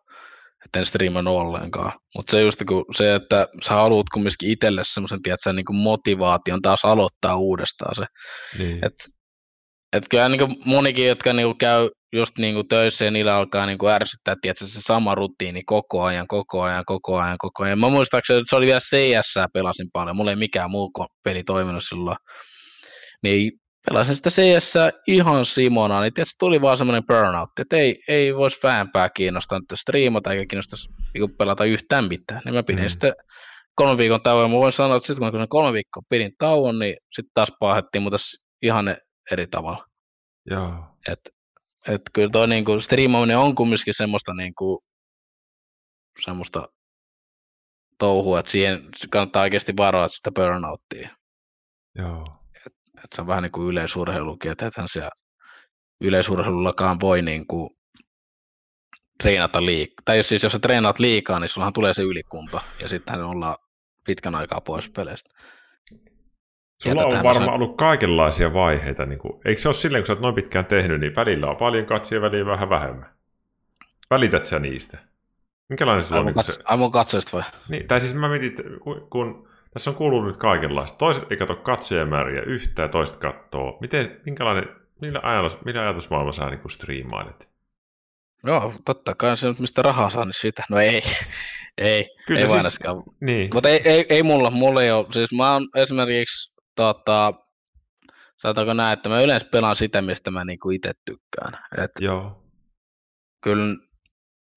että 0.66 0.80
en 0.80 0.86
striimannut 0.86 1.38
ollenkaan. 1.38 2.00
Mutta 2.16 2.32
se 2.32 2.42
just 2.42 2.64
kun 2.68 2.86
se, 2.96 3.16
että 3.16 3.48
sä 3.62 3.74
haluat 3.74 4.10
kumminkin 4.14 4.52
itselle 4.52 4.82
semmoisen, 4.84 5.22
tiedätkö, 5.22 5.54
niinku 5.54 5.74
motivaation 5.74 6.62
taas 6.62 6.86
aloittaa 6.86 7.36
uudestaan 7.36 7.96
se. 7.96 8.06
Niin. 8.58 8.86
Et, 8.86 8.94
et 9.94 10.04
kyllä 10.10 10.30
niinku 10.30 10.48
monikin, 10.66 11.08
jotka 11.08 11.34
niinku 11.34 11.54
käy 11.60 11.90
just 12.14 12.38
niinku 12.38 12.64
töissä 12.64 13.06
ja 13.06 13.12
niillä 13.12 13.36
alkaa 13.36 13.66
niinku 13.66 13.88
ärsyttää, 13.88 14.36
tiedätkö, 14.42 14.66
se 14.66 14.82
sama 14.82 15.16
rutiini 15.16 15.64
koko 15.66 16.04
ajan, 16.04 16.28
koko 16.28 16.62
ajan, 16.62 16.84
koko 16.86 17.18
ajan, 17.18 17.38
koko 17.40 17.64
ajan. 17.64 17.80
Mä 17.80 17.90
muistaakseni, 17.90 18.40
että 18.40 18.50
se 18.50 18.56
oli 18.56 18.66
vielä 18.66 18.80
CS 18.80 19.34
pelasin 19.54 19.88
paljon, 19.94 20.16
mulla 20.16 20.32
ei 20.32 20.36
mikään 20.36 20.72
muu 20.72 20.92
peli 21.24 21.44
toiminut 21.44 21.84
silloin. 21.90 22.18
Niin 23.24 23.52
pelasin 23.90 24.16
sitä 24.16 24.30
CS 24.30 24.74
ihan 25.08 25.46
simona, 25.46 26.02
niin 26.02 26.14
tiedätkö, 26.14 26.34
tuli 26.40 26.62
vaan 26.62 26.78
semmoinen 26.78 27.04
burnout, 27.08 27.50
että 27.60 27.78
ei, 27.78 28.00
ei 28.08 28.36
voisi 28.36 28.60
vähempää 28.64 29.10
kiinnostaa 29.10 29.60
nyt 29.60 29.80
striimata 29.80 30.34
eikä 30.34 30.46
kiinnostaisi 30.50 30.90
niinku 31.14 31.36
pelata 31.38 31.66
yhtään 31.66 32.06
mitään. 32.06 32.42
Niin 32.46 32.56
mä 32.56 32.64
pidin 32.64 32.84
Mm. 32.84 32.90
sitten 32.90 33.14
kolme 33.76 33.98
viikon 33.98 34.22
tauon. 34.22 34.52
Mä 34.52 34.58
voin 34.58 34.74
sanoa, 34.74 34.98
että 34.98 35.08
sitten 35.08 35.32
kun 35.32 35.48
kolme 35.50 35.74
viikkoa 35.74 36.04
pidin 36.10 36.32
tauon, 36.38 36.80
niin 36.80 36.96
sitten 37.16 37.32
taas 37.34 37.50
paahettiin, 37.60 38.02
mutta 38.02 38.18
ihan 38.62 38.86
ne- 38.86 38.98
eri 39.32 39.48
tavalla. 39.48 39.88
Joo. 40.46 40.84
Et, 41.08 41.20
et 41.88 42.02
kyllä 42.14 42.30
toi 42.30 42.48
niinku 42.48 42.80
striimaaminen 42.80 43.38
on 43.38 43.56
kumminkin 43.56 43.94
semmoista 43.94 44.34
niinku, 44.34 44.84
semmoista 46.26 46.70
touhua, 47.98 48.40
että 48.40 48.52
siihen 48.52 48.90
kannattaa 49.10 49.42
oikeasti 49.42 49.78
varoa 49.78 50.08
sitä 50.08 50.32
burnouttia. 50.32 51.10
Joo. 51.96 52.26
Et 53.04 53.14
se 53.16 53.22
on 53.22 53.28
vähän 53.28 53.44
niin 53.44 53.52
kuin 53.52 53.68
yleisurheilukin, 53.68 54.52
että 54.52 54.68
ethän 54.68 54.90
siellä 54.90 55.12
yleisurheilullakaan 56.02 57.00
voi 57.00 57.22
niinku 57.22 57.78
treenata 59.24 59.66
liikaa. 59.66 60.04
Tai 60.06 60.18
jos, 60.18 60.30
siis 60.30 60.44
jos 60.44 60.52
sä 60.52 60.60
treenaat 60.60 61.00
liikaa, 61.00 61.40
niin 61.40 61.50
sullahan 61.50 61.74
tulee 61.74 61.94
se 61.94 62.04
ylikunta, 62.04 62.62
ja 62.82 62.88
sittenhän 62.88 63.26
ollaan 63.26 63.58
pitkän 64.06 64.36
aikaa 64.36 64.62
pois 64.62 64.90
peleistä. 64.90 65.30
Sulla 66.84 67.06
on 67.06 67.24
varmaan 67.24 67.56
ollut 67.56 67.78
kaikenlaisia 67.78 68.54
vaiheita. 68.54 69.06
Niin 69.06 69.20
kuin, 69.20 69.42
eikö 69.46 69.62
se 69.62 69.68
ole 69.68 69.74
silleen, 69.74 70.04
kun 70.04 70.08
sä 70.08 70.14
oot 70.14 70.22
noin 70.22 70.36
pitkään 70.36 70.66
tehnyt, 70.66 71.02
niin 71.02 71.16
välillä 71.16 71.50
on 71.50 71.58
paljon 71.58 71.86
katsoja, 71.86 72.22
välillä 72.22 72.52
vähän 72.52 72.70
vähemmän. 72.70 73.10
Välität 74.10 74.46
sä 74.46 74.60
niistä? 74.60 74.98
Minkälainen 75.70 76.06
sulla 76.06 76.22
on 76.22 76.28
Ai 76.28 76.34
mun, 76.34 76.36
niin 76.36 76.46
se... 76.46 76.52
katso, 76.52 76.64
ai 76.66 76.78
mun 76.78 76.92
katsojista 76.92 77.38
vai? 77.38 77.44
Niin, 77.70 77.88
tai 77.88 78.00
siis 78.00 78.14
mä 78.14 78.30
mietin, 78.30 78.80
kun, 78.80 79.08
kun 79.10 79.48
tässä 79.74 79.90
on 79.90 79.96
kuullut 79.96 80.26
nyt 80.26 80.38
kaikenlaista. 80.38 80.98
Toiset 80.98 81.32
ei 81.32 81.38
katso 81.38 81.56
katsojamääriä 81.56 82.42
yhtään, 82.42 82.84
ja 82.86 82.90
toiset 82.90 83.16
katsoo. 83.16 83.78
Miten, 83.82 84.22
minkälainen, 84.26 84.70
millä, 85.02 85.20
ajatus, 85.24 85.58
millä 85.66 85.82
ajatusmaailma 85.82 86.32
sä 86.32 86.50
niin 86.50 86.70
striimailet? 86.70 87.50
Joo, 88.44 88.74
totta 88.86 89.16
kai 89.16 89.38
se 89.38 89.56
mistä 89.60 89.82
rahaa 89.82 90.10
saa, 90.10 90.26
niin 90.26 90.34
sitä. 90.34 90.64
No 90.70 90.80
ei, 90.80 91.02
ei, 91.78 92.06
Kyllä 92.26 92.42
ei 92.42 92.48
siis... 92.48 92.80
Niin, 93.20 93.50
Mutta 93.54 93.70
ei, 93.70 93.82
ei, 93.86 94.06
ei, 94.10 94.24
mulla, 94.24 94.52
mulla 94.52 94.84
ei 94.84 94.92
ole. 94.92 95.06
Siis 95.12 95.34
mä 95.34 95.54
oon 95.54 95.68
esimerkiksi, 95.76 96.54
tota, 96.80 97.34
sanotaanko 98.38 98.74
näin, 98.74 98.94
että 98.94 99.10
mä 99.10 99.22
yleensä 99.22 99.48
pelaan 99.52 99.76
sitä, 99.76 100.02
mistä 100.02 100.32
mä 100.32 100.46
niinku 100.46 100.70
itse 100.70 100.92
tykkään. 101.06 101.66
Et 101.78 101.92
joo. 102.00 102.44
kyllä 103.42 103.76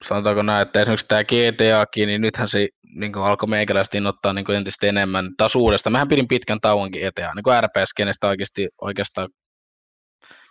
sanotaanko 0.04 0.42
näin, 0.42 0.62
että 0.62 0.80
esimerkiksi 0.80 1.06
tämä 1.08 1.24
GTAkin, 1.24 2.06
niin 2.06 2.20
nythän 2.20 2.48
se 2.48 2.68
niin 2.94 3.14
alkoi 3.16 3.48
meikäläisesti 3.48 3.98
innoittaa 3.98 4.32
niin 4.32 4.50
entistä 4.50 4.86
enemmän 4.86 5.30
taas 5.36 5.56
uudestaan. 5.56 5.92
Mähän 5.92 6.08
pidin 6.08 6.28
pitkän 6.28 6.60
tauonkin 6.60 7.06
eteen, 7.06 7.30
niin 7.36 7.42
kuin 7.42 7.62
RPS-kenestä 7.64 8.28
oikeasti, 8.28 8.68
oikeastaan 8.80 9.28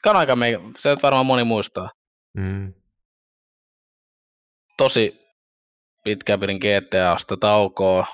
Kan 0.04 0.16
aika 0.16 0.36
me, 0.36 0.60
se 0.80 0.98
varmaan 1.04 1.26
moni 1.26 1.44
muistaa. 1.44 1.90
Mm. 2.34 2.74
Tosi 4.78 5.20
pitkään 6.04 6.40
pidin 6.40 6.58
GTAsta 6.58 7.38
taukoa, 7.38 8.06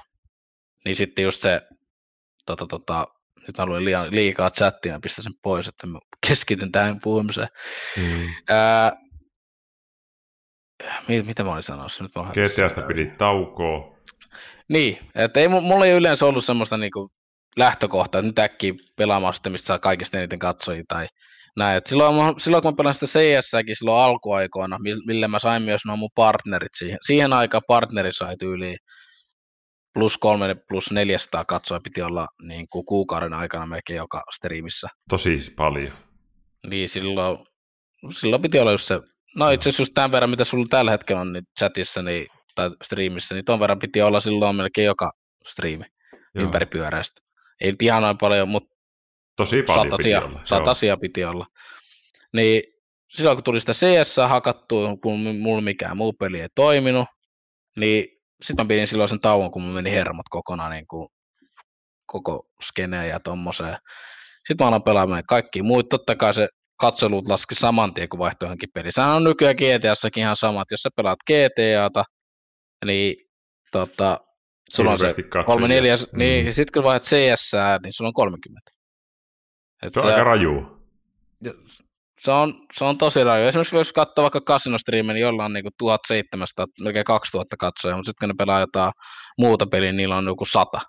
niin 0.86 0.96
sitten 0.96 1.24
just 1.24 1.42
se, 1.42 1.62
tota, 2.46 2.68
tota, 2.68 3.08
nyt 3.48 3.58
mä 3.58 3.66
luin 3.66 3.86
liian, 3.86 4.12
liikaa 4.12 4.52
chattia, 4.52 4.94
mä 4.94 5.00
pistän 5.00 5.24
sen 5.24 5.34
pois, 5.42 5.68
että 5.68 5.88
mä 5.88 6.00
keskityn 6.28 6.72
tähän 6.72 7.00
puhumiseen. 7.04 7.48
Mm. 7.98 8.28
Ää, 8.50 8.94
mit, 11.08 11.26
mitä 11.26 11.44
mä 11.44 11.54
olin 11.54 11.64
sanossa? 11.64 12.04
Nyt. 12.04 12.12
GTAsta 12.14 12.82
pidit 12.82 13.18
taukoa. 13.18 13.98
Niin, 14.70 14.98
että 15.16 15.40
ei, 15.40 15.48
mu- 15.48 15.62
mulla 15.62 15.86
ei 15.86 15.92
yleensä 15.92 16.26
ollut 16.26 16.46
semmoista 16.46 16.78
niinku 16.78 17.12
lähtökohtaa, 17.58 18.20
että 18.20 18.28
nyt 18.28 18.40
äkkiä 18.40 18.74
pelaamaan 18.96 19.34
sitä, 19.34 19.50
mistä 19.50 19.68
saa 19.68 19.80
kaikista 19.80 20.18
eniten 20.18 20.40
katsojia 20.40 20.84
tai 20.88 21.08
näin. 21.58 21.78
Et 21.78 21.88
silloin, 21.88 22.16
mä- 22.16 22.34
silloin, 22.38 22.64
kun 22.64 22.72
mä 22.72 22.76
pelasin 22.76 23.08
sitä 23.08 23.20
CS-säkin 23.20 23.76
silloin 23.76 24.04
alkuaikoina, 24.04 24.78
mi- 24.80 25.06
millä 25.06 25.28
mä 25.28 25.40
sain 25.40 25.64
myös 25.64 25.82
nuo 25.86 25.96
mun 25.96 26.10
partnerit 26.16 26.76
siihen. 26.78 26.98
Siihen 27.02 27.34
aikaan 27.34 27.64
partneri 27.68 28.14
sai 28.14 28.38
tyyliin 28.38 28.78
plus 29.98 30.18
kolme, 30.18 30.56
plus 30.68 30.92
400 30.92 31.46
katsoja 31.46 31.82
piti 31.84 32.02
olla 32.02 32.28
niin 32.42 32.68
kuin 32.70 32.86
kuukauden 32.86 33.34
aikana 33.34 33.66
melkein 33.66 33.98
joka 33.98 34.24
striimissä. 34.36 34.88
Tosi 35.10 35.54
paljon. 35.56 35.94
Niin 36.70 36.90
silloin, 36.90 37.38
silloin 38.12 38.42
piti 38.42 38.60
olla 38.60 38.72
just 38.72 38.88
se, 38.88 39.00
no 39.36 39.50
itse 39.50 39.70
asiassa 39.70 39.82
just 39.82 39.94
tämän 39.94 40.12
verran, 40.12 40.30
mitä 40.30 40.46
sulla 40.46 40.66
tällä 40.70 40.92
hetkellä 40.92 41.22
on 41.22 41.34
niin 41.34 41.44
chatissa 41.60 42.02
niin, 42.02 42.28
tai 42.56 42.70
striimissä, 42.84 43.36
niin 43.36 43.46
ton 43.46 43.60
verran 43.60 43.80
piti 43.80 44.02
olla 44.02 44.20
silloin 44.20 44.56
melkein 44.56 44.86
joka 44.86 45.12
striimi 45.48 45.86
Joo. 46.14 46.46
ympäripyöräistä. 46.46 47.22
Ei 47.62 47.72
nyt 47.72 47.82
ihan 47.82 48.02
noin 48.02 48.18
paljon, 48.18 48.50
mutta 48.50 48.76
Tosi 49.36 49.64
paljon 49.64 49.98
piti 49.98 50.12
satasia, 50.12 50.22
olla. 50.22 50.42
satasia 50.44 50.98
piti 50.98 51.26
olla. 51.26 51.46
Niin 52.34 52.64
silloin 53.10 53.38
kun 53.38 53.44
tuli 53.44 53.60
sitä 53.60 53.74
CS 53.74 54.18
hakattua, 54.28 54.98
kun 55.04 55.20
mulla 55.20 55.62
mikään 55.62 55.98
muu 55.98 56.14
peli 56.14 56.42
ei 56.42 56.48
toiminut, 56.56 57.08
niin 57.76 58.17
sitten 58.44 58.66
mä 58.66 58.68
pidin 58.68 58.88
silloin 58.88 59.10
sen 59.10 59.20
tauon, 59.20 59.52
kun 59.52 59.64
mä 59.64 59.74
meni 59.74 59.92
hermot 59.92 60.26
kokonaan 60.30 60.72
niin 60.72 60.88
kuin 60.88 61.08
koko 62.06 62.48
skeneen 62.64 63.10
ja 63.10 63.20
tommoseen. 63.20 63.78
Sitten 64.48 64.66
mä 64.66 64.68
aloin 64.68 64.84
pelaamaan 64.84 65.24
kaikki 65.28 65.62
muut. 65.62 65.90
Totta 65.90 66.16
kai 66.16 66.34
se 66.34 66.48
katselut 66.80 67.28
laski 67.28 67.56
saman 67.56 67.94
tien, 67.94 68.10
kun 68.10 68.20
vaihtoi 68.20 68.48
johonkin 68.48 68.70
peliin. 68.74 68.92
Sehän 68.92 69.10
on 69.16 69.24
nykyään 69.24 69.56
GTAssakin 69.56 70.22
ihan 70.22 70.36
samat. 70.36 70.68
Jos 70.72 70.82
sä 70.82 70.90
pelaat 70.96 71.20
GTAta, 71.28 72.04
niin 72.86 73.16
tota, 73.72 74.20
sulla 74.72 74.92
on 74.92 75.00
se 75.00 75.02
Hirveästi 75.04 75.24
katsojia. 75.24 75.46
kolme 75.46 75.68
neljä, 75.68 75.96
Mm. 75.98 76.18
niin, 76.20 76.46
ja 76.46 76.54
sitten 76.54 76.74
kun 76.74 76.84
vaihdat 76.84 77.04
CS, 77.04 77.52
niin 77.84 77.94
sulla 77.94 78.08
on 78.08 78.14
30. 78.14 78.72
Et 79.84 79.94
Se 79.94 80.00
on 80.00 80.06
aika 80.08 80.24
raju. 80.24 80.82
Se 82.20 82.32
on, 82.32 82.54
se 82.74 82.86
on 82.86 82.98
tosi 82.98 83.24
raju. 83.24 83.48
Esimerkiksi 83.48 83.76
jos 83.76 83.94
katsoo 83.94 84.22
vaikka 84.24 84.42
kasinostriimin, 84.42 85.14
niin 85.14 85.22
jolla 85.22 85.46
on 85.46 85.54
niinku 85.54 85.70
1700, 85.78 86.66
melkein 86.82 87.06
2000 87.06 87.58
katsojaa, 87.58 87.98
mutta 87.98 88.10
sitten 88.10 88.30
kun 88.30 88.34
ne 88.34 88.38
pelaa 88.38 88.60
jotain 88.60 88.92
muuta 89.38 89.68
peliä, 89.68 89.92
niin 89.92 89.98
niillä 89.98 90.18
on 90.18 90.26
joku 90.26 90.46
100, 90.46 90.80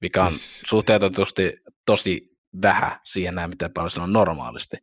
mikä 0.00 0.24
on 0.24 0.32
Siis- 0.32 0.62
suhteutetusti 0.66 1.52
tosi 1.86 2.30
vähän 2.62 2.92
siihen 3.04 3.34
näin, 3.34 3.50
miten 3.50 3.72
paljon 3.72 3.90
se 3.90 4.00
on 4.00 4.12
normaalisti. 4.12 4.76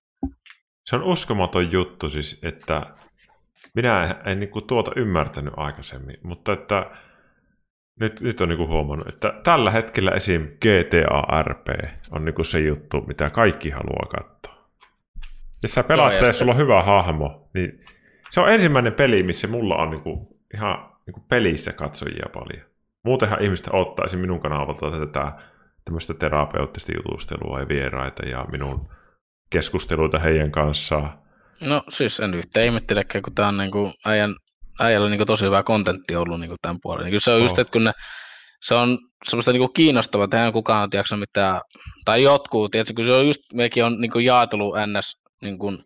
Se 0.86 0.96
on 0.96 1.04
uskomaton 1.04 1.72
juttu 1.72 2.10
siis, 2.10 2.40
että 2.44 2.96
minä 3.76 4.04
en, 4.04 4.16
en 4.32 4.40
niin 4.40 4.50
kuin 4.50 4.68
tuota 4.68 4.92
ymmärtänyt 4.96 5.54
aikaisemmin, 5.58 6.18
mutta 6.24 6.54
että 6.54 6.92
nyt, 8.00 8.22
nyt 8.22 8.42
on 8.42 8.50
niin 8.50 8.58
kuin 8.58 8.70
huomannut, 8.70 9.08
että 9.08 9.34
tällä 9.44 9.72
hetkellä 9.72 10.12
esim. 10.12 10.42
GTA 10.48 11.44
RP 11.44 11.68
on 12.12 12.26
niin 12.26 12.36
kuin 12.36 12.46
se 12.46 12.60
juttu, 12.60 13.02
mitä 13.02 13.30
kaikki 13.30 13.70
haluaa 13.70 14.06
katsoa. 14.06 14.57
Jos 15.64 15.74
sä 15.74 15.84
pelaat 15.84 16.14
ja 16.22 16.34
sulla 16.34 16.52
on 16.52 16.58
hyvä 16.58 16.84
hahmo, 16.84 17.50
niin 17.54 17.86
se 18.30 18.40
on 18.40 18.50
ensimmäinen 18.50 18.94
peli, 18.94 19.24
missä 19.24 19.48
mulla 19.48 19.76
on 19.76 19.90
niin 19.90 20.02
kuin 20.02 20.28
ihan 20.54 20.90
niin 21.06 21.14
kuin 21.14 21.24
pelissä 21.30 21.74
katsojia 21.74 22.26
paljon. 22.34 22.68
Muutenhan 23.04 23.42
ihmiset 23.42 23.70
ottaisi 23.74 24.18
minun 24.18 24.40
kanavalta 24.40 24.92
tätä 24.92 25.32
tämmöistä 25.86 26.14
terapeuttista 26.14 26.92
jutustelua 26.98 27.60
ja 27.60 27.68
vieraita 27.68 28.26
ja 28.26 28.46
minun 28.52 28.90
keskusteluita 29.50 30.20
heidän 30.20 30.52
kanssaan. 30.52 31.20
No 31.62 31.84
siis 31.90 32.20
en 32.20 32.34
yhtään 32.34 32.66
ihmettelekään, 32.66 33.22
kun 33.22 33.36
tämä 33.36 33.48
on 33.48 33.58
niinku 33.58 33.94
äijän, 34.06 34.36
äijällä 34.80 35.10
niinku 35.10 35.26
tosi 35.26 35.46
hyvä 35.46 35.64
kontentti 35.64 36.16
ollut 36.16 36.40
niinku 36.40 36.56
tämän 36.62 36.78
puolen. 36.82 37.04
Niin 37.04 37.12
kyllä 37.12 37.20
se 37.20 37.32
on 37.32 37.44
just, 37.44 37.58
Oh. 37.58 37.60
että 37.60 37.72
kun 37.72 37.84
ne, 37.84 37.92
se 38.62 38.76
on 38.76 38.98
semmoista 39.30 39.52
niinku 39.52 39.68
kiinnostavaa, 39.68 40.24
että 40.24 40.38
eihän 40.38 40.54
kukaan 40.54 40.90
tiedä 40.90 41.18
mitään, 41.20 41.62
tai 42.06 42.24
jotkut, 42.24 42.72
tiedätkö, 42.72 42.94
kun 42.96 43.06
se 43.06 43.14
on 43.14 43.28
just, 43.28 43.42
mekin 43.54 43.86
on 43.86 44.02
niinku 44.02 44.20
jaatellut 44.20 44.76
ns 44.98 45.22
niinku 45.42 45.78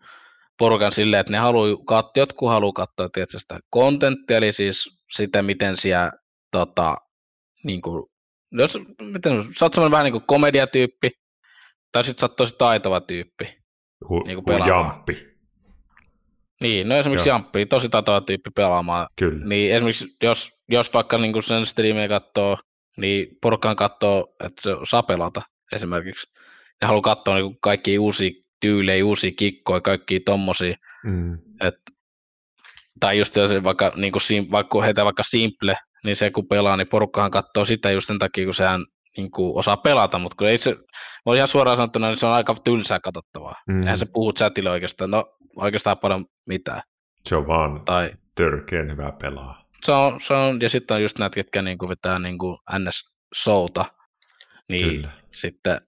porukan 0.58 0.92
silleen, 0.92 1.22
että 1.22 1.32
ne 1.32 1.38
haluaa 1.38 1.78
katsoa, 1.86 2.12
jotkut 2.22 2.50
haluaa 2.50 2.74
katsoa 2.74 3.10
tiedätkö, 3.10 3.40
sitä 3.40 3.60
kontenttia, 3.70 4.38
eli 4.38 4.52
siis 4.52 5.00
sitä, 5.12 5.42
miten 5.42 5.78
siellä 5.78 6.12
tota, 6.52 6.98
niinku, 7.64 8.12
jos, 8.52 8.80
miten, 9.02 9.44
sä 9.60 9.66
oot 9.66 9.92
vähän 9.92 10.04
niin 10.04 10.12
kuin 10.12 10.28
komediatyyppi, 10.28 11.10
tai 11.92 12.04
sitten 12.04 12.20
sä 12.20 12.26
oot 12.26 12.36
tosi 12.36 12.56
taitava 12.58 13.02
tyyppi. 13.02 13.58
Hu, 14.10 14.24
hu, 14.36 14.42
pelaamaan. 14.42 14.70
jamppi, 14.70 15.28
Niin, 16.62 16.90
no 16.90 16.96
esimerkiksi 16.96 17.30
Joo. 17.30 17.36
Jamppi, 17.36 17.66
tosi 17.66 17.90
taitava 17.90 18.22
tyyppi 18.22 18.50
pelaamaan. 18.56 19.08
kyllä. 19.16 19.46
Niin 19.46 19.72
esimerkiksi 19.72 20.16
jos, 20.24 20.52
jos 20.70 20.94
vaikka 20.94 21.18
niin 21.18 21.44
sen 21.44 21.66
striimiä 21.66 22.08
katsoo, 22.08 22.58
niin 22.98 23.28
porukkaan 23.42 23.76
katsoo, 23.76 24.36
että 24.46 24.62
se 24.62 24.72
saa 24.84 25.04
pelata 25.04 25.42
esimerkiksi. 25.72 26.28
Ja 26.82 26.88
haluaa 26.88 27.02
katsoa 27.02 27.36
niin 27.36 27.58
kaikki 27.62 28.00
uusia 28.00 28.41
tyylejä, 28.62 29.06
uusia 29.06 29.32
kikkoja, 29.38 29.82
kaikki 29.82 30.20
tommosia. 30.20 30.76
Mm. 31.04 31.34
Et, 31.62 31.76
tai 33.00 33.20
just 33.20 33.36
jos 33.36 33.52
vaikka, 33.64 33.92
niin 33.98 34.12
kuin, 34.12 34.52
vaikka 34.52 34.82
heitä 34.82 35.04
vaikka 35.06 35.24
Simple, 35.24 35.78
niin 36.04 36.16
se 36.16 36.32
kun 36.32 36.48
pelaa, 36.48 36.78
niin 36.78 36.88
porukkahan 36.88 37.32
katsoo 37.32 37.66
sitä 37.66 37.92
just 37.92 38.08
sen 38.08 38.20
takia, 38.20 38.46
kun 38.46 38.54
sehän 38.54 38.86
niin 39.18 39.32
kuin, 39.32 39.58
osaa 39.60 39.78
pelata, 39.78 40.18
mutta 40.18 40.36
kun 40.38 40.48
ei 40.48 40.58
se, 40.58 40.76
voi 41.26 41.38
ihan 41.38 41.48
suoraan 41.48 41.78
sanottuna, 41.78 42.08
niin 42.08 42.18
se 42.18 42.26
on 42.26 42.32
aika 42.32 42.56
tylsää 42.64 43.00
katsottavaa. 43.00 43.56
Mm. 43.68 43.82
Eihän 43.82 43.98
se 43.98 44.06
puhu 44.14 44.34
chatille 44.34 44.70
oikeastaan, 44.70 45.12
no 45.12 45.26
oikeastaan 45.56 45.98
paljon 45.98 46.26
mitään. 46.48 46.82
Se 47.26 47.36
on 47.36 47.48
vaan 47.48 47.82
Tai 47.86 48.12
törkeän 48.36 48.92
hyvä 48.92 49.12
pelaa. 49.22 49.66
se 49.84 49.92
on, 49.92 50.22
se 50.22 50.34
on, 50.34 50.62
ja 50.62 50.70
sitten 50.70 50.96
on 50.96 51.02
just 51.02 51.18
näitä, 51.20 51.36
ketkä 51.36 51.62
niinku 51.62 51.90
vetää 51.90 52.20
niinku 52.20 52.60
NS-showta, 52.74 53.86
niin 54.70 54.96
Kyllä. 54.96 55.10
sitten 55.32 55.82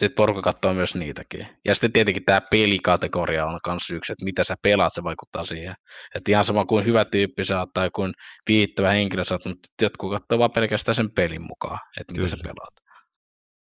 sit 0.00 0.14
porukka 0.14 0.42
katsoo 0.42 0.74
myös 0.74 0.94
niitäkin. 0.94 1.48
Ja 1.64 1.74
sitten 1.74 1.92
tietenkin 1.92 2.24
tämä 2.24 2.40
pelikategoria 2.40 3.46
on 3.46 3.60
myös 3.66 3.90
yksi, 3.90 4.12
että 4.12 4.24
mitä 4.24 4.44
sä 4.44 4.54
pelaat, 4.62 4.92
se 4.94 5.04
vaikuttaa 5.04 5.44
siihen. 5.44 5.74
Että 6.14 6.32
ihan 6.32 6.44
sama 6.44 6.64
kuin 6.64 6.84
hyvä 6.84 7.04
tyyppi 7.04 7.44
sä 7.44 7.58
oot 7.58 7.72
tai 7.74 7.90
kuin 7.94 8.12
viittävä 8.48 8.92
henkilö 8.92 9.24
sä 9.24 9.34
oot, 9.34 9.44
mutta 9.44 9.68
jotkut 9.82 10.12
katsoo 10.12 10.38
vaan 10.38 10.52
pelkästään 10.52 10.94
sen 10.94 11.10
pelin 11.10 11.42
mukaan, 11.42 11.78
että 12.00 12.12
mitä 12.12 12.28
sä 12.28 12.36
Kyllä. 12.36 12.52
pelaat. 12.52 12.74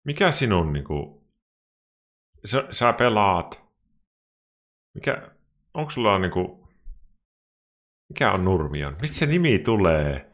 Mikä 0.04 0.30
sinun, 0.30 0.72
niinku, 0.72 1.26
sä, 2.44 2.64
sä 2.70 2.92
pelaat, 2.92 3.64
mikä, 4.94 5.30
onko 5.74 5.90
sulla 5.90 6.18
niinku, 6.18 6.68
mikä 8.08 8.32
on 8.32 8.44
Nurmion? 8.44 8.96
Mistä 9.00 9.16
se 9.16 9.26
nimi 9.26 9.58
tulee? 9.58 10.32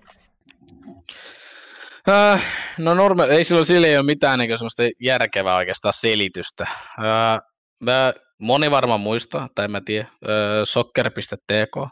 Äh, 2.09 2.45
no 2.79 2.95
normaali, 2.95 3.33
ei 3.35 3.45
sillä, 3.45 3.65
sillä 3.65 3.87
ei 3.87 3.97
ole 3.97 4.07
mitään 4.07 4.39
niin 4.39 4.59
semmoista 4.59 4.83
järkevää 5.01 5.57
oikeastaan 5.57 5.95
selitystä. 5.95 6.67
Äh, 6.99 7.41
mä, 7.81 8.13
moni 8.39 8.71
varmaan 8.71 9.01
muistaa, 9.01 9.49
tai 9.55 9.69
mä 9.69 9.81
tiedä, 9.85 10.09
äh, 10.09 10.65
soccer.tk. 10.65 11.89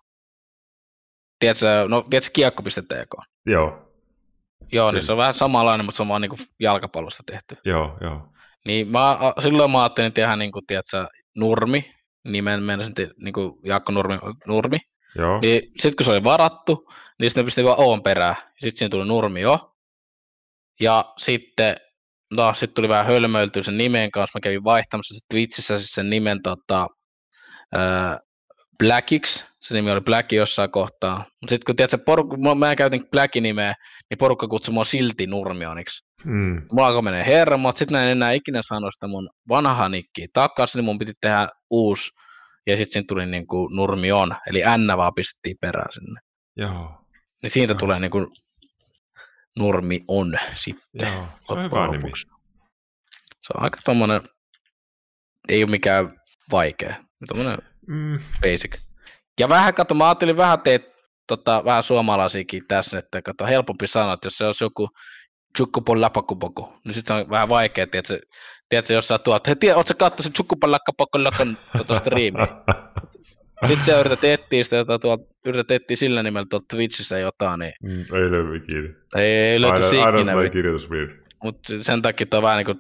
Tiedätkö, 1.38 1.66
no, 1.88 2.02
tiedätkö 2.10 2.30
kiekko.tk? 2.32 3.14
Joo, 3.46 3.92
Joo, 4.72 4.88
Kyllä. 4.88 4.98
niin 4.98 5.06
se 5.06 5.12
on 5.12 5.18
vähän 5.18 5.34
samanlainen, 5.34 5.84
mutta 5.84 5.96
se 5.96 6.02
on 6.02 6.08
vaan 6.08 6.22
niin 6.22 6.48
jalkapallosta 6.60 7.22
tehty. 7.26 7.56
joo, 7.64 7.96
joo. 8.00 8.28
Niin 8.64 8.88
mä, 8.88 9.18
silloin 9.42 9.70
mä 9.70 9.82
ajattelin 9.82 10.12
tehdä 10.12 10.36
niin 10.36 10.52
kuin, 10.52 10.66
tiedätkö, 10.66 11.06
Nurmi, 11.36 11.94
nimen 12.24 12.62
mennä 12.62 12.84
niin 13.16 13.32
kuin 13.32 13.52
Jaakko 13.64 13.92
Nurmi, 13.92 14.18
Nurmi. 14.46 14.78
Joo, 15.18 15.40
Niin 15.40 15.62
sitten 15.62 15.96
kun 15.96 16.04
se 16.04 16.10
oli 16.10 16.24
varattu, 16.24 16.88
niin 17.20 17.30
sitten 17.30 17.42
ne 17.42 17.44
pisti 17.44 17.64
vaan 17.64 17.80
Oon 17.80 18.02
perään. 18.02 18.34
Sitten 18.36 18.78
siinä 18.78 18.90
tuli 18.90 19.06
Nurmi 19.06 19.40
jo. 19.40 19.71
Ja 20.80 21.12
sitten, 21.18 21.76
no 22.36 22.54
sitten 22.54 22.74
tuli 22.74 22.88
vähän 22.88 23.06
hölmöiltyä 23.06 23.62
sen 23.62 23.78
nimen 23.78 24.10
kanssa. 24.10 24.38
Mä 24.38 24.40
kävin 24.40 24.64
vaihtamassa 24.64 25.14
sitten 25.14 25.36
Twitchissä 25.36 25.78
siis 25.78 25.90
sen 25.90 26.10
nimen 26.10 26.42
tota, 26.42 26.86
ää, 27.72 28.18
Blackix, 28.78 29.44
se 29.62 29.74
nimi 29.74 29.90
oli 29.90 30.00
Black 30.00 30.32
jossain 30.32 30.70
kohtaa. 30.70 31.16
Mutta 31.18 31.50
sitten 31.50 31.66
kun 31.66 31.76
tiedät, 31.76 32.04
porukka, 32.04 32.36
mä, 32.36 32.54
mä 32.54 32.76
käytin 32.76 33.08
Blackin 33.10 33.42
nimeä, 33.42 33.74
niin 34.10 34.18
porukka 34.18 34.48
kutsui 34.48 34.74
mua 34.74 34.84
silti 34.84 35.26
Nurmioniksi. 35.26 36.04
Mm. 36.24 36.62
Mulla 36.72 36.86
alkoi 36.86 37.02
menee 37.02 37.26
hermot, 37.26 37.76
sitten 37.76 37.98
mä 37.98 38.04
en 38.04 38.10
enää 38.10 38.32
ikinä 38.32 38.60
sano 38.68 38.90
sitä 38.90 39.06
mun 39.06 39.30
vanhaa 39.48 39.88
nikkiä 39.88 40.26
takaisin, 40.32 40.78
niin 40.78 40.84
mun 40.84 40.98
piti 40.98 41.12
tehdä 41.20 41.48
uusi, 41.70 42.10
ja 42.66 42.76
sitten 42.76 42.92
siinä 42.92 43.04
tuli 43.08 43.26
niin 43.26 43.46
kuin 43.46 43.76
Nurmion, 43.76 44.34
eli 44.50 44.62
N 44.78 44.96
vaan 44.96 45.14
pistettiin 45.14 45.56
perään 45.60 45.92
sinne. 45.92 46.20
Joo, 46.56 46.90
Niin 47.42 47.50
siitä 47.50 47.72
Joo. 47.72 47.78
tulee 47.78 48.00
niin 48.00 48.10
kuin 48.10 48.26
Nurmi 49.58 50.04
on 50.08 50.38
sitten. 50.54 51.12
joo. 51.12 51.26
Se 51.46 51.52
on 51.52 51.62
hyvä 51.62 51.88
nimi. 51.88 52.10
Se 53.40 53.52
on 53.56 53.62
aika 53.64 53.78
tommonen, 53.84 54.20
ei 55.48 55.62
ole 55.64 55.70
mikään 55.70 56.20
vaikea, 56.50 57.04
tommonen 57.28 57.58
Mm. 57.86 58.18
basic. 58.40 58.78
Ja 59.40 59.48
vähän, 59.48 59.74
kato, 59.74 59.94
mä 59.94 60.04
ajattelin 60.08 60.36
vähän 60.36 60.60
teet 60.60 60.82
tota, 61.26 61.64
vähän 61.64 61.82
suomalaisiakin 61.82 62.62
tässä, 62.68 62.98
että 62.98 63.22
kato, 63.22 63.46
helpompi 63.46 63.86
sanoa, 63.86 64.12
että 64.14 64.26
jos 64.26 64.38
se 64.38 64.46
olisi 64.46 64.64
joku 64.64 64.88
Chukkupon 65.58 66.00
lapakupoku, 66.00 66.72
niin 66.84 66.94
sitten 66.94 67.16
se 67.16 67.22
on 67.22 67.30
vähän 67.30 67.48
vaikea, 67.48 67.86
tiedätkö, 67.86 68.20
tiedätkö 68.68 68.92
jos 68.94 69.08
sä 69.08 69.18
tuot, 69.18 69.46
hei, 69.46 69.56
tiedä, 69.56 69.76
ootko 69.76 69.88
sä 69.88 69.94
katsoa 69.94 70.22
sen 70.24 70.32
Chukkupon 70.32 70.72
lakkapokon 70.72 71.24
lakon 71.24 71.56
tota 71.78 71.98
striimiä? 71.98 72.46
Sitten 73.66 73.86
sä 73.86 74.00
yrität 74.00 74.24
etsiä 74.24 74.64
sitä, 74.64 74.98
tuolta, 74.98 75.24
yrität 75.46 75.70
etsiä 75.70 75.96
sillä 75.96 76.22
nimellä 76.22 76.46
tuolta 76.50 76.66
Twitchissä 76.76 77.18
jotain, 77.18 77.60
niin 77.60 77.72
Mm, 77.82 78.00
ei 78.00 78.30
löydy 78.30 78.56
ikinä. 78.56 78.88
ei, 79.16 79.24
ei 79.24 79.60
löyty 79.60 79.82
Aina, 79.84 80.02
aina 80.04 80.18
ikinä. 80.18 80.32
tulee 80.32 80.50
kirjoitusvirhe. 80.50 81.14
Mutta 81.42 81.72
sen 81.82 82.02
takia 82.02 82.26
tuo 82.26 82.38
on 82.38 82.42
vähän 82.42 82.56
niin 82.58 82.66
kuin, 82.66 82.78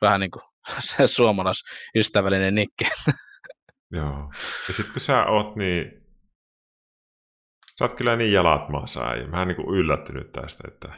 vähän 0.00 0.20
niin 0.20 0.30
kuin 0.30 0.42
se 0.96 1.06
suomalais 1.06 1.62
ystävällinen 1.96 2.54
nikki. 2.54 2.84
Joo. 3.96 4.32
Ja 4.68 4.74
sitten 4.74 4.92
kun 4.92 5.00
sä 5.00 5.24
oot 5.26 5.56
niin... 5.56 6.04
Sä 7.78 7.84
oot 7.84 7.94
kyllä 7.94 8.16
niin 8.16 8.32
jalat 8.32 8.68
maassa 8.68 9.08
äijä. 9.10 9.26
Mä 9.26 9.44
niin 9.44 9.68
yllättynyt 9.74 10.32
tästä, 10.32 10.64
että... 10.68 10.88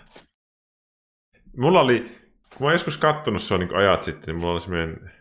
Mulla 1.57 1.81
oli... 1.81 2.01
Kun 2.01 2.61
mä 2.61 2.65
oon 2.67 2.73
joskus 2.73 2.99
kattonut 2.99 3.43
sua 3.43 3.59
niin 3.59 3.77
ajat 3.77 4.03
sitten, 4.03 4.23
niin 4.27 4.37
mulla 4.41 4.53
oli 4.53 4.61
semmoinen... 4.61 5.13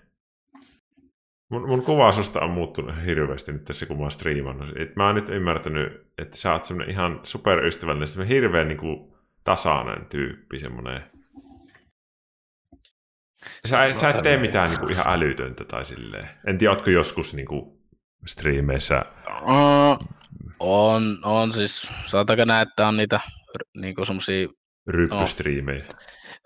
Mun, 1.55 1.69
mun 1.69 1.81
kuva 1.81 2.11
susta 2.11 2.39
on 2.39 2.49
muuttunut 2.49 2.95
hirveästi 3.05 3.51
nyt 3.51 3.63
tässä, 3.65 3.85
kun 3.85 3.97
mä 3.97 4.01
oon 4.01 4.11
striimannut. 4.11 4.77
Et 4.77 4.95
mä 4.95 5.05
oon 5.05 5.15
nyt 5.15 5.29
ymmärtänyt, 5.29 6.07
että 6.17 6.37
sä 6.37 6.53
oot 6.53 6.65
semmoinen 6.65 6.93
ihan 6.93 7.19
superystävällinen, 7.23 8.07
semmoinen 8.07 8.35
hirveän 8.35 8.67
niin 8.67 8.77
kuin, 8.77 9.13
tasainen 9.43 10.05
tyyppi, 10.05 10.59
semmoinen... 10.59 11.03
Sä, 13.67 13.93
sä 13.95 14.09
et 14.09 14.21
tee 14.21 14.37
mitään 14.37 14.69
niin 14.69 14.79
kuin, 14.79 14.91
ihan 14.91 15.05
älytöntä 15.09 15.63
tai 15.63 15.85
silleen. 15.85 16.29
En 16.47 16.57
tiedä, 16.57 16.71
ootko 16.71 16.89
joskus 16.89 17.33
niin 17.33 17.47
kuin, 17.47 17.79
striimeissä 18.25 19.05
Uh, 19.41 20.07
on, 20.59 21.19
on 21.23 21.53
siis, 21.53 21.87
sanotaanko 22.05 22.45
näin, 22.45 22.67
että 22.67 22.87
on 22.87 22.97
niitä 22.97 23.19
niinku 23.75 24.05
semmosia, 24.05 24.47
ryppystriimejä. 24.87 25.85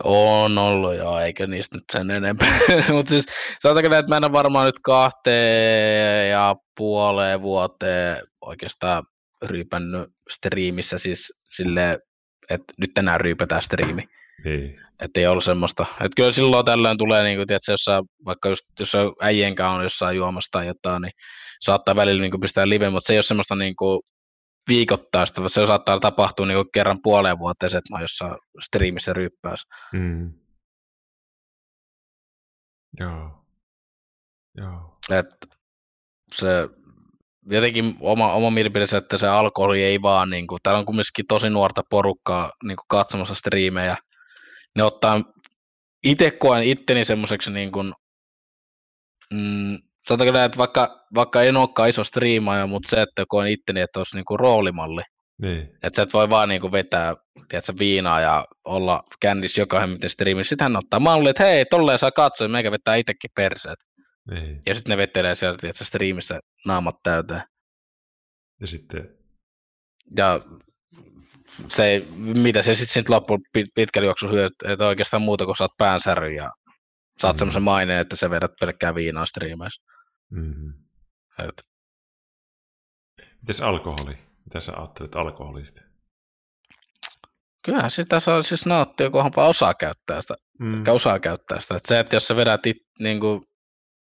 On 0.04 0.58
ollut 0.58 0.96
joo, 0.96 1.20
eikä 1.20 1.48
niistä 1.48 1.78
nyt 1.78 1.84
sen 1.92 2.12
enempää. 2.12 2.60
Mutta 2.94 3.10
siis 3.10 3.26
sanotaanko 3.62 3.90
näin, 3.90 4.00
että 4.00 4.10
mä 4.10 4.18
en 4.18 4.24
ole 4.24 4.32
varmaan 4.32 4.66
nyt 4.66 4.80
kahteen 4.84 6.30
ja 6.30 6.56
puoleen 6.78 7.42
vuoteen 7.42 8.18
oikeastaan 8.42 9.04
ryypännyt 9.42 10.10
striimissä 10.32 10.98
siis 10.98 11.34
silleen, 11.56 11.98
että 12.50 12.74
nyt 12.78 12.92
tänään 12.94 13.22
ryypätään 13.22 13.62
striimi. 13.62 14.04
Niin. 14.46 14.82
Että 15.00 15.20
ei 15.20 15.28
ollut 15.28 15.44
semmoista. 15.44 15.86
Että 15.92 16.16
kyllä 16.16 16.32
silloin 16.32 16.66
tällöin 16.66 16.98
tulee, 16.98 17.24
niin 17.24 17.38
kuin, 17.38 17.48
tiedätkö, 17.48 17.72
jossain, 17.72 18.06
vaikka 18.26 18.50
just, 18.50 18.64
jos 18.80 18.94
äijien 19.22 19.56
kanssa 19.56 19.78
on 19.78 19.84
jossain 19.84 20.18
juomassa 20.18 20.50
tai 20.52 20.68
jotain, 20.68 21.02
niin 21.02 21.12
saattaa 21.62 21.96
välillä 21.96 22.22
niin 22.22 22.32
kuin, 22.32 22.42
pistää 22.42 22.70
live, 22.70 22.90
mutta 22.90 23.08
se 23.08 23.14
ei 23.14 23.18
ole 23.18 23.24
semmoista 23.24 23.56
niin 23.56 23.76
kuin, 23.76 24.02
viikoittaista, 24.70 25.50
se 25.50 25.68
saattaa 25.68 26.00
tapahtua 26.00 26.46
niin 26.46 26.58
kuin, 26.58 26.72
kerran 26.74 27.00
puoleen 27.04 27.40
vuoteen, 27.40 27.78
että 27.78 27.90
mä 27.90 27.96
oon 27.96 28.02
jossain 28.02 28.36
striimissä 28.66 29.14
ryyppäässä. 29.14 29.68
Mm. 29.94 30.34
Joo. 33.00 33.46
Joo. 34.58 34.98
Et 35.10 35.28
se 36.36 36.48
jotenkin 37.46 37.98
oma, 38.00 38.34
oma 38.34 38.52
mielipide 38.52 38.88
se, 38.88 38.98
että 38.98 39.18
se 39.18 39.28
alkoholi 39.28 39.84
ei 39.84 40.02
vaan, 40.02 40.30
niin 40.30 40.48
kuin, 40.48 40.60
täällä 40.64 40.80
on 40.80 40.86
kumminkin 40.86 41.28
tosi 41.28 41.50
nuorta 41.50 41.84
porukkaa 41.90 42.52
niin 42.64 42.76
kuin 42.76 42.86
katsomassa 42.88 43.36
striimejä. 43.36 43.98
Ne 44.76 44.84
ottaa, 44.84 45.24
itse 46.04 46.32
koen 46.32 46.64
itteni 46.64 47.06
semmoiseksi 47.06 47.52
niin 47.52 47.72
kuin, 47.72 47.94
mm, 49.34 49.78
sanotaanko 50.10 50.34
näin, 50.34 50.46
että 50.46 50.58
vaikka, 50.58 51.06
vaikka 51.16 51.44
en 51.44 51.58
olekaan 51.58 51.90
iso 51.90 52.04
striimaaja, 52.04 52.68
mutta 52.68 52.90
se, 52.90 53.02
että 53.02 53.26
koen 53.28 53.52
itteni, 53.52 53.82
että 53.82 54.00
olisi 54.00 54.16
niin 54.16 54.26
kuin 54.26 54.40
roolimalli. 54.40 55.02
Niin. 55.42 55.62
Että 55.84 55.96
sä 55.96 56.02
et 56.02 56.14
voi 56.14 56.30
vaan 56.30 56.50
niin 56.50 56.62
kuin 56.62 56.72
vetää 56.72 57.16
tiedätkö, 57.50 57.74
viinaa 57.80 58.22
ja 58.22 58.46
olla 58.66 59.04
kännissä 59.20 59.62
joka 59.62 59.80
hemmetin 59.80 60.10
striimissä. 60.10 60.50
Sitten 60.50 60.66
hän 60.66 60.76
ottaa 60.76 61.00
malli, 61.00 61.30
että 61.30 61.44
hei, 61.44 61.66
tolleen 61.66 62.00
saa 62.00 62.12
katsoa, 62.12 62.48
meikä 62.48 62.72
vetää 62.72 62.96
itsekin 62.96 63.32
perseet. 63.36 63.80
niin. 64.32 64.62
Ja 64.66 64.76
sitten 64.76 64.92
ne 64.92 64.98
vetelee 64.98 65.36
sieltä 65.36 65.58
tiedätkö, 65.58 65.86
striimissä 65.86 66.40
naamat 66.66 66.96
täyteen. 67.04 67.44
Ja 68.62 68.68
sitten... 68.68 69.10
Ja 70.18 70.40
se, 71.68 72.06
mitä 72.18 72.64
se 72.64 72.76
sitten 72.76 72.94
sit 72.94 73.10
loppu 73.10 73.38
pitkällä 73.76 74.06
juoksulla 74.06 74.34
hyötyy, 74.34 74.72
että 74.72 74.88
oikeastaan 74.88 75.22
muuta 75.22 75.46
kuin 75.46 75.56
saat 75.56 75.72
päänsäryn 75.78 76.36
ja 76.36 76.52
saat 77.22 77.36
mm. 77.36 77.40
semmoisen 77.40 77.64
maineen, 77.64 78.02
että 78.02 78.16
sä 78.16 78.30
vedät 78.30 78.52
pelkkää 78.60 78.96
viinaa 78.96 79.26
striimeissä. 79.26 79.84
Mm. 80.30 80.74
Et, 81.40 81.62
Mites 83.42 83.62
alkoholi? 83.62 84.18
Mitä 84.46 84.60
sä 84.60 84.72
ajattelet 84.78 85.16
alkoholista? 85.16 85.82
kyllähän 87.66 87.92
sitä 87.92 88.20
saa 88.20 88.42
siis 88.42 88.66
nauttia, 88.66 89.10
kunhanpa 89.10 89.46
osaa 89.48 89.74
käyttää 89.74 90.22
sitä. 90.22 90.36
Mm. 90.60 90.84
Osaa 90.88 91.20
käyttää 91.20 91.60
sitä. 91.60 91.76
Et 91.76 91.86
se, 91.86 92.00
että 92.00 92.16
jos 92.16 92.28
sä 92.28 92.36
vedät 92.36 92.66
it, 92.66 92.78
niin 93.00 93.20
kuin, 93.20 93.42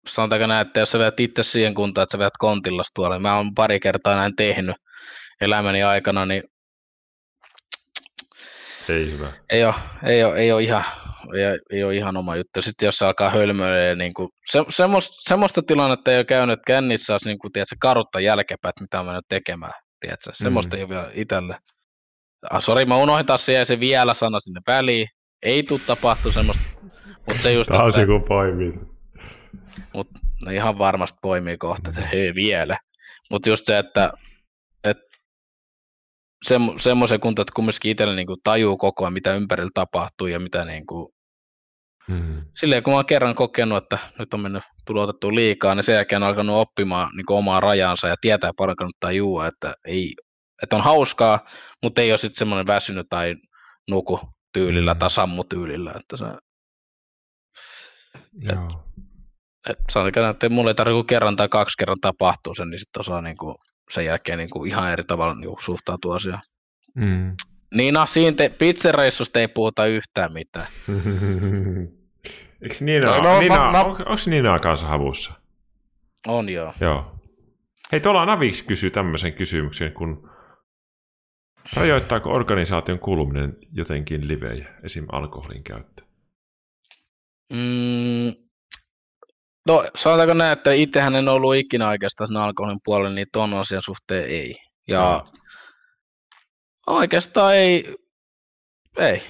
sanotaanko 0.09 0.47
näin, 0.47 0.67
että 0.67 0.81
jos 0.81 0.91
sä 0.91 0.99
vedät 0.99 1.21
itse 1.21 1.43
siihen 1.43 1.75
kuntaan, 1.75 2.03
että 2.03 2.13
sä 2.13 2.19
vedät 2.19 2.37
kontillas 2.39 2.87
tuolla, 2.95 3.15
niin 3.15 3.23
mä 3.23 3.37
oon 3.37 3.55
pari 3.55 3.81
kertaa 3.81 4.15
näin 4.17 4.37
tehnyt 4.37 4.77
elämäni 5.41 5.83
aikana, 5.83 6.27
niin 6.27 6.43
Ei 8.89 9.13
hyvä. 9.13 9.33
ei 9.51 9.65
ole, 9.65 9.75
ei 10.07 10.25
ole, 10.25 10.37
ei 10.39 10.53
ole 10.53 10.63
ihan, 10.63 10.85
ei, 11.37 11.59
ei 11.71 11.85
ole 11.85 11.97
ihan 11.97 12.17
oma 12.17 12.37
juttu. 12.37 12.63
Sitten 12.63 12.87
jos 12.87 12.99
se 12.99 13.07
alkaa 13.07 13.31
hölmöillä, 13.31 13.95
niin 13.95 14.15
kuin, 14.15 14.29
se, 14.51 14.65
semmoista, 14.69 15.15
semmoista 15.29 15.63
tilannetta 15.63 16.11
ei 16.13 16.19
ole 16.19 16.25
käynyt, 16.25 16.53
että 16.53 16.67
kännissä 16.67 17.15
olisi 17.15 17.29
niin 17.29 17.39
kuin, 17.39 17.53
tiedätkö, 17.53 17.77
karutta 17.81 18.21
jälkeenpäin, 18.21 18.71
että 18.71 18.85
mitä 18.85 19.01
on 19.01 19.07
mennyt 19.07 19.25
tekemään. 19.29 19.73
Tiedätkö? 20.01 20.31
Semmoista 20.35 20.77
Mm. 20.77 20.79
ei 20.79 20.85
ole 20.85 20.89
vielä 20.91 21.11
itselle. 21.15 21.57
Ah, 22.51 22.63
sori, 22.63 22.85
mä 22.85 22.97
unohdin 22.97 23.27
taas 23.27 23.45
siihen 23.47 23.67
se 23.67 23.81
vielä 23.81 24.15
sana 24.15 24.41
sinne 24.41 24.61
väliin. 24.67 25.09
Ei 25.43 25.63
tule 25.63 25.81
tapahtua 25.87 26.33
semmoista, 26.33 26.81
mutta 27.29 27.43
se 27.43 27.53
just, 27.53 27.71
se, 27.95 28.07
kun 28.07 28.25
poimii. 28.29 28.73
mut, 29.95 30.09
no 30.45 30.51
ihan 30.51 30.79
varmasti 30.79 31.19
poimii 31.23 31.57
kohta, 31.57 31.91
että 31.91 32.07
hei 32.07 32.35
vielä. 32.35 32.77
Mutta 33.31 33.49
just 33.49 33.67
se, 33.67 33.79
että 33.79 34.13
semmo, 36.43 36.75
semmoisen 36.79 37.21
kunta, 37.21 37.43
että 37.43 37.53
kumminkin 37.57 37.91
itselle 37.91 38.15
niin 38.17 38.27
tajuu 38.45 38.77
koko 38.77 39.05
ajan, 39.05 39.13
mitä 39.13 39.35
ympärillä 39.35 39.71
tapahtuu 39.75 40.27
ja 40.27 40.41
mitä 40.41 40.65
niin 40.65 40.87
kuin, 40.87 41.09
Mm. 42.09 42.45
silleen 42.57 42.83
kun 42.83 42.93
mä 42.93 42.97
oon 42.97 43.07
kerran 43.07 43.35
kokenut, 43.35 43.83
että 43.83 43.99
nyt 44.19 44.35
on 44.35 44.41
mennyt 44.41 44.63
tulotettu 44.87 45.35
liikaa, 45.35 45.75
niin 45.75 45.85
sen 45.85 45.95
jälkeen 45.95 46.23
on 46.23 46.29
alkanut 46.29 46.57
oppimaan 46.57 47.11
niin 47.17 47.25
omaa 47.29 47.61
rajansa 47.61 48.09
ja 48.09 48.17
tietää 48.21 48.51
paljon 48.57 48.77
kannattaa 48.77 49.13
juua, 49.13 49.47
että, 49.47 49.75
ei, 49.87 50.15
että 50.63 50.77
on 50.77 50.83
hauskaa, 50.83 51.41
mutta 51.83 52.01
ei 52.01 52.13
ole 52.13 52.19
sitten 52.19 52.39
semmoinen 52.39 52.67
väsynyt 52.67 53.07
tai 53.11 53.35
nuku 53.91 54.21
tyylillä 54.53 54.95
Mm. 54.95 54.99
tai 54.99 55.11
sammu 55.11 55.45
tyylillä, 55.45 55.93
että 56.01 56.17
se, 56.17 56.25
Joo. 58.33 58.85
et 59.69 59.79
sanotaan, 59.91 60.31
että 60.31 60.49
mulle 60.49 60.71
ei 60.71 60.75
tarvitse 60.75 60.95
kuin 60.95 61.07
kerran 61.07 61.37
tai 61.37 61.49
kaksi 61.49 61.77
kerran 61.79 62.01
tapahtuu 62.01 62.55
sen, 62.55 62.71
niin 62.71 62.79
sitten 62.79 63.01
osaa 63.01 63.21
niin 63.23 63.37
kuin, 63.37 63.55
sen 63.93 64.05
jälkeen 64.05 64.39
niin 64.39 64.51
kuin 64.51 64.71
ihan 64.71 64.93
eri 64.93 65.05
tavalla 65.05 65.35
niin 65.35 65.49
kuin 65.49 65.63
suhtautua 65.63 66.15
asiaan. 66.15 66.43
Mm. 66.95 67.37
Niin 67.75 67.95
no, 67.95 68.07
siinä 68.07 68.37
te, 68.37 68.49
pizzareissusta 68.49 69.41
ei 69.41 69.49
puhuta 69.49 69.87
yhtään 69.87 70.33
mitään. 70.33 70.67
Eikö 72.63 72.75
Nina, 72.81 73.07
No, 73.07 73.23
no, 73.23 73.41
Nina, 73.41 73.57
mä- 73.57 73.73
mä- 73.73 73.81
on, 73.85 73.91
onko 73.91 74.23
Nina 74.27 74.59
kanssa 74.59 74.87
havussa? 74.87 75.33
On 76.27 76.49
joo. 76.49 76.75
Joo. 76.81 77.13
Hei, 77.93 78.01
tuolla 78.01 78.27
Naviksi 78.27 78.65
kysyy 78.67 78.91
tämmöisen 78.91 79.33
kysymyksen, 79.33 79.93
kun 79.93 80.31
rajoittaako 81.77 82.31
organisaation 82.33 82.99
kuuluminen 82.99 83.57
jotenkin 83.73 84.29
livejä, 84.29 84.69
esim. 84.83 85.07
alkoholin 85.13 85.65
käyttö? 85.65 86.03
Mm, 87.53 88.35
no 89.67 89.85
sanotaanko 89.97 90.35
näin, 90.35 90.53
että 90.53 90.73
itsehän 90.73 91.17
en 91.17 91.29
ollut 91.29 91.55
ikinä 91.55 91.89
oikeastaan 91.89 92.29
sen 92.29 92.37
alkoholin 92.37 92.81
puolella, 92.85 93.15
niin 93.15 93.27
tuon 93.33 93.55
asian 93.55 93.83
suhteen 93.83 94.25
ei. 94.25 94.57
Ja 94.89 94.99
Joo. 94.99 95.27
oikeastaan 96.87 97.57
ei, 97.57 97.95
ei. 98.99 99.23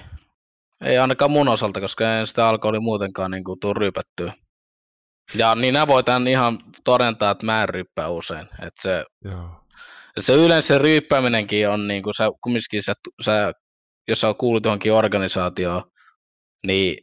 Ei 0.85 0.97
ainakaan 0.97 1.31
mun 1.31 1.47
osalta, 1.47 1.81
koska 1.81 2.17
en 2.17 2.27
sitä 2.27 2.47
alkoholia 2.47 2.81
muutenkaan 2.81 3.31
niin 3.31 3.43
kuin, 3.43 3.59
tuu 3.59 3.73
ryypättyä. 3.73 4.33
Ja 5.35 5.55
niin 5.55 5.73
nämä 5.73 5.87
voi 5.87 6.03
tämän 6.03 6.27
ihan 6.27 6.59
todentaa, 6.83 7.31
että 7.31 7.45
mä 7.45 7.61
en 7.61 7.69
ryppää 7.69 8.09
usein. 8.09 8.49
Että 8.53 8.81
se, 8.81 9.05
Joo. 9.23 9.63
Et 10.17 10.25
se 10.25 10.33
yleensä 10.33 10.67
se 10.67 10.77
ryyppääminenkin 10.77 11.69
on 11.69 11.87
niin 11.87 12.03
kuin 12.03 12.13
sä, 12.13 12.29
kumminkin 12.41 12.83
sä, 12.83 12.93
sä, 13.21 13.53
jos 14.07 14.21
sä 14.21 14.33
kuulut 14.37 14.65
johonkin 14.65 14.93
organisaatioon, 14.93 15.83
niin 16.67 16.97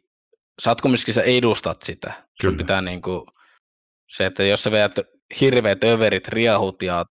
sä 0.62 0.70
oot 0.70 0.80
kumminkin 0.80 1.14
sä 1.14 1.22
edustat 1.22 1.82
sitä. 1.82 2.26
Sun 2.40 2.50
Kyllä. 2.50 2.56
pitää 2.56 2.82
niin 2.82 3.02
kuin, 3.02 3.22
se, 4.10 4.26
että 4.26 4.42
jos 4.42 4.62
sä 4.62 4.70
vedät 4.70 4.92
hirveät 5.40 5.84
överit, 5.84 6.28
riahut 6.28 6.82
ja 6.82 7.04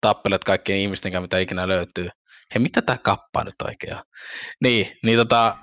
tappelet 0.00 0.44
kaikkien 0.44 0.78
ihmisten 0.78 1.12
kanssa, 1.12 1.22
mitä 1.22 1.38
ikinä 1.38 1.68
löytyy. 1.68 2.08
Hei, 2.54 2.62
mitä 2.62 2.82
tää 2.82 2.98
kappaa 2.98 3.44
nyt 3.44 3.54
oikein? 3.64 3.96
Niin, 4.62 4.98
niin 5.02 5.18
tota, 5.18 5.56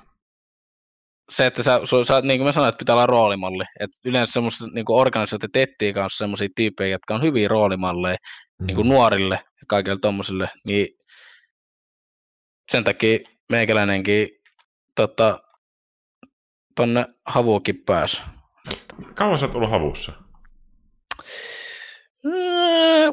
se, 1.32 1.46
että 1.46 1.64
sä, 1.64 1.80
su, 1.84 2.06
sä, 2.06 2.22
niin 2.22 2.40
kuin 2.40 2.48
mä 2.48 2.52
sanoin, 2.52 2.70
että 2.70 2.80
pitää 2.80 2.96
olla 2.96 3.06
roolimalli. 3.06 3.64
Et 3.80 3.90
yleensä 4.06 4.34
semmoiset 4.34 4.74
niin 4.74 4.86
organisaatiot 4.90 5.56
etsii 5.56 5.94
kanssa 5.94 6.18
semmoisia 6.18 6.50
tyyppejä, 6.56 6.92
jotka 6.92 7.16
on 7.16 7.22
hyviä 7.22 7.48
roolimalleja 7.48 8.18
Mm. 8.60 8.68
niin 8.68 8.76
kuin 8.76 8.90
nuorille 8.90 9.36
ja 9.36 9.66
kaikille 9.68 10.00
tommosille, 10.02 10.50
niin 10.66 10.88
sen 12.72 12.84
takia 12.84 13.20
meikäläinenkin 13.52 14.30
tota, 14.96 15.40
tonne 16.76 17.06
havuukin 17.26 17.84
pääsi. 17.86 18.22
Kauan 19.16 19.38
sä 19.40 19.46
oot 19.46 19.56
ollut 19.56 19.70
havussa? 19.72 20.12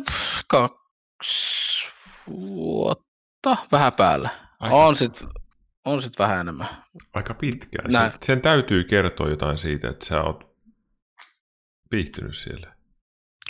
Pff, 0.06 0.40
Kaksi 0.48 1.88
vuotta, 2.26 3.56
vähän 3.72 3.92
päällä. 3.96 4.30
Aika, 4.60 4.76
On 4.76 4.96
sit, 4.96 5.24
on 5.84 6.02
sit 6.02 6.18
vähän 6.18 6.40
enemmän. 6.40 6.68
aika 7.14 7.34
pitkään. 7.34 7.90
Näin. 7.92 8.10
Sen, 8.10 8.18
sen 8.22 8.40
täytyy 8.40 8.84
kertoa 8.84 9.28
jotain 9.28 9.58
siitä, 9.58 9.88
että 9.88 10.04
sä 10.06 10.22
oot 10.22 10.44
viihtynyt 11.90 12.36
siellä. 12.36 12.74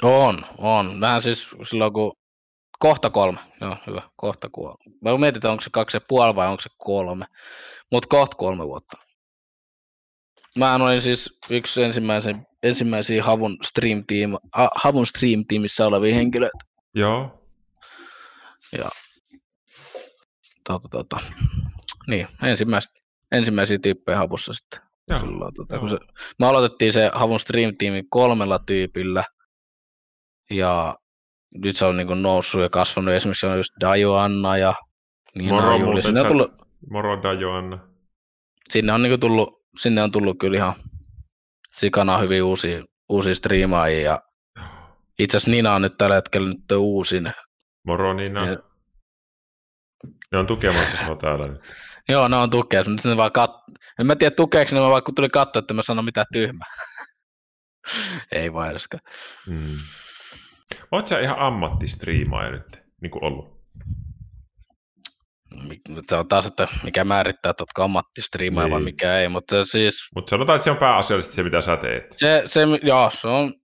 On, 0.03 0.45
on. 0.59 1.01
Vähän 1.01 1.23
siis 1.23 1.49
silloin 1.71 1.93
kun 1.93 2.13
kohta 2.79 3.11
kolme. 3.11 3.39
Joo, 3.61 3.77
hyvä. 3.87 4.03
Kohta 4.17 4.49
kolme. 4.53 4.77
Mä 5.03 5.19
mietin, 5.19 5.47
onko 5.47 5.61
se 5.61 5.71
kaksi 5.73 5.97
ja 5.97 6.01
puoli 6.09 6.35
vai 6.35 6.47
onko 6.49 6.61
se 6.61 6.71
kolme. 6.79 7.25
Mutta 7.93 8.09
kohta 8.11 8.37
kolme 8.37 8.67
vuotta. 8.67 8.97
Mä 10.59 10.75
olin 10.75 11.03
siis 11.03 11.39
yksi 11.51 11.83
ensimmäisen, 11.83 12.47
ensimmäisiä 12.63 13.25
Havun 13.25 13.59
Stream, 13.63 14.05
team, 14.07 14.31
ha, 14.55 14.71
Havun 14.75 15.07
Stream 15.07 15.45
Teamissä 15.49 15.87
olevia 15.87 16.15
henkilöitä. 16.15 16.59
Joo. 16.95 17.37
Tota, 20.65 20.89
tota. 20.89 21.21
Niin, 22.07 22.29
ensimmäistä, 22.43 23.01
ensimmäisiä 23.33 23.79
tyyppejä 23.83 24.19
Havussa 24.19 24.53
sitten. 24.53 24.81
Joo. 25.09 25.19
Silloin, 25.19 25.55
tota, 25.55 25.75
joo. 25.75 25.81
kun 25.81 25.91
se, 25.91 25.99
me 26.39 26.47
aloitettiin 26.47 26.93
se 26.93 27.11
Havun 27.15 27.41
Stream 27.41 27.77
Teamin 27.79 28.11
kolmella 28.11 28.59
tyypillä. 28.59 29.25
Ja 30.51 30.99
nyt 31.55 31.77
se 31.77 31.85
on 31.85 31.97
niin 31.97 32.23
noussut 32.23 32.61
ja 32.61 32.69
kasvanut. 32.69 33.15
Esimerkiksi 33.15 33.47
on 33.47 33.57
just 33.57 33.73
Dajo 33.81 34.15
Anna 34.15 34.57
ja 34.59 34.75
Niina 35.35 35.55
Moro 35.55 35.79
muuten, 35.79 36.03
Sinne 36.03 36.21
on 36.21 36.27
tullut, 36.27 36.53
Moro 36.91 37.23
Dajoanna. 37.23 37.79
sinne 38.69 38.93
on 38.93 39.03
niin 39.03 39.21
tullut, 39.21 39.60
sinne 39.79 40.03
on 40.03 40.13
tullut 40.13 40.37
kyllä 40.41 40.57
ihan 40.57 40.75
sikana 41.73 42.19
hyvin 42.19 42.43
uusia, 42.43 42.83
uusia 43.09 43.35
striimaajia. 43.35 44.03
Ja 44.03 44.23
itse 45.19 45.37
asiassa 45.37 45.51
Nina 45.51 45.75
on 45.75 45.83
nyt 45.83 45.99
tällä 45.99 46.15
hetkellä 46.15 46.49
nyt 46.49 46.73
uusin. 46.73 47.33
Moro 47.87 48.13
Niina. 48.13 48.47
Ja- 48.47 48.59
Ne 50.33 50.39
on 50.39 50.47
tukemassa 50.47 50.97
sinua 50.97 51.17
täällä 51.17 51.47
nyt. 51.49 51.61
Joo, 52.09 52.29
ne 52.29 52.37
on 52.37 52.51
tukea. 52.51 52.83
Nyt 52.87 53.05
ne 53.05 53.17
vaan 53.17 53.33
kat... 53.33 53.51
En 53.99 54.07
mä 54.07 54.17
tiedä 54.17 54.35
tukeeksi 54.35 54.75
ne, 54.75 54.81
vaikka 54.81 55.13
tuli 55.17 55.29
katsoa, 55.29 55.61
että 55.61 55.75
mä 55.75 55.83
sanon 55.83 56.05
mitään 56.05 56.27
tyhmää. 56.33 56.67
Ei 58.33 58.53
vaan 58.53 58.71
edeskään. 58.71 59.01
Mm. 59.47 59.77
Oot 60.93 61.07
sä 61.07 61.19
ihan 61.21 61.39
ammattistriimaaja 61.39 62.51
nyt, 62.51 62.83
niin 63.03 63.11
kuin 63.11 63.25
ollut? 63.25 63.61
Se 66.11 66.17
on 66.17 66.29
taas, 66.29 66.47
että 66.47 66.69
mikä 66.85 67.05
määrittää, 67.05 67.51
että 67.51 67.63
ootko 67.63 67.83
ammattistriimaaja 67.83 68.71
vai 68.71 68.79
Niin. 68.79 68.85
mikä 68.85 69.19
ei, 69.19 69.29
mutta 69.29 69.65
siis 69.65 70.09
Mutta 70.15 70.31
sanotaan, 70.31 70.57
että 70.57 70.65
se 70.65 70.71
on 70.71 70.77
pääasiallisesti 70.77 71.35
se, 71.37 71.43
mitä 71.43 71.61
sä 71.61 71.77
teet. 71.77 72.15
se, 72.17 72.43
se, 72.47 72.61
joo, 72.83 73.11
se 73.21 73.29
on, 73.29 73.55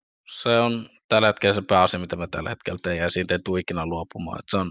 se 0.42 0.48
on 0.58 0.88
tällä 1.08 1.26
hetkellä 1.26 1.54
se 1.54 1.62
pääasia, 1.68 2.00
mitä 2.00 2.16
mä 2.16 2.26
tällä 2.30 2.50
hetkellä 2.50 2.78
teen, 2.82 2.96
ja 2.96 3.10
siitä 3.10 3.34
ei 3.34 3.38
tule 3.44 3.60
ikinä 3.60 3.86
luopumaan. 3.86 4.38
Et 4.38 4.44
se 4.50 4.56
on, 4.56 4.70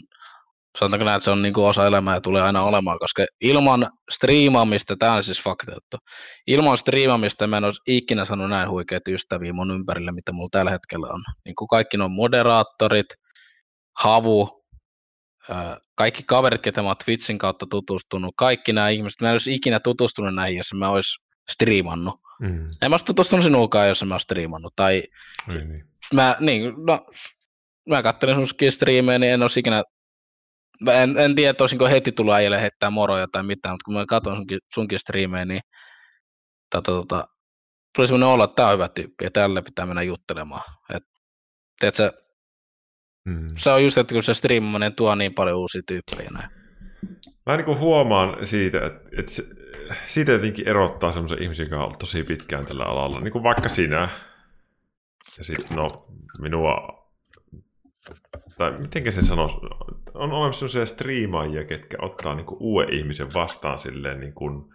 sanotaanko 0.80 1.06
näin, 1.06 1.18
että 1.18 1.26
se 1.26 1.32
on 1.32 1.42
niin 1.42 1.58
osa 1.60 1.86
elämää 1.86 2.16
ja 2.16 2.22
tulee 2.22 2.42
aina 2.42 2.62
olemaan, 2.64 3.00
koska 3.00 3.26
ilman 3.42 3.90
striimaamista, 4.12 4.96
tämä 5.00 5.14
on 5.14 5.24
siis 5.24 5.44
fakta 5.44 5.72
juttu, 5.72 5.98
ilman 6.48 6.78
striimaamista 6.78 7.48
mä 7.48 7.58
en 7.58 7.64
olisi 7.64 7.82
ikinä 7.88 8.26
sanonut 8.26 8.50
näin 8.50 8.70
huikeita 8.70 9.12
ystäviä 9.12 9.54
mun 9.54 9.72
ympärille, 9.72 10.12
mitä 10.12 10.32
mulla 10.32 10.50
tällä 10.52 10.72
hetkellä 10.72 11.08
on. 11.08 11.24
Niin 11.46 11.56
kuin 11.56 11.68
kaikki 11.68 11.98
nuo 11.98 12.10
moderaattorit, 12.10 13.08
havu, 14.00 14.65
kaikki 15.96 16.24
kaverit, 16.24 16.62
ketä 16.62 16.82
mä 16.82 16.88
oon 16.88 16.98
Twitchin 17.06 17.38
kautta 17.38 17.66
tutustunut, 17.70 18.34
kaikki 18.38 18.74
nämä 18.74 18.90
ihmiset, 18.90 19.22
mä 19.22 19.28
en 19.28 19.34
olisi 19.34 19.54
ikinä 19.54 19.80
tutustunut 19.80 20.36
näihin, 20.36 20.58
jos 20.58 20.74
mä 20.74 20.90
olisi 20.90 21.20
striimannut. 21.50 22.20
Mm. 22.40 22.68
En 22.82 22.92
mä 22.92 22.94
olisi 22.94 23.06
tutustunut 23.06 23.46
sinuunkaan, 23.46 23.88
jos 23.88 24.04
mä 24.04 24.14
olisi 24.14 24.24
striimannut. 24.24 24.74
Tai 24.76 25.04
Niin, 25.48 25.70
niin. 25.70 25.86
mä, 26.14 26.36
niin, 26.40 26.74
no, 26.88 27.08
mä 27.90 28.04
katselin 28.04 28.36
sunkin 28.36 28.72
striimejä, 28.72 29.20
niin 29.20 29.34
en 29.34 29.42
olisi 29.42 29.60
ikinä, 29.60 29.84
mä 30.82 30.94
en, 30.94 31.18
en 31.18 31.36
tiedä, 31.36 31.56
olisinko 31.62 31.88
heti 31.88 32.12
tullut 32.12 32.34
äijälle 32.34 32.62
heittää 32.62 32.90
moroja 32.90 33.28
tai 33.32 33.44
mitään, 33.44 33.74
mutta 33.74 33.86
kun 33.86 33.94
mä 33.94 34.06
katson 34.06 34.36
sunkin, 34.36 34.60
sunkin 34.74 35.00
striimejä, 35.00 35.46
niin 35.46 35.62
tota, 36.70 36.92
tota, 36.92 37.28
tuli 37.96 38.08
semmoinen 38.08 38.30
olo, 38.30 38.44
että 38.44 38.56
tää 38.56 38.68
on 38.68 38.74
hyvä 38.74 38.90
tyyppi 38.90 39.24
ja 39.24 39.32
tälle 39.32 39.62
pitää 39.62 39.86
mennä 39.86 40.04
juttelemaan. 40.04 40.62
Et, 40.96 41.04
tiedätkö, 41.80 42.14
Mm. 43.26 43.48
se 43.58 43.70
on 43.70 43.84
just, 43.84 43.98
että 43.98 44.14
kun 44.14 44.24
se 44.24 44.34
striimaaminen 44.34 44.94
tuo 44.94 45.16
niin 45.16 45.34
paljon 45.34 45.58
uusia 45.58 45.82
tyyppejä 45.88 46.30
näin. 46.34 46.50
Mä 47.46 47.58
niin 47.58 47.66
kuin 47.66 47.80
huomaan 47.80 48.46
siitä, 48.46 48.86
että, 48.86 49.10
että 49.18 49.32
se, 49.32 49.44
siitä 50.08 50.32
jotenkin 50.32 50.68
erottaa 50.68 51.12
semmoisen 51.12 51.42
ihmisen, 51.42 51.64
joka 51.64 51.76
on 51.76 51.84
ollut 51.84 52.00
tosi 52.00 52.24
pitkään 52.24 52.66
tällä 52.66 52.84
alalla, 52.84 53.22
niin 53.22 53.32
kuin 53.32 53.44
vaikka 53.44 53.70
sinä. 53.70 54.10
Ja 55.38 55.44
sitten 55.44 55.78
no, 55.78 56.08
minua, 56.40 57.06
tai 58.58 58.72
miten 58.72 59.12
se 59.12 59.22
sanoo, 59.22 59.62
on 60.14 60.32
olemassa 60.32 60.60
sellaisia 60.60 60.96
striimaajia, 60.96 61.64
ketkä 61.64 61.98
ottaa 62.02 62.36
niin 62.36 62.46
kuin 62.46 62.58
uuden 62.60 62.94
ihmisen 62.94 63.34
vastaan 63.34 63.80
silleen 63.80 64.20
niin 64.20 64.34
kuin 64.34 64.74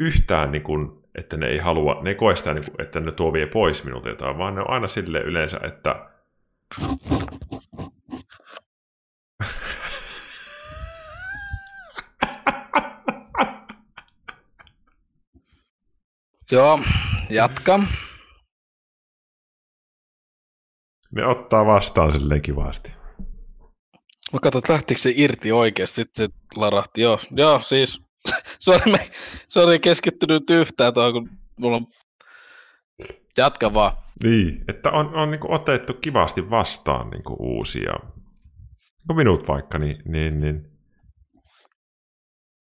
yhtään, 0.00 0.52
niin 0.52 0.62
kuin, 0.62 0.90
että 1.14 1.36
ne 1.36 1.46
ei 1.46 1.58
halua, 1.58 2.00
ne 2.02 2.10
ei 2.10 2.14
koe 2.14 2.36
sitä, 2.36 2.54
niin 2.54 2.64
kuin, 2.64 2.82
että 2.82 3.00
ne 3.00 3.12
tuo 3.12 3.32
vie 3.32 3.46
pois 3.46 3.84
minulta 3.84 4.08
jotain, 4.08 4.38
vaan 4.38 4.54
ne 4.54 4.60
on 4.60 4.70
aina 4.70 4.88
silleen 4.88 5.26
yleensä, 5.26 5.60
että 5.62 6.10
Joo, 16.52 16.80
jatka. 17.30 17.80
ne 21.12 21.26
ottaa 21.26 21.66
vastaan 21.66 22.12
silleen 22.12 22.42
kivasti. 22.42 22.92
Mä 24.32 24.40
katsoin, 24.42 24.62
että 24.62 24.72
lähtikö 24.72 25.00
se 25.00 25.12
irti 25.16 25.52
oikeasti, 25.52 25.94
sitten 25.94 26.30
se 26.30 26.34
larahti. 26.56 27.00
Joo, 27.00 27.18
joo 27.30 27.60
siis, 27.60 28.00
sori, 28.64 28.92
me, 28.92 29.10
sori 29.48 29.78
keskittynyt 29.78 30.50
yhtään 30.50 30.94
tuohon, 30.94 31.12
kun 31.12 31.30
mulla 31.56 31.76
on, 31.76 31.86
jatka 33.36 33.74
vaan. 33.74 34.09
Niin, 34.22 34.64
että 34.68 34.90
on, 34.90 35.14
on 35.14 35.30
niin 35.30 35.50
otettu 35.50 35.94
kivasti 35.94 36.50
vastaan 36.50 37.10
niin 37.10 37.22
uusia, 37.38 37.92
no 39.08 39.14
minut 39.14 39.48
vaikka, 39.48 39.78
niin, 39.78 39.96
niin, 40.04 40.40
niin. 40.40 40.70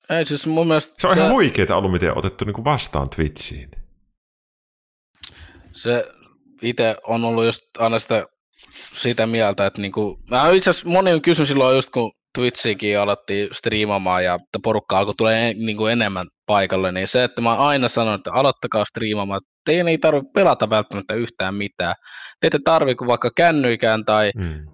Ei 0.09 0.25
siis 0.25 0.47
mun 0.47 0.67
mielestä 0.67 0.95
se 0.97 1.07
on 1.07 1.17
ihan 1.17 1.31
huikeeta 1.31 1.75
ollut, 1.75 1.91
miten 1.91 2.17
otettu 2.17 2.45
niin 2.45 2.65
vastaan 2.65 3.09
Twitchiin. 3.09 3.71
se 5.73 6.05
itse 6.61 6.95
on 7.07 7.25
ollut 7.25 7.45
just 7.45 7.61
aina 7.77 7.99
sitä, 7.99 8.25
sitä 8.93 9.25
mieltä, 9.25 9.65
että 9.65 9.81
niinku, 9.81 10.19
mä 10.29 10.49
itse 10.49 10.69
asiassa 10.69 10.89
moni 10.89 11.13
on 11.13 11.21
kysynyt 11.21 11.47
silloin 11.47 11.75
just 11.75 11.89
kun 11.89 12.11
Twitchikin 12.37 12.99
alettiin 12.99 13.49
striimaamaan 13.51 14.23
ja 14.23 14.33
että 14.33 14.59
porukka 14.63 14.99
alkoi 14.99 15.15
tulee 15.15 15.53
niinku 15.53 15.85
enemmän 15.85 16.27
paikalle, 16.45 16.91
niin 16.91 17.07
se, 17.07 17.23
että 17.23 17.41
mä 17.41 17.53
aina 17.55 17.87
sanon, 17.87 18.15
että 18.15 18.33
aloittakaa 18.33 18.85
striimaamaan, 18.85 19.41
teidän 19.69 19.87
ei 19.87 19.97
tarvitse 19.97 20.31
pelata 20.33 20.69
välttämättä 20.69 21.13
yhtään 21.13 21.55
mitään. 21.55 21.95
Te 22.39 22.47
ette 22.47 22.59
tarvitse 22.63 22.95
kuin 22.95 23.07
vaikka 23.07 23.31
kännyikään 23.35 24.05
tai 24.05 24.31
Mm. 24.35 24.67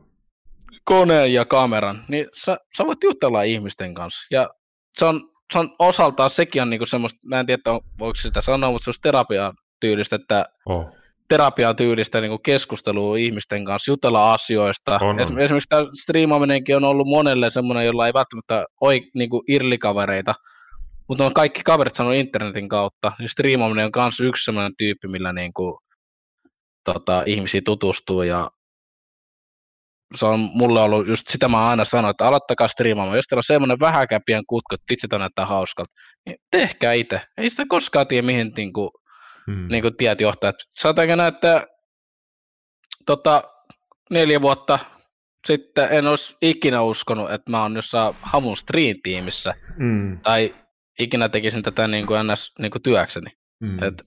koneen 0.83 1.33
ja 1.33 1.45
kameran, 1.45 2.03
niin 2.07 2.27
sä, 2.45 2.57
sä 2.77 2.85
voit 2.85 3.03
jutella 3.03 3.43
ihmisten 3.43 3.93
kanssa. 3.93 4.27
Ja 4.31 4.49
se 4.97 5.05
on, 5.05 5.21
se 5.53 5.59
on 5.59 5.75
osaltaan, 5.79 6.29
sekin 6.29 6.61
on 6.61 6.69
niinku 6.69 6.85
semmoista, 6.85 7.19
mä 7.23 7.39
en 7.39 7.45
tiedä, 7.45 7.61
on- 7.67 7.81
voiko 7.99 8.15
sitä 8.15 8.41
sanoa, 8.41 8.71
mutta 8.71 8.83
se 8.83 8.89
on 8.89 8.93
terapia 9.01 9.53
tyylistä, 9.79 10.15
että 10.15 10.45
Oh. 10.65 10.85
terapian 11.27 11.75
tyylistä 11.75 12.21
niin 12.21 12.41
keskustelua 12.43 13.17
ihmisten 13.17 13.65
kanssa, 13.65 13.91
jutella 13.91 14.33
asioista. 14.33 14.99
On, 15.01 15.09
on. 15.09 15.19
Esim- 15.19 15.39
Esimerkiksi 15.39 15.69
tämä 15.69 15.81
striimaaminenkin 16.01 16.75
on 16.75 16.83
ollut 16.83 17.07
monelle 17.07 17.49
semmoinen, 17.49 17.85
jolla 17.85 18.07
ei 18.07 18.13
välttämättä 18.13 18.65
ole 18.81 18.99
niin 19.15 19.29
irlikavereita, 19.47 20.35
mutta 21.07 21.25
on 21.25 21.33
kaikki 21.33 21.61
kaverit 21.63 21.95
sanonut 21.95 22.17
internetin 22.19 22.69
kautta, 22.69 23.11
niin 23.19 23.29
striimaaminen 23.29 23.85
on 23.85 23.91
myös 23.95 24.19
yksi 24.19 24.43
semmoinen 24.43 24.75
tyyppi, 24.77 25.07
millä 25.07 25.33
niin 25.33 25.53
kuin, 25.53 25.77
tota, 26.83 27.23
ihmisiä 27.25 27.61
tutustuu 27.65 28.21
ja 28.21 28.51
se 30.15 30.25
on 30.25 30.39
mulle 30.39 30.81
ollut 30.81 31.07
just 31.07 31.27
sitä 31.27 31.47
mä 31.47 31.69
aina 31.69 31.85
sanonut, 31.85 32.09
että 32.09 32.25
aloittakaa 32.25 32.67
striimaamaan. 32.67 33.17
Jos 33.17 33.25
teillä 33.27 33.39
on 33.39 33.43
semmoinen 33.43 33.79
vähäkäpien 33.79 34.43
kutko, 34.47 34.75
että 34.75 34.85
vitsi 34.89 35.07
näyttää 35.19 35.45
hauskalta, 35.45 35.93
niin 36.25 36.37
tehkää 36.51 36.93
itse. 36.93 37.21
Ei 37.37 37.49
sitä 37.49 37.63
koskaan 37.69 38.07
tiedä, 38.07 38.25
mihin 38.25 38.51
niin 38.57 38.73
kuin, 38.73 38.89
Hmm. 39.51 39.67
niin 39.67 39.81
kuin 39.81 39.97
tiet 39.97 40.21
johtaa. 40.21 40.49
Et 40.49 40.55
Sanotaanko 40.79 41.15
näin, 41.15 41.33
että 41.33 41.67
tota, 43.05 43.43
neljä 44.11 44.41
vuotta 44.41 44.79
sitten 45.47 45.87
en 45.91 46.07
olisi 46.07 46.35
ikinä 46.41 46.81
uskonut, 46.81 47.31
että 47.31 47.51
mä 47.51 47.61
oon 47.61 47.75
jossain 47.75 48.15
Hamun 48.21 48.57
Stream-tiimissä 48.57 49.53
Mm. 49.77 50.19
tai 50.19 50.55
ikinä 50.99 51.29
tekisin 51.29 51.63
tätä 51.63 51.87
niin 51.87 52.07
kuin 52.07 52.27
ns. 52.27 52.53
Niin 52.59 52.71
kuin 52.71 52.81
työkseni. 52.81 53.31
Mm. 53.59 53.83
Et 53.83 54.03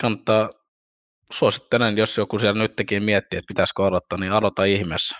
kannattaa 0.00 0.50
suosittelen, 1.32 1.98
jos 1.98 2.16
joku 2.16 2.38
siellä 2.38 2.62
nytkin 2.62 3.02
miettii, 3.02 3.38
että 3.38 3.48
pitäisikö 3.48 3.82
odottaa, 3.82 4.18
niin 4.18 4.32
aloita 4.32 4.64
ihmeessä. 4.64 5.16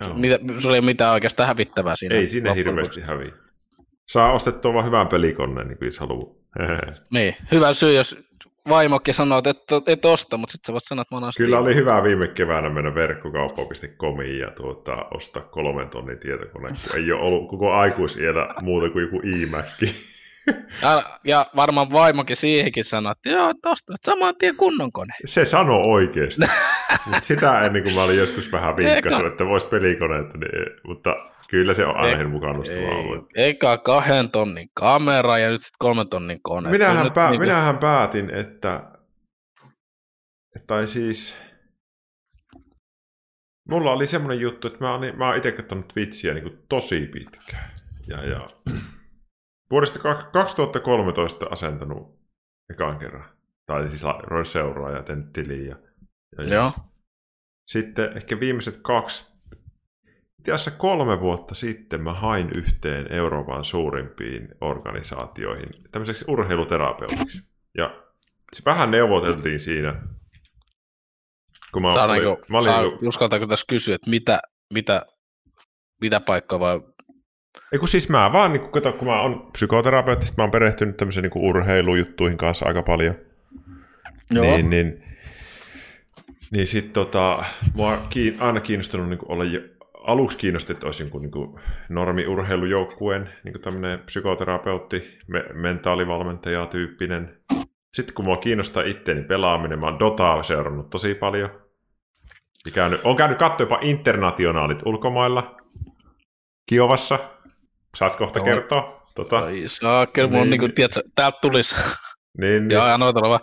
Joo. 0.00 0.14
Mitä, 0.14 0.38
se 0.62 0.68
oli 0.68 0.80
mitään 0.80 1.12
oikeastaan 1.12 1.46
hävittävää 1.46 1.96
siinä. 1.96 2.14
Ei 2.14 2.26
sinne 2.26 2.54
hirveästi 2.54 3.00
häviä. 3.00 3.32
Saa 4.08 4.32
ostettua 4.32 4.74
vaan 4.74 4.86
hyvän 4.86 5.08
pelikoneen, 5.08 5.68
niin 5.68 5.78
kuin 5.78 5.86
jos 5.86 5.98
haluaa. 5.98 6.34
Niin, 7.14 7.36
hyvä 7.52 7.74
syy, 7.74 7.94
jos 7.94 8.16
vaimokin 8.68 9.14
sanoo, 9.14 9.38
että 9.38 9.50
et, 9.50 9.88
et 9.88 10.04
osta, 10.04 10.36
mutta 10.36 10.52
sitten 10.52 10.66
sä 10.66 10.72
voit 10.72 10.84
sanoa, 10.86 11.02
että 11.02 11.14
mä 11.14 11.20
oon 11.20 11.32
Kyllä 11.36 11.58
oli 11.58 11.74
hyvä 11.74 12.02
viime 12.02 12.28
keväänä 12.28 12.70
mennä 12.70 12.94
verkkokauppa.comiin 12.94 14.38
ja 14.38 14.50
tuota, 14.50 15.06
ostaa 15.14 15.42
kolmen 15.42 15.88
tonnin 15.88 16.18
tietokone, 16.18 16.68
kun 16.68 16.96
ei 16.96 17.12
ole 17.12 17.20
ollut 17.20 17.48
koko 17.48 17.72
aikuisiellä 17.72 18.54
muuta 18.60 18.90
kuin 18.90 19.02
joku 19.02 19.20
iMac. 19.24 19.66
Ja, 20.82 21.02
ja 21.24 21.46
varmaan 21.56 21.92
vaimokin 21.92 22.36
siihenkin 22.36 22.84
sanoi, 22.84 23.12
että 23.12 23.30
joo, 23.30 23.50
että 23.50 23.70
ostat 23.70 23.96
saman 24.06 24.36
tien 24.38 24.56
kunnon 24.56 24.92
kone. 24.92 25.14
Se 25.24 25.44
sanoi 25.44 25.82
oikeasti. 25.82 26.42
sitä 27.22 27.60
ennen 27.60 27.82
kuin 27.82 27.94
mä 27.94 28.02
olin 28.02 28.18
joskus 28.18 28.52
vähän 28.52 28.76
vinkkasu, 28.76 29.16
Eikä. 29.16 29.28
että 29.28 29.46
vois 29.46 29.64
pelikoneetta, 29.64 30.38
niin, 30.38 30.80
mutta 30.86 31.16
kyllä 31.50 31.74
se 31.74 31.86
on 31.86 31.96
aina 31.96 32.16
hirmu 32.16 32.40
kannustavaa 32.40 32.90
ollut. 32.90 33.28
Ei, 33.34 33.44
eikä 33.44 33.76
kahden 33.76 34.30
tonnin 34.30 34.68
kamera 34.74 35.38
ja 35.38 35.50
nyt 35.50 35.62
sitten 35.62 35.78
kolmen 35.78 36.08
tonnin 36.08 36.42
kone. 36.42 36.70
Minähän, 36.70 37.12
pää, 37.12 37.30
niinku- 37.30 37.46
minähän 37.46 37.78
päätin, 37.78 38.30
että, 38.30 38.80
että 40.56 40.66
tai 40.66 40.86
siis 40.86 41.38
mulla 43.68 43.92
oli 43.92 44.06
semmoinen 44.06 44.40
juttu, 44.40 44.66
että 44.66 44.78
mä, 44.80 44.94
olin, 44.94 45.18
mä 45.18 45.28
oon 45.28 45.36
itse 45.36 45.52
katsonut 45.52 45.88
Twitchiä 45.88 46.34
niin 46.34 46.44
kuin 46.44 46.58
tosi 46.68 47.08
pitkään. 47.12 47.70
Ja, 48.08 48.24
ja 48.24 48.48
vuodesta 49.70 49.98
kak- 49.98 50.30
2013 50.30 51.46
asentanut 51.50 52.20
ekan 52.70 52.98
kerran. 52.98 53.28
Tai 53.66 53.90
siis 53.90 54.04
ruvennut 54.22 54.48
seuraa 54.48 54.90
ja 54.90 55.02
tehnyt 55.02 55.32
tiliin. 55.32 55.66
Ja, 55.66 55.76
ja, 56.38 56.44
ja 56.44 56.54
Joo, 56.54 56.72
sitten 57.66 58.16
ehkä 58.16 58.40
viimeiset 58.40 58.80
kaksi, 58.82 59.33
itse 60.44 60.52
asiassa 60.52 60.70
kolme 60.70 61.20
vuotta 61.20 61.54
sitten 61.54 62.02
mä 62.02 62.12
hain 62.12 62.50
yhteen 62.54 63.12
Euroopan 63.12 63.64
suurimpiin 63.64 64.48
organisaatioihin 64.60 65.68
tämmöiseksi 65.90 66.24
urheiluterapeutiksi. 66.28 67.42
Ja 67.78 68.02
se 68.52 68.62
vähän 68.66 68.90
neuvoteltiin 68.90 69.60
siinä, 69.60 70.02
kun 71.72 71.82
mä, 71.82 71.94
Saa 71.94 72.04
olin, 72.04 72.22
mä 72.48 72.58
olin 72.58 72.70
saa, 72.72 72.82
niinku, 72.82 73.08
uskaltaako 73.08 73.46
tässä 73.46 73.66
kysyä, 73.68 73.94
että 73.94 74.10
mitä, 74.10 74.40
mitä, 74.74 75.06
mitä 76.00 76.20
paikkaa 76.20 76.60
vai... 76.60 76.80
ei 77.72 77.78
kun 77.78 77.88
siis 77.88 78.08
mä 78.08 78.32
vaan, 78.32 78.52
niin 78.52 78.60
kun, 78.60 78.70
kato, 78.70 78.92
kun 78.92 79.08
mä 79.08 79.20
oon 79.20 79.50
psykoterapeutti, 79.52 80.26
mä 80.36 80.42
oon 80.42 80.50
perehtynyt 80.50 80.96
tämmöisiin 80.96 81.22
niin 81.22 81.48
urheilujuttuihin 81.48 82.38
kanssa 82.38 82.66
aika 82.66 82.82
paljon. 82.82 83.14
Joo. 84.30 84.44
Niin, 84.44 84.70
niin, 84.70 85.04
niin 86.50 86.66
sit 86.66 86.92
tota, 86.92 87.44
mua 87.74 87.92
on 87.92 88.06
kiin, 88.10 88.42
aina 88.42 88.60
kiinnostunut 88.60 89.08
niin 89.08 89.18
olla 89.28 89.44
aluksi 90.04 90.38
kiinnosti, 90.38 90.72
että 90.72 90.86
olisi 90.86 91.02
jonkun 91.02 91.22
niin 91.22 91.60
normi-urheilujoukkueen 91.88 93.30
niin 93.44 93.60
tämmöinen 93.60 93.98
psykoterapeutti, 93.98 95.18
me, 95.26 95.44
mentaalivalmentaja 95.52 96.66
tyyppinen. 96.66 97.38
Sitten 97.94 98.14
kun 98.14 98.24
mua 98.24 98.36
kiinnostaa 98.36 98.82
itteeni 98.82 99.22
pelaaminen, 99.22 99.78
mä 99.78 99.86
oon 99.86 99.98
Dotaa 99.98 100.42
seurannut 100.42 100.90
tosi 100.90 101.14
paljon. 101.14 101.50
Ja 102.66 102.70
käynyt, 102.72 103.00
on 103.04 103.16
käynyt 103.16 103.38
katsoa 103.38 103.64
jopa 103.64 103.78
internationaalit 103.82 104.82
ulkomailla. 104.86 105.56
Kiovassa. 106.66 107.18
Saat 107.96 108.16
kohta 108.16 108.38
Joo. 108.38 108.44
kertoa. 108.44 109.04
Tota, 109.14 109.38
Ai 109.38 109.64
saa, 109.66 110.06
kyllä 110.06 110.28
mun 110.28 110.40
Niin. 110.40 110.50
niin, 110.50 110.60
niin 110.60 110.74
tiedätkö, 110.74 111.02
täältä 111.14 111.38
tulisi. 111.42 111.74
niin, 112.38 112.68
niin. 112.68 112.70
Joo, 112.70 112.86
ja 112.86 112.98
noita 112.98 113.20
vaan. 113.20 113.40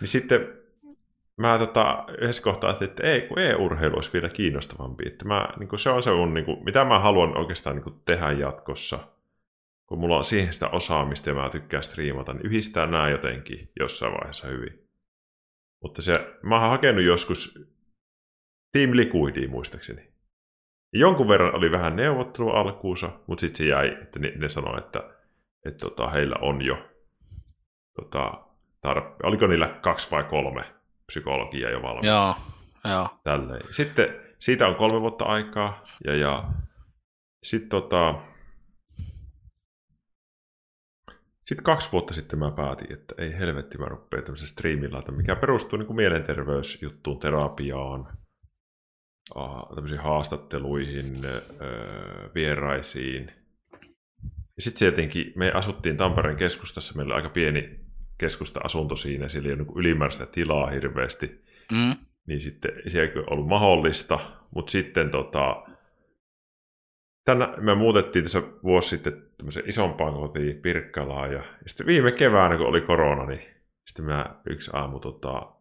Niin 0.00 0.08
sitten 0.08 0.57
mä 1.38 1.58
tota, 1.58 2.04
yhdessä 2.20 2.42
kohtaa 2.42 2.68
ajattelin, 2.68 2.90
että 2.90 3.02
ei, 3.02 3.20
kun 3.20 3.38
e-urheilu 3.38 3.94
olisi 3.94 4.12
vielä 4.12 4.28
kiinnostavampi. 4.28 5.04
Että 5.06 5.24
mä, 5.24 5.48
niin 5.58 5.68
kuin 5.68 5.78
se 5.78 5.90
on 5.90 6.02
se 6.02 6.10
mun, 6.10 6.34
niin 6.34 6.44
kuin, 6.44 6.64
mitä 6.64 6.84
mä 6.84 6.98
haluan 6.98 7.38
oikeastaan 7.38 7.76
niin 7.76 7.84
kuin 7.84 8.00
tehdä 8.04 8.32
jatkossa. 8.32 8.98
Kun 9.86 9.98
mulla 9.98 10.16
on 10.16 10.24
siihen 10.24 10.52
sitä 10.52 10.68
osaamista 10.68 11.30
ja 11.30 11.34
mä 11.34 11.50
tykkään 11.50 11.82
striimata, 11.82 12.32
niin 12.32 12.46
yhdistää 12.46 12.86
nämä 12.86 13.08
jotenkin 13.08 13.72
jossain 13.80 14.12
vaiheessa 14.12 14.46
hyvin. 14.46 14.88
Mutta 15.82 16.02
se, 16.02 16.34
mä 16.42 16.60
oon 16.60 16.70
hakenut 16.70 17.04
joskus 17.04 17.58
Team 18.72 18.90
Liquidia 18.92 19.48
muistaakseni. 19.48 20.12
Jonkun 20.92 21.28
verran 21.28 21.54
oli 21.54 21.70
vähän 21.70 21.96
neuvottelu 21.96 22.50
alkuunsa, 22.50 23.10
mutta 23.26 23.40
sitten 23.40 23.66
se 23.66 23.70
jäi, 23.70 23.96
että 24.02 24.18
ne, 24.18 24.32
ne 24.36 24.48
sanoi, 24.48 24.78
että, 24.78 25.10
että 25.66 25.78
tota, 25.78 26.08
heillä 26.08 26.36
on 26.40 26.62
jo 26.62 26.88
tota, 27.94 28.32
tarpe- 28.86 29.16
oliko 29.22 29.46
niillä 29.46 29.68
kaksi 29.68 30.10
vai 30.10 30.24
kolme 30.24 30.77
psykologia 31.12 31.70
jo 31.70 31.82
valmis. 31.82 32.06
Joo, 32.06 32.34
joo. 32.84 33.08
Tälleen. 33.24 33.66
Sitten 33.70 34.08
siitä 34.38 34.66
on 34.66 34.74
kolme 34.74 35.00
vuotta 35.00 35.24
aikaa, 35.24 35.84
ja, 36.04 36.16
ja 36.16 36.52
sitten 37.42 37.68
tota, 37.68 38.14
sitten 41.44 41.64
kaksi 41.64 41.92
vuotta 41.92 42.14
sitten 42.14 42.38
mä 42.38 42.50
päätin, 42.50 42.92
että 42.92 43.14
ei 43.18 43.38
helvetti, 43.38 43.78
mä 43.78 43.84
rupean 43.84 44.24
tämmöisen 44.24 44.48
striimillä, 44.48 45.02
mikä 45.10 45.36
perustuu 45.36 45.78
niin 45.78 45.86
kuin 45.86 45.96
mielenterveysjuttuun, 45.96 47.18
terapiaan, 47.18 48.18
tämmöisiin 49.74 50.00
haastatteluihin, 50.00 51.24
öö, 51.24 52.30
vieraisiin. 52.34 53.32
Ja 54.28 54.62
sitten 54.62 54.86
jotenkin, 54.86 55.32
me 55.36 55.52
asuttiin 55.52 55.96
Tampereen 55.96 56.36
keskustassa, 56.36 56.96
meillä 56.96 57.14
oli 57.14 57.22
aika 57.22 57.28
pieni 57.28 57.87
keskusta-asunto 58.18 58.96
siinä, 58.96 59.28
sillä 59.28 59.48
ei 59.48 59.54
ole 59.54 59.62
niin 59.62 59.78
ylimääräistä 59.78 60.26
tilaa 60.26 60.66
hirveästi 60.66 61.48
Mm. 61.72 61.96
niin 62.26 62.40
sitten 62.40 62.72
se 62.86 63.02
ei 63.02 63.12
ollut 63.30 63.48
mahdollista, 63.48 64.18
mutta 64.54 64.70
sitten 64.70 65.10
tota, 65.10 65.62
tänä, 67.24 67.54
me 67.60 67.74
muutettiin 67.74 68.24
tässä 68.24 68.42
vuosi 68.62 68.88
sitten 68.88 69.22
tämmöisen 69.38 69.62
isompaan 69.66 70.14
kotiin 70.14 70.56
Pirkkalaan 70.56 71.32
ja, 71.32 71.38
ja 71.38 71.44
sitten 71.66 71.86
viime 71.86 72.12
keväänä, 72.12 72.56
kun 72.56 72.66
oli 72.66 72.80
korona, 72.80 73.26
niin 73.26 73.42
sitten 73.86 74.04
mä 74.04 74.36
yksi 74.50 74.70
aamu 74.74 74.98
tota, 75.00 75.52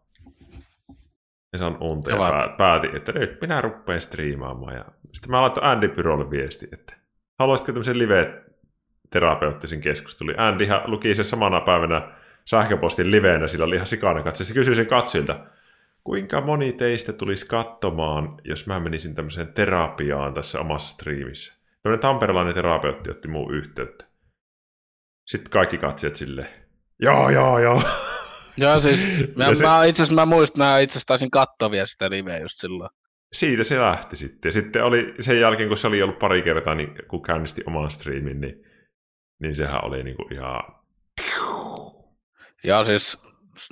en 1.53 1.59
saanut 1.59 1.91
unta 1.91 2.11
ja 2.11 2.17
pää- 2.17 2.55
päätin, 2.57 2.95
että 2.95 3.11
nyt 3.11 3.41
minä 3.41 3.61
rupean 3.61 4.01
striimaamaan 4.01 4.75
ja 4.75 4.85
sitten 5.13 5.31
mä 5.31 5.41
laitoin 5.41 5.65
Andy 5.65 5.87
Pyrolle 5.87 6.29
viesti, 6.29 6.67
että 6.73 6.93
haluaisitko 7.39 7.71
tämmöisen 7.71 7.99
live-terapeuttisen 7.99 9.81
keskustelun. 9.81 10.39
Andy 10.39 10.65
luki 10.85 11.15
sen 11.15 11.25
samana 11.25 11.61
päivänä 11.61 12.16
sähköpostin 12.49 13.11
liveenä, 13.11 13.47
sillä 13.47 13.65
oli 13.65 13.75
ihan 13.75 13.87
sikainen 13.87 14.23
katse. 14.23 14.43
Se 14.43 14.53
kysyi 14.53 14.75
sen 14.75 14.87
katsilta, 14.87 15.45
kuinka 16.03 16.41
moni 16.41 16.73
teistä 16.73 17.13
tulisi 17.13 17.47
katsomaan, 17.47 18.41
jos 18.43 18.67
mä 18.67 18.79
menisin 18.79 19.15
tämmöiseen 19.15 19.53
terapiaan 19.53 20.33
tässä 20.33 20.59
omassa 20.59 20.93
striimissä. 20.93 21.53
Tämmöinen 21.83 22.01
tamperelainen 22.01 22.53
terapeutti 22.53 23.11
otti 23.11 23.27
muu 23.27 23.51
yhteyttä. 23.51 24.05
Sitten 25.27 25.51
kaikki 25.51 25.77
katsojat 25.77 26.15
sille, 26.15 26.47
joo, 27.01 27.29
joo, 27.29 27.59
joo. 27.59 27.81
Joo, 28.59 28.79
siis 28.79 28.99
mä, 29.35 29.45
Ja 29.45 29.55
se- 29.55 29.65
mä 29.65 29.85
itse 29.85 30.03
asiassa 30.03 30.21
mä 30.21 30.25
muistan, 30.25 30.65
mä 30.65 30.79
itse 30.79 30.91
asiassa 30.91 31.07
taisin 31.07 31.31
katsoa 31.31 31.71
vielä 31.71 31.85
sitä 31.85 32.09
liveä 32.09 32.37
just 32.39 32.55
silloin. 32.57 32.89
Siitä 33.33 33.63
se 33.63 33.79
lähti 33.79 34.15
sitten. 34.15 34.49
Ja 34.49 34.53
sitten 34.53 34.83
oli 34.83 35.13
sen 35.19 35.39
jälkeen, 35.39 35.69
kun 35.69 35.77
se 35.77 35.87
oli 35.87 36.01
ollut 36.03 36.19
pari 36.19 36.41
kertaa, 36.41 36.75
niin 36.75 36.95
kun 37.07 37.21
käynnisti 37.21 37.63
oman 37.67 37.91
striimin, 37.91 38.41
niin, 38.41 38.63
niin 39.41 39.55
sehän 39.55 39.85
oli 39.85 40.03
niinku 40.03 40.27
ihan... 40.31 40.61
Joo, 42.63 42.85
siis 42.85 43.17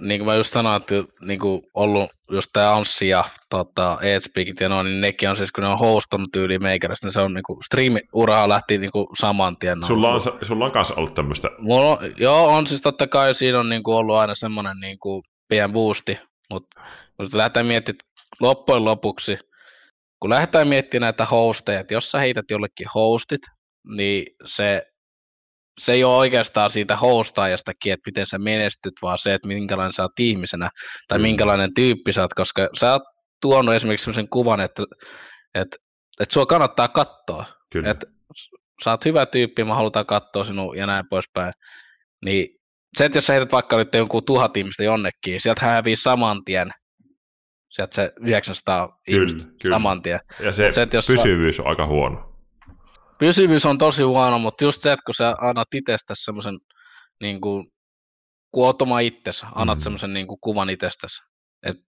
niin 0.01 0.19
kuin 0.19 0.25
mä 0.25 0.35
just 0.35 0.53
sanoin, 0.53 0.81
että 0.81 0.95
niin 1.21 1.39
kuin 1.39 1.61
ollut 1.73 2.09
just 2.31 2.49
tää 2.53 2.75
Anssi 2.75 3.09
ja 3.09 3.23
tota, 3.49 3.97
Edspeakit 4.01 4.59
ja 4.59 4.69
noin, 4.69 4.85
niin 4.85 5.01
nekin 5.01 5.29
on 5.29 5.37
siis, 5.37 5.51
kun 5.51 5.63
ne 5.63 5.67
on 5.67 5.79
hostannut 5.79 6.29
tyyliin 6.31 6.63
meikäläistä, 6.63 7.07
niin 7.07 7.13
se 7.13 7.21
on 7.21 7.33
niin 7.33 7.43
kuin, 7.43 7.63
streami-uraha 7.63 8.49
lähti 8.49 8.77
niin 8.77 8.91
kuin 8.91 9.07
saman 9.19 9.57
tien. 9.57 9.83
Sulla 9.83 10.07
on, 10.07 10.11
nousuun. 10.11 10.37
sulla 10.41 10.65
on 10.65 10.71
kanssa 10.71 10.93
ollut 10.95 11.13
tämmöistä... 11.13 11.49
Mulla 11.57 11.89
on, 11.89 11.97
joo, 12.17 12.47
on 12.47 12.67
siis 12.67 12.81
totta 12.81 13.07
kai 13.07 13.33
siinä 13.33 13.59
on 13.59 13.69
niin 13.69 13.83
kuin 13.83 13.95
ollut 13.95 14.15
aina 14.15 14.35
semmoinen 14.35 14.77
niin 14.81 14.99
kuin 14.99 15.23
pien 15.47 15.73
boosti, 15.73 16.19
mutta 16.49 16.81
kun 17.17 17.29
lähdetään 17.33 17.65
miettimään 17.65 17.99
loppujen 18.41 18.85
lopuksi, 18.85 19.37
kun 20.19 20.29
lähdetään 20.29 20.67
miettimään 20.67 21.01
näitä 21.07 21.25
hosteja, 21.25 21.79
että 21.79 21.93
jos 21.93 22.11
sä 22.11 22.19
heität 22.19 22.45
jollekin 22.51 22.87
hostit, 22.95 23.41
niin 23.95 24.25
se, 24.45 24.81
se 25.79 25.93
ei 25.93 26.03
ole 26.03 26.17
oikeastaan 26.17 26.69
siitä 26.71 26.95
hostaajastakin, 26.95 27.93
että 27.93 28.07
miten 28.07 28.25
sä 28.27 28.37
menestyt, 28.37 28.93
vaan 29.01 29.17
se, 29.17 29.33
että 29.33 29.47
minkälainen 29.47 29.93
sä 29.93 30.01
oot 30.03 30.19
ihmisenä 30.19 30.69
tai 31.07 31.17
Mm. 31.19 31.21
minkälainen 31.21 31.73
tyyppi 31.73 32.13
sä 32.13 32.21
oot, 32.21 32.33
koska 32.33 32.69
sä 32.79 32.91
oot 32.91 33.03
tuonut 33.41 33.75
esimerkiksi 33.75 34.03
sellaisen 34.03 34.29
kuvan, 34.29 34.61
että, 34.61 34.83
että, 35.55 35.77
että 36.19 36.33
sua 36.33 36.45
kannattaa 36.45 36.87
katsoa. 36.87 37.45
Kyllä. 37.71 37.89
Että 37.91 38.05
sä 38.83 38.91
oot 38.91 39.05
hyvä 39.05 39.25
tyyppi, 39.25 39.63
mä 39.63 39.75
halutaan 39.75 40.05
katsoa 40.05 40.43
sinua 40.43 40.75
ja 40.75 40.85
näin 40.87 41.05
poispäin. 41.09 41.53
Niin 42.25 42.47
se, 42.97 43.05
että 43.05 43.17
jos 43.17 43.27
sä 43.27 43.33
heität 43.33 43.51
vaikka 43.51 43.77
nyt 43.77 43.93
jonkun 43.93 44.25
tuhat 44.25 44.57
ihmistä 44.57 44.83
jonnekin, 44.83 45.41
sieltä 45.41 45.65
hävii 45.65 45.95
saman 45.95 46.45
tien. 46.45 46.71
Sieltä 47.69 47.95
se 47.95 48.13
900 48.19 48.87
Kyllä, 48.87 48.97
ihmistä 49.07 49.43
kyllä. 49.61 49.75
saman 49.75 50.01
tien. 50.01 50.19
ja 50.39 50.51
se, 50.51 50.71
se, 50.71 50.81
että 50.81 50.97
jos 50.97 51.07
pysyvyys 51.07 51.59
on 51.59 51.67
aika 51.67 51.85
huono. 51.87 52.34
Pysyvyys 53.19 53.65
on 53.65 53.77
tosi 53.77 54.03
huono, 54.03 54.39
mutta 54.39 54.63
just 54.63 54.81
se, 54.81 54.91
että 54.91 55.03
kun 55.05 55.15
sä 55.15 55.35
annat 55.41 55.67
itsestäsi 55.75 56.23
semmoisen, 56.23 56.57
niin 57.21 57.41
kuin, 57.41 57.67
kun 58.51 58.65
oot 58.65 58.81
oma 58.81 58.99
itsesi, 58.99 59.45
annat 59.55 59.77
Mm. 59.77 59.79
mm. 59.79 59.83
semmoisen 59.83 60.13
niin 60.13 60.27
kuin, 60.27 60.39
kuvan 60.41 60.69
itsestäsi, 60.69 61.21
että 61.63 61.83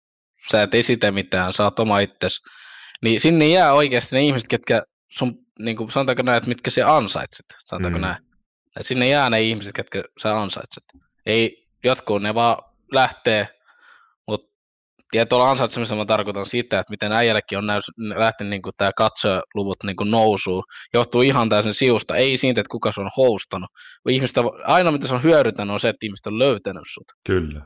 sä 0.52 0.62
et 0.62 0.76
esitä 0.76 1.12
mitään, 1.12 1.54
sä 1.54 1.64
oot 1.64 1.80
oma 1.80 1.99
itsesi, 1.99 2.41
niin 3.04 3.20
sinne 3.20 3.48
jää 3.48 3.74
oikeasti 3.74 4.16
ne 4.16 4.22
ihmiset, 4.24 4.48
ketkä 4.48 4.84
sun, 5.12 5.34
niin 5.60 5.78
kuin, 5.78 5.91
sanotaanko 5.91 6.24
näin, 6.24 6.38
että 6.38 6.48
mitkä 6.48 6.72
sä 6.72 6.95
ansaitset, 6.95 7.45
sanotaanko 7.66 7.99
Mm. 7.99 8.02
näin. 8.02 8.24
Et 8.80 8.86
sinne 8.86 9.08
jää 9.08 9.30
ne 9.30 9.41
ihmiset, 9.41 9.74
ketkä 9.76 10.04
sä 10.22 10.40
ansaitset. 10.41 10.84
Ei 11.26 11.68
jotkut, 11.84 12.22
ne 12.22 12.36
vaan 12.36 12.58
lähtee, 12.94 13.48
ja 15.13 15.25
tuolla 15.25 15.51
ansaitsemisessa 15.51 15.95
mä 15.95 16.05
tarkoitan 16.05 16.45
sitä, 16.45 16.79
että 16.79 16.91
miten 16.91 17.11
äijällekin 17.11 17.57
on 17.57 17.67
näys, 17.67 17.85
lähtenyt 17.97 18.51
niin 18.51 18.61
tämä 18.77 18.91
katsojaluvut 18.97 19.84
niin 19.84 19.95
nousuu, 20.05 20.63
johtuu 20.93 21.21
ihan 21.21 21.49
täysin 21.49 21.73
siusta, 21.73 22.15
ei 22.15 22.38
siitä, 22.38 22.61
että 22.61 22.71
kuka 22.71 22.91
se 22.91 23.01
on 23.01 23.09
hostannut. 23.17 23.69
Ihmistä, 24.09 24.41
ainoa 24.65 24.91
mitä 24.91 25.07
se 25.07 25.13
on 25.13 25.23
hyödyntänyt 25.23 25.73
on 25.73 25.79
se, 25.79 25.89
että 25.89 26.05
ihmiset 26.05 26.27
on 26.27 26.39
löytänyt 26.39 26.84
sut, 26.93 27.11
Kyllä. 27.25 27.61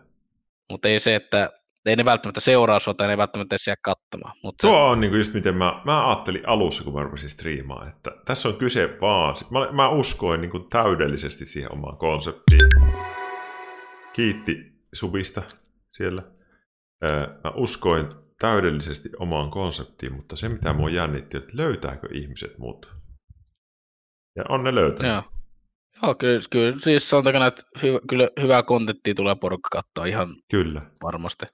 mutta 0.70 0.88
ei 0.88 1.00
se, 1.00 1.16
että 1.16 1.50
ei 1.86 1.96
ne 1.96 2.06
välttämättä 2.06 2.40
seuraa 2.40 2.80
sua 2.80 2.94
tai 2.94 3.08
ne 3.08 3.14
ei 3.14 3.18
välttämättä 3.18 3.54
edes 3.54 3.68
jää 3.68 3.76
katsomaan. 3.82 4.38
Mutta 4.44 4.68
Tuo 4.68 4.90
on 4.90 5.00
niinku 5.00 5.18
just 5.18 5.34
miten 5.34 5.58
mä, 5.58 5.82
mä 5.86 6.10
ajattelin 6.10 6.48
alussa, 6.48 6.84
kun 6.84 6.94
mä 6.94 7.04
rupesin 7.04 7.30
striimaan, 7.30 7.88
että 7.88 8.12
tässä 8.26 8.50
on 8.50 8.56
kyse 8.56 8.98
vaan, 9.02 9.36
mä, 9.50 9.72
mä 9.72 9.90
uskoin 9.90 10.42
niinku 10.42 10.60
täydellisesti 10.60 11.46
siihen 11.46 11.74
omaan 11.74 11.98
konseptiin. 11.98 12.70
Kiitti 14.14 14.72
Subista 14.94 15.42
siellä. 15.90 16.24
Mä 17.44 17.52
uskoin 17.56 18.08
täydellisesti 18.40 19.10
omaan 19.20 19.50
konseptiin, 19.50 20.14
mutta 20.14 20.36
se 20.36 20.50
mitä 20.50 20.74
mua 20.74 20.90
jännitti, 20.90 21.38
että 21.38 21.58
löytääkö 21.58 22.08
ihmiset 22.14 22.58
mut. 22.58 22.94
Ja 24.36 24.44
on 24.50 24.64
ne 24.64 24.76
löytänyt. 24.76 25.12
Joo. 25.12 25.24
Joo, 26.04 26.16
kyllä, 26.16 26.42
kyllä 26.50 26.78
siis 26.82 27.10
sanotaanko 27.10 27.40
näin, 27.40 27.48
että 27.48 27.64
hyvä, 27.84 28.00
kyllä 28.10 28.28
hyvää 28.42 28.64
kontenttia 28.64 29.16
tulee 29.16 29.36
porukka 29.36 29.70
katsoa 29.72 30.06
ihan 30.06 30.36
Kyllä. 30.52 30.82
varmasti. 31.04 31.46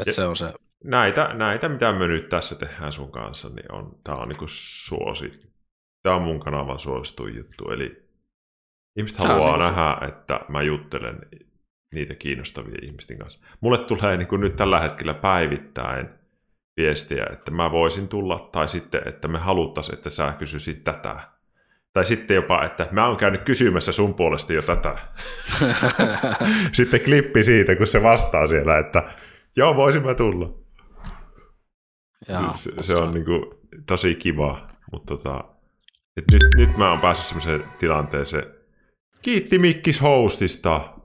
Että 0.00 0.12
se 0.12 0.24
on 0.24 0.36
se. 0.36 0.54
näitä, 0.84 1.34
näitä, 1.34 1.68
mitä 1.68 1.92
me 1.92 2.06
nyt 2.06 2.28
tässä 2.28 2.54
tehdään 2.54 2.92
sun 2.92 3.12
kanssa, 3.12 3.48
niin 3.48 3.72
on, 3.72 3.98
tää 4.04 4.14
on 4.14 4.28
niinku 4.28 4.44
suosi. 4.48 5.32
Tää 6.02 6.14
on 6.14 6.22
mun 6.22 6.40
kanavan 6.40 6.78
suosituin 6.78 7.36
juttu, 7.36 7.70
eli 7.70 8.08
ihmiset 8.96 9.18
Tää 9.18 9.28
haluaa 9.30 9.56
niinku- 9.56 9.80
nähdä, 9.80 10.06
että 10.08 10.40
mä 10.48 10.62
juttelen 10.62 11.18
niitä 11.96 12.14
kiinnostavia 12.14 12.78
ihmisten 12.82 13.18
kanssa. 13.18 13.40
Mulle 13.60 13.78
tulee 13.78 14.16
niinku 14.16 14.36
nyt 14.36 14.56
tällä 14.56 14.80
hetkellä 14.80 15.14
päivittäin 15.14 16.08
viestiä, 16.76 17.26
että 17.32 17.50
mä 17.50 17.70
voisin 17.70 18.08
tulla, 18.08 18.48
tai 18.52 18.68
sitten, 18.68 19.02
että 19.06 19.28
me 19.28 19.38
haluttaisiin, 19.38 19.96
että 19.96 20.10
sä 20.10 20.34
kysyisit 20.38 20.84
tätä. 20.84 21.20
Tai 21.92 22.04
sitten 22.04 22.34
jopa, 22.34 22.64
että 22.64 22.88
mä 22.90 23.06
oon 23.06 23.16
käynyt 23.16 23.42
kysymässä 23.42 23.92
sun 23.92 24.14
puolesta 24.14 24.52
jo 24.52 24.62
tätä. 24.62 24.96
sitten 26.72 27.00
klippi 27.00 27.42
siitä, 27.42 27.76
kun 27.76 27.86
se 27.86 28.02
vastaa 28.02 28.46
siellä, 28.46 28.78
että 28.78 29.02
joo, 29.56 29.76
voisin 29.76 30.02
mä 30.02 30.14
tulla. 30.14 30.58
Jaa, 32.28 32.56
se, 32.56 32.70
se 32.80 32.94
on 32.94 33.14
niinku 33.14 33.60
tosi 33.86 34.14
kiva, 34.14 34.68
mutta 34.92 35.16
tota, 35.16 35.44
et 36.16 36.24
nyt, 36.32 36.42
nyt 36.56 36.76
mä 36.76 36.90
oon 36.90 37.00
päässyt 37.00 37.26
semmoiseen 37.26 37.64
tilanteeseen. 37.78 38.44
Kiitti 39.22 39.58
Mikkis 39.58 40.02
hostista. 40.02 40.95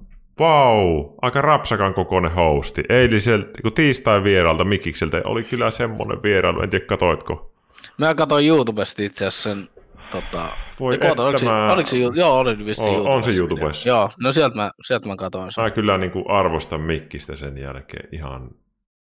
Vau, 0.46 1.14
aika 1.22 1.42
rapsakan 1.42 1.94
kokoinen 1.94 2.32
hosti. 2.32 2.84
Eiliseltä, 2.90 3.62
kun 3.62 3.74
tiistain 3.74 4.24
vieraalta 4.24 4.64
Mikkikseltä 4.64 5.22
oli 5.26 5.44
kyllä 5.44 5.72
semmoinen 5.72 6.24
vierailu, 6.24 6.62
en 6.62 6.70
tiedä 6.70 6.86
katoitko. 6.86 7.52
Mä 7.98 8.16
katsoin 8.16 8.48
YouTubesta 8.48 9.02
itse 9.02 9.26
asiassa 9.26 9.50
sen, 9.50 9.68
tota, 10.12 10.50
Voi 10.80 10.98
Ei, 11.02 11.10
oota, 11.10 11.24
oliko, 11.24 11.38
se, 11.38 11.46
mä- 11.46 11.74
oliko 11.74 11.90
se, 11.90 11.98
joo, 11.98 12.40
oli 12.40 12.66
vissiin 12.66 12.90
On- 12.90 12.96
on 12.96 13.02
YouTubessa 13.02 13.32
se 13.32 13.32
video. 13.32 13.44
YouTubessa. 13.48 13.90
Joo, 13.90 14.10
no 14.20 14.34
sieltä 14.34 14.56
mä, 14.56 14.72
sieltä 14.86 15.08
mä 15.08 15.16
katsoin 15.16 15.52
sen. 15.52 15.64
Mä 15.64 15.70
kyllä 15.72 15.98
niinku 15.98 16.24
arvostan 16.28 16.82
Mikkistä 16.82 17.36
sen 17.36 17.58
jälkeen 17.58 18.10
ihan, 18.12 18.50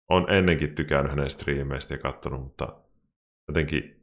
on 0.09 0.33
ennenkin 0.33 0.75
tykännyt 0.75 1.09
hänen 1.11 1.31
striimeistä 1.31 1.93
ja 1.93 1.97
katsonut, 1.97 2.41
mutta 2.41 2.67
jotenkin 3.47 3.95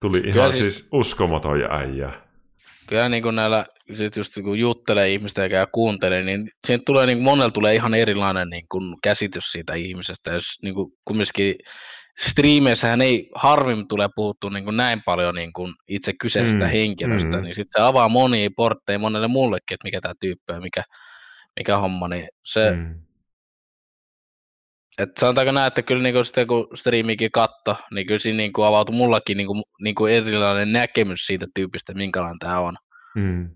tuli 0.00 0.18
ihan 0.18 0.32
Kyllä 0.32 0.50
siis, 0.52 0.78
siis- 0.78 0.88
uskomaton 0.92 1.60
ja 1.60 1.68
äijä. 1.70 2.12
Kyllä 2.90 3.08
niin 3.08 3.22
kuin 3.22 3.36
näillä, 3.36 3.66
sit 3.94 4.16
just 4.16 4.34
kun 4.44 4.58
juttelee 4.58 5.08
ihmistä 5.08 5.46
ja 5.46 5.66
kuuntelee, 5.66 6.22
niin 6.22 6.50
siitä 6.66 6.82
tulee, 6.86 7.06
niin 7.06 7.22
monella 7.22 7.50
tulee 7.50 7.74
ihan 7.74 7.94
erilainen 7.94 8.48
niin 8.48 8.64
kuin 8.70 8.96
käsitys 9.02 9.44
siitä 9.52 9.74
ihmisestä. 9.74 10.30
Jos 10.30 10.44
niin 10.62 10.74
kuin, 10.74 10.92
kumminkin 11.04 11.54
striimeissähän 12.18 13.00
ei 13.00 13.28
harvemmin 13.34 13.88
tule 13.88 14.08
puhuttua 14.16 14.50
niin 14.50 14.64
kuin 14.64 14.76
näin 14.76 15.02
paljon 15.06 15.34
niin 15.34 15.52
kuin 15.52 15.74
itse 15.88 16.12
kyseisestä 16.20 16.64
Mm, 16.64 16.70
henkilöstä, 16.70 17.36
mm. 17.36 17.42
niin 17.42 17.54
sitten 17.54 17.82
se 17.82 17.86
avaa 17.86 18.08
monia 18.08 18.48
portteja 18.56 18.98
monelle 18.98 19.28
mullekin, 19.28 19.74
että 19.74 19.84
mikä 19.84 20.00
tämä 20.00 20.14
tyyppi 20.20 20.52
on, 20.52 20.62
mikä, 20.62 20.82
mikä 21.58 21.76
homma, 21.76 22.08
niin 22.08 22.28
se, 22.44 22.70
mm. 22.70 22.94
Että 25.02 25.20
sanotaanko 25.20 25.52
näin, 25.52 25.66
että 25.66 25.82
kyllä 25.82 26.02
niin 26.02 26.24
sitten 26.24 26.46
kun 26.46 26.68
striimikin 26.74 27.30
katto, 27.32 27.76
niin 27.94 28.06
kyllä 28.06 28.18
siinä 28.18 28.36
niin 28.36 28.52
kuin 28.52 28.66
avautui 28.66 28.94
mullakin 28.94 29.36
niin 29.36 29.46
kuin, 29.46 29.62
niin 29.82 29.94
kuin 29.94 30.12
erilainen 30.12 30.72
näkemys 30.72 31.26
siitä 31.26 31.46
tyypistä, 31.54 31.94
minkälainen 31.94 32.38
tämä 32.38 32.60
on. 32.60 32.74
Mm. 33.14 33.50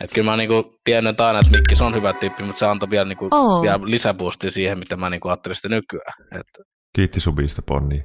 Että 0.00 0.14
kyllä 0.14 0.30
mä 0.30 0.36
niinku 0.36 0.80
tiennyt 0.84 1.20
aina, 1.20 1.38
että 1.38 1.50
Mikki 1.50 1.84
on 1.84 1.94
hyvä 1.94 2.12
tyyppi, 2.12 2.42
mutta 2.42 2.58
se 2.58 2.66
antoi 2.66 2.90
vielä, 2.90 3.04
niinku, 3.04 3.28
Oo. 3.30 3.62
vielä 3.62 3.80
lisäboostia 3.84 4.50
siihen, 4.50 4.78
mitä 4.78 4.96
mä 4.96 5.10
niinku 5.10 5.28
ajattelin 5.28 5.56
sitä 5.56 5.68
nykyään. 5.68 6.14
Et, 6.40 6.46
Kiitti 6.94 7.20
subista, 7.20 7.62
Ponni. 7.62 8.04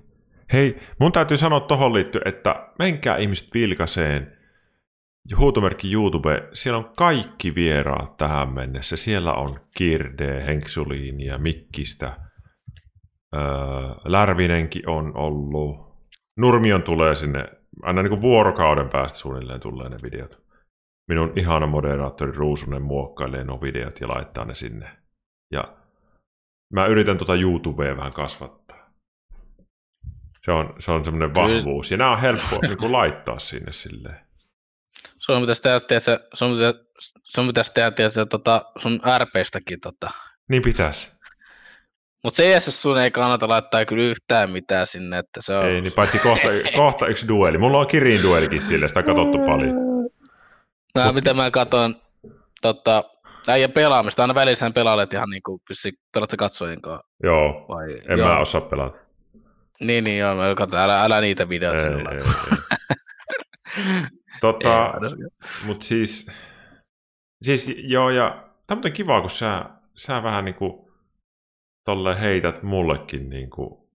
Hei, 0.54 0.80
mun 1.00 1.12
täytyy 1.12 1.38
sanoa 1.38 1.60
tohon 1.60 1.94
liittyen, 1.94 2.28
että 2.28 2.68
menkää 2.80 3.18
ihmiset 3.18 3.50
vilkaseen 3.54 4.38
huutomerkki 5.38 5.92
YouTube. 5.92 6.50
Siellä 6.54 6.78
on 6.78 6.92
kaikki 6.98 7.56
vieraat 7.56 8.18
tähän 8.18 8.54
mennessä. 8.54 8.98
Siellä 8.98 9.34
on 9.34 9.60
Kirde, 9.78 10.46
Henksuliin 10.46 11.20
ja 11.20 11.38
Mikkistä. 11.38 12.18
Öö, 13.36 13.42
Lärvinenkin 14.06 14.90
on 14.90 15.18
ollut. 15.18 15.94
Nurmion 16.38 16.84
tulee 16.84 17.16
sinne, 17.16 17.46
aina 17.82 18.02
niin 18.02 18.10
kuin 18.10 18.22
vuorokauden 18.22 18.90
päästä 18.90 19.18
suunnilleen 19.18 19.60
tulee 19.60 19.90
ne 19.90 19.98
videot. 20.04 20.44
Minun 21.08 21.34
ihana 21.36 21.68
moderaattori 21.68 22.32
Ruusunen 22.32 22.82
muokkailee 22.82 23.44
nuo 23.44 23.62
videot 23.62 24.02
ja 24.02 24.08
laittaa 24.08 24.46
ne 24.46 24.56
sinne. 24.56 24.90
Ja 25.52 25.78
mä 26.74 26.86
yritän 26.86 27.18
tuota 27.18 27.36
YouTubea 27.36 27.98
vähän 27.98 28.14
kasvattaa. 28.14 28.94
Se 30.46 30.52
on, 30.52 30.74
se 30.80 30.92
on 30.92 31.06
semmoinen 31.06 31.34
vahvuus. 31.34 31.92
Ja 31.92 31.98
nämä 31.98 32.12
on 32.12 32.22
helppo 32.22 32.60
niin 32.62 32.78
kuin 32.78 32.92
laittaa 32.92 33.40
sinne 33.40 33.72
silleen. 33.72 34.20
sun 35.18 35.42
pitäisi 35.42 35.62
tehdä, 35.62 35.80
tiedätkö, 35.80 36.20
sun 36.34 36.52
pitäisi, 36.52 36.80
sun 37.24 37.48
pitäisi 37.48 37.74
tehdä, 37.74 37.92
tiedätkö, 37.92 38.26
tota, 38.26 38.72
sun 38.80 39.02
RPstäkin. 39.18 39.80
Tota. 39.80 40.12
Niin 40.50 40.62
pitäisi. 40.62 41.13
Mutta 42.24 42.44
CS 42.44 42.82
sun 42.82 42.98
ei 42.98 43.12
kannata 43.12 43.48
laittaa 43.48 43.86
kyllä 43.86 44.04
yhtään 44.04 44.52
mitään 44.52 44.88
sinne, 44.88 45.18
että 45.18 45.42
se 45.42 45.54
on... 45.58 45.66
Ei, 45.66 45.82
niin 45.82 45.94
paitsi 45.94 46.20
kohta, 46.20 46.48
kohta 46.78 47.08
yksi 47.08 47.28
dueli. 47.28 47.58
Mulla 47.58 47.80
on 47.80 47.88
Kirin 47.88 48.24
duelikin 48.24 48.62
sille, 48.62 48.88
sitä 48.88 49.00
on 49.00 49.06
katsottu 49.06 49.38
paljon. 49.38 49.76
Mä, 50.96 51.12
mitä 51.12 51.34
mä 51.34 51.52
katson, 51.52 51.96
tota, 52.62 53.04
äijä 53.48 53.70
pelaamista, 53.70 54.22
aina 54.22 54.36
välissä 54.36 54.66
hän 54.66 54.74
pelailet 54.74 55.14
ihan 55.14 55.30
niinku, 55.30 55.62
pelatko 56.14 56.38
katsojen 56.38 56.82
kanssa? 56.82 57.08
Joo, 57.24 57.66
Vai? 57.70 58.02
en 58.08 58.20
joo. 58.20 58.28
mä 58.28 58.38
osaa 58.38 58.62
pelata. 58.62 58.98
Niin, 59.80 60.04
niin, 60.04 60.18
joo, 60.18 60.36
mä 60.36 60.56
katson, 60.56 60.80
älä, 60.80 61.04
älä 61.04 61.22
niitä 61.22 61.50
videoita 61.50 61.78
ei, 61.78 61.84
sinulla. 61.84 62.12
ei. 62.12 62.20
Tota, 64.42 64.86
Ei, 64.86 65.66
mut 65.66 65.84
siis, 65.84 66.32
siis 67.42 67.76
joo, 67.78 68.10
ja 68.10 68.30
tämä 68.30 68.76
on 68.76 68.78
muuten 68.78 68.94
kiva, 68.94 69.22
kun 69.22 69.30
sä, 69.30 69.66
sä 69.96 70.24
vähän 70.24 70.46
niinku 70.46 70.93
tolleen 71.86 72.18
heität 72.18 72.64
mullekin 72.64 73.30
niinku 73.30 73.90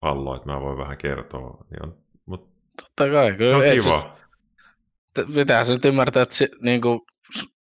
palloa, 0.00 0.36
että 0.36 0.48
mä 0.48 0.60
voin 0.60 0.78
vähän 0.78 0.98
kertoa. 0.98 1.66
Niin 1.70 1.82
on, 1.82 1.98
mut 2.26 2.50
Totta 2.82 3.12
kai, 3.12 3.32
kyllä. 3.32 3.50
se 3.50 3.56
on 3.56 3.82
kiva. 3.82 4.16
Pitää 5.34 5.64
se 5.64 5.72
nyt 5.72 5.84
ymmärtää, 5.84 6.22
että 6.22 6.34
se, 6.34 6.48
niin 6.62 6.80
kuin, 6.80 7.00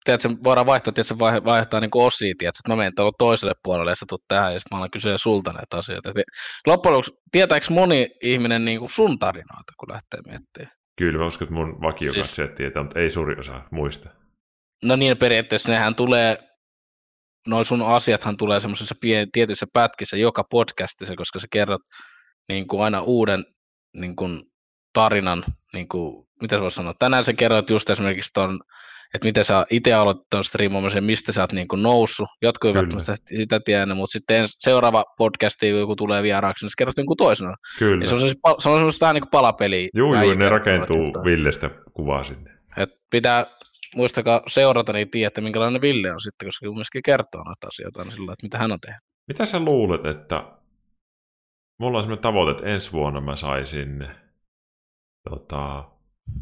tiedätkö, 0.03 0.29
voidaan 0.43 0.65
vaihtaa, 0.65 0.93
tiedätkö, 0.93 1.19
vaihtaa, 1.19 1.51
vaihtaa 1.51 1.79
niin 1.79 1.91
kuin 1.91 2.05
osia, 2.05 2.33
tiedätkö, 2.37 2.59
että 2.59 2.71
mä 2.71 2.75
menen 2.75 2.95
tuolla 2.95 3.11
toiselle 3.17 3.53
puolelle 3.63 3.91
ja 3.91 3.95
sä 3.95 4.05
tulet 4.09 4.23
tähän 4.27 4.53
ja 4.53 4.59
sitten 4.59 4.75
mä 4.75 4.77
alan 4.77 4.91
kysyä 4.91 5.17
sulta 5.17 5.53
näitä 5.53 5.77
asioita. 5.77 6.09
Et 6.09 6.25
loppujen 6.67 6.93
lopuksi, 6.93 7.11
tietääkö 7.31 7.65
moni 7.69 8.09
ihminen 8.23 8.65
niin 8.65 8.79
kuin 8.79 8.89
sun 8.89 9.19
tarinoita, 9.19 9.73
kun 9.77 9.91
lähtee 9.91 10.19
miettimään? 10.27 10.71
Kyllä 10.95 11.19
mä 11.19 11.25
uskon, 11.25 11.45
että 11.45 11.55
mun 11.55 11.81
vakiokat 11.81 12.13
Siis- 12.13 12.35
siis... 12.35 12.49
tietää, 12.55 12.83
mutta 12.83 12.99
ei 12.99 13.11
suuri 13.11 13.39
osa 13.39 13.61
muista. 13.71 14.09
No 14.83 14.95
niin, 14.95 15.17
periaatteessa 15.17 15.71
nehän 15.71 15.95
tulee, 15.95 16.37
noin 17.47 17.65
sun 17.65 17.81
asiathan 17.81 18.37
tulee 18.37 18.59
semmoisissa 18.59 18.95
pien, 19.01 19.31
tietyissä 19.31 19.65
pätkissä 19.73 20.17
joka 20.17 20.43
podcastissa, 20.43 21.15
koska 21.15 21.39
sä 21.39 21.47
kerrot 21.51 21.81
niin 22.49 22.67
kuin 22.67 22.83
aina 22.83 23.01
uuden 23.01 23.45
niin 23.93 24.15
kuin 24.15 24.43
tarinan, 24.93 25.45
niin 25.73 25.87
kuin, 25.87 26.27
mitä 26.41 26.55
sä 26.55 26.61
voisi 26.61 26.75
sanoa, 26.75 26.93
tänään 26.99 27.25
sä 27.25 27.33
kerroit 27.33 27.69
just 27.69 27.89
esimerkiksi 27.89 28.31
ton, 28.33 28.59
että 29.13 29.27
miten 29.27 29.45
sä 29.45 29.65
itse 29.69 29.93
aloitit 29.93 30.27
ton 30.29 30.43
striimaamisen, 30.43 31.03
mistä 31.03 31.31
sä 31.31 31.41
oot 31.41 31.51
niin 31.51 31.67
kuin 31.67 31.83
noussut, 31.83 32.27
jotkut 32.41 32.67
eivät 32.67 32.81
välttämättä 32.81 33.15
sitä 33.37 33.59
tiedä, 33.59 33.95
mutta 33.95 34.11
sitten 34.11 34.45
seuraava 34.47 35.05
podcasti, 35.17 35.71
kun 35.71 35.79
joku 35.79 35.95
tulee 35.95 36.23
vieraaksi, 36.23 36.65
niin 36.65 36.69
sä 36.69 36.75
kerrot 36.77 36.97
jonkun 36.97 37.17
toisena. 37.17 37.55
Kyllä. 37.79 38.03
Ja 38.03 38.09
se 38.09 38.15
on, 38.15 38.21
pa- 38.21 38.55
se 38.59 38.69
on 38.69 38.77
semmoista 38.77 39.03
vähän 39.05 39.13
niin 39.13 39.21
kuin 39.21 39.31
palapeliä. 39.31 39.89
Juu, 39.95 40.15
juu, 40.15 40.33
ne 40.33 40.49
rakentuu. 40.49 41.13
Villestä 41.23 41.69
kuvaa 41.93 42.23
sinne. 42.23 42.51
Et 42.77 42.89
pitää 43.09 43.45
muistakaa 43.95 44.41
seurata 44.47 44.93
niin 44.93 45.09
tiedätte, 45.09 45.41
minkälainen 45.41 45.81
Ville 45.81 46.11
on 46.11 46.21
sitten, 46.21 46.47
koska 46.47 46.65
kumminkin 46.65 47.03
kertoo 47.03 47.43
noita 47.43 47.67
asioita 47.67 47.99
aina 47.99 48.11
sillä, 48.11 48.33
että 48.33 48.45
mitä 48.45 48.57
hän 48.57 48.71
on 48.71 48.79
tehnyt. 48.79 49.01
Mitä 49.27 49.45
sä 49.45 49.59
luulet, 49.59 50.05
että 50.05 50.43
mulla 51.79 51.97
on 51.97 52.03
sellainen 52.03 52.23
tavoite, 52.23 52.51
että 52.51 52.65
ensi 52.65 52.91
vuonna 52.91 53.21
mä 53.21 53.35
saisin 53.35 54.07
tota, 55.29 55.89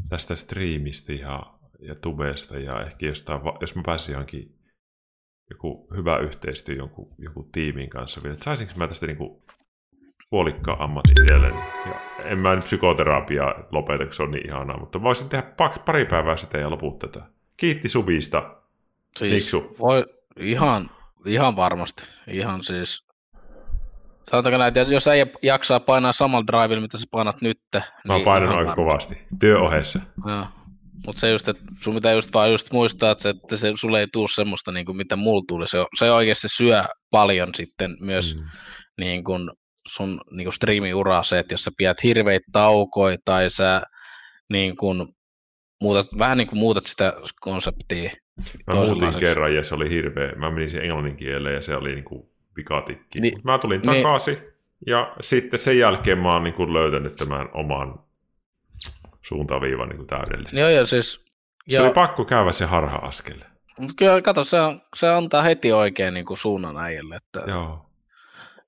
tästä 0.10 0.36
striimistä 0.36 1.14
ja, 1.14 1.54
ja 1.80 1.96
tubesta 1.96 2.60
ja 2.60 2.82
ehkä 2.82 3.06
jostain, 3.06 3.42
jos 3.62 3.76
mä 3.76 3.82
pääsin 3.86 4.14
johonkin 4.14 4.62
joku 5.50 5.88
hyvä 5.98 6.18
yhteistyö 6.18 6.76
jonkun, 6.76 7.16
jonkun 7.18 7.52
tiimin 7.52 7.90
kanssa 7.90 8.24
vielä, 8.24 8.34
että 8.34 8.44
saisinko 8.44 8.74
mä 8.76 8.88
tästä 8.88 9.08
niinku 9.08 9.46
puolikkaan 10.30 10.82
ammatin. 10.82 11.16
Ja 11.30 12.00
en 12.24 12.38
mä 12.38 12.56
nyt 12.56 12.64
psykoterapiaa 12.64 13.68
lopeta, 13.72 14.12
se 14.12 14.24
on 14.24 14.32
niin 14.32 14.48
ihanaa, 14.48 14.80
mutta 14.80 15.02
voisin 15.02 15.30
tehdä 15.30 15.54
pa- 15.62 15.84
pari 15.86 16.06
päivää 16.06 16.38
sitä 16.38 16.58
ja 16.58 16.70
loput 16.70 17.00
tätä. 17.00 17.31
Kiitti 17.62 17.90
subista. 17.90 18.56
Siis 19.20 19.34
Miksu? 19.34 19.76
Voi, 19.80 20.06
ihan, 20.40 20.90
ihan 21.26 21.56
varmasti. 21.56 22.04
Ihan 22.28 22.64
siis, 22.64 23.06
sanotaanko 24.32 24.58
näin, 24.58 24.78
että 24.78 24.94
jos 24.94 25.08
ei 25.08 25.26
jaksaa 25.42 25.80
painaa 25.80 26.14
samalla 26.14 26.48
drivilla, 26.48 26.82
mitä 26.82 26.98
sä 26.98 27.06
painat 27.12 27.42
nyt. 27.42 27.60
Mä 27.74 27.82
oon 28.10 28.18
niin 28.18 28.26
painanut 28.26 28.58
aika 28.58 28.76
kovasti 28.76 29.22
työohessa. 29.40 30.00
Mutta 31.06 31.20
se 31.20 31.30
just, 31.30 31.48
että 31.48 31.64
sun 31.82 31.96
pitää 31.96 32.12
just 32.12 32.34
vaan 32.34 32.52
just 32.52 32.72
muistaa, 32.72 33.12
että 33.12 33.22
se, 33.22 33.30
että 33.30 33.56
se 33.56 33.72
sulle 33.76 34.00
ei 34.00 34.08
tule 34.14 34.28
semmoista, 34.36 34.72
niin 34.72 34.86
kuin 34.86 34.98
mitä 34.98 35.16
mulla 35.16 35.44
tuli. 35.48 35.68
Se, 35.68 35.78
se 36.00 36.12
oikeasti 36.12 36.48
syö 36.56 36.84
paljon 37.12 37.56
sitten 37.56 37.98
myös 38.00 38.36
Mm. 38.36 38.46
niin 39.00 39.24
kun 39.24 39.54
sun 39.88 40.22
niin 40.32 40.46
kun 40.46 40.54
striimiuraa 40.54 41.24
se, 41.24 41.40
että 41.40 41.54
jos 41.54 41.64
sä 41.64 41.72
pidät 41.78 42.04
hirveitä 42.04 42.46
taukoja 42.52 43.18
tai 43.26 43.50
sä 43.50 43.82
niin 44.50 44.78
kun 44.78 45.14
muutat, 45.82 46.08
vähän 46.18 46.38
niin 46.38 46.48
kuin 46.48 46.60
muutat 46.60 46.86
sitä 46.86 47.14
konseptia. 47.42 48.12
Mä 48.68 48.76
muutin 48.76 49.20
kerran 49.20 49.56
ja 49.56 49.64
se 49.64 49.76
oli 49.76 49.90
hirveä. 49.90 50.32
Mä 50.36 50.52
menin 50.52 50.70
siihen 50.70 50.86
englannin 50.86 51.18
kieleen 51.18 51.56
ja 51.56 51.62
se 51.62 51.76
oli 51.76 51.96
niinku 51.96 52.32
pikatikki. 52.54 53.20
Ni- 53.20 53.32
Mut 53.32 53.44
mä 53.44 53.58
tulin 53.58 53.82
niin- 53.82 54.04
takaisin 54.04 54.38
ja 54.88 55.16
sitten 55.22 55.60
sen 55.60 55.80
jälkeen 55.80 56.18
mä 56.18 56.34
oon 56.34 56.44
niinku 56.44 56.74
löytänyt 56.74 57.16
tämän 57.16 57.50
oman 57.54 58.00
suuntaviivan 59.22 59.90
niinku 59.90 60.06
täydellinen. 60.06 60.58
Joo, 60.62 60.70
joo, 60.70 60.86
siis... 60.86 61.22
Se 61.74 61.82
oli 61.82 61.94
pakko 61.94 62.26
käydä 62.26 62.52
se 62.52 62.66
harha-askel. 62.66 63.38
mut 63.80 63.92
kyllä, 63.98 64.22
kato, 64.22 64.44
se, 64.44 64.62
on, 64.62 64.82
se 64.96 65.10
antaa 65.10 65.42
heti 65.42 65.72
oikein 65.72 66.14
niin 66.14 66.26
kuin 66.26 66.38
suunnan 66.38 66.78
äijälle. 66.78 67.16
Että, 67.16 67.44
Joo. 67.48 67.86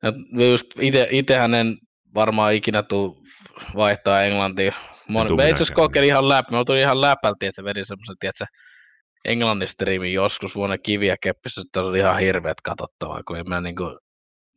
et 0.03 0.15
just 0.49 0.67
ite, 0.79 1.07
itehän 1.11 1.53
en 1.53 1.77
varmaan 2.15 2.53
ikinä 2.53 2.83
tuu 2.83 3.23
vaihtaa 3.75 4.23
englantia. 4.23 4.73
Mä, 5.09 5.25
tuu 5.25 5.37
mä 5.37 5.47
itse 5.47 5.73
kokeilin 5.73 6.09
ihan 6.09 6.29
läpi. 6.29 6.51
Mä 6.51 6.63
tuli 6.65 6.79
ihan 6.79 7.01
läpälti, 7.01 7.45
että 7.45 7.55
se 7.55 7.63
vedi 7.63 7.85
semmoisen, 7.85 8.15
tiedätkö, 8.19 8.45
englannin 9.25 9.67
striimin 9.67 10.13
joskus 10.13 10.55
vuonna 10.55 10.77
kiviä 10.77 11.15
keppissä, 11.21 11.61
että 11.61 11.81
oli 11.81 11.99
ihan 11.99 12.19
hirveät 12.19 12.61
katsottavaa, 12.63 13.21
kun 13.27 13.37
mä 13.47 13.61
niinku, 13.61 13.99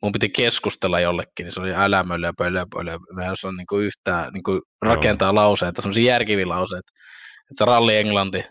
mun 0.02 0.12
piti 0.12 0.28
keskustella 0.28 1.01
jollekin, 1.01 1.44
niin 1.44 1.52
se 1.52 1.60
oli 1.60 1.74
älämöllä, 1.74 2.32
pölö, 2.39 2.64
pölö. 2.74 2.98
Mä 3.14 3.24
en 3.24 3.32
osaa 3.32 3.52
niinku 3.52 3.78
yhtään 3.78 4.32
niinku 4.32 4.60
rakentaa 4.82 5.35
lauseita, 5.35 5.82
semmoisia 5.82 6.12
järkiviä 6.12 6.48
lauseita. 6.48 6.93
Että 7.51 7.64
ralli 7.64 7.97
englanti, 7.97 8.44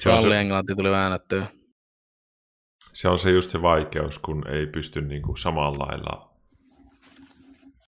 Se 0.00 0.10
ralli 0.10 0.32
se, 0.32 0.40
englanti 0.40 0.74
tuli 0.74 0.90
väännettyä. 0.90 1.46
se 2.92 3.08
on 3.08 3.18
se 3.18 3.30
just 3.30 3.50
se 3.50 3.62
vaikeus, 3.62 4.18
kun 4.18 4.48
ei 4.48 4.66
pysty 4.66 5.00
niinku 5.00 5.36
samalla 5.36 5.86
lailla 5.86 6.33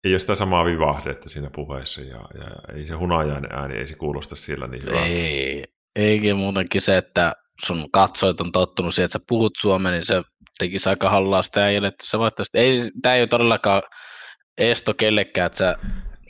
ei 0.04 0.12
ole 0.12 0.18
sitä 0.18 0.34
samaa 0.34 0.64
vivahdetta 0.64 1.28
siinä 1.28 1.50
puheessa 1.50 2.00
ja, 2.00 2.20
ja 2.38 2.74
ei 2.74 2.86
se 2.86 2.94
hunajainen 2.94 3.52
ääni, 3.52 3.74
ei 3.74 3.86
se 3.86 3.94
kuulosta 3.94 4.36
siellä 4.36 4.66
niin 4.66 4.82
hyvältä. 4.82 5.06
Ei, 5.06 5.64
eikin 5.96 6.36
muutenkin 6.36 6.80
se, 6.80 6.96
että 6.96 7.32
sun 7.64 7.90
katsojat 7.90 8.40
on 8.40 8.52
tottunut 8.52 8.94
siihen, 8.94 9.04
että 9.04 9.18
sä 9.18 9.24
puhut 9.28 9.52
suomea, 9.60 9.92
niin 9.92 10.04
se 10.04 10.22
tekisi 10.58 10.88
aika 10.88 11.10
hallaa 11.10 11.42
sitä 11.42 11.64
äijälle, 11.64 11.88
että 11.88 12.06
sä 12.06 12.18
voit 12.18 12.34
tästä, 12.34 12.58
ei, 12.58 12.90
tämä 13.02 13.14
ei 13.14 13.22
ole 13.22 13.28
todellakaan 13.28 13.82
esto 14.58 14.94
kellekään, 14.94 15.46
että 15.46 15.58
sä, 15.58 15.76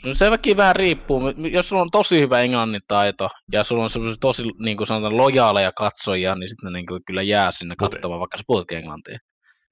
no 0.04 0.14
se 0.14 0.30
väki 0.30 0.56
vähän 0.56 0.76
riippuu, 0.76 1.20
jos 1.52 1.68
sulla 1.68 1.82
on 1.82 1.90
tosi 1.90 2.20
hyvä 2.20 2.40
englannin 2.40 2.82
taito 2.88 3.28
ja 3.52 3.64
sulla 3.64 3.82
on 3.82 3.90
semmoisia 3.90 4.18
tosi 4.20 4.42
niin 4.58 4.76
kuin 4.76 4.86
sanotaan 4.86 5.16
lojaaleja 5.16 5.72
katsojia, 5.72 6.34
niin 6.34 6.48
sitten 6.48 6.72
ne 6.72 6.78
niin 6.78 6.86
kuin 6.86 7.00
kyllä 7.06 7.22
jää 7.22 7.50
sinne 7.50 7.76
katsomaan, 7.76 8.20
vaikka 8.20 8.36
sä 8.36 8.44
puhutkin 8.46 8.78
englantia. 8.78 9.18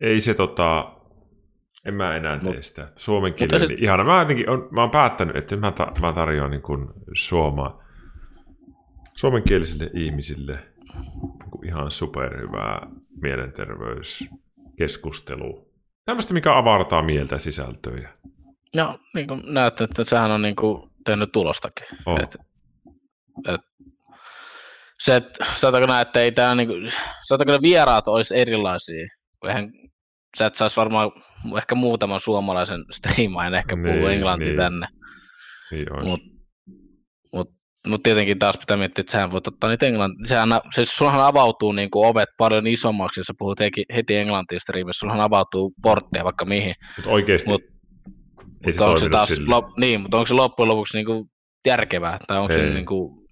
Ei 0.00 0.20
se 0.20 0.34
tota, 0.34 0.92
en 1.86 1.94
mä 1.94 2.16
enää 2.16 2.38
tee 2.38 2.52
Mut- 2.52 2.62
sitä. 2.62 2.92
Suomen 2.96 3.34
kielellä 3.34 3.66
se- 3.66 3.68
niin 3.74 3.84
ihana. 3.84 4.04
Mä, 4.04 4.18
jotenkin 4.18 4.50
on, 4.50 4.68
mä 4.70 4.80
oon 4.80 4.90
päättänyt, 4.90 5.36
että 5.36 5.56
mä, 5.56 5.72
ta, 5.72 5.92
mä 6.00 6.12
tarjoan 6.12 6.50
niin 6.50 6.62
kuin 6.62 6.88
suoma, 7.14 7.82
suomenkielisille 9.14 9.90
ihmisille 9.94 10.52
niin 10.52 11.50
kuin 11.50 11.66
ihan 11.66 11.90
superhyvää 11.90 12.86
mielenterveyskeskustelua. 13.22 15.66
Tämmöistä, 16.04 16.34
mikä 16.34 16.58
avartaa 16.58 17.02
mieltä 17.02 17.38
sisältöjä. 17.38 18.08
No, 18.74 18.98
niin 19.14 19.26
kuin 19.26 19.42
näette, 19.46 19.84
että 19.84 20.04
sehän 20.04 20.30
on 20.30 20.42
niin 20.42 20.56
kuin 20.56 20.90
tehnyt 21.04 21.32
tulostakin. 21.32 21.86
Oh. 22.06 22.20
Et, 22.20 22.36
et, 23.48 23.60
se, 24.98 25.16
että 25.16 25.44
sanotaanko 25.56 25.86
näin, 25.86 26.06
että 26.06 26.20
ei 26.20 26.32
tää 26.32 26.54
niinku, 26.54 26.74
sanotaanko 27.22 27.52
ne 27.52 27.58
vieraat 27.62 28.08
olisi 28.08 28.36
erilaisia, 28.36 29.08
kun 29.40 29.50
eihän, 29.50 29.72
sä 30.38 30.46
et 30.46 30.54
saisi 30.54 30.76
varmaan 30.76 31.10
ehkä 31.58 31.74
muutaman 31.74 32.20
suomalaisen 32.20 32.84
striimain 32.90 33.54
ehkä 33.54 33.76
puhua 33.76 33.92
Niin, 34.08 34.10
englantia 34.10 34.48
niin. 34.48 34.56
tänne, 34.58 34.86
Niin 35.70 35.92
olisi. 35.94 36.08
Mut- 36.10 36.32
mutta 37.32 37.54
mut 37.86 38.02
tietenkin 38.02 38.38
taas 38.38 38.58
pitää 38.58 38.76
miettiä, 38.76 39.00
että 39.00 39.12
sähän 39.12 39.32
voit 39.32 39.46
ottaa 39.46 39.70
niitä 39.70 39.86
englantia, 39.86 40.26
sehän, 40.26 40.48
siis 40.74 40.96
sulhan 40.96 41.20
avautuu 41.20 41.72
niinku 41.72 42.04
ovet 42.04 42.28
paljon 42.38 42.66
isommaksi, 42.66 43.20
jos 43.20 43.26
sä 43.26 43.32
puhut 43.38 43.60
heti, 43.60 43.84
heti 43.94 44.16
englantia 44.16 44.60
striimissä, 44.60 44.98
sulhan 45.00 45.20
avautuu 45.20 45.72
portteja 45.82 46.24
vaikka 46.24 46.44
mihin, 46.44 46.74
Mutta 46.96 47.10
oikeasti 47.10 47.50
mut- 47.50 47.62
ei 48.66 48.72
se 48.72 48.78
mutta 48.80 48.86
onko 48.86 48.98
se 49.00 49.08
taas, 49.08 49.38
lop, 49.46 49.64
niin, 49.78 50.00
mutta 50.00 50.16
onko 50.16 50.26
se 50.26 50.34
loppujen 50.34 50.68
lopuksi 50.68 50.96
niinku 50.96 51.28
järkevää, 51.66 52.18
tai 52.26 52.38
onko 52.38 52.52
se 52.52 52.70
niinku, 52.70 53.26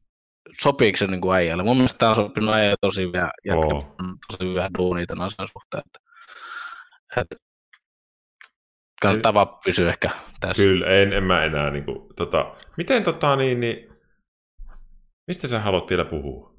sopiiko 0.63 0.97
se 0.97 1.07
niinku 1.07 1.31
äijälle? 1.33 1.63
Mun 1.63 1.77
mielestä 1.77 1.99
tämä 1.99 2.11
on 2.11 2.17
sopinut 2.17 2.55
äijälle 2.55 2.77
tosi 2.81 3.03
hyvä, 3.03 3.31
jätkä, 3.47 3.67
Oo. 3.75 3.95
on 4.01 4.17
tosi 4.31 4.51
hyvä 4.51 4.69
duuni 4.79 5.07
tämän 5.07 5.27
asian 5.27 5.49
suhteen. 5.53 5.83
Että, 5.87 6.10
että 7.17 7.37
kannattaa 9.03 9.61
pysyä 9.65 9.89
ehkä 9.89 10.11
tässä. 10.41 10.63
Kyllä, 10.63 10.87
en, 10.87 11.13
en 11.13 11.25
mä 11.25 11.45
enää. 11.45 11.71
Niin 11.71 11.85
kuin, 11.85 12.15
tota, 12.17 12.55
miten 12.77 13.03
tota 13.03 13.37
niin, 13.37 13.61
niin, 13.61 13.93
mistä 15.27 15.47
sä 15.47 15.61
haluat 15.61 15.91
vielä 15.91 16.05
puhua? 16.05 16.55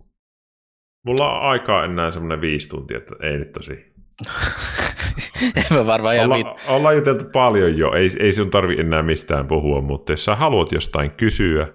Mulla 1.06 1.32
on 1.32 1.49
aikaa 1.49 1.86
enää 1.86 2.11
semmoinen 2.11 2.41
viisi 2.41 2.69
tuntia, 2.69 2.98
että 2.98 3.15
ei 3.22 3.38
nyt 3.38 3.52
tosi. 3.52 3.94
en 5.56 5.65
mä 5.78 5.86
varmaan 5.86 6.15
ihan 6.15 6.30
mit... 6.30 6.48
Olla, 6.48 6.60
ollaan 6.68 6.95
juteltu 6.95 7.26
paljon 7.34 7.78
jo, 7.78 7.94
ei, 7.94 8.10
ei 8.19 8.32
sun 8.32 8.49
tarvi 8.49 8.80
enää 8.80 9.03
mistään 9.03 9.48
puhua, 9.48 9.82
mutta 9.82 10.11
jos 10.11 10.26
sä 10.26 10.36
haluat 10.36 10.72
jostain 10.72 11.11
kysyä 11.11 11.73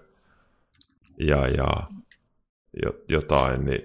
ja, 1.20 1.48
ja 1.48 1.66
jo, 2.82 2.93
jotain, 3.09 3.65
niin 3.65 3.81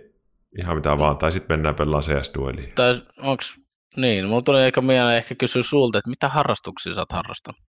ihan 0.57 0.75
mitä 0.75 0.97
vaan, 0.97 1.17
tai 1.17 1.31
sitten 1.31 1.53
mennään 1.57 1.75
pelaamaan 1.75 2.03
CS-dueliin. 2.03 2.71
Tai 2.75 3.01
onks, 3.17 3.60
niin, 3.97 4.25
mulla 4.25 4.41
tuli 4.41 4.63
ehkä 4.65 4.81
mieleen 4.81 5.17
ehkä 5.17 5.35
kysyä 5.35 5.63
sulta, 5.63 5.97
että 5.97 6.09
mitä 6.09 6.29
harrastuksia 6.29 6.93
sä 6.93 6.99
oot 7.01 7.11
harrastanut? 7.11 7.61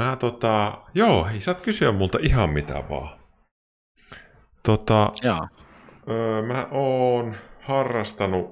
Mä 0.00 0.16
tota, 0.16 0.82
joo, 0.94 1.24
hei, 1.24 1.40
saat 1.40 1.60
kysyä 1.60 1.92
multa 1.92 2.18
ihan 2.22 2.50
mitä 2.50 2.74
vaan. 2.88 3.20
Tota, 4.62 5.12
Joo. 5.22 5.48
öö, 6.10 6.42
mä 6.42 6.68
oon 6.70 7.36
harrastanut, 7.62 8.46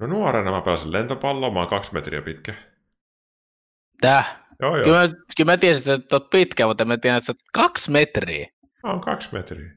no 0.00 0.06
nuorena 0.06 0.50
mä 0.50 0.60
pelasin 0.60 0.92
lentopalloa, 0.92 1.50
mä 1.50 1.58
oon 1.58 1.68
kaksi 1.68 1.94
metriä 1.94 2.22
pitkä. 2.22 2.54
Tää? 4.00 4.46
Joo, 4.60 4.76
joo, 4.76 4.84
Kyllä 4.84 5.08
mä, 5.08 5.14
kyllä 5.36 5.52
mä 5.52 5.56
tiesin, 5.56 5.94
että 5.94 6.16
oot 6.16 6.30
pitkä, 6.30 6.66
mutta 6.66 6.84
mä 6.84 6.96
tiedän, 6.96 7.18
että 7.18 7.26
sä 7.26 7.32
oot 7.32 7.50
kaksi 7.52 7.90
metriä. 7.90 8.46
mä 8.82 8.90
oon 8.90 9.00
kaksi 9.00 9.28
metriä. 9.32 9.72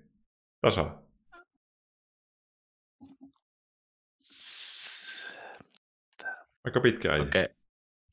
Tasa. 0.61 1.00
Aika 6.65 6.79
pitkä 6.79 7.11
äijä. 7.11 7.23
Okei. 7.23 7.47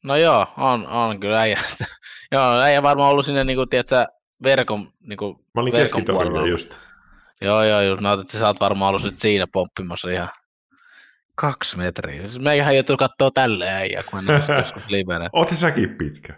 No 0.05 0.16
joo, 0.16 0.47
on, 0.57 0.87
on 0.87 1.20
kyllä 1.20 1.41
äijä. 1.41 1.61
joo, 2.33 2.61
äijä 2.61 2.83
varmaan 2.83 3.11
ollut 3.11 3.27
sinne, 3.27 3.45
niinku, 3.45 3.66
tiedätkö, 3.66 4.07
verkon, 4.43 4.93
niinku, 5.01 5.45
Mä 5.55 5.61
olin 5.61 5.73
verkon 5.73 6.01
keskitorilla 6.03 6.47
just. 6.47 6.79
joo, 7.41 7.62
joo, 7.65 7.81
just 7.81 8.01
näytät, 8.01 8.25
että 8.27 8.39
sä 8.39 8.47
oot 8.47 8.61
varmaan 8.61 8.89
ollut 8.89 9.03
sit 9.03 9.19
siinä 9.19 9.47
pomppimassa 9.53 10.11
ihan 10.11 10.29
Kaksi 11.35 11.77
metriä. 11.77 12.20
Siis 12.20 12.41
mä 12.41 12.53
ihan 12.53 12.75
joutuu 12.75 12.97
katsoa 12.97 13.31
tälleen 13.31 13.75
äijää, 13.75 14.03
kun 14.03 14.25
mä 14.25 14.33
ole 14.33 14.59
joskus 14.59 14.91
livenä. 14.91 15.31
Oot 15.33 15.49
säkin 15.55 15.95
pitkä. 15.99 16.35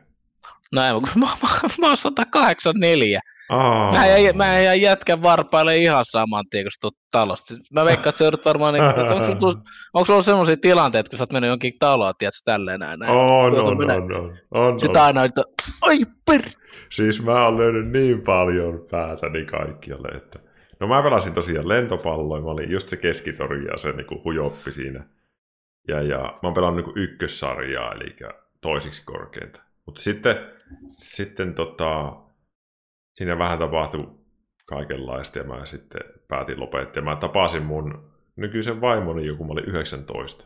Näin, 0.72 0.94
kun 0.94 1.08
mä, 1.16 1.26
mä, 1.26 1.48
mä 1.78 1.86
oon 1.86 1.96
184. 1.96 3.20
Aa. 3.50 3.92
Mä 3.92 4.06
en, 4.06 4.36
mä 4.36 4.58
en 4.58 4.80
jätkän 4.80 5.22
varpaille 5.22 5.76
ihan 5.76 6.04
saman 6.04 6.44
tien, 6.50 6.64
kun 6.64 6.70
sä 6.70 6.78
tulet 6.80 6.94
talosta. 7.12 7.54
Siis 7.54 7.72
Mä 7.72 7.84
veikkaan, 7.84 8.08
että 8.08 8.18
sä 8.18 8.24
joudut 8.24 8.44
varmaan, 8.44 8.74
niin, 8.74 8.84
että 8.84 9.14
onko 9.14 9.24
sulla, 9.24 9.62
onko 9.94 10.06
sulla 10.06 10.16
ollut 10.16 10.24
sellaisia 10.24 10.56
tilanteita, 10.56 11.10
kun 11.10 11.18
sä 11.18 11.22
oot 11.22 11.32
mennyt 11.32 11.48
jonkin 11.48 11.72
taloon, 11.78 12.14
tiedätkö, 12.18 12.40
tälleen 12.44 12.80
näin. 12.80 13.00
näin. 13.00 13.12
On, 13.12 13.52
Joutuu 13.52 13.70
on, 13.70 13.78
mennä- 13.78 13.94
on, 13.94 14.12
on, 14.12 14.38
on, 14.50 14.74
on. 14.88 14.96
aina, 14.96 15.24
että 15.24 15.42
oi 15.82 15.98
per... 16.26 16.42
Siis 16.90 17.22
mä 17.22 17.44
oon 17.44 17.58
löynyt 17.58 17.90
niin 17.90 18.22
paljon 18.22 18.86
päätäni 18.90 19.44
kaikkialle, 19.44 20.08
että... 20.08 20.38
No 20.80 20.86
mä 20.86 21.02
pelasin 21.02 21.34
tosiaan 21.34 21.68
lentopalloa, 21.68 22.40
mä 22.40 22.50
olin 22.50 22.70
just 22.70 22.88
se 22.88 22.96
keskitori 22.96 23.64
ja 23.64 23.76
se 23.76 23.92
niinku 23.92 24.20
hujoppi 24.24 24.72
siinä. 24.72 25.04
Ja, 25.88 26.02
ja 26.02 26.18
mä 26.18 26.38
oon 26.42 26.54
pelannut 26.54 26.76
niinku 26.76 27.00
ykkössarjaa, 27.00 27.92
eli 27.92 28.16
toisiksi 28.60 29.04
korkeinta. 29.04 29.62
Mutta 29.86 30.02
sitten, 30.02 30.36
sitten 30.90 31.54
tota, 31.54 32.12
siinä 33.20 33.38
vähän 33.38 33.58
tapahtui 33.58 34.18
kaikenlaista 34.66 35.38
ja 35.38 35.44
mä 35.44 35.66
sitten 35.66 36.00
päätin 36.28 36.60
lopettaa. 36.60 37.02
Mä 37.02 37.16
tapasin 37.16 37.62
mun 37.62 38.12
nykyisen 38.36 38.80
vaimoni, 38.80 39.26
joku 39.26 39.44
mä 39.44 39.52
olin 39.52 39.64
19. 39.64 40.44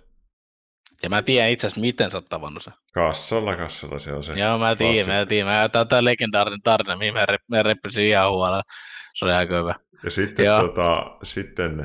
Ja 1.02 1.10
mä 1.10 1.22
tiedän 1.22 1.50
itse 1.50 1.66
asiassa, 1.66 1.80
miten 1.80 2.10
sä 2.10 2.16
oot 2.16 2.28
tavannut 2.28 2.62
sen. 2.62 2.72
Kassalla, 2.94 3.56
kassalla 3.56 3.98
se 3.98 4.12
on 4.12 4.24
se. 4.24 4.32
Joo, 4.32 4.58
mä 4.58 4.76
tiedän, 4.76 5.14
mä 5.14 5.26
tiedän. 5.26 5.52
Mä, 5.52 5.68
tää 5.68 5.98
on 5.98 6.04
legendaarinen 6.04 6.62
tarina, 6.62 6.96
mihin 6.96 7.14
mä, 7.14 7.26
rep, 7.26 7.40
mä 7.50 7.62
reppisin 7.62 8.06
ihan 8.06 8.30
huolella. 8.30 8.62
Se 9.14 9.24
oli 9.24 9.32
aika 9.32 9.58
hyvä. 9.58 9.74
Ja 10.04 10.10
sitten, 10.10 10.46
Joo. 10.46 10.60
tota, 10.60 11.16
sitten 11.22 11.80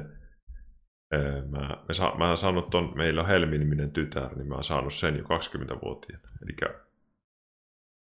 ää, 1.11 1.41
mä, 1.49 1.60
mä, 1.60 1.94
sa, 1.94 2.14
mä 2.18 2.28
oon 2.28 2.38
saanut 2.38 2.70
ton, 2.70 2.94
meillä 2.95 3.22
on 3.22 3.28
Helmi-niminen 3.28 3.91
tytär, 3.91 4.36
niin 4.36 4.48
mä 4.48 4.56
oon 4.56 4.64
saanut 4.64 4.94
sen 4.94 5.18
jo 5.18 5.24
20-vuotiaana. 5.24 6.30
Eli 6.44 6.72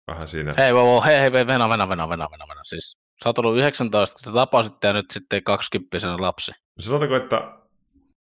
vähän 0.07 0.27
siinä... 0.27 0.53
Hei, 0.57 0.73
wow, 0.73 0.85
wow, 0.87 1.03
hei, 1.05 1.19
hei, 1.19 1.31
venä, 1.33 1.69
venä, 1.69 1.89
venä, 1.89 2.09
venä, 2.09 2.27
venä, 2.31 2.45
venä. 2.49 2.61
Siis 2.63 2.97
sä 3.23 3.29
oot 3.29 3.37
ollut 3.39 3.57
19, 3.57 4.13
kun 4.13 4.25
sä 4.25 4.31
tapasit 4.39 4.73
ja 4.83 4.93
nyt 4.93 5.05
sitten 5.11 5.43
20 5.43 5.97
lapsi. 6.21 6.51
Sanotaanko, 6.79 7.15
että, 7.15 7.37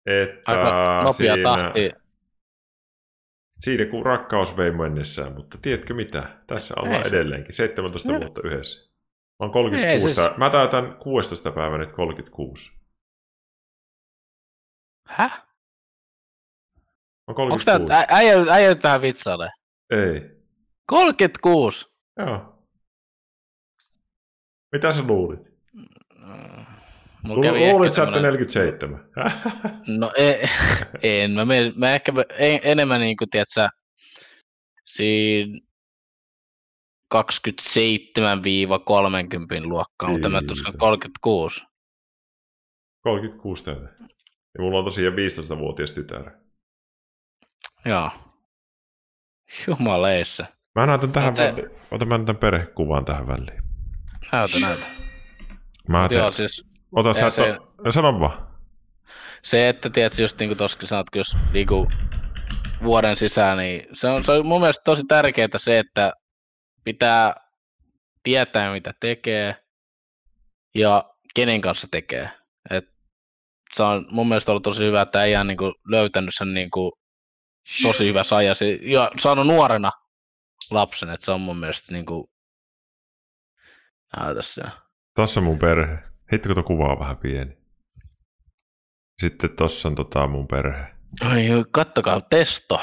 että 0.06 0.40
Aika 0.46 1.00
nopea 1.04 1.34
siinä, 1.34 1.42
tahti. 1.50 1.92
siinä 3.60 3.84
kun 3.86 4.06
rakkaus 4.06 4.56
vei 4.56 4.70
mennessään, 4.70 5.32
mutta 5.34 5.58
tiedätkö 5.62 5.94
mitä? 5.94 6.38
Tässä 6.46 6.74
ollaan 6.78 7.02
Ei 7.02 7.08
edelleenkin, 7.08 7.54
17 7.54 8.12
Joo. 8.12 8.20
vuotta 8.20 8.40
yhdessä. 8.44 8.90
Mä 9.40 9.44
oon 9.44 9.50
36, 9.52 9.86
Ei, 9.92 10.00
siis- 10.00 10.38
mä 10.38 10.50
täytän 10.50 10.96
16 11.02 11.52
päivää 11.52 11.78
nyt 11.78 11.92
36. 11.92 12.72
Häh? 15.08 15.30
Mä 17.26 17.34
Onko 17.36 17.58
tää, 17.64 17.78
36. 17.78 17.92
ä- 17.92 18.06
äijä, 18.16 18.34
äijä 18.52 18.68
nyt 18.68 18.82
vähän 18.82 19.02
vitsaile? 19.02 19.50
Ei. 19.90 20.39
36? 20.90 21.86
Joo. 22.18 22.58
Mitä 24.72 24.92
sä 24.92 25.02
luulit? 25.06 25.40
Mm, 25.72 26.64
Mulla 27.22 27.52
Lu- 27.52 27.58
Luulit 27.72 27.92
sä, 27.92 28.02
että 28.02 28.12
semmonen- 28.14 28.22
47? 28.22 29.10
No 29.98 30.12
en, 30.16 30.50
en 31.02 31.30
mä, 31.30 31.44
menen, 31.44 31.72
mä 31.76 31.94
ehkä 31.94 32.12
en, 32.38 32.60
enemmän 32.62 33.00
niin 33.00 33.16
kuin, 33.16 33.30
tiedätkö, 33.30 33.68
siinä 34.84 35.60
27-30 37.14 37.18
luokkaa, 39.64 40.08
mutta 40.10 40.28
mä 40.28 40.38
Kiitos. 40.38 40.62
36. 40.78 41.60
36 43.04 43.64
täytä. 43.64 43.94
Ja 44.54 44.60
mulla 44.64 44.78
on 44.78 44.84
tosiaan 44.84 45.14
15-vuotias 45.14 45.92
tytär. 45.92 46.30
Joo. 47.84 48.10
Jumaleissa. 49.66 50.46
Mä 50.74 50.86
näytän 50.86 51.12
tähän 51.12 51.36
se- 51.36 51.52
väliin. 51.56 51.70
Ota 51.90 52.04
mä 52.04 52.18
näytän 52.18 52.36
perhekuvan 52.36 53.04
tähän 53.04 53.26
väliin. 53.26 53.62
Näytä, 54.32 54.58
näytä. 54.60 54.86
Mä 55.88 56.02
Mut 56.02 56.12
Joo, 56.12 56.32
siis 56.32 56.64
ota 56.92 57.14
sä, 57.14 57.30
se- 57.30 57.58
to, 57.84 57.92
sano 57.92 58.20
vaan. 58.20 58.46
se, 59.42 59.68
että 59.68 59.90
tiedätkö, 59.90 60.22
just 60.22 60.38
niin 60.38 60.48
kuin 60.50 60.58
tossakin 60.58 60.88
sanot, 60.88 61.06
jos 61.14 61.36
niinku 61.52 61.90
vuoden 62.84 63.16
sisään, 63.16 63.58
niin 63.58 63.86
se 63.92 64.08
on, 64.08 64.24
se 64.24 64.32
on 64.32 64.46
mun 64.46 64.60
mielestä 64.60 64.82
tosi 64.84 65.04
tärkeää 65.08 65.48
se, 65.56 65.78
että 65.78 66.12
pitää 66.84 67.34
tietää, 68.22 68.72
mitä 68.72 68.92
tekee 69.00 69.56
ja 70.74 71.04
kenen 71.34 71.60
kanssa 71.60 71.86
tekee. 71.90 72.30
Et 72.70 72.84
se 73.74 73.82
on 73.82 74.06
mun 74.10 74.28
mielestä 74.28 74.52
ollut 74.52 74.62
tosi 74.62 74.84
hyvä, 74.84 75.00
että 75.00 75.24
ei 75.24 75.30
ihan 75.32 75.46
niinku 75.46 75.72
löytänyt 75.88 76.34
sen 76.34 76.54
niinku 76.54 76.92
tosi 77.82 78.08
hyvä 78.08 78.22
ajassa 78.36 78.64
ja 78.82 79.10
saanut 79.18 79.46
nuorena 79.46 79.90
lapsen, 80.72 81.10
että 81.10 81.24
se 81.26 81.32
on 81.32 81.40
mun 81.40 81.56
mielestä 81.56 81.92
niinku 81.92 82.30
näytä 84.16 84.42
se. 84.42 84.62
Tossa 85.14 85.40
on 85.40 85.44
mun 85.44 85.58
perhe. 85.58 85.98
Hitto, 86.32 86.48
kun 86.48 86.54
tuo 86.54 86.62
kuva 86.62 86.92
on 86.92 86.98
vähän 86.98 87.16
pieni. 87.16 87.56
Sitten 89.20 89.50
tossa 89.56 89.88
on 89.88 89.94
tota 89.94 90.26
mun 90.26 90.46
perhe. 90.48 90.86
Ai, 91.20 91.50
oi, 91.50 91.64
kattokaa, 91.70 92.20
testo. 92.20 92.80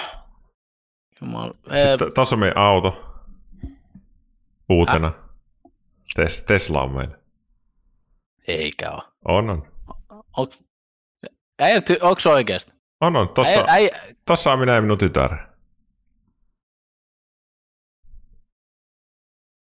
Jumala. 1.21 1.53
Ei, 1.71 1.87
Sitten 1.87 2.13
tossa 2.13 2.35
on 2.35 2.39
meidän 2.39 2.57
auto. 2.57 3.03
Uutena. 4.69 5.11
Tes, 6.15 6.43
Tesla 6.43 6.81
on 6.81 6.91
meillä. 6.95 7.17
eikä 8.47 8.91
oo. 8.91 9.01
On, 9.27 9.49
on. 10.37 10.47
Ty- 11.61 11.97
onks 12.01 12.25
oikeesti? 12.27 12.71
On, 13.01 13.15
on. 13.15 13.29
Tossa, 13.29 13.51
Äijä, 13.51 13.65
äijä, 13.67 14.15
tossa 14.25 14.51
on 14.53 14.59
minä 14.59 14.75
ja 14.75 14.81
minun 14.81 14.97
tytär. 14.97 15.37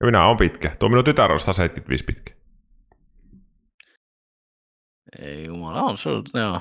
Ja 0.00 0.06
minä 0.06 0.26
on 0.26 0.36
pitkä. 0.36 0.76
Tuo 0.78 0.88
minun 0.88 1.04
tytär 1.04 1.32
on 1.32 1.40
175 1.40 2.04
pitkä. 2.04 2.34
ei 5.18 5.44
jumala, 5.44 5.82
on 5.82 5.98
se, 5.98 6.10
joo. 6.34 6.60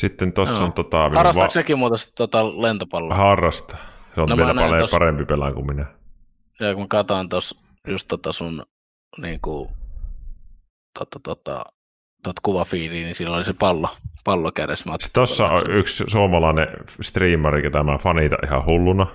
Sitten 0.00 0.32
tossa 0.32 0.54
Joo. 0.54 0.64
on 0.64 0.72
tota... 0.72 0.96
minun 1.02 1.16
Harrastaako 1.16 1.50
sekin 1.50 1.78
muuta 1.78 1.94
tota 2.14 2.62
lentopalloa? 2.62 3.14
Harrasta. 3.16 3.76
Se 4.14 4.20
on 4.20 4.28
No 4.28 4.36
vielä 4.36 4.54
paljon 4.54 4.80
tossa- 4.80 4.90
parempi 4.94 5.24
pelaa 5.24 5.52
kuin 5.52 5.66
minä. 5.66 5.86
Ja 6.60 6.74
kun 6.74 6.82
mä 6.82 6.86
katsoin 6.88 7.28
tos, 7.28 7.60
just 7.88 8.08
tota 8.08 8.32
sun 8.32 8.66
niinku, 9.20 9.70
tota, 10.98 11.20
tota, 11.22 11.64
tot 12.22 12.40
kuvafiiliin, 12.42 13.02
niin 13.04 13.14
sillä 13.14 13.36
oli 13.36 13.44
se 13.44 13.52
pallo, 13.52 13.96
pallo 14.24 14.52
kädessä. 14.52 14.90
Että 15.06 15.20
on 15.20 15.70
yksi 15.70 16.04
suomalainen 16.08 16.68
streamari, 17.00 17.62
ketä 17.62 17.82
mä 17.82 17.98
fanita 17.98 18.36
ihan 18.44 18.64
hulluna. 18.66 19.06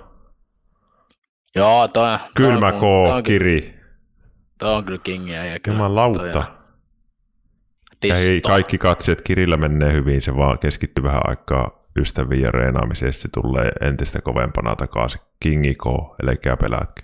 Joo, 1.56 1.88
toi, 1.88 2.18
Kylmä 2.34 2.70
toi, 2.70 2.80
K, 2.80 2.82
on, 2.82 3.08
toi, 3.08 3.22
Kiri. 3.22 3.80
toi 4.58 4.74
on 4.74 4.84
kyllä 4.84 4.98
kingiä. 4.98 5.44
Ja 5.44 5.60
kyllä, 5.60 5.84
on 5.84 6.14
Ja 8.04 8.16
ei 8.16 8.40
kaikki 8.40 8.78
katsojat, 8.78 9.22
Kirillä 9.22 9.56
menee 9.56 9.92
hyvin, 9.92 10.22
se 10.22 10.36
vaan 10.36 10.58
keskittyy 10.58 11.04
vähän 11.04 11.22
aikaa 11.24 11.86
ystäviin 11.98 12.42
ja 12.42 12.50
reenaamiseen, 12.50 13.12
se 13.12 13.28
tulee 13.28 13.72
entistä 13.80 14.20
kovempana 14.20 14.76
takaisin. 14.76 15.20
Kingi 15.40 15.74
K, 15.74 15.84
älkää 16.28 16.56
pelätkö. 16.56 17.02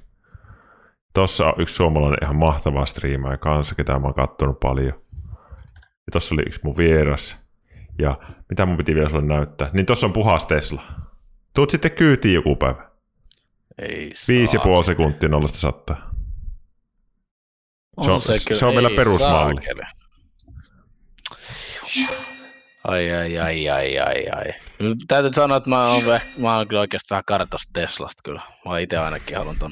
Tossa 1.14 1.46
on 1.46 1.54
yksi 1.58 1.74
suomalainen 1.74 2.18
ihan 2.22 2.36
mahtava 2.36 2.86
striimaaja 2.86 3.36
kanssa, 3.36 3.74
ketä 3.74 3.98
mä 3.98 4.06
oon 4.06 4.14
kattonut 4.14 4.60
paljon. 4.60 4.94
Ja 5.82 6.10
tossa 6.12 6.34
oli 6.34 6.42
yksi 6.46 6.60
mun 6.64 6.76
vieras. 6.76 7.36
Ja 7.98 8.18
mitä 8.48 8.66
mun 8.66 8.76
piti 8.76 8.94
vielä 8.94 9.08
sulle 9.08 9.26
näyttää? 9.26 9.70
Niin 9.72 9.86
tossa 9.86 10.06
on 10.06 10.12
puhas 10.12 10.46
Tesla. 10.46 10.82
Tuut 11.54 11.70
sitten 11.70 11.92
kyytiin 11.92 12.34
joku 12.34 12.56
päivä. 12.56 12.91
Ei 13.78 14.12
Viisi 14.28 14.56
ja 14.56 14.60
puoli 14.60 14.84
sekuntia 14.84 15.28
nollasta 15.28 15.58
sattaa. 15.58 16.10
se 18.02 18.10
on- 18.10 18.20
kyllä- 18.22 18.58
se 18.58 18.66
on 18.66 18.74
vielä 18.74 18.90
perusmalli. 18.96 19.54
saakeli. 19.54 19.80
Ai, 22.84 23.10
ai, 23.12 23.38
ai, 23.38 23.68
ai, 23.68 23.98
ai, 23.98 24.26
ai. 24.32 24.52
Nyt 24.78 24.98
Täytyy 25.08 25.32
sanoa, 25.32 25.56
että 25.56 25.70
mä 25.70 25.86
oon, 25.86 26.02
ve- 26.02 26.40
mä 26.40 26.56
oon 26.56 26.68
kyllä 26.68 26.80
oikeasti 26.80 27.06
vähän 27.10 27.24
kartasta 27.26 27.70
Teslasta 27.72 28.20
kyllä. 28.24 28.42
Mä 28.64 28.78
itse 28.78 28.96
ainakin 28.98 29.36
haluan 29.36 29.56
ton 29.58 29.70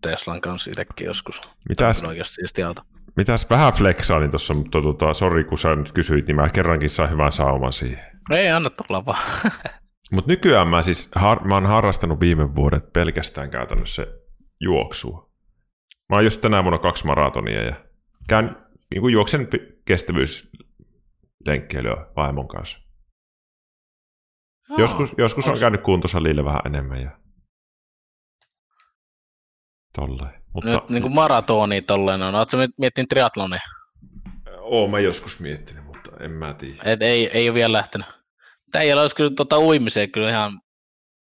Teslan 0.00 0.40
kanssa 0.40 0.70
itsekin 0.70 1.06
joskus. 1.06 1.40
Mitäs, 1.68 2.02
oikeasti 2.02 2.34
siisti 2.34 2.62
auto. 2.62 2.82
mitäs 3.16 3.50
vähän 3.50 3.72
flexailin 3.72 4.30
tuossa, 4.30 4.54
mutta 4.54 4.82
tota, 4.82 5.14
sori 5.14 5.44
kun 5.44 5.58
sä 5.58 5.74
nyt 5.76 5.92
kysyit, 5.92 6.26
niin 6.26 6.36
mä 6.36 6.48
kerrankin 6.48 6.90
sain 6.90 7.10
hyvän 7.10 7.32
sauman 7.32 7.72
siihen. 7.72 8.04
Ei 8.30 8.50
anna 8.50 8.70
tulla 8.70 9.04
vaan. 9.06 9.22
Mutta 10.12 10.30
nykyään 10.30 10.68
mä 10.68 10.82
siis 10.82 11.10
har, 11.14 11.44
mä 11.44 11.54
oon 11.54 11.66
harrastanut 11.66 12.20
viime 12.20 12.54
vuodet 12.54 12.92
pelkästään 12.92 13.50
käytännössä 13.50 14.06
juoksua. 14.60 15.30
Mä 16.08 16.16
oon 16.16 16.24
just 16.24 16.40
tänä 16.40 16.64
vuonna 16.64 16.78
kaksi 16.78 17.06
maratonia 17.06 17.62
ja 17.62 17.84
käyn 18.28 18.56
niin 18.90 19.00
kuin 19.00 19.12
juoksen 19.12 19.48
kestävyyslenkkeilyä 19.84 22.06
vaimon 22.16 22.48
kanssa. 22.48 22.78
Joskus, 24.78 25.14
joskus 25.18 25.48
on 25.48 25.58
käynyt 25.58 25.82
kuntosalille 25.82 26.44
vähän 26.44 26.60
enemmän 26.64 27.02
ja 27.02 27.10
tolleen. 29.94 30.42
Mutta 30.54 30.70
Nyt 30.70 30.88
niin 30.88 31.02
kuin 31.02 31.14
maratoni 31.14 31.82
tolleen 31.82 32.22
on. 32.22 32.34
Oletko 32.34 32.56
miet- 32.56 32.74
miettinyt 32.78 33.08
triathlonia? 33.08 33.60
oon 34.60 34.90
mä 34.90 35.00
joskus 35.00 35.40
miettinyt, 35.40 35.84
mutta 35.84 36.10
en 36.20 36.30
mä 36.30 36.54
tiedä. 36.54 36.82
Et 36.84 37.02
ei, 37.02 37.30
ei 37.38 37.48
ole 37.48 37.54
vielä 37.54 37.72
lähtenyt. 37.72 38.06
Äijällä 38.78 39.02
olisi 39.02 39.16
kyllä 39.16 39.30
tota 39.36 39.58
uimiseen 39.58 40.12
kyllä 40.12 40.30
ihan 40.30 40.60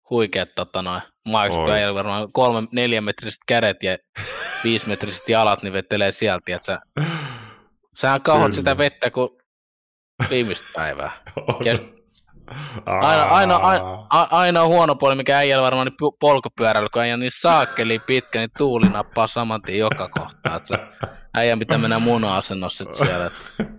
huikeat 0.09 0.49
tota 0.55 0.81
noin. 0.81 1.01
Maaksi, 1.27 1.59
kun 1.59 1.71
äijällä 1.71 1.95
varmaan 1.95 2.31
kolme, 2.31 2.67
neljä 2.71 3.01
metriset 3.01 3.41
kädet 3.47 3.83
ja 3.83 3.97
viisi 4.63 4.87
metriset 4.87 5.29
jalat, 5.29 5.63
niin 5.63 5.73
vetelee 5.73 6.11
sieltä, 6.11 6.55
että 6.55 6.65
sä, 6.65 6.79
sähän 7.97 8.21
kauhot 8.21 8.45
Kyllä. 8.45 8.55
sitä 8.55 8.77
vettä 8.77 9.11
kuin 9.11 9.29
viimeistä 10.29 10.67
päivää. 10.75 11.11
Ja 11.65 11.73
Aina, 12.85 13.23
aina, 13.23 13.55
aina, 13.55 14.07
aina 14.31 14.65
huono 14.65 14.95
puoli, 14.95 15.15
mikä 15.15 15.37
äijällä 15.37 15.63
varmaan 15.63 15.87
niin 15.87 16.11
polkupyörällä, 16.19 16.89
kun 16.93 17.01
äijä 17.01 17.17
niin 17.17 17.31
saakkeli 17.41 17.99
pitkä, 18.07 18.39
niin 18.39 18.49
tuuli 18.57 18.89
nappaa 18.89 19.27
saman 19.27 19.61
tien 19.61 19.79
joka 19.79 20.09
kohtaa. 20.09 20.55
Että 20.55 20.67
se 20.67 20.77
äijän 21.37 21.59
pitää 21.59 21.77
mennä 21.77 21.99
muna-asennossa 21.99 22.85
siellä. 22.91 23.31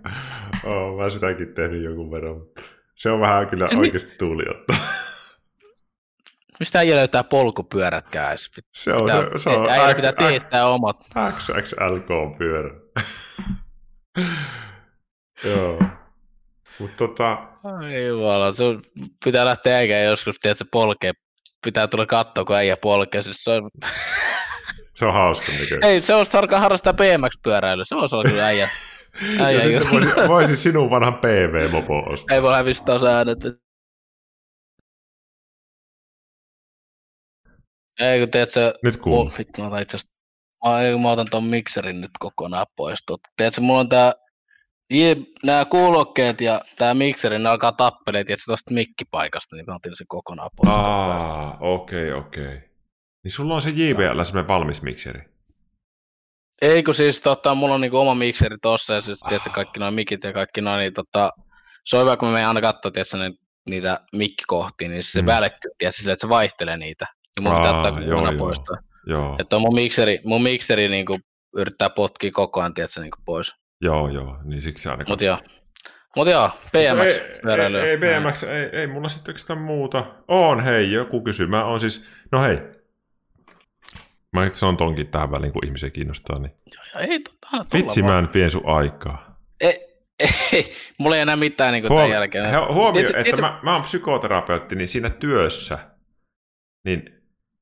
Oon 0.65 0.97
mä 0.97 1.09
sitäkin 1.09 1.53
tehnyt 1.53 1.83
jonkun 1.83 2.11
verran. 2.11 2.35
mutta 2.35 2.61
Se 3.01 3.09
on 3.11 3.19
vähän 3.19 3.47
kyllä 3.47 3.67
Se 3.67 3.75
mi- 3.75 3.81
oikeasti 3.81 4.15
tuuliottaa. 4.19 4.77
Mistä 6.59 6.79
äijä 6.79 6.95
löytää 6.95 7.23
polkupyörätkään 7.23 8.29
edes? 8.29 8.49
Se 8.73 8.93
on, 8.93 9.05
Pitää, 9.05 9.21
se, 9.21 9.39
se 9.39 9.49
on 9.49 9.69
äijä 9.69 9.95
pitää 9.95 10.13
teettää 10.13 10.67
omat. 10.67 10.97
XXLK-pyörä. 11.37 12.69
Joo. 15.55 15.81
Mutta 16.79 16.97
tota, 16.97 17.31
Ai 17.63 18.05
jumala, 18.07 18.51
se 18.51 18.63
on- 18.63 18.81
pitää 19.25 19.45
lähteä 19.45 19.77
äijä 19.77 20.03
joskus, 20.03 20.35
tiedätkö, 20.41 20.65
polkee. 20.71 21.11
Pitää 21.63 21.87
tulla 21.87 22.05
katsoa, 22.05 22.45
kun 22.45 22.55
äijä 22.55 22.77
polkee. 22.77 23.23
Siis 23.23 23.43
se 23.43 23.51
on... 23.51 23.69
se 24.95 25.05
on 25.05 25.13
hauska 25.13 25.51
näköinen. 25.51 25.83
Ei, 25.89 26.01
se 26.01 26.13
olisi 26.13 26.31
tarkkaan 26.31 26.61
harrastaa 26.61 26.93
BMX-pyöräilyä. 26.93 27.83
Se 27.85 27.95
voisi 27.95 28.15
olla 28.15 28.29
kyllä 28.29 28.45
äijä. 28.45 28.69
ja 29.37 29.45
äijä 29.45 29.61
sitten 29.61 29.91
juttu. 29.91 29.93
voisin, 29.93 30.27
voisin 30.27 30.57
sinun 30.57 30.89
vanhan 30.89 31.13
PV-mopo 31.13 31.99
ostaa. 31.99 32.35
Ei 32.35 32.41
voi 32.41 32.53
hävistää 32.53 32.99
säännöt. 32.99 33.39
Ei 37.99 38.19
kun 38.19 38.31
tiedät 38.31 38.51
sä, 38.51 38.73
Nyt 38.83 38.97
kuuluu. 38.97 39.31
Vittu, 39.37 39.61
mä 39.61 39.79
itse. 39.79 39.97
Mä, 40.65 41.01
mä 41.01 41.11
otan 41.11 41.27
ton 41.31 41.43
mikserin 41.43 42.01
nyt 42.01 42.11
kokonaan 42.19 42.65
pois. 42.75 42.99
Tiedätkö, 43.37 43.61
mulla 43.61 43.79
on 43.79 43.89
tää... 43.89 44.13
Nämä 45.43 45.65
kuulokkeet 45.65 46.41
ja 46.41 46.61
tää 46.77 46.93
mikseri, 46.93 47.39
ne 47.39 47.49
alkaa 47.49 47.71
tappeleet, 47.71 48.27
tiedätkö, 48.27 48.51
tosta 48.51 48.73
mikkipaikasta, 48.73 49.55
niin 49.55 49.65
mä 49.65 49.75
otin 49.75 49.95
sen 49.95 50.07
kokonaan 50.07 50.49
pois. 50.55 50.69
Aa, 50.77 51.57
okei, 51.59 52.13
okei. 52.13 52.57
Niin 53.23 53.31
sulla 53.31 53.55
on 53.55 53.61
se 53.61 53.69
JBL 53.69 54.23
semmoinen 54.23 54.47
valmis 54.47 54.81
mikseri. 54.81 55.21
Ei 56.61 56.83
kun 56.83 56.95
siis, 56.95 57.21
tota, 57.21 57.55
mulla 57.55 57.75
on 57.75 57.81
niinku 57.81 57.97
oma 57.97 58.15
mikseri 58.15 58.57
tossa, 58.61 58.93
ja 58.93 59.01
siis, 59.01 59.19
tiedätkö, 59.29 59.49
kaikki 59.49 59.79
noin 59.79 59.93
mikit 59.93 60.23
ja 60.23 60.33
kaikki 60.33 60.61
noin, 60.61 60.79
niin 60.79 60.93
tota, 60.93 61.31
se 61.85 61.97
on 61.97 62.01
hyvä, 62.03 62.17
kun 62.17 62.27
mä 62.27 62.33
menen 62.33 62.47
aina 62.47 62.61
katsoa, 62.61 62.91
tiedätkö, 62.91 63.17
ne, 63.17 63.31
niitä 63.69 63.99
mikkikohtia, 64.13 64.89
niin 64.89 65.03
se 65.03 65.21
Mm. 65.21 65.25
välkkyy, 65.25 65.71
tiedätkö, 65.77 66.01
sillä, 66.01 66.13
että 66.13 66.21
se 66.21 66.29
vaihtelee 66.29 66.77
niitä. 66.77 67.05
Ja 67.35 67.41
mun 67.41 67.55
pitää 67.55 67.71
Aa, 67.71 67.77
ottaa 67.81 67.99
joo, 68.01 68.09
kokonaan 68.09 68.33
joo. 68.35 68.45
pois. 68.45 68.59
toi. 68.59 68.77
Joo, 69.07 69.35
Että 69.39 69.59
mun 69.59 69.75
mikseri, 69.75 70.19
mun 70.23 70.43
mikseri 70.43 70.87
niinku 70.87 71.19
yrittää 71.57 71.89
potkia 71.89 72.31
koko 72.31 72.59
ajan, 72.59 72.73
tiedätkö, 72.73 73.01
niinku 73.01 73.17
pois. 73.25 73.53
joo, 73.81 74.09
joo. 74.09 74.37
Niin 74.43 74.61
siksi 74.61 74.89
aina 74.89 75.03
Mut 75.07 75.21
joo. 75.21 75.37
Mut 76.15 76.27
joo, 76.29 76.49
ei, 76.73 76.87
BMX 76.93 77.05
ei, 77.05 77.39
pyöräilyä. 77.41 77.83
ei, 77.83 77.97
BMX, 77.97 78.43
ei, 78.43 78.69
ei 78.79 78.87
mulla 78.87 79.09
sitten 79.09 79.37
sitä 79.37 79.55
muuta. 79.55 80.05
On, 80.27 80.63
hei, 80.63 80.91
joku 80.91 81.21
kysyy. 81.21 81.47
Mä 81.47 81.65
on 81.65 81.79
siis, 81.79 82.05
no 82.31 82.41
hei. 82.41 82.57
Mä 84.33 84.49
sanon 84.53 84.77
tonkin 84.77 85.07
tähän 85.07 85.31
väliin, 85.31 85.53
kun 85.53 85.65
ihmisiä 85.65 85.89
kiinnostaa. 85.89 86.39
Niin. 86.39 86.51
Ei, 86.99 87.19
tota, 87.19 87.65
Vitsi, 87.73 88.03
mä 88.03 88.19
en 88.19 88.29
vien 88.33 88.51
sun 88.51 88.65
aikaa. 88.65 89.39
Ei, 89.61 89.79
ei, 90.53 90.73
mulla 90.97 91.15
ei 91.15 91.21
enää 91.21 91.35
mitään 91.35 91.73
niinku 91.73 91.89
Huom- 91.89 91.99
tämän 92.01 92.11
jälkeen. 92.11 92.45
he- 92.45 92.57
huomio, 92.57 92.91
Tiedätkö- 92.93 93.17
että 93.19 93.23
tiedätkö- 93.23 93.41
mä, 93.41 93.59
mä 93.63 93.73
oon 93.73 93.81
psykoterapeutti, 93.83 94.75
niin 94.75 94.87
siinä 94.87 95.09
työssä, 95.09 95.79
niin 96.85 97.21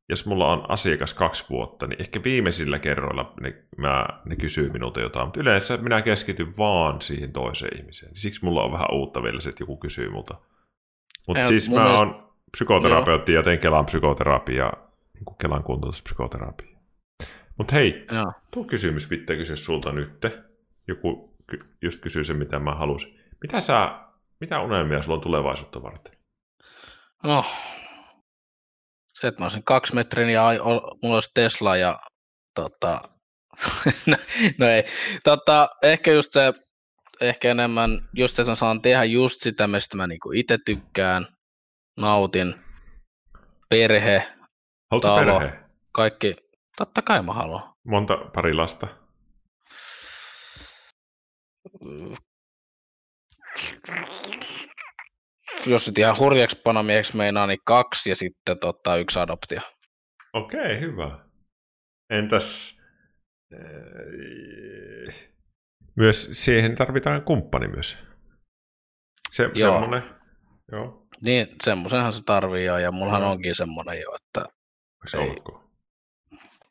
jos 0.10 0.26
mulla 0.26 0.52
on 0.52 0.66
asiakas 0.72 1.14
kaksi 1.14 1.46
vuotta, 1.50 1.88
niin 1.88 2.02
ehkä 2.02 2.24
viimeisillä 2.24 2.80
kerroilla 2.80 3.34
ne, 3.42 3.64
mä, 3.78 4.06
ne 4.26 4.36
kysyy 4.36 4.70
minulta 4.70 5.00
jotain, 5.00 5.28
mutta 5.28 5.40
yleensä 5.40 5.78
minä 5.78 6.02
keskityn 6.02 6.58
vaan 6.58 7.02
siihen 7.02 7.32
toiseen 7.34 7.78
ihmiseen. 7.80 8.12
Siksi 8.16 8.46
mulla 8.46 8.64
on 8.64 8.72
vähän 8.72 8.88
uutta 8.94 9.24
vielä 9.24 9.42
se, 9.42 9.50
että 9.50 9.62
joku 9.64 9.78
kysyy 9.78 10.10
multa. 10.10 10.36
Mutta 11.28 11.48
siis 11.48 11.70
mä 11.70 11.84
mielestä- 11.84 12.06
oon 12.06 12.30
psykoterapeutti 12.52 13.34
ja 13.34 13.44
teen 13.44 13.60
Kelan 13.60 13.86
psykoterapiaa, 13.86 14.89
niin 15.20 15.26
kuin 15.26 15.38
Kelan 15.38 15.64
kuntoutuspsykoterapiaa. 15.64 16.80
Mutta 17.58 17.76
hei, 17.76 18.06
Joo. 18.12 18.34
tuo 18.52 18.64
kysymys 18.64 19.08
pitää 19.08 19.36
kysyä 19.36 19.56
sulta 19.56 19.92
nyt. 19.92 20.26
Joku 20.88 21.36
just 21.82 22.02
kysyy 22.02 22.24
sen, 22.24 22.38
mitä 22.38 22.60
mä 22.60 22.76
halusin. 22.76 23.20
Mitä 23.42 23.60
sä, 23.60 24.00
mitä 24.40 24.62
unelmia 24.62 25.02
sulla 25.02 25.18
on 25.18 25.22
tulevaisuutta 25.22 25.84
varten? 25.84 26.18
No, 27.24 27.46
se, 29.14 29.28
että 29.28 29.42
mä 29.42 29.46
olisin 29.46 29.64
kaksi 29.64 29.96
metrin 29.96 30.30
ja 30.30 30.44
mulla 31.04 31.16
olisi 31.16 31.32
Tesla 31.34 31.78
ja 31.78 32.00
tota, 32.56 33.02
no, 34.08 34.18
no 34.58 34.68
ei, 34.68 34.84
tota, 35.24 35.70
ehkä 35.84 36.12
just 36.12 36.32
se, 36.32 36.54
ehkä 37.22 37.52
enemmän 37.52 38.10
just 38.14 38.36
se, 38.36 38.42
että 38.42 38.52
mä 38.52 38.56
saan 38.56 38.82
tehdä 38.82 39.04
just 39.04 39.42
sitä, 39.42 39.68
mistä 39.68 39.98
mä 39.98 40.08
niinku 40.08 40.32
itse 40.32 40.58
tykkään, 40.66 41.28
nautin, 41.98 42.56
perhe, 43.70 44.39
Haluatko 44.92 45.16
perhe? 45.40 45.60
kaikki, 45.92 46.36
totta 46.78 47.02
kai 47.02 47.22
mä 47.22 47.34
haluan. 47.34 47.74
Monta 47.84 48.18
pari 48.18 48.54
lasta? 48.54 48.88
Jos 55.66 55.88
nyt 55.88 55.98
ihan 55.98 56.18
hurjaksi 56.18 56.62
panomieheksi 56.64 57.18
meinaa, 57.18 57.48
niin 57.48 57.60
kaksi 57.66 58.10
ja 58.10 58.16
sitten 58.16 58.60
tota, 58.60 58.98
yksi 58.98 59.20
adoptio. 59.20 59.60
Okei, 60.34 60.80
hyvä. 60.80 61.20
Entäs... 62.10 62.80
eh, 63.54 65.30
Myös 65.96 66.30
siihen 66.32 66.76
tarvitaan 66.76 67.22
kumppani 67.24 67.68
myös. 67.68 67.98
Se, 69.32 69.44
Joo. 69.56 69.72
semmonen. 69.80 70.04
Joo. 70.72 71.08
Niin, 71.22 71.48
semmoisenhan 71.64 72.14
se 72.14 72.24
tarvii 72.26 72.66
jo, 72.66 72.78
ja 72.78 72.92
mullahan 72.92 73.22
Joo. 73.22 73.32
onkin 73.32 73.56
semmoinen 73.56 74.00
jo, 74.02 74.16
että 74.16 74.46
Ei. 75.14 75.30
olkoon. 75.30 75.70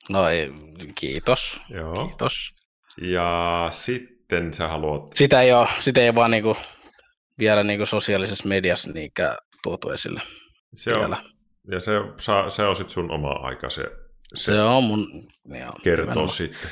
no 0.09 0.29
ei, 0.29 0.51
kiitos, 0.95 1.61
Joo. 1.69 2.07
kiitos. 2.07 2.55
Ja 3.01 3.69
sitten 3.71 4.55
sä 4.55 4.69
haluat... 4.69 5.11
Sitä 5.15 5.43
ei 5.43 5.53
ole, 5.53 5.69
sitä 5.79 6.01
ei 6.01 6.15
vaan 6.15 6.31
niinku, 6.31 6.57
vielä 7.39 7.63
niinku 7.63 7.87
sosiaalisessa 7.87 8.49
mediassa 8.49 8.93
niinkään 8.93 9.37
tuotu 9.63 9.91
esille 9.91 10.23
Se 10.77 10.95
on, 10.95 11.01
vielä. 11.01 11.23
ja 11.71 11.81
se, 11.81 11.93
saa, 12.17 12.51
se 12.51 12.63
on 12.63 12.77
sitten 12.77 12.93
sun 12.95 13.11
oma 13.11 13.33
aika 13.33 13.71
se, 13.71 13.83
se, 14.35 14.45
Se 14.45 14.63
on 14.63 14.85
mun, 14.85 15.29
joo, 15.45 15.73
kertoo 15.85 16.29
sitten. 16.29 16.71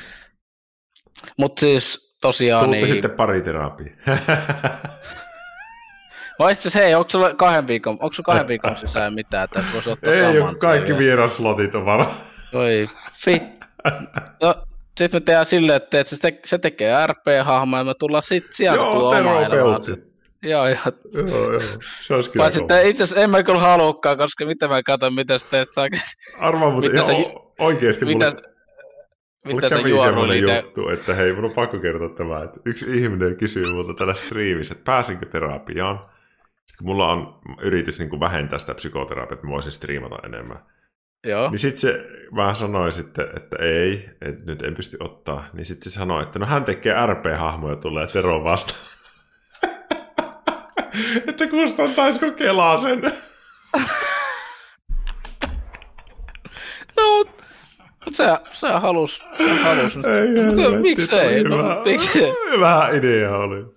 Mutta 1.37 1.59
siis 1.59 2.15
tosiaan 2.21 2.63
Tuutte 2.63 2.77
niin, 2.77 2.87
sitten 2.87 3.11
pariterapia. 3.11 3.93
vai 6.39 6.51
itse 6.53 6.67
asiassa 6.67 6.79
hei, 6.85 6.95
onko 6.95 7.09
sulla 7.09 7.33
kahden 7.33 7.67
viikon, 7.67 7.93
onko 7.93 8.13
sulla 8.13 8.25
kahden 8.25 8.47
viikon 8.47 8.75
sisään 8.77 9.13
mitään, 9.13 9.43
että 9.43 9.63
voisi 9.73 9.89
ottaa 9.89 10.13
Ei 10.13 10.37
saman 10.37 10.59
kaikki 10.59 10.97
vieraslotit 10.97 11.75
on 11.75 11.85
varo. 11.85 12.05
Oi, 12.53 12.89
fit. 13.13 13.43
No, 14.43 14.55
sitten 14.97 15.21
me 15.21 15.25
tehdään 15.25 15.45
silleen, 15.45 15.77
että 15.77 15.99
et 15.99 16.07
se, 16.07 16.17
te, 16.17 16.39
se 16.45 16.57
tekee 16.57 17.07
RP-hahmoa 17.07 17.79
ja 17.79 17.83
me 17.83 17.93
tullaan 17.99 18.23
sitten 18.23 18.53
sieltä 18.53 18.77
Joo, 18.83 19.11
terapeutti. 19.13 19.91
Joo, 20.43 20.67
joo. 20.67 20.77
Joo, 21.13 21.51
joo. 21.51 21.61
Se 22.01 22.13
olisi 22.13 22.29
kyllä 22.29 22.47
että 22.47 22.79
itse 22.79 23.03
asiassa 23.03 23.23
en 23.23 23.29
mä 23.29 23.43
kyllä 23.43 23.59
haluakaan, 23.59 24.17
koska 24.17 24.45
mitä 24.45 24.67
mä 24.67 24.83
katson, 24.83 25.13
mitä 25.13 25.37
sä 25.37 25.47
teet, 25.51 25.71
saa, 25.71 25.87
Arvaa, 26.39 26.71
mutta 26.71 26.89
ihan 26.93 27.05
sä- 27.05 27.13
o- 27.13 27.53
oikeasti 27.59 28.05
mitä, 28.05 28.25
mulle, 28.25 28.41
mulle 29.45 29.55
mitä 29.55 29.69
kävi 29.69 29.97
semmoinen 29.99 30.37
niitä. 30.37 30.59
juttu, 30.59 30.89
että 30.89 31.15
hei, 31.15 31.33
mun 31.33 31.45
on 31.45 31.51
pakko 31.51 31.79
kertoa 31.79 32.09
tämä, 32.09 32.43
että 32.43 32.59
yksi 32.65 32.85
ihminen 32.97 33.37
kysyy 33.37 33.73
multa 33.73 33.93
tällä 33.93 34.13
striimissä, 34.13 34.71
että 34.73 34.85
pääsinkö 34.85 35.25
terapiaan. 35.25 35.99
Sitten 36.67 36.77
kun 36.85 36.87
mulla 36.87 37.11
on 37.11 37.39
yritys 37.61 37.99
niin 37.99 38.09
kuin 38.09 38.19
vähentää 38.19 38.59
sitä 38.59 38.73
psykoterapiaa, 38.73 39.33
että 39.33 39.47
mä 39.47 39.53
voisin 39.53 39.71
striimata 39.71 40.15
enemmän. 40.25 40.59
Joo. 41.27 41.49
Niin 41.49 41.59
sitten 41.59 41.79
se, 41.79 42.05
mä 42.31 42.53
sanoin 42.53 42.93
sitten, 42.93 43.27
että 43.37 43.57
ei, 43.59 44.09
että 44.21 44.45
nyt 44.45 44.61
en 44.61 44.75
pysty 44.75 44.97
ottaa. 44.99 45.45
Niin 45.53 45.65
sitten 45.65 45.91
se 45.91 45.95
sanoi, 45.95 46.23
että 46.23 46.39
no 46.39 46.45
hän 46.45 46.65
tekee 46.65 46.93
RP-hahmoja 47.05 47.75
tulee 47.75 48.07
Tero 48.07 48.43
vastaan. 48.43 48.79
että 51.27 51.47
kustantaisiko 51.47 52.31
Kelaa 52.31 52.77
sen? 52.77 53.01
No, 56.97 57.25
sä, 58.11 58.41
sä 58.53 58.79
halus, 58.79 59.21
sä 59.37 59.55
halus. 59.63 59.95
Ei, 59.95 60.45
Mutta 60.45 60.71
miksei, 60.71 61.43
no, 61.43 61.81
miksei. 61.85 62.33
Vähän 62.59 62.95
idea 62.95 63.37
oli. 63.37 63.76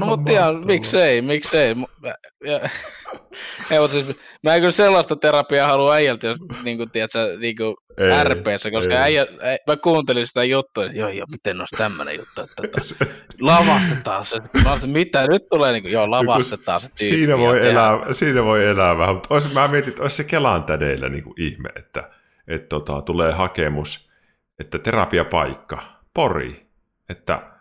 No 0.00 0.06
mutta 0.06 0.32
ihan, 0.32 0.66
miksei, 0.66 1.22
miksei. 1.22 1.74
Mu- 1.74 2.08
Ja, 2.46 2.60
Ei, 3.70 3.80
mutta 3.80 3.92
siis, 3.92 4.18
mä 4.42 4.54
en 4.54 4.60
kyllä 4.60 4.72
sellaista 4.72 5.16
terapiaa 5.16 5.68
halua 5.68 5.94
äijältä, 5.94 6.26
jos 6.26 6.36
niin 6.62 6.76
kuin, 6.76 6.90
tiedätkö, 6.90 7.36
niin 7.38 7.56
kuin 7.56 7.74
Ei, 7.98 8.24
RPssä, 8.24 8.70
koska 8.70 8.94
ei. 8.94 9.00
äijä, 9.00 9.26
äi, 9.42 9.58
mä 9.66 9.76
kuuntelin 9.76 10.26
sitä 10.26 10.44
juttua, 10.44 10.84
että 10.84 10.98
joo, 10.98 11.08
joo, 11.08 11.26
miten 11.30 11.60
olisi 11.60 11.76
tämmöinen 11.76 12.16
juttu, 12.16 12.40
että 12.40 12.62
tota, 12.62 13.04
lavastetaan 13.40 14.24
se. 14.24 14.40
Mä 14.64 14.72
olisin, 14.72 14.90
mitä 14.90 15.26
nyt 15.26 15.48
tulee, 15.50 15.72
niin 15.72 15.82
kuin, 15.82 15.92
joo, 15.92 16.10
lavastetaan 16.10 16.80
se 16.80 16.88
tyyppi. 16.88 17.16
Siinä 17.16 17.38
voi, 17.38 17.68
elää, 17.68 18.12
siinä 18.12 18.44
voi 18.44 18.66
elää 18.66 18.98
vähän, 18.98 19.14
mutta 19.14 19.34
olisi, 19.34 19.54
mä 19.54 19.68
mietin, 19.68 19.88
että 19.88 20.02
olisi 20.02 20.16
se 20.16 20.24
Kelan 20.24 20.64
tädeillä 20.64 21.08
niin 21.08 21.24
kuin 21.24 21.34
ihme, 21.40 21.68
että, 21.76 22.10
että 22.48 22.68
tota, 22.68 23.02
tulee 23.02 23.32
hakemus, 23.32 24.10
että 24.58 24.78
terapiapaikka, 24.78 25.82
Pori, 26.14 26.66
että 27.08 27.51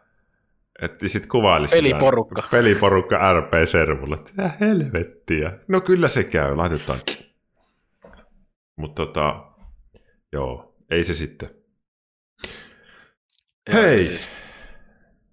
että 0.81 1.07
sitten 1.07 1.29
kuvailisi 1.29 1.75
sitä- 1.75 1.81
Peliporukka. 1.89 2.47
Peliporukka 2.51 3.33
RP-servulla. 3.33 4.17
Mitä 4.17 4.51
helvettiä. 4.59 5.51
No 5.67 5.81
kyllä 5.81 6.07
se 6.07 6.23
käy, 6.23 6.55
laitetaan. 6.55 6.99
Mutta 8.77 9.05
tota, 9.05 9.51
joo, 10.33 10.75
ei 10.89 11.03
se 11.03 11.13
sitten. 11.13 11.49
Joo, 13.73 13.81
Hei! 13.81 14.05
Siis, 14.05 14.27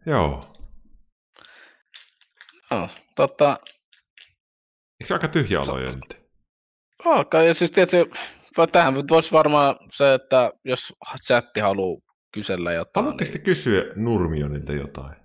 Joo. 0.06 0.40
no, 2.70 2.88
tota, 3.16 3.58
Eikö 5.00 5.06
se 5.06 5.14
aika 5.14 5.28
tyhjä 5.28 5.60
olo 5.60 5.78
jo 5.78 5.90
nyt? 5.90 6.18
alkaa, 7.04 7.42
ja 7.42 7.54
siis 7.54 7.70
tietysti, 7.70 8.10
tähän 8.72 8.94
voisi 8.94 9.32
varmaan 9.32 9.76
se, 9.92 10.14
että 10.14 10.50
jos 10.64 10.92
chatti 11.26 11.60
haluaa 11.60 12.00
kysellä 12.34 12.72
jotain, 12.72 13.04
Haluatteko 13.04 13.30
te 13.30 13.38
niin, 13.38 13.44
kysyä 13.44 13.82
Nurmionilta 13.96 14.72
jotain? 14.72 15.16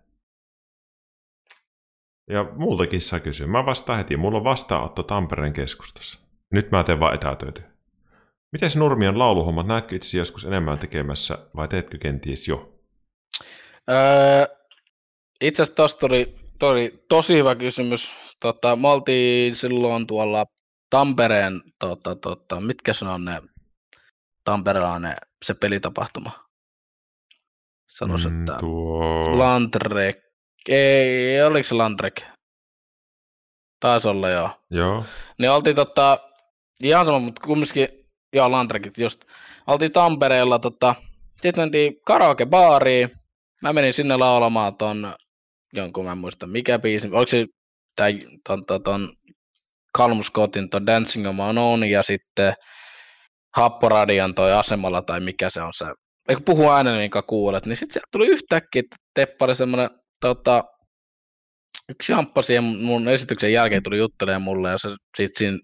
Ja 2.29 2.43
multakin 2.55 3.01
saa 3.01 3.19
kysyä. 3.19 3.47
Mä 3.47 3.65
vastaan 3.65 3.97
heti. 3.97 4.17
Mulla 4.17 4.37
on 4.37 4.43
vastaanotto 4.43 5.03
Tampereen 5.03 5.53
keskustassa. 5.53 6.19
Nyt 6.53 6.71
mä 6.71 6.83
teen 6.83 6.99
vaan 6.99 7.15
etätöitä. 7.15 7.61
Mites 8.51 8.75
Nurmion 8.75 9.19
lauluhommat? 9.19 9.67
Näetkö 9.67 9.95
itse 9.95 10.17
joskus 10.17 10.45
enemmän 10.45 10.79
tekemässä 10.79 11.37
vai 11.55 11.67
teetkö 11.67 11.97
kenties 11.97 12.47
jo? 12.47 12.79
Öö, 13.89 14.45
itse 15.41 15.63
asiassa 15.63 15.75
tuosta 15.75 15.99
tuli, 15.99 16.35
tuli 16.59 17.05
tosi 17.09 17.37
hyvä 17.37 17.55
kysymys. 17.55 18.11
Tota, 18.39 18.75
me 18.75 18.87
oltiin 18.87 19.55
silloin 19.55 20.07
tuolla 20.07 20.45
Tampereen, 20.89 21.61
tota, 21.79 22.15
tota, 22.15 22.59
mitkä 22.61 22.93
se 22.93 23.05
on 23.05 23.25
ne, 23.25 23.41
Tampereella 24.43 24.93
on 24.93 25.01
ne, 25.01 25.15
se 25.45 25.53
pelitapahtuma. 25.53 26.31
Sanoisin, 27.89 28.31
Mm, 28.31 28.39
että 28.39 28.57
tuo... 28.59 29.37
Landrek, 29.37 30.17
ei, 30.67 31.43
oliko 31.43 31.63
se 31.63 31.75
Landrek? 31.75 32.21
Taisi 33.79 34.07
olla 34.07 34.29
joo. 34.29 34.49
Joo. 34.69 35.05
Niin 35.39 35.51
oltiin 35.51 35.75
tota, 35.75 36.17
ihan 36.83 37.05
sama, 37.05 37.19
mutta 37.19 37.41
kumminkin, 37.45 37.87
joo 38.33 38.51
Landrekit 38.51 38.97
just, 38.97 39.25
oltiin 39.67 39.91
Tampereella 39.91 40.59
tota, 40.59 40.95
sitten 41.41 41.63
mentiin 41.63 41.95
karaoke-baariin, 42.05 43.09
mä 43.61 43.73
menin 43.73 43.93
sinne 43.93 44.17
laulamaan 44.17 44.75
ton, 44.75 45.15
jonkun 45.73 46.05
mä 46.05 46.11
en 46.11 46.17
muista 46.17 46.47
mikä 46.47 46.79
biisi, 46.79 47.07
oliko 47.07 47.27
se 47.27 47.45
tää, 47.95 48.07
ton, 48.47 48.65
ton, 48.65 48.83
ton 48.83 49.13
Calm 49.97 50.23
Scottin 50.23 50.69
ton 50.69 50.85
Dancing 50.85 51.27
on 51.27 51.35
My 51.35 51.59
Own 51.59 51.83
ja 51.83 52.03
sitten 52.03 52.53
Happoradian 53.55 54.35
toi 54.35 54.53
asemalla 54.53 55.01
tai 55.01 55.19
mikä 55.19 55.49
se 55.49 55.61
on 55.61 55.73
se, 55.73 55.85
eikö 56.29 56.41
puhu 56.45 56.71
ääneen 56.71 56.97
minkä 56.97 57.21
kuulet, 57.21 57.65
niin 57.65 57.77
sitten 57.77 57.93
sieltä 57.93 58.07
tuli 58.11 58.27
yhtäkkiä, 58.27 58.79
että 58.79 58.95
teppari 59.13 59.55
semmonen 59.55 59.89
tota, 60.23 60.63
yksi 61.89 62.11
jamppa 62.11 62.41
siihen 62.41 62.63
mun 62.63 63.07
esityksen 63.07 63.53
jälkeen 63.53 63.83
tuli 63.83 63.97
juttelemaan 63.97 64.41
mulle 64.41 64.69
ja 64.69 64.77
se 64.77 64.89
sit 65.17 65.35
siinä 65.35 65.59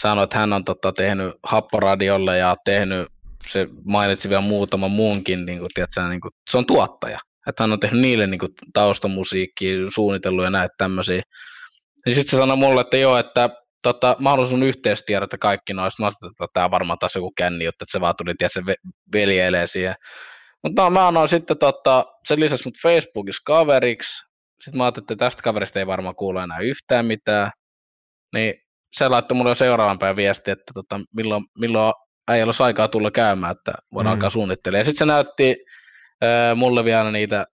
sanoi, 0.00 0.24
että 0.24 0.38
hän 0.38 0.52
on 0.52 0.64
tota, 0.64 0.92
tehnyt 0.92 1.34
Happoradiolle 1.42 2.38
ja 2.38 2.56
tehnyt, 2.64 3.06
se 3.48 3.66
mainitsi 3.84 4.28
vielä 4.28 4.40
muutaman 4.40 4.90
muunkin, 4.90 5.46
niin 5.46 5.58
kuin, 5.58 5.70
tiedätkö, 5.74 6.08
niin 6.08 6.20
kuin, 6.20 6.32
se 6.50 6.58
on 6.58 6.66
tuottaja. 6.66 7.18
Että 7.46 7.62
hän 7.62 7.72
on 7.72 7.80
tehnyt 7.80 8.00
niille 8.00 8.26
niin 8.26 8.38
kuin, 8.38 8.52
taustamusiikkia, 8.72 9.76
suunnitellut 9.94 10.44
ja 10.44 10.50
näitä 10.50 10.74
tämmöisiä. 10.78 11.22
Ja 12.06 12.14
sitten 12.14 12.30
se 12.30 12.36
sanoi 12.36 12.56
mulle, 12.56 12.80
että 12.80 12.96
joo, 12.96 13.18
että 13.18 13.50
tota, 13.82 14.16
mä 14.18 14.30
haluan 14.30 14.48
sun 14.48 14.62
yhteistiedot 14.62 15.32
ja 15.32 15.38
kaikki 15.38 15.72
noista. 15.72 16.02
Mä 16.02 16.06
ajattelin, 16.06 16.32
että 16.32 16.46
tämä 16.52 16.64
on 16.64 16.70
varmaan 16.70 16.98
taas 16.98 17.14
joku 17.14 17.32
känni 17.36 17.64
juttu, 17.64 17.84
että 17.84 17.92
se 17.92 18.00
vaan 18.00 18.14
tuli, 18.18 18.34
tiedätkö, 18.38 18.60
ve- 18.60 18.90
veljeilee 19.12 19.66
siihen. 19.66 19.94
Mutta 20.62 20.82
no, 20.82 20.90
mä 20.90 21.06
annoin 21.08 21.28
sitten 21.28 21.58
tota, 21.58 22.04
sen 22.28 22.40
lisäksi 22.40 22.68
mut 22.68 22.74
Facebookissa 22.82 23.42
kaveriksi. 23.46 24.24
Sitten 24.64 24.78
mä 24.78 24.84
ajattelin, 24.84 25.04
että 25.04 25.16
tästä 25.16 25.42
kaverista 25.42 25.78
ei 25.78 25.86
varmaan 25.86 26.14
kuule 26.16 26.42
enää 26.42 26.58
yhtään 26.58 27.06
mitään. 27.06 27.50
Niin 28.34 28.54
se 28.92 29.08
laittoi 29.08 29.36
mulle 29.36 29.50
jo 29.50 29.54
seuraavan 29.54 29.98
päivän 29.98 30.16
viesti, 30.16 30.50
että 30.50 30.72
tota, 30.74 31.00
milloin, 31.16 31.44
milloin 31.58 31.94
ei 32.32 32.42
olisi 32.42 32.62
aikaa 32.62 32.88
tulla 32.88 33.10
käymään, 33.10 33.56
että 33.56 33.72
voidaan 33.94 34.14
Mm. 34.14 34.16
alkaa 34.16 34.30
suunnittelemaan. 34.30 34.80
Ja 34.80 34.84
sitten 34.84 34.98
se 34.98 35.12
näytti 35.12 35.56
ää, 36.22 36.54
mulle 36.54 36.84
vielä 36.84 37.10
niitä 37.12 37.46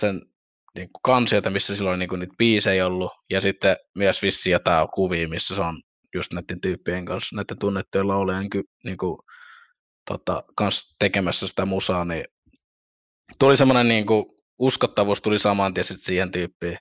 sen 0.00 0.20
niin 0.74 0.88
kuin 0.92 1.00
kansioita, 1.02 1.50
missä 1.50 1.76
silloin 1.76 1.98
niin 1.98 2.08
kuin 2.08 2.18
niitä 2.18 2.34
biisejä 2.38 2.86
ollut, 2.86 3.12
ja 3.30 3.40
sitten 3.40 3.76
myös 3.94 4.22
vissi 4.22 4.50
jotain 4.50 4.88
kuvia, 4.94 5.28
missä 5.28 5.54
se 5.54 5.60
on 5.60 5.82
just 6.14 6.32
näiden 6.32 6.60
tyyppien 6.60 7.04
kanssa, 7.04 7.36
näiden 7.36 7.58
tunnettujen 7.58 8.08
laulajan 8.08 8.50
ky, 8.50 8.62
niin 8.84 8.96
kuin, 8.96 9.18
tota, 10.10 10.42
kanssa 10.56 10.96
tekemässä 10.98 11.48
sitä 11.48 11.64
musaa, 11.66 12.04
niin 12.04 12.24
tuli 13.38 13.56
semmoinen 13.56 13.88
niin 13.88 14.06
kuin, 14.06 14.24
uskottavuus 14.58 15.22
tuli 15.22 15.38
saman 15.38 15.74
tien 15.74 15.84
sit 15.84 16.00
siihen 16.00 16.30
tyyppiin. 16.30 16.78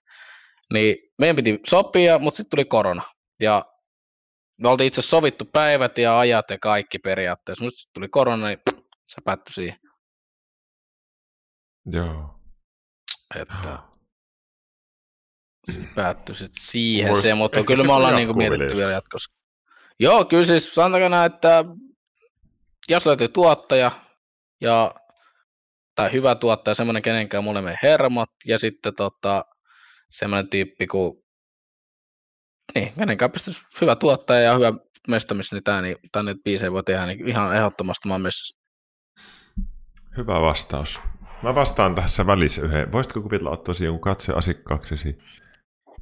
Niin 0.73 0.95
meidän 1.19 1.35
piti 1.35 1.59
sopia, 1.67 2.19
mutta 2.19 2.37
sitten 2.37 2.49
tuli 2.51 2.65
korona. 2.65 3.03
Ja 3.41 3.65
me 4.61 4.69
oltiin 4.69 4.87
itse 4.87 5.01
sovittu 5.01 5.45
päivät 5.45 5.97
ja 5.97 6.19
ajat 6.19 6.49
ja 6.49 6.59
kaikki 6.59 6.99
periaatteessa, 6.99 7.63
mutta 7.63 7.77
sitten 7.79 7.93
tuli 7.93 8.09
korona, 8.09 8.47
niin 8.47 8.59
se 9.07 9.21
päättyi 9.23 9.53
siihen. 9.53 9.79
Joo. 11.91 12.39
Että 13.35 13.79
se 15.71 15.81
päättyi 15.95 16.35
sitten 16.35 16.63
siihen 16.63 17.13
Vois- 17.13 17.21
se, 17.21 17.33
mutta 17.33 17.63
kyllä 17.63 17.81
se 17.81 17.87
me 17.87 17.93
ollaan 17.93 18.15
niinku 18.15 18.37
vielä 18.37 18.57
mietitty 18.57 18.77
vielä 18.77 18.91
joskus. 18.91 19.03
jatkossa. 19.03 19.33
Joo, 19.99 20.25
kyllä 20.25 20.45
siis 20.45 20.75
sanotaanko 20.75 21.09
näin, 21.09 21.33
että 21.33 21.65
jos 22.89 23.05
löytyy 23.05 23.27
tuottaja 23.27 23.91
ja 24.61 24.95
tai 25.95 26.11
hyvä 26.11 26.35
tuottaja, 26.35 26.75
semmoinen 26.75 27.03
kenenkään 27.03 27.43
mulle 27.43 27.61
menee 27.61 27.77
hermot, 27.83 28.29
ja 28.45 28.59
sitten 28.59 28.95
tota, 28.95 29.45
semmoinen 30.09 30.49
tyyppi 30.49 30.87
kuin, 30.87 31.23
niin, 32.75 32.93
kenenkään 32.99 33.31
pystyisi 33.31 33.61
hyvä 33.81 33.95
tuottaja 33.95 34.41
ja 34.41 34.53
hyvä 34.53 34.73
mestamis, 35.07 35.51
niin 35.51 35.63
tämä, 35.63 35.81
niin, 35.81 35.97
tää 36.11 36.23
niitä 36.23 36.41
biisejä 36.43 36.71
voi 36.71 36.83
tehdä, 36.83 37.05
niin 37.05 37.27
ihan 37.29 37.55
ehdottomasti 37.55 38.07
mä 38.07 38.19
myös, 38.19 38.63
Hyvä 40.17 40.41
vastaus. 40.41 41.01
Mä 41.43 41.55
vastaan 41.55 41.95
tässä 41.95 42.27
välissä 42.27 42.61
yhden. 42.61 42.91
Voisitko 42.91 43.21
kuvitella 43.21 43.51
ottaa 43.51 43.75
jonkun 43.83 44.01
katsoja 44.01 44.37
asiakkaaksesi? 44.37 45.17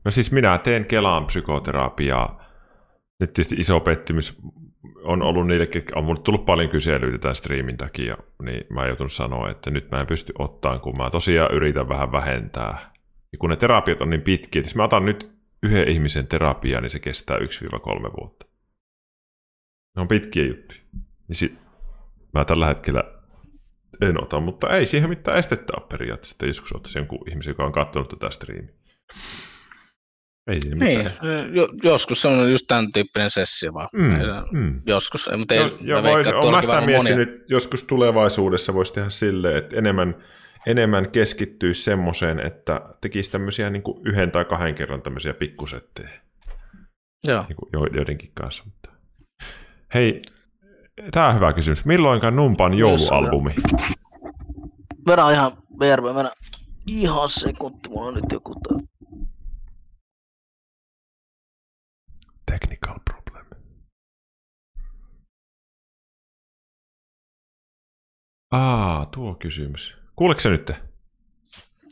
No 0.06 0.12
siis 0.12 0.32
minä 0.32 0.58
teen 0.58 0.86
Kelaan 0.86 1.26
psykoterapiaa. 1.26 2.46
Nyt 3.20 3.34
tietysti 3.34 3.56
iso 3.56 3.80
pettymys 3.80 4.38
on 5.04 5.22
ollut 5.22 5.48
niille, 5.48 5.68
ketkä 5.68 6.00
on 6.00 6.04
mulle 6.04 6.22
tullut 6.22 6.46
paljon 6.46 6.70
kyselyitä 6.70 7.18
tämän 7.18 7.36
striimin 7.36 7.78
takia, 7.78 8.18
niin 8.44 8.64
mä 8.70 8.80
oon 8.80 8.90
joutunut 8.90 9.12
sanoa, 9.12 9.50
että 9.50 9.72
nyt 9.72 9.92
mä 9.92 10.00
en 10.00 10.08
pysty 10.08 10.34
ottaan, 10.40 10.80
kun 10.80 10.98
mä 10.98 11.10
tosiaan 11.10 11.54
yritän 11.54 11.90
vähän 11.90 12.12
vähentää. 12.12 12.92
Ja 13.32 13.38
kun 13.38 13.50
ne 13.50 13.56
terapiat 13.56 14.02
on 14.02 14.10
niin 14.10 14.22
pitkiä, 14.22 14.60
että 14.60 14.70
jos 14.70 14.76
mä 14.76 14.84
otan 14.84 15.06
nyt 15.06 15.32
yhden 15.64 15.88
ihmisen 15.88 16.28
terapiaa, 16.28 16.82
niin 16.82 16.92
se 16.92 17.00
kestää 17.00 17.38
1-3 17.38 17.42
vuotta. 18.20 18.46
Ne 19.96 20.02
on 20.02 20.08
pitkiä 20.08 20.46
juttuja. 20.46 20.80
Niin 21.28 21.36
sit 21.36 21.58
mä 22.34 22.46
tällä 22.46 22.68
hetkellä 22.68 23.04
en 24.02 24.24
ota, 24.24 24.40
mutta 24.40 24.70
ei 24.78 24.86
siihen 24.86 25.10
mitään 25.10 25.38
estettä 25.38 25.74
ole 25.78 25.88
periaatteessa, 25.90 26.34
että 26.34 26.46
joskus 26.46 26.76
ottaisi 26.76 27.00
jonkun 27.00 27.30
ihmisen, 27.30 27.52
joka 27.52 27.66
on 27.66 27.72
katsonut 27.72 28.10
tätä 28.10 28.30
striimiä. 28.30 28.74
Ei 30.52 30.62
siinä 30.62 30.86
niin, 30.86 30.98
mitään. 30.98 31.18
joskus 31.84 32.22
semmoinen 32.22 32.52
just 32.52 32.68
tämän 32.68 32.92
tyyppinen 32.92 33.30
sessio 33.30 33.74
vaan. 33.74 33.90
Mm, 33.94 34.12
se- 34.12 34.58
mm. 34.58 34.82
Joskus, 34.86 35.30
mutta 35.38 35.54
ei, 35.54 35.60
Jo, 35.60 35.68
mä 35.68 35.76
jo 35.82 36.04
veikkaan, 36.04 36.16
vois, 36.16 36.28
on 36.28 36.42
tuollakin 36.42 36.64
sitä 36.64 36.76
varmaan 36.76 36.98
monia- 36.98 37.16
miettinyt, 37.16 37.50
joskus 37.50 37.84
tulevaisuudessa 37.84 38.74
voisi 38.74 38.94
tehdä 38.94 39.10
silleen, 39.10 39.58
että 39.58 39.76
enemmän, 39.78 40.16
enemmän 40.68 41.12
keskittyisi 41.12 41.84
semmoiseen, 41.84 42.40
että 42.40 42.82
tekisi 43.02 43.32
tämmöisiä 43.32 43.70
niin 43.70 43.84
kuin 43.84 44.02
yhden 44.08 44.32
tai 44.32 44.46
kahden 44.46 44.76
kerran 44.76 45.02
tämmöisiä 45.02 45.34
pikkusettejä 45.34 46.10
Joo. 47.28 47.46
niin 47.48 47.56
kuin 47.56 47.70
jo- 47.74 47.98
joidenkin 47.98 48.32
kanssa. 48.34 48.64
Mutta... 48.66 48.90
Hei, 49.94 50.22
tämä 51.12 51.28
on 51.28 51.36
hyvä 51.36 51.54
kysymys. 51.54 51.86
Milloinkaan 51.86 52.36
Numpan 52.36 52.74
joulualbumi? 52.74 53.56
Vedän 55.08 55.32
ihan 55.34 55.52
VRV, 55.80 56.04
vedän 56.16 56.32
ihan 56.88 57.30
sekunti, 57.30 57.90
mulla 57.90 58.08
on 58.08 58.14
nyt 58.14 58.32
joku 58.32 58.56
tää. 58.56 58.78
Aa, 68.52 69.06
tuo 69.06 69.36
kysymys. 69.36 69.98
Kuuleeko 70.16 70.42
se 70.42 70.50
nyt? 70.50 70.72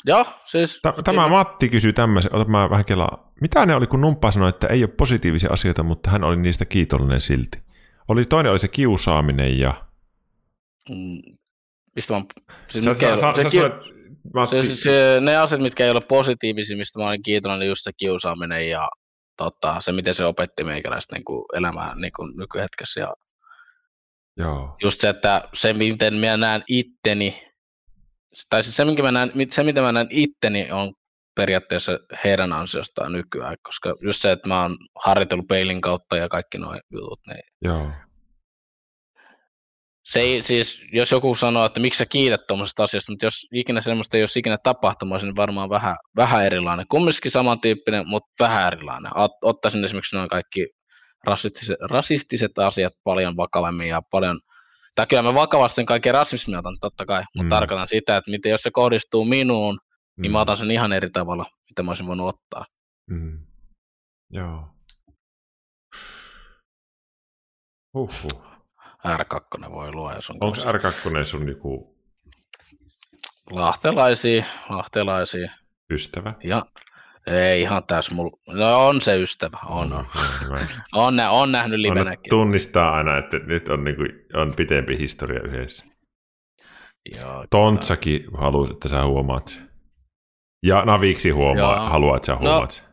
Joo, 0.06 0.26
siis... 0.46 0.82
Tämä 1.04 1.28
Matti 1.28 1.70
kysyi 1.70 1.94
tämmöisen, 1.94 2.36
ota 2.36 2.52
mä 2.52 2.70
vähän 2.70 2.86
kelaa. 2.86 3.32
Mitä 3.42 3.66
ne 3.66 3.76
oli, 3.76 3.88
kun 3.88 4.02
Numppa 4.02 4.32
sanoi, 4.32 4.50
että 4.50 4.68
ei 4.68 4.84
ole 4.84 4.92
positiivisia 4.98 5.50
asioita, 5.54 5.84
mutta 5.84 6.10
hän 6.10 6.24
oli 6.24 6.38
niistä 6.38 6.66
kiitollinen 6.66 7.22
silti? 7.22 7.60
Oli, 8.08 8.26
toinen 8.26 8.52
oli 8.52 8.60
se 8.60 8.68
kiusaaminen 8.68 9.60
ja... 9.60 9.74
Mm, 10.90 11.38
mistä 11.96 12.14
mä... 12.14 12.22
Siis 12.68 12.86
Sä, 12.86 12.92
ei 12.92 12.98
sä, 12.98 13.16
sä, 13.16 13.34
se 13.36 13.44
sä 13.44 13.50
ki- 13.50 14.00
Matti, 14.34 14.68
se, 14.68 14.76
se, 14.76 15.18
ne 15.22 15.38
asiat, 15.38 15.62
mitkä 15.62 15.84
ei 15.86 15.92
ole 15.92 16.02
positiivisia, 16.02 16.78
mistä 16.78 17.00
mä 17.00 17.08
olin 17.08 17.24
kiitollinen, 17.24 17.68
just 17.68 17.84
se 17.84 17.92
kiusaaminen 17.98 18.70
ja 18.70 18.90
tota, 19.38 19.80
se, 19.80 19.92
miten 19.92 20.16
se 20.16 20.26
opetti 20.26 20.64
meikäläistä 20.64 21.16
niin 21.16 21.26
kuin 21.26 21.46
elämää 21.54 21.96
niin 21.96 22.12
kuin 22.16 22.38
nykyhetkessä. 22.38 23.00
Ja 23.00 23.14
joo. 24.38 24.78
just 24.84 25.02
se, 25.02 25.10
että 25.10 25.50
se, 25.54 25.74
miten 25.74 26.14
minä 26.14 26.38
näen 26.38 26.64
itteni, 26.68 27.48
tai 28.50 28.64
siis 28.64 28.76
se, 28.76 28.86
minkä 28.86 29.04
mä 29.04 29.12
näen, 29.12 29.32
se, 29.52 29.64
mitä 29.64 29.82
mä 29.82 29.92
näen 29.92 30.08
itteni, 30.10 30.72
on 30.72 30.94
periaatteessa 31.36 32.00
heidän 32.24 32.54
ansiostaan 32.54 33.14
nykyään, 33.14 33.56
koska 33.64 33.96
just 34.02 34.22
se, 34.22 34.32
että 34.32 34.48
mä 34.48 34.62
oon 34.62 34.78
harjoitellut 35.06 35.48
peilin 35.48 35.82
kautta 35.82 36.18
ja 36.18 36.30
kaikki 36.30 36.58
nuo 36.58 36.80
jutut, 36.92 37.20
niin 37.28 37.44
Joo. 37.62 37.92
se 40.04 40.20
ei, 40.20 40.42
siis, 40.42 40.82
jos 40.92 41.12
joku 41.12 41.36
sanoo, 41.36 41.66
että 41.66 41.80
miksi 41.80 41.98
sä 41.98 42.06
kiität 42.06 42.48
tuommoisesta 42.48 42.84
asiasta, 42.84 43.12
mutta 43.12 43.26
jos 43.26 43.48
ikinä 43.54 43.82
semmoista 43.82 44.18
ei 44.18 44.24
olisi 44.24 44.40
ikinä 44.40 44.58
tapahtumassa, 44.64 45.28
niin 45.28 45.36
varmaan 45.36 45.70
vähän, 45.70 45.96
vähän 46.16 46.46
erilainen. 46.46 46.86
Kumminkin 46.90 47.32
samantyyppinen, 47.32 48.08
mutta 48.08 48.44
vähän 48.44 48.68
erilainen. 48.68 49.18
Ot, 49.18 49.32
ottaisin 49.42 49.84
esimerkiksi 49.84 50.16
noin 50.16 50.30
kaikki 50.30 50.68
rasistiset, 51.24 51.78
rasistiset 51.82 52.60
asiat 52.60 52.94
paljon 53.04 53.38
vakavemmin 53.38 53.88
ja 53.90 54.02
paljon, 54.12 54.40
tai 54.96 55.08
kyllä 55.08 55.24
mä 55.24 55.34
vakavasti 55.34 55.76
sen 55.76 55.86
kaiken 55.86 56.14
rasismin 56.14 56.58
otan 56.58 56.78
totta 56.80 57.06
kai, 57.06 57.24
mutta 57.36 57.44
Mm. 57.44 57.50
tarkoitan 57.50 57.88
sitä, 57.88 58.18
että 58.18 58.32
miten, 58.32 58.50
jos 58.50 58.62
se 58.62 58.72
kohdistuu 58.72 59.26
minuun, 59.26 59.80
niin 60.18 60.32
Mm. 60.32 60.34
mä 60.34 60.42
otan 60.42 60.58
sen 60.58 60.72
ihan 60.72 60.94
eri 60.94 61.10
tavalla, 61.10 61.46
mitä 61.70 61.84
mä 61.84 61.90
olisin 61.92 62.08
voinut 62.08 62.28
ottaa. 62.28 62.66
Mm. 63.10 63.46
Joo. 64.30 64.68
Huhhuh. 67.94 68.44
R2 69.08 69.72
voi 69.72 69.92
luoda, 69.94 70.16
jos 70.16 70.30
on 70.30 70.38
Onko 70.42 70.58
R2 70.58 71.24
sun 71.26 71.48
joku 71.50 71.98
lahtelaisia, 73.52 74.46
lahtelaisia. 74.70 75.52
ystävä? 75.92 76.34
Ja 76.44 76.66
ei 77.28 77.62
ihan 77.62 77.84
tässä 77.84 78.16
mulla. 78.16 78.38
No 78.48 78.88
on 78.88 79.02
se 79.02 79.22
ystävä, 79.22 79.58
on, 79.66 79.94
on. 79.94 80.06
Hyvä. 80.46 80.68
On, 80.94 81.16
nä, 81.16 81.30
on 81.30 81.52
nähnyt 81.52 81.78
On, 81.78 81.82
livenäkin. 81.82 82.30
tunnistaa 82.30 82.92
aina, 82.96 83.18
että 83.18 83.38
nyt 83.40 83.68
on, 83.70 83.84
niinku, 83.84 84.04
on 84.34 84.54
pitempi 84.56 84.98
historia 85.00 85.40
yhdessä. 85.44 85.84
Joo, 87.16 87.46
Tontsakin 87.50 88.24
haluaa, 88.38 88.70
että 88.72 88.88
sä 88.88 89.06
huomaat 89.06 89.48
sen. 89.48 89.70
Ja 90.66 90.84
Naviksi 90.86 91.30
huomaa, 91.30 91.76
Joo. 91.76 91.90
haluaa, 91.90 92.18
että 92.18 92.26
sä 92.26 92.34
No. 92.34 92.40
huomaat 92.40 92.72
sen. 92.72 92.86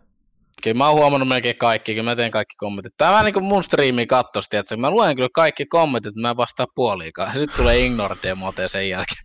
Kyllä 0.63 0.77
mä 0.79 0.89
oon 0.89 0.99
huomannut 0.99 1.29
melkein 1.29 1.57
kaikki, 1.57 1.95
kyllä 1.95 2.11
mä 2.11 2.17
teen 2.17 2.31
kaikki 2.31 2.55
kommentit. 2.57 2.95
Tämä 2.97 3.11
vähän 3.13 3.25
niin 3.25 3.35
kuin 3.35 3.45
mun 3.45 3.65
striimi 3.65 4.07
kattosti, 4.07 4.57
että 4.57 4.77
mä 4.77 4.91
luen 4.91 5.17
kyllä 5.17 5.29
kaikki 5.35 5.67
kommentit, 5.67 6.15
mä 6.17 6.31
en 6.31 6.37
vastaa 6.37 6.67
puoliikaan. 6.75 7.33
Sitten 7.33 7.57
tulee 7.57 7.79
ignore 7.87 8.17
demote 8.23 8.69
sen 8.69 8.89
jälkeen. 8.89 9.23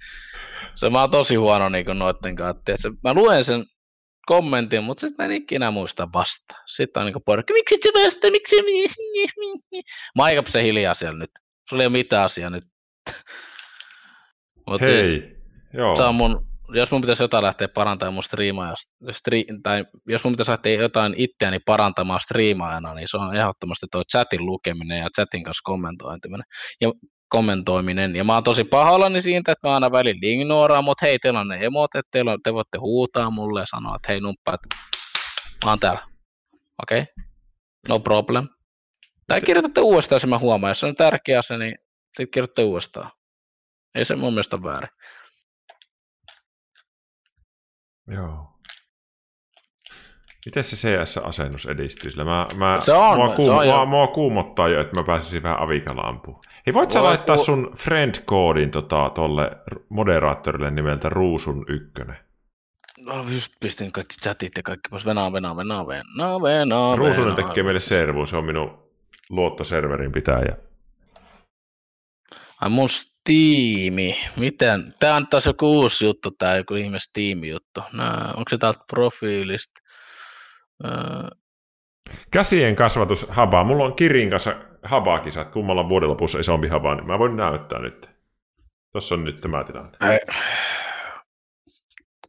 Se 0.75 0.89
mä 0.89 1.01
oon 1.01 1.09
tosi 1.11 1.35
huono 1.35 1.69
niin 1.69 1.85
kuin 1.85 1.99
noitten 1.99 2.35
kanssa. 2.35 2.89
Mä 3.03 3.13
luen 3.13 3.43
sen 3.43 3.65
kommentin, 4.31 4.83
mutta 4.83 5.01
sitten 5.01 5.23
mä 5.23 5.25
en 5.25 5.41
ikinä 5.41 5.71
muista 5.71 6.07
vastaa. 6.13 6.57
Sitten 6.65 7.01
on 7.01 7.05
niin 7.05 7.13
kuin 7.13 7.23
porukka, 7.23 7.53
miksi 7.53 7.75
et 7.75 7.81
sä 7.83 8.05
vastaa, 8.05 8.31
miksi 8.31 8.55
aika 10.19 10.43
se 10.47 10.63
hiljaa 10.63 10.93
siellä 10.93 11.19
nyt. 11.19 11.31
Sulla 11.69 11.83
ei 11.83 11.87
ole 11.87 11.91
mitään 11.91 12.25
asiaa 12.25 12.49
nyt. 12.49 12.63
Mut 14.67 14.81
Hei, 14.81 15.03
siis, 15.03 15.23
joo. 15.73 15.95
se 15.95 16.03
on 16.03 16.15
mun, 16.15 16.47
jos 16.73 16.91
mun 16.91 17.01
pitäisi 17.01 17.23
jotain 17.23 17.43
lähteä 17.43 17.67
parantamaan 17.67 18.13
mun 18.13 18.23
striimaa, 18.23 18.73
stri, 19.11 19.45
tai 19.63 19.85
jos 20.07 20.23
mun 20.23 20.33
pitäisi 20.33 20.51
lähteä 20.51 20.81
jotain 20.81 21.13
itseäni 21.17 21.59
parantamaan 21.59 22.19
striimaajana, 22.19 22.93
niin 22.93 23.07
se 23.07 23.17
on 23.17 23.35
ehdottomasti 23.35 23.85
tuo 23.91 24.03
chatin 24.11 24.45
lukeminen 24.45 24.99
ja 24.99 25.09
chatin 25.15 25.43
kanssa 25.43 25.61
kommentoiminen. 25.63 26.45
Ja 26.81 26.91
kommentoiminen. 27.31 28.15
Ja 28.15 28.23
mä 28.23 28.33
oon 28.33 28.43
tosi 28.43 28.63
pahoillani 28.63 29.21
siitä, 29.21 29.51
että 29.51 29.67
mä 29.67 29.73
aina 29.73 29.91
välillä 29.91 30.19
ignoraan, 30.21 30.83
mutta 30.83 31.05
hei, 31.05 31.19
teillä 31.19 31.39
on 31.39 31.47
ne 31.47 31.65
emot, 31.65 31.95
että 31.95 32.09
teillä 32.11 32.37
te 32.43 32.53
voitte 32.53 32.77
huutaa 32.77 33.29
mulle 33.29 33.59
ja 33.59 33.65
sanoa, 33.65 33.95
että 33.95 34.11
hei 34.11 34.21
numppa, 34.21 34.53
että 34.53 34.75
mä 35.65 35.71
oon 35.71 35.79
täällä. 35.79 36.01
Okei, 36.83 37.01
okay. 37.01 37.13
no 37.87 37.99
problem. 37.99 38.47
Tai 39.27 39.41
kirjoitatte 39.41 39.81
uudestaan, 39.81 40.15
jos 40.15 40.27
mä 40.27 40.37
huomaan. 40.37 40.71
Jos 40.71 40.79
se 40.79 40.85
on 40.85 40.95
tärkeä 40.95 41.39
asia, 41.39 41.57
niin 41.57 41.75
sitten 42.07 42.31
kirjoitatte 42.31 42.63
uudestaan. 42.63 43.11
Ei 43.95 44.05
se 44.05 44.15
mun 44.15 44.33
mielestä 44.33 44.63
väärin. 44.63 44.89
Joo. 48.07 48.50
Miten 50.45 50.63
se 50.63 50.75
CS-asennus 50.87 51.65
edistyy? 51.65 52.11
Sillä 52.11 52.23
mä, 52.25 52.47
mä, 52.55 52.79
Se 52.81 52.93
on, 52.93 53.15
mua, 53.17 53.27
se 53.29 53.35
kuum, 53.35 53.55
on 53.57 53.67
jo- 53.67 53.73
mua, 53.73 53.85
mua, 53.85 54.07
kuumottaa 54.07 54.69
jo, 54.69 54.81
että 54.81 54.95
mä 54.99 55.03
pääsisin 55.03 55.43
vähän 55.43 55.59
avikalla 55.59 56.01
ampumaan. 56.01 56.43
Hei, 56.65 56.73
voit 56.73 56.91
sä 56.91 56.99
Voi 56.99 57.07
laittaa 57.07 57.35
ku- 57.37 57.43
sun 57.43 57.73
friend-koodin 57.77 58.69
tota, 58.71 59.09
tolle 59.15 59.51
moderaattorille 59.89 60.71
nimeltä 60.71 61.09
Ruusun 61.09 61.65
ykkönen? 61.67 62.17
No 63.05 63.25
just 63.29 63.53
pistin 63.59 63.91
kaikki 63.91 64.15
chatit 64.21 64.51
ja 64.57 64.63
kaikki 64.63 64.89
pois. 64.89 65.05
Venaa, 65.05 65.33
venaa, 65.33 65.57
venaa, 65.57 65.87
venaa, 65.87 66.41
venaa, 66.41 66.95
Ruusunen 66.95 67.35
venaa. 67.35 67.47
tekee 67.47 67.63
meille 67.63 67.79
servun, 67.79 68.27
se 68.27 68.37
on 68.37 68.45
minun 68.45 68.83
luottoserverin 69.29 70.11
pitäjä. 70.11 70.57
Ai 72.61 72.69
mun 72.69 72.89
Steami. 72.89 74.19
Miten? 74.37 74.93
Tää 74.99 75.15
on 75.15 75.27
taas 75.27 75.45
joku 75.45 75.69
uusi 75.71 76.05
juttu, 76.05 76.31
tää 76.31 76.57
joku 76.57 76.75
ihme 76.75 76.99
Steam-juttu. 76.99 77.81
Nää, 77.93 78.33
onko 78.37 78.49
se 78.49 78.57
täältä 78.57 78.79
profiilista? 78.89 79.80
Öö, 80.85 81.29
Käsien 82.31 82.75
kasvatus 82.75 83.25
habaa. 83.29 83.63
Mulla 83.63 83.85
on 83.85 83.95
Kirin 83.95 84.29
kanssa 84.29 84.55
habakisat, 84.83 85.51
kummalla 85.51 85.81
on 85.81 85.89
vuoden 85.89 86.09
lopussa 86.09 86.39
isompi 86.39 86.67
haba, 86.67 86.95
niin 86.95 87.07
mä 87.07 87.19
voin 87.19 87.35
näyttää 87.35 87.79
nyt. 87.79 88.09
Tuossa 88.91 89.15
on 89.15 89.23
nyt 89.23 89.41
tämä 89.41 89.63
tilanne. 89.63 89.97
ei. 90.11 90.19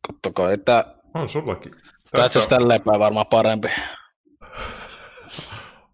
Kattokaa, 0.08 0.52
että 0.52 0.94
On 1.14 1.28
sullakin. 1.28 1.74
tässä 2.12 2.38
olisi 2.38 2.50
tälleen 2.50 2.82
päin 2.82 3.00
varmaan 3.00 3.26
parempi. 3.26 3.68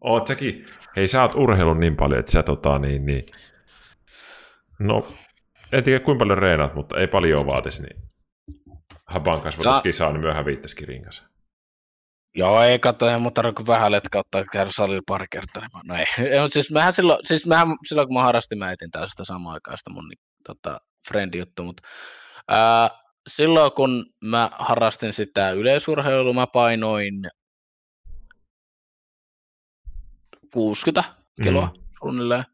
Oot 0.00 0.26
säkin. 0.26 0.66
Hei, 0.96 1.08
sä 1.08 1.22
oot 1.22 1.34
urheilun 1.34 1.80
niin 1.80 1.96
paljon, 1.96 2.20
että 2.20 2.32
sä 2.32 2.42
tota 2.42 2.78
niin, 2.78 3.06
niin... 3.06 3.26
No, 4.78 5.08
en 5.72 5.84
tiedä 5.84 6.00
kuinka 6.04 6.18
paljon 6.24 6.38
reenaat, 6.38 6.74
mutta 6.74 6.98
ei 7.00 7.06
paljon 7.06 7.46
vaatisi, 7.46 7.82
niin 7.82 8.02
haban 9.06 9.40
kasvatuskisaa, 9.40 10.12
niin 10.12 10.20
myöhään 10.20 10.44
viittäisi 10.44 10.76
Kirin 10.76 11.02
kanssa. 11.02 11.22
Joo, 12.38 12.62
ei 12.62 12.78
katso, 12.78 13.08
ei 13.10 13.18
mun 13.18 13.34
tarvitse 13.34 13.66
vähän 13.66 13.92
letkauttaa 13.92 14.44
käydä 14.52 14.70
salilla 14.72 15.02
pari 15.06 15.26
kertaa. 15.30 15.62
niin 15.62 15.70
mä- 15.74 15.94
No 15.94 16.00
ei, 16.00 16.06
siis 16.54 16.70
mähän 16.70 16.92
silloin, 16.92 17.18
siis 17.26 17.46
mähän, 17.46 17.68
silloin 17.88 18.08
kun 18.08 18.14
mä 18.14 18.22
harrastin, 18.22 18.58
mä 18.58 18.72
etin 18.72 18.90
tästä 18.90 19.24
samaan 19.24 19.54
aikaan 19.54 19.78
sitä 19.78 19.90
mun 19.90 20.08
niin, 20.08 20.18
tota, 20.46 20.78
friend-juttu, 21.08 21.64
mutta 21.64 21.82
ää, 22.48 22.90
silloin 23.28 23.72
kun 23.72 24.06
mä 24.24 24.50
harrastin 24.52 25.12
sitä 25.12 25.50
yleisurheilua, 25.50 26.32
mä 26.32 26.46
painoin 26.46 27.14
60 30.52 31.14
kiloa 31.42 31.66
Mm. 31.66 31.82
suunnilleen. 31.98 32.44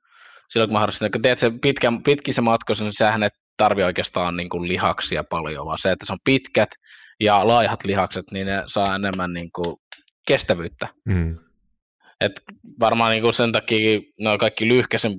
Silloin 0.49 0.69
kun 0.69 0.73
mä 0.75 0.81
harrastin, 0.81 1.13
kun 1.13 1.23
teet 1.23 1.39
se 1.39 1.51
pitkän, 1.63 2.03
pitkissä 2.03 2.43
matkoissa, 2.43 2.85
niin 2.85 2.93
sähän 2.99 3.23
et 3.23 3.33
tarvi 3.57 3.83
oikeastaan 3.83 4.37
niin 4.37 4.49
kuin 4.49 4.69
lihaksia 4.69 5.25
paljon, 5.25 5.67
vaan 5.67 5.79
se, 5.79 5.91
että 5.91 6.07
se 6.07 6.13
on 6.13 6.19
pitkät 6.25 6.69
ja 7.25 7.47
laihat 7.47 7.85
lihakset, 7.85 8.25
niin 8.31 8.47
ne 8.47 8.63
saa 8.67 8.95
enemmän 8.95 9.33
niin 9.33 9.51
kuin 9.53 9.77
kestävyyttä. 10.27 10.89
Mm. 11.05 11.39
Et 12.21 12.33
varmaan 12.81 13.11
niin 13.11 13.23
kuin 13.23 13.35
sen 13.35 13.53
takia 13.53 14.01
no 14.21 14.39
kaikki 14.39 14.69
lyhkäisen, 14.69 15.13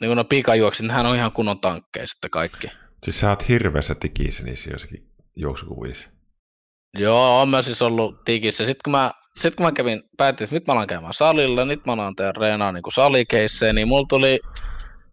niin 0.00 0.08
kuin 0.08 0.16
no 0.16 0.24
pikajuokset, 0.24 0.86
nehän 0.86 1.06
on 1.06 1.16
ihan 1.16 1.32
kunnon 1.32 1.60
tankkeja 1.60 2.06
sitten 2.06 2.30
kaikki. 2.30 2.68
Siis 3.04 3.20
sä 3.20 3.28
oot 3.28 3.48
hirveässä 3.48 3.94
tikissä 3.94 4.42
niissä 4.42 4.70
jossakin 4.70 5.08
juoksukuvissa. 5.36 6.08
Joo, 6.98 7.40
on 7.40 7.48
mä 7.48 7.62
siis 7.62 7.82
ollut 7.82 8.24
tikissä. 8.24 8.64
Sitten 8.64 8.80
kun 8.84 8.90
mä, 8.90 9.12
sit 9.40 9.54
kun 9.54 9.66
mä 9.66 9.72
kävin, 9.72 10.02
päätin, 10.16 10.44
että 10.44 10.56
nyt 10.56 10.66
mä 10.66 10.72
alan 10.72 10.86
käymään 10.86 11.14
salilla, 11.14 11.64
nyt 11.64 11.86
mä 11.86 11.92
alan 11.92 12.16
tehdä 12.16 12.32
reenaa 12.38 12.72
niin 12.72 12.82
salikeisseen, 12.94 13.74
niin 13.74 13.88
mulla 13.88 14.06
tuli, 14.08 14.40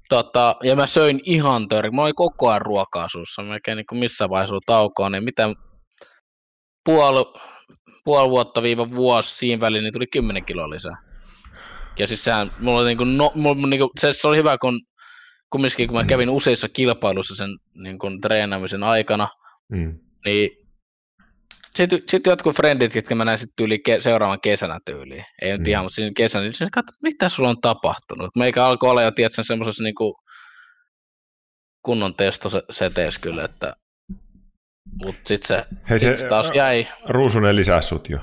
tota, 0.10 0.56
ja 0.64 0.76
mä 0.76 0.88
söin 0.88 1.20
ihan 1.24 1.68
törkeä. 1.68 1.92
Mulla 1.92 2.06
oli 2.06 2.14
koko 2.14 2.50
ajan 2.50 2.62
ruokaa 2.62 3.10
suussa, 3.10 3.42
melkein 3.42 3.76
niin 3.76 3.86
kuin 3.86 4.00
missään 4.00 4.30
vaiheessa 4.30 4.56
taukoa, 4.66 5.10
niin 5.10 5.24
mitä 5.24 5.50
puoli, 6.86 7.26
puoli 8.06 8.30
vuotta 8.30 8.62
viiva 8.64 8.92
vuosi 8.92 9.36
siinä 9.36 9.60
väliin, 9.60 9.84
niin 9.84 9.94
tuli 9.94 10.08
10 10.08 10.46
kiloa 10.46 10.70
lisää. 10.70 10.98
Ja 12.00 12.08
siis 12.08 12.24
sehän, 12.24 12.52
mulla 12.60 12.80
oli 12.80 12.88
niin 12.88 12.98
kuin, 12.98 13.18
no, 13.18 13.32
mulla, 13.36 13.68
niin 13.68 13.80
kuin, 13.80 13.90
se, 14.00 14.14
se, 14.14 14.28
oli 14.28 14.38
hyvä, 14.38 14.58
kun 14.58 14.82
kumminkin 15.50 15.88
kun 15.88 15.98
mä 15.98 16.04
kävin 16.04 16.30
useissa 16.30 16.70
kilpailuissa 16.70 17.36
sen 17.36 17.50
niin 17.74 18.00
kuin, 18.00 18.22
treenaamisen 18.22 18.84
aikana, 18.84 19.28
Mm. 19.70 20.00
niin 20.26 20.50
sitten 21.76 22.02
sit 22.10 22.26
jotkut 22.26 22.56
frendit, 22.56 22.96
jotka 22.96 23.16
mä 23.16 23.26
näin 23.26 23.38
sitten 23.40 23.54
tyyli 23.56 23.78
ke- 23.90 24.02
seuraavan 24.02 24.42
kesänä 24.42 24.80
tyyliin. 24.86 25.26
Ei 25.42 25.52
nyt 25.52 25.62
Mm. 25.62 25.68
ihan, 25.68 25.86
mutta 25.86 25.96
siinä 25.96 26.12
kesänä, 26.18 26.44
niin 26.44 26.54
sitten 26.54 26.72
katsoin, 26.72 26.98
mitä 27.02 27.30
sulla 27.30 27.50
on 27.50 27.62
tapahtunut. 27.62 28.30
Meikä 28.36 28.66
alkoi 28.66 28.90
olla 28.90 29.02
jo, 29.02 29.12
tiedätkö, 29.12 29.44
semmoisessa 29.44 29.84
niinku 29.84 30.16
kunnon 31.86 32.16
testoseteessä 32.16 33.22
kyllä, 33.22 33.44
että 33.46 33.76
Mut 35.04 35.16
sit 35.26 35.44
se, 35.44 35.66
Hei, 35.90 36.00
sit 36.00 36.18
se- 36.18 36.28
taas 36.28 36.52
jäi. 36.56 36.88
Ruusunen 37.10 37.56
lisäsi 37.56 37.88
sut 37.88 38.10
jo. 38.10 38.20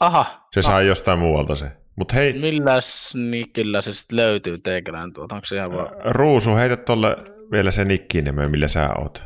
Aha, 0.00 0.46
Se 0.54 0.62
sai 0.62 0.86
jostain 0.86 1.18
muualta 1.18 1.54
se. 1.56 1.70
Mut 1.96 2.14
hei, 2.14 2.32
milläs 2.32 3.14
nikillä 3.14 3.80
se 3.80 3.92
sitten 3.94 4.16
löytyy 4.16 4.58
teikälään 4.58 5.12
tuolta? 5.12 5.34
Onko 5.34 5.44
se 5.44 5.56
ihan 5.56 5.72
vaan... 5.72 5.88
Ruusu, 6.04 6.56
heitä 6.56 6.76
tolle 6.76 7.16
vielä 7.52 7.70
se 7.70 7.84
nikkinime, 7.84 8.48
millä 8.48 8.68
sä 8.68 8.88
oot. 8.98 9.22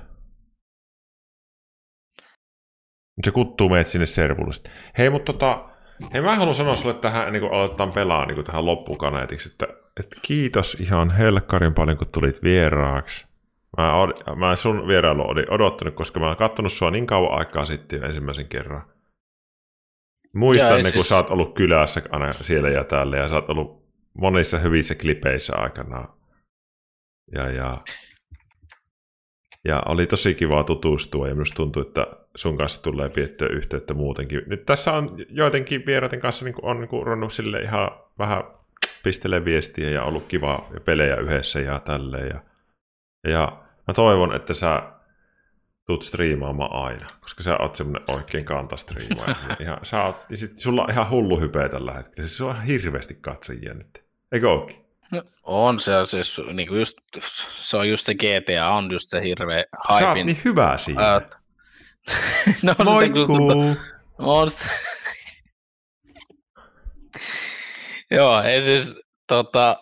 Se 3.25 3.31
kuttuu 3.31 3.69
meitä 3.69 3.91
sinne 3.91 4.07
servulle. 4.07 4.55
Hei, 4.99 5.11
mutta 5.11 5.33
tota, 5.33 5.69
hei 6.13 6.21
mä 6.21 6.37
haluan 6.37 6.55
sanoa 6.55 6.77
sulle 6.77 6.95
tähän, 6.95 7.27
ennen 7.27 7.41
kuin 7.43 7.53
aletaan 7.53 7.93
pelaa 7.93 8.27
niin 8.27 8.35
kuin 8.35 8.45
tähän 8.45 8.67
loppukaneetiksi, 8.67 9.49
että, 9.49 9.67
että 10.01 10.19
kiitos 10.23 10.75
ihan 10.75 11.11
helkkarin 11.11 11.75
paljon, 11.75 11.99
kun 11.99 12.07
tulit 12.13 12.43
vieraaksi. 12.43 13.27
Mä, 13.77 13.93
od- 13.93 14.37
mä 14.37 14.57
sun 14.57 14.89
vierailu 14.89 15.23
olin 15.31 15.53
odottanut, 15.53 15.95
koska 15.95 16.21
mä 16.21 16.27
oon 16.27 16.37
kattonut 16.37 16.73
sua 16.73 16.91
niin 16.91 17.07
kauan 17.07 17.39
aikaa 17.39 17.67
sitten 17.67 18.05
ensimmäisen 18.05 18.49
kerran. 18.49 18.83
Muistan 20.35 20.71
ne, 20.71 20.77
ei 20.77 20.83
kun 20.83 20.93
siis- 20.93 21.09
sä 21.09 21.17
oot 21.17 21.31
ollut 21.31 21.55
kylässä 21.55 22.03
aina 22.11 22.33
siellä 22.33 22.69
ja 22.71 22.85
täällä, 22.85 23.17
ja 23.17 23.29
sä 23.29 23.35
oot 23.35 23.51
ollut 23.51 23.87
monissa 24.19 24.59
hyvissä 24.59 24.95
klipeissä 24.95 25.57
aikanaan. 25.57 26.09
Ja, 27.33 27.51
ja, 27.51 27.85
ja 29.65 29.83
oli 29.87 30.07
tosi 30.07 30.35
kiva 30.35 30.65
tutustua, 30.65 31.29
ja 31.29 31.35
minusta 31.35 31.57
tuntuu, 31.57 31.83
että 31.83 32.07
sun 32.37 32.57
kanssa 32.57 32.83
tulee 32.83 33.09
piettyä 33.09 33.49
yhteyttä 33.49 33.95
muutenkin. 33.95 34.43
Nyt 34.47 34.67
tässä 34.67 34.93
on 34.93 35.17
joidenkin 35.29 35.87
vieraiden 35.87 36.21
kanssa 36.21 36.45
niin 36.45 36.55
on 36.63 36.81
niin 36.81 36.89
ruvennut 37.07 37.33
sille 37.33 37.61
ihan 37.61 37.91
vähän 38.19 38.45
pistelee 39.05 39.45
viestiä 39.45 39.91
ja 39.91 40.03
ollut 40.03 40.27
kiva 40.27 40.69
ja 40.75 40.81
pelejä 40.81 41.17
yhdessä 41.17 41.61
ja 41.61 41.79
tälleen. 41.79 42.29
Ja, 42.29 42.41
ja 43.31 43.66
mä 43.87 43.95
toivon, 43.95 44.35
että 44.35 44.55
sä 44.55 44.83
tuut 45.87 46.03
striimaamaan 46.03 46.73
aina, 46.73 47.07
koska 47.21 47.43
sä 47.43 47.57
oot 47.59 47.77
semmonen 47.77 48.03
oikein 48.09 48.45
kantastriimaaja. 48.45 49.37
ihan, 49.61 49.79
sä 49.83 50.05
oot, 50.05 50.17
ja 50.31 50.37
sit 50.37 50.59
sulla 50.59 50.83
on 50.83 50.91
ihan 50.91 51.11
hullu 51.11 51.41
hype 51.41 51.69
tällä 51.69 51.93
hetkellä. 51.93 52.29
Siis 52.29 52.37
sulla 52.39 52.55
on 52.55 52.63
hirveästi 52.63 53.15
katsojia 53.15 53.75
nyt. 53.75 54.05
Eikö 54.33 54.51
ookin? 54.51 54.87
No, 55.13 55.23
on 55.43 55.81
se, 55.81 55.93
siis, 56.05 56.41
niinku 56.53 56.75
just, 56.75 56.99
se 57.61 57.77
on 57.77 57.89
just 57.89 58.07
se 58.07 58.15
GTA, 58.15 58.69
on 58.69 58.93
just 58.93 59.09
se 59.09 59.23
hirveä 59.23 59.65
Sä 59.99 60.09
oot 60.09 60.15
niin 60.15 60.41
hyvä 60.45 60.79
siinä. 60.79 61.03
Ää, 61.03 61.21
no, 62.63 62.71
on 62.71 62.75
sitä 62.77 62.85
Moikkuu! 62.85 63.77
On 64.19 64.51
sitä. 64.51 64.65
Joo, 68.17 68.43
ei 68.43 68.63
siis, 68.63 68.95
tota, 69.27 69.77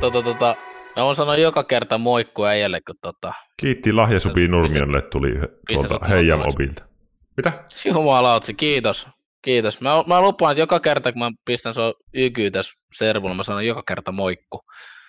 tota, 0.00 0.22
tota, 0.22 0.56
mä 0.96 1.04
voin 1.04 1.16
sanoa 1.16 1.36
joka 1.36 1.64
kerta 1.64 1.98
moikku 1.98 2.44
äijälle, 2.44 2.80
kun 2.80 2.94
tota, 3.02 3.32
Kiitti 3.56 3.92
lahjasupi 3.92 4.48
Nurmiolle 4.48 5.02
tuli 5.02 5.32
tuolta 5.72 5.98
tuollaksi? 5.98 6.32
Obilta. 6.32 6.84
Mitä? 7.36 7.52
Jumalautsi, 7.84 8.54
kiitos. 8.54 9.08
Kiitos. 9.42 9.80
Mä, 9.80 9.90
mä 10.06 10.20
lupaan, 10.20 10.52
että 10.52 10.62
joka 10.62 10.80
kerta, 10.80 11.12
kun 11.12 11.22
mä 11.22 11.30
pistän 11.44 11.74
sua 11.74 11.92
ykyy 12.14 12.50
tässä 12.50 12.72
servulla, 12.92 13.34
mä 13.34 13.42
sanon 13.42 13.66
joka 13.66 13.82
kerta 13.88 14.12
moikku. 14.12 14.60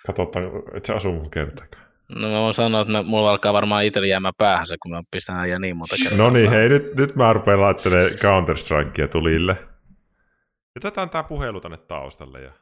Katsotaan, 0.06 0.44
et 0.74 0.84
sä 0.84 0.94
asu 0.96 1.12
mun 1.12 1.30
kertaakaan. 1.30 1.82
No 2.08 2.28
mä 2.28 2.40
voin 2.40 2.54
sanoa, 2.54 2.80
että 2.80 3.02
mulla 3.02 3.30
alkaa 3.30 3.52
varmaan 3.52 3.84
itsellä 3.84 4.08
jäämään 4.08 4.34
päähän 4.38 4.66
se, 4.66 4.76
kun 4.82 4.90
mä 4.90 5.02
pistän 5.10 5.36
äijä 5.36 5.58
niin 5.58 5.76
monta 5.76 5.96
kertaa. 6.02 6.18
No 6.18 6.30
niin, 6.30 6.50
hei, 6.50 6.68
nyt, 6.68 6.94
nyt 6.94 7.16
mä 7.16 7.32
rupean 7.32 7.60
laittelemaan 7.60 8.10
Counter-Strikea 8.10 9.08
tulille. 9.08 9.56
Jätetään 10.76 11.10
tää 11.10 11.22
puhelu 11.22 11.60
tänne 11.60 11.76
taustalle 11.76 12.40
ja 12.40 12.52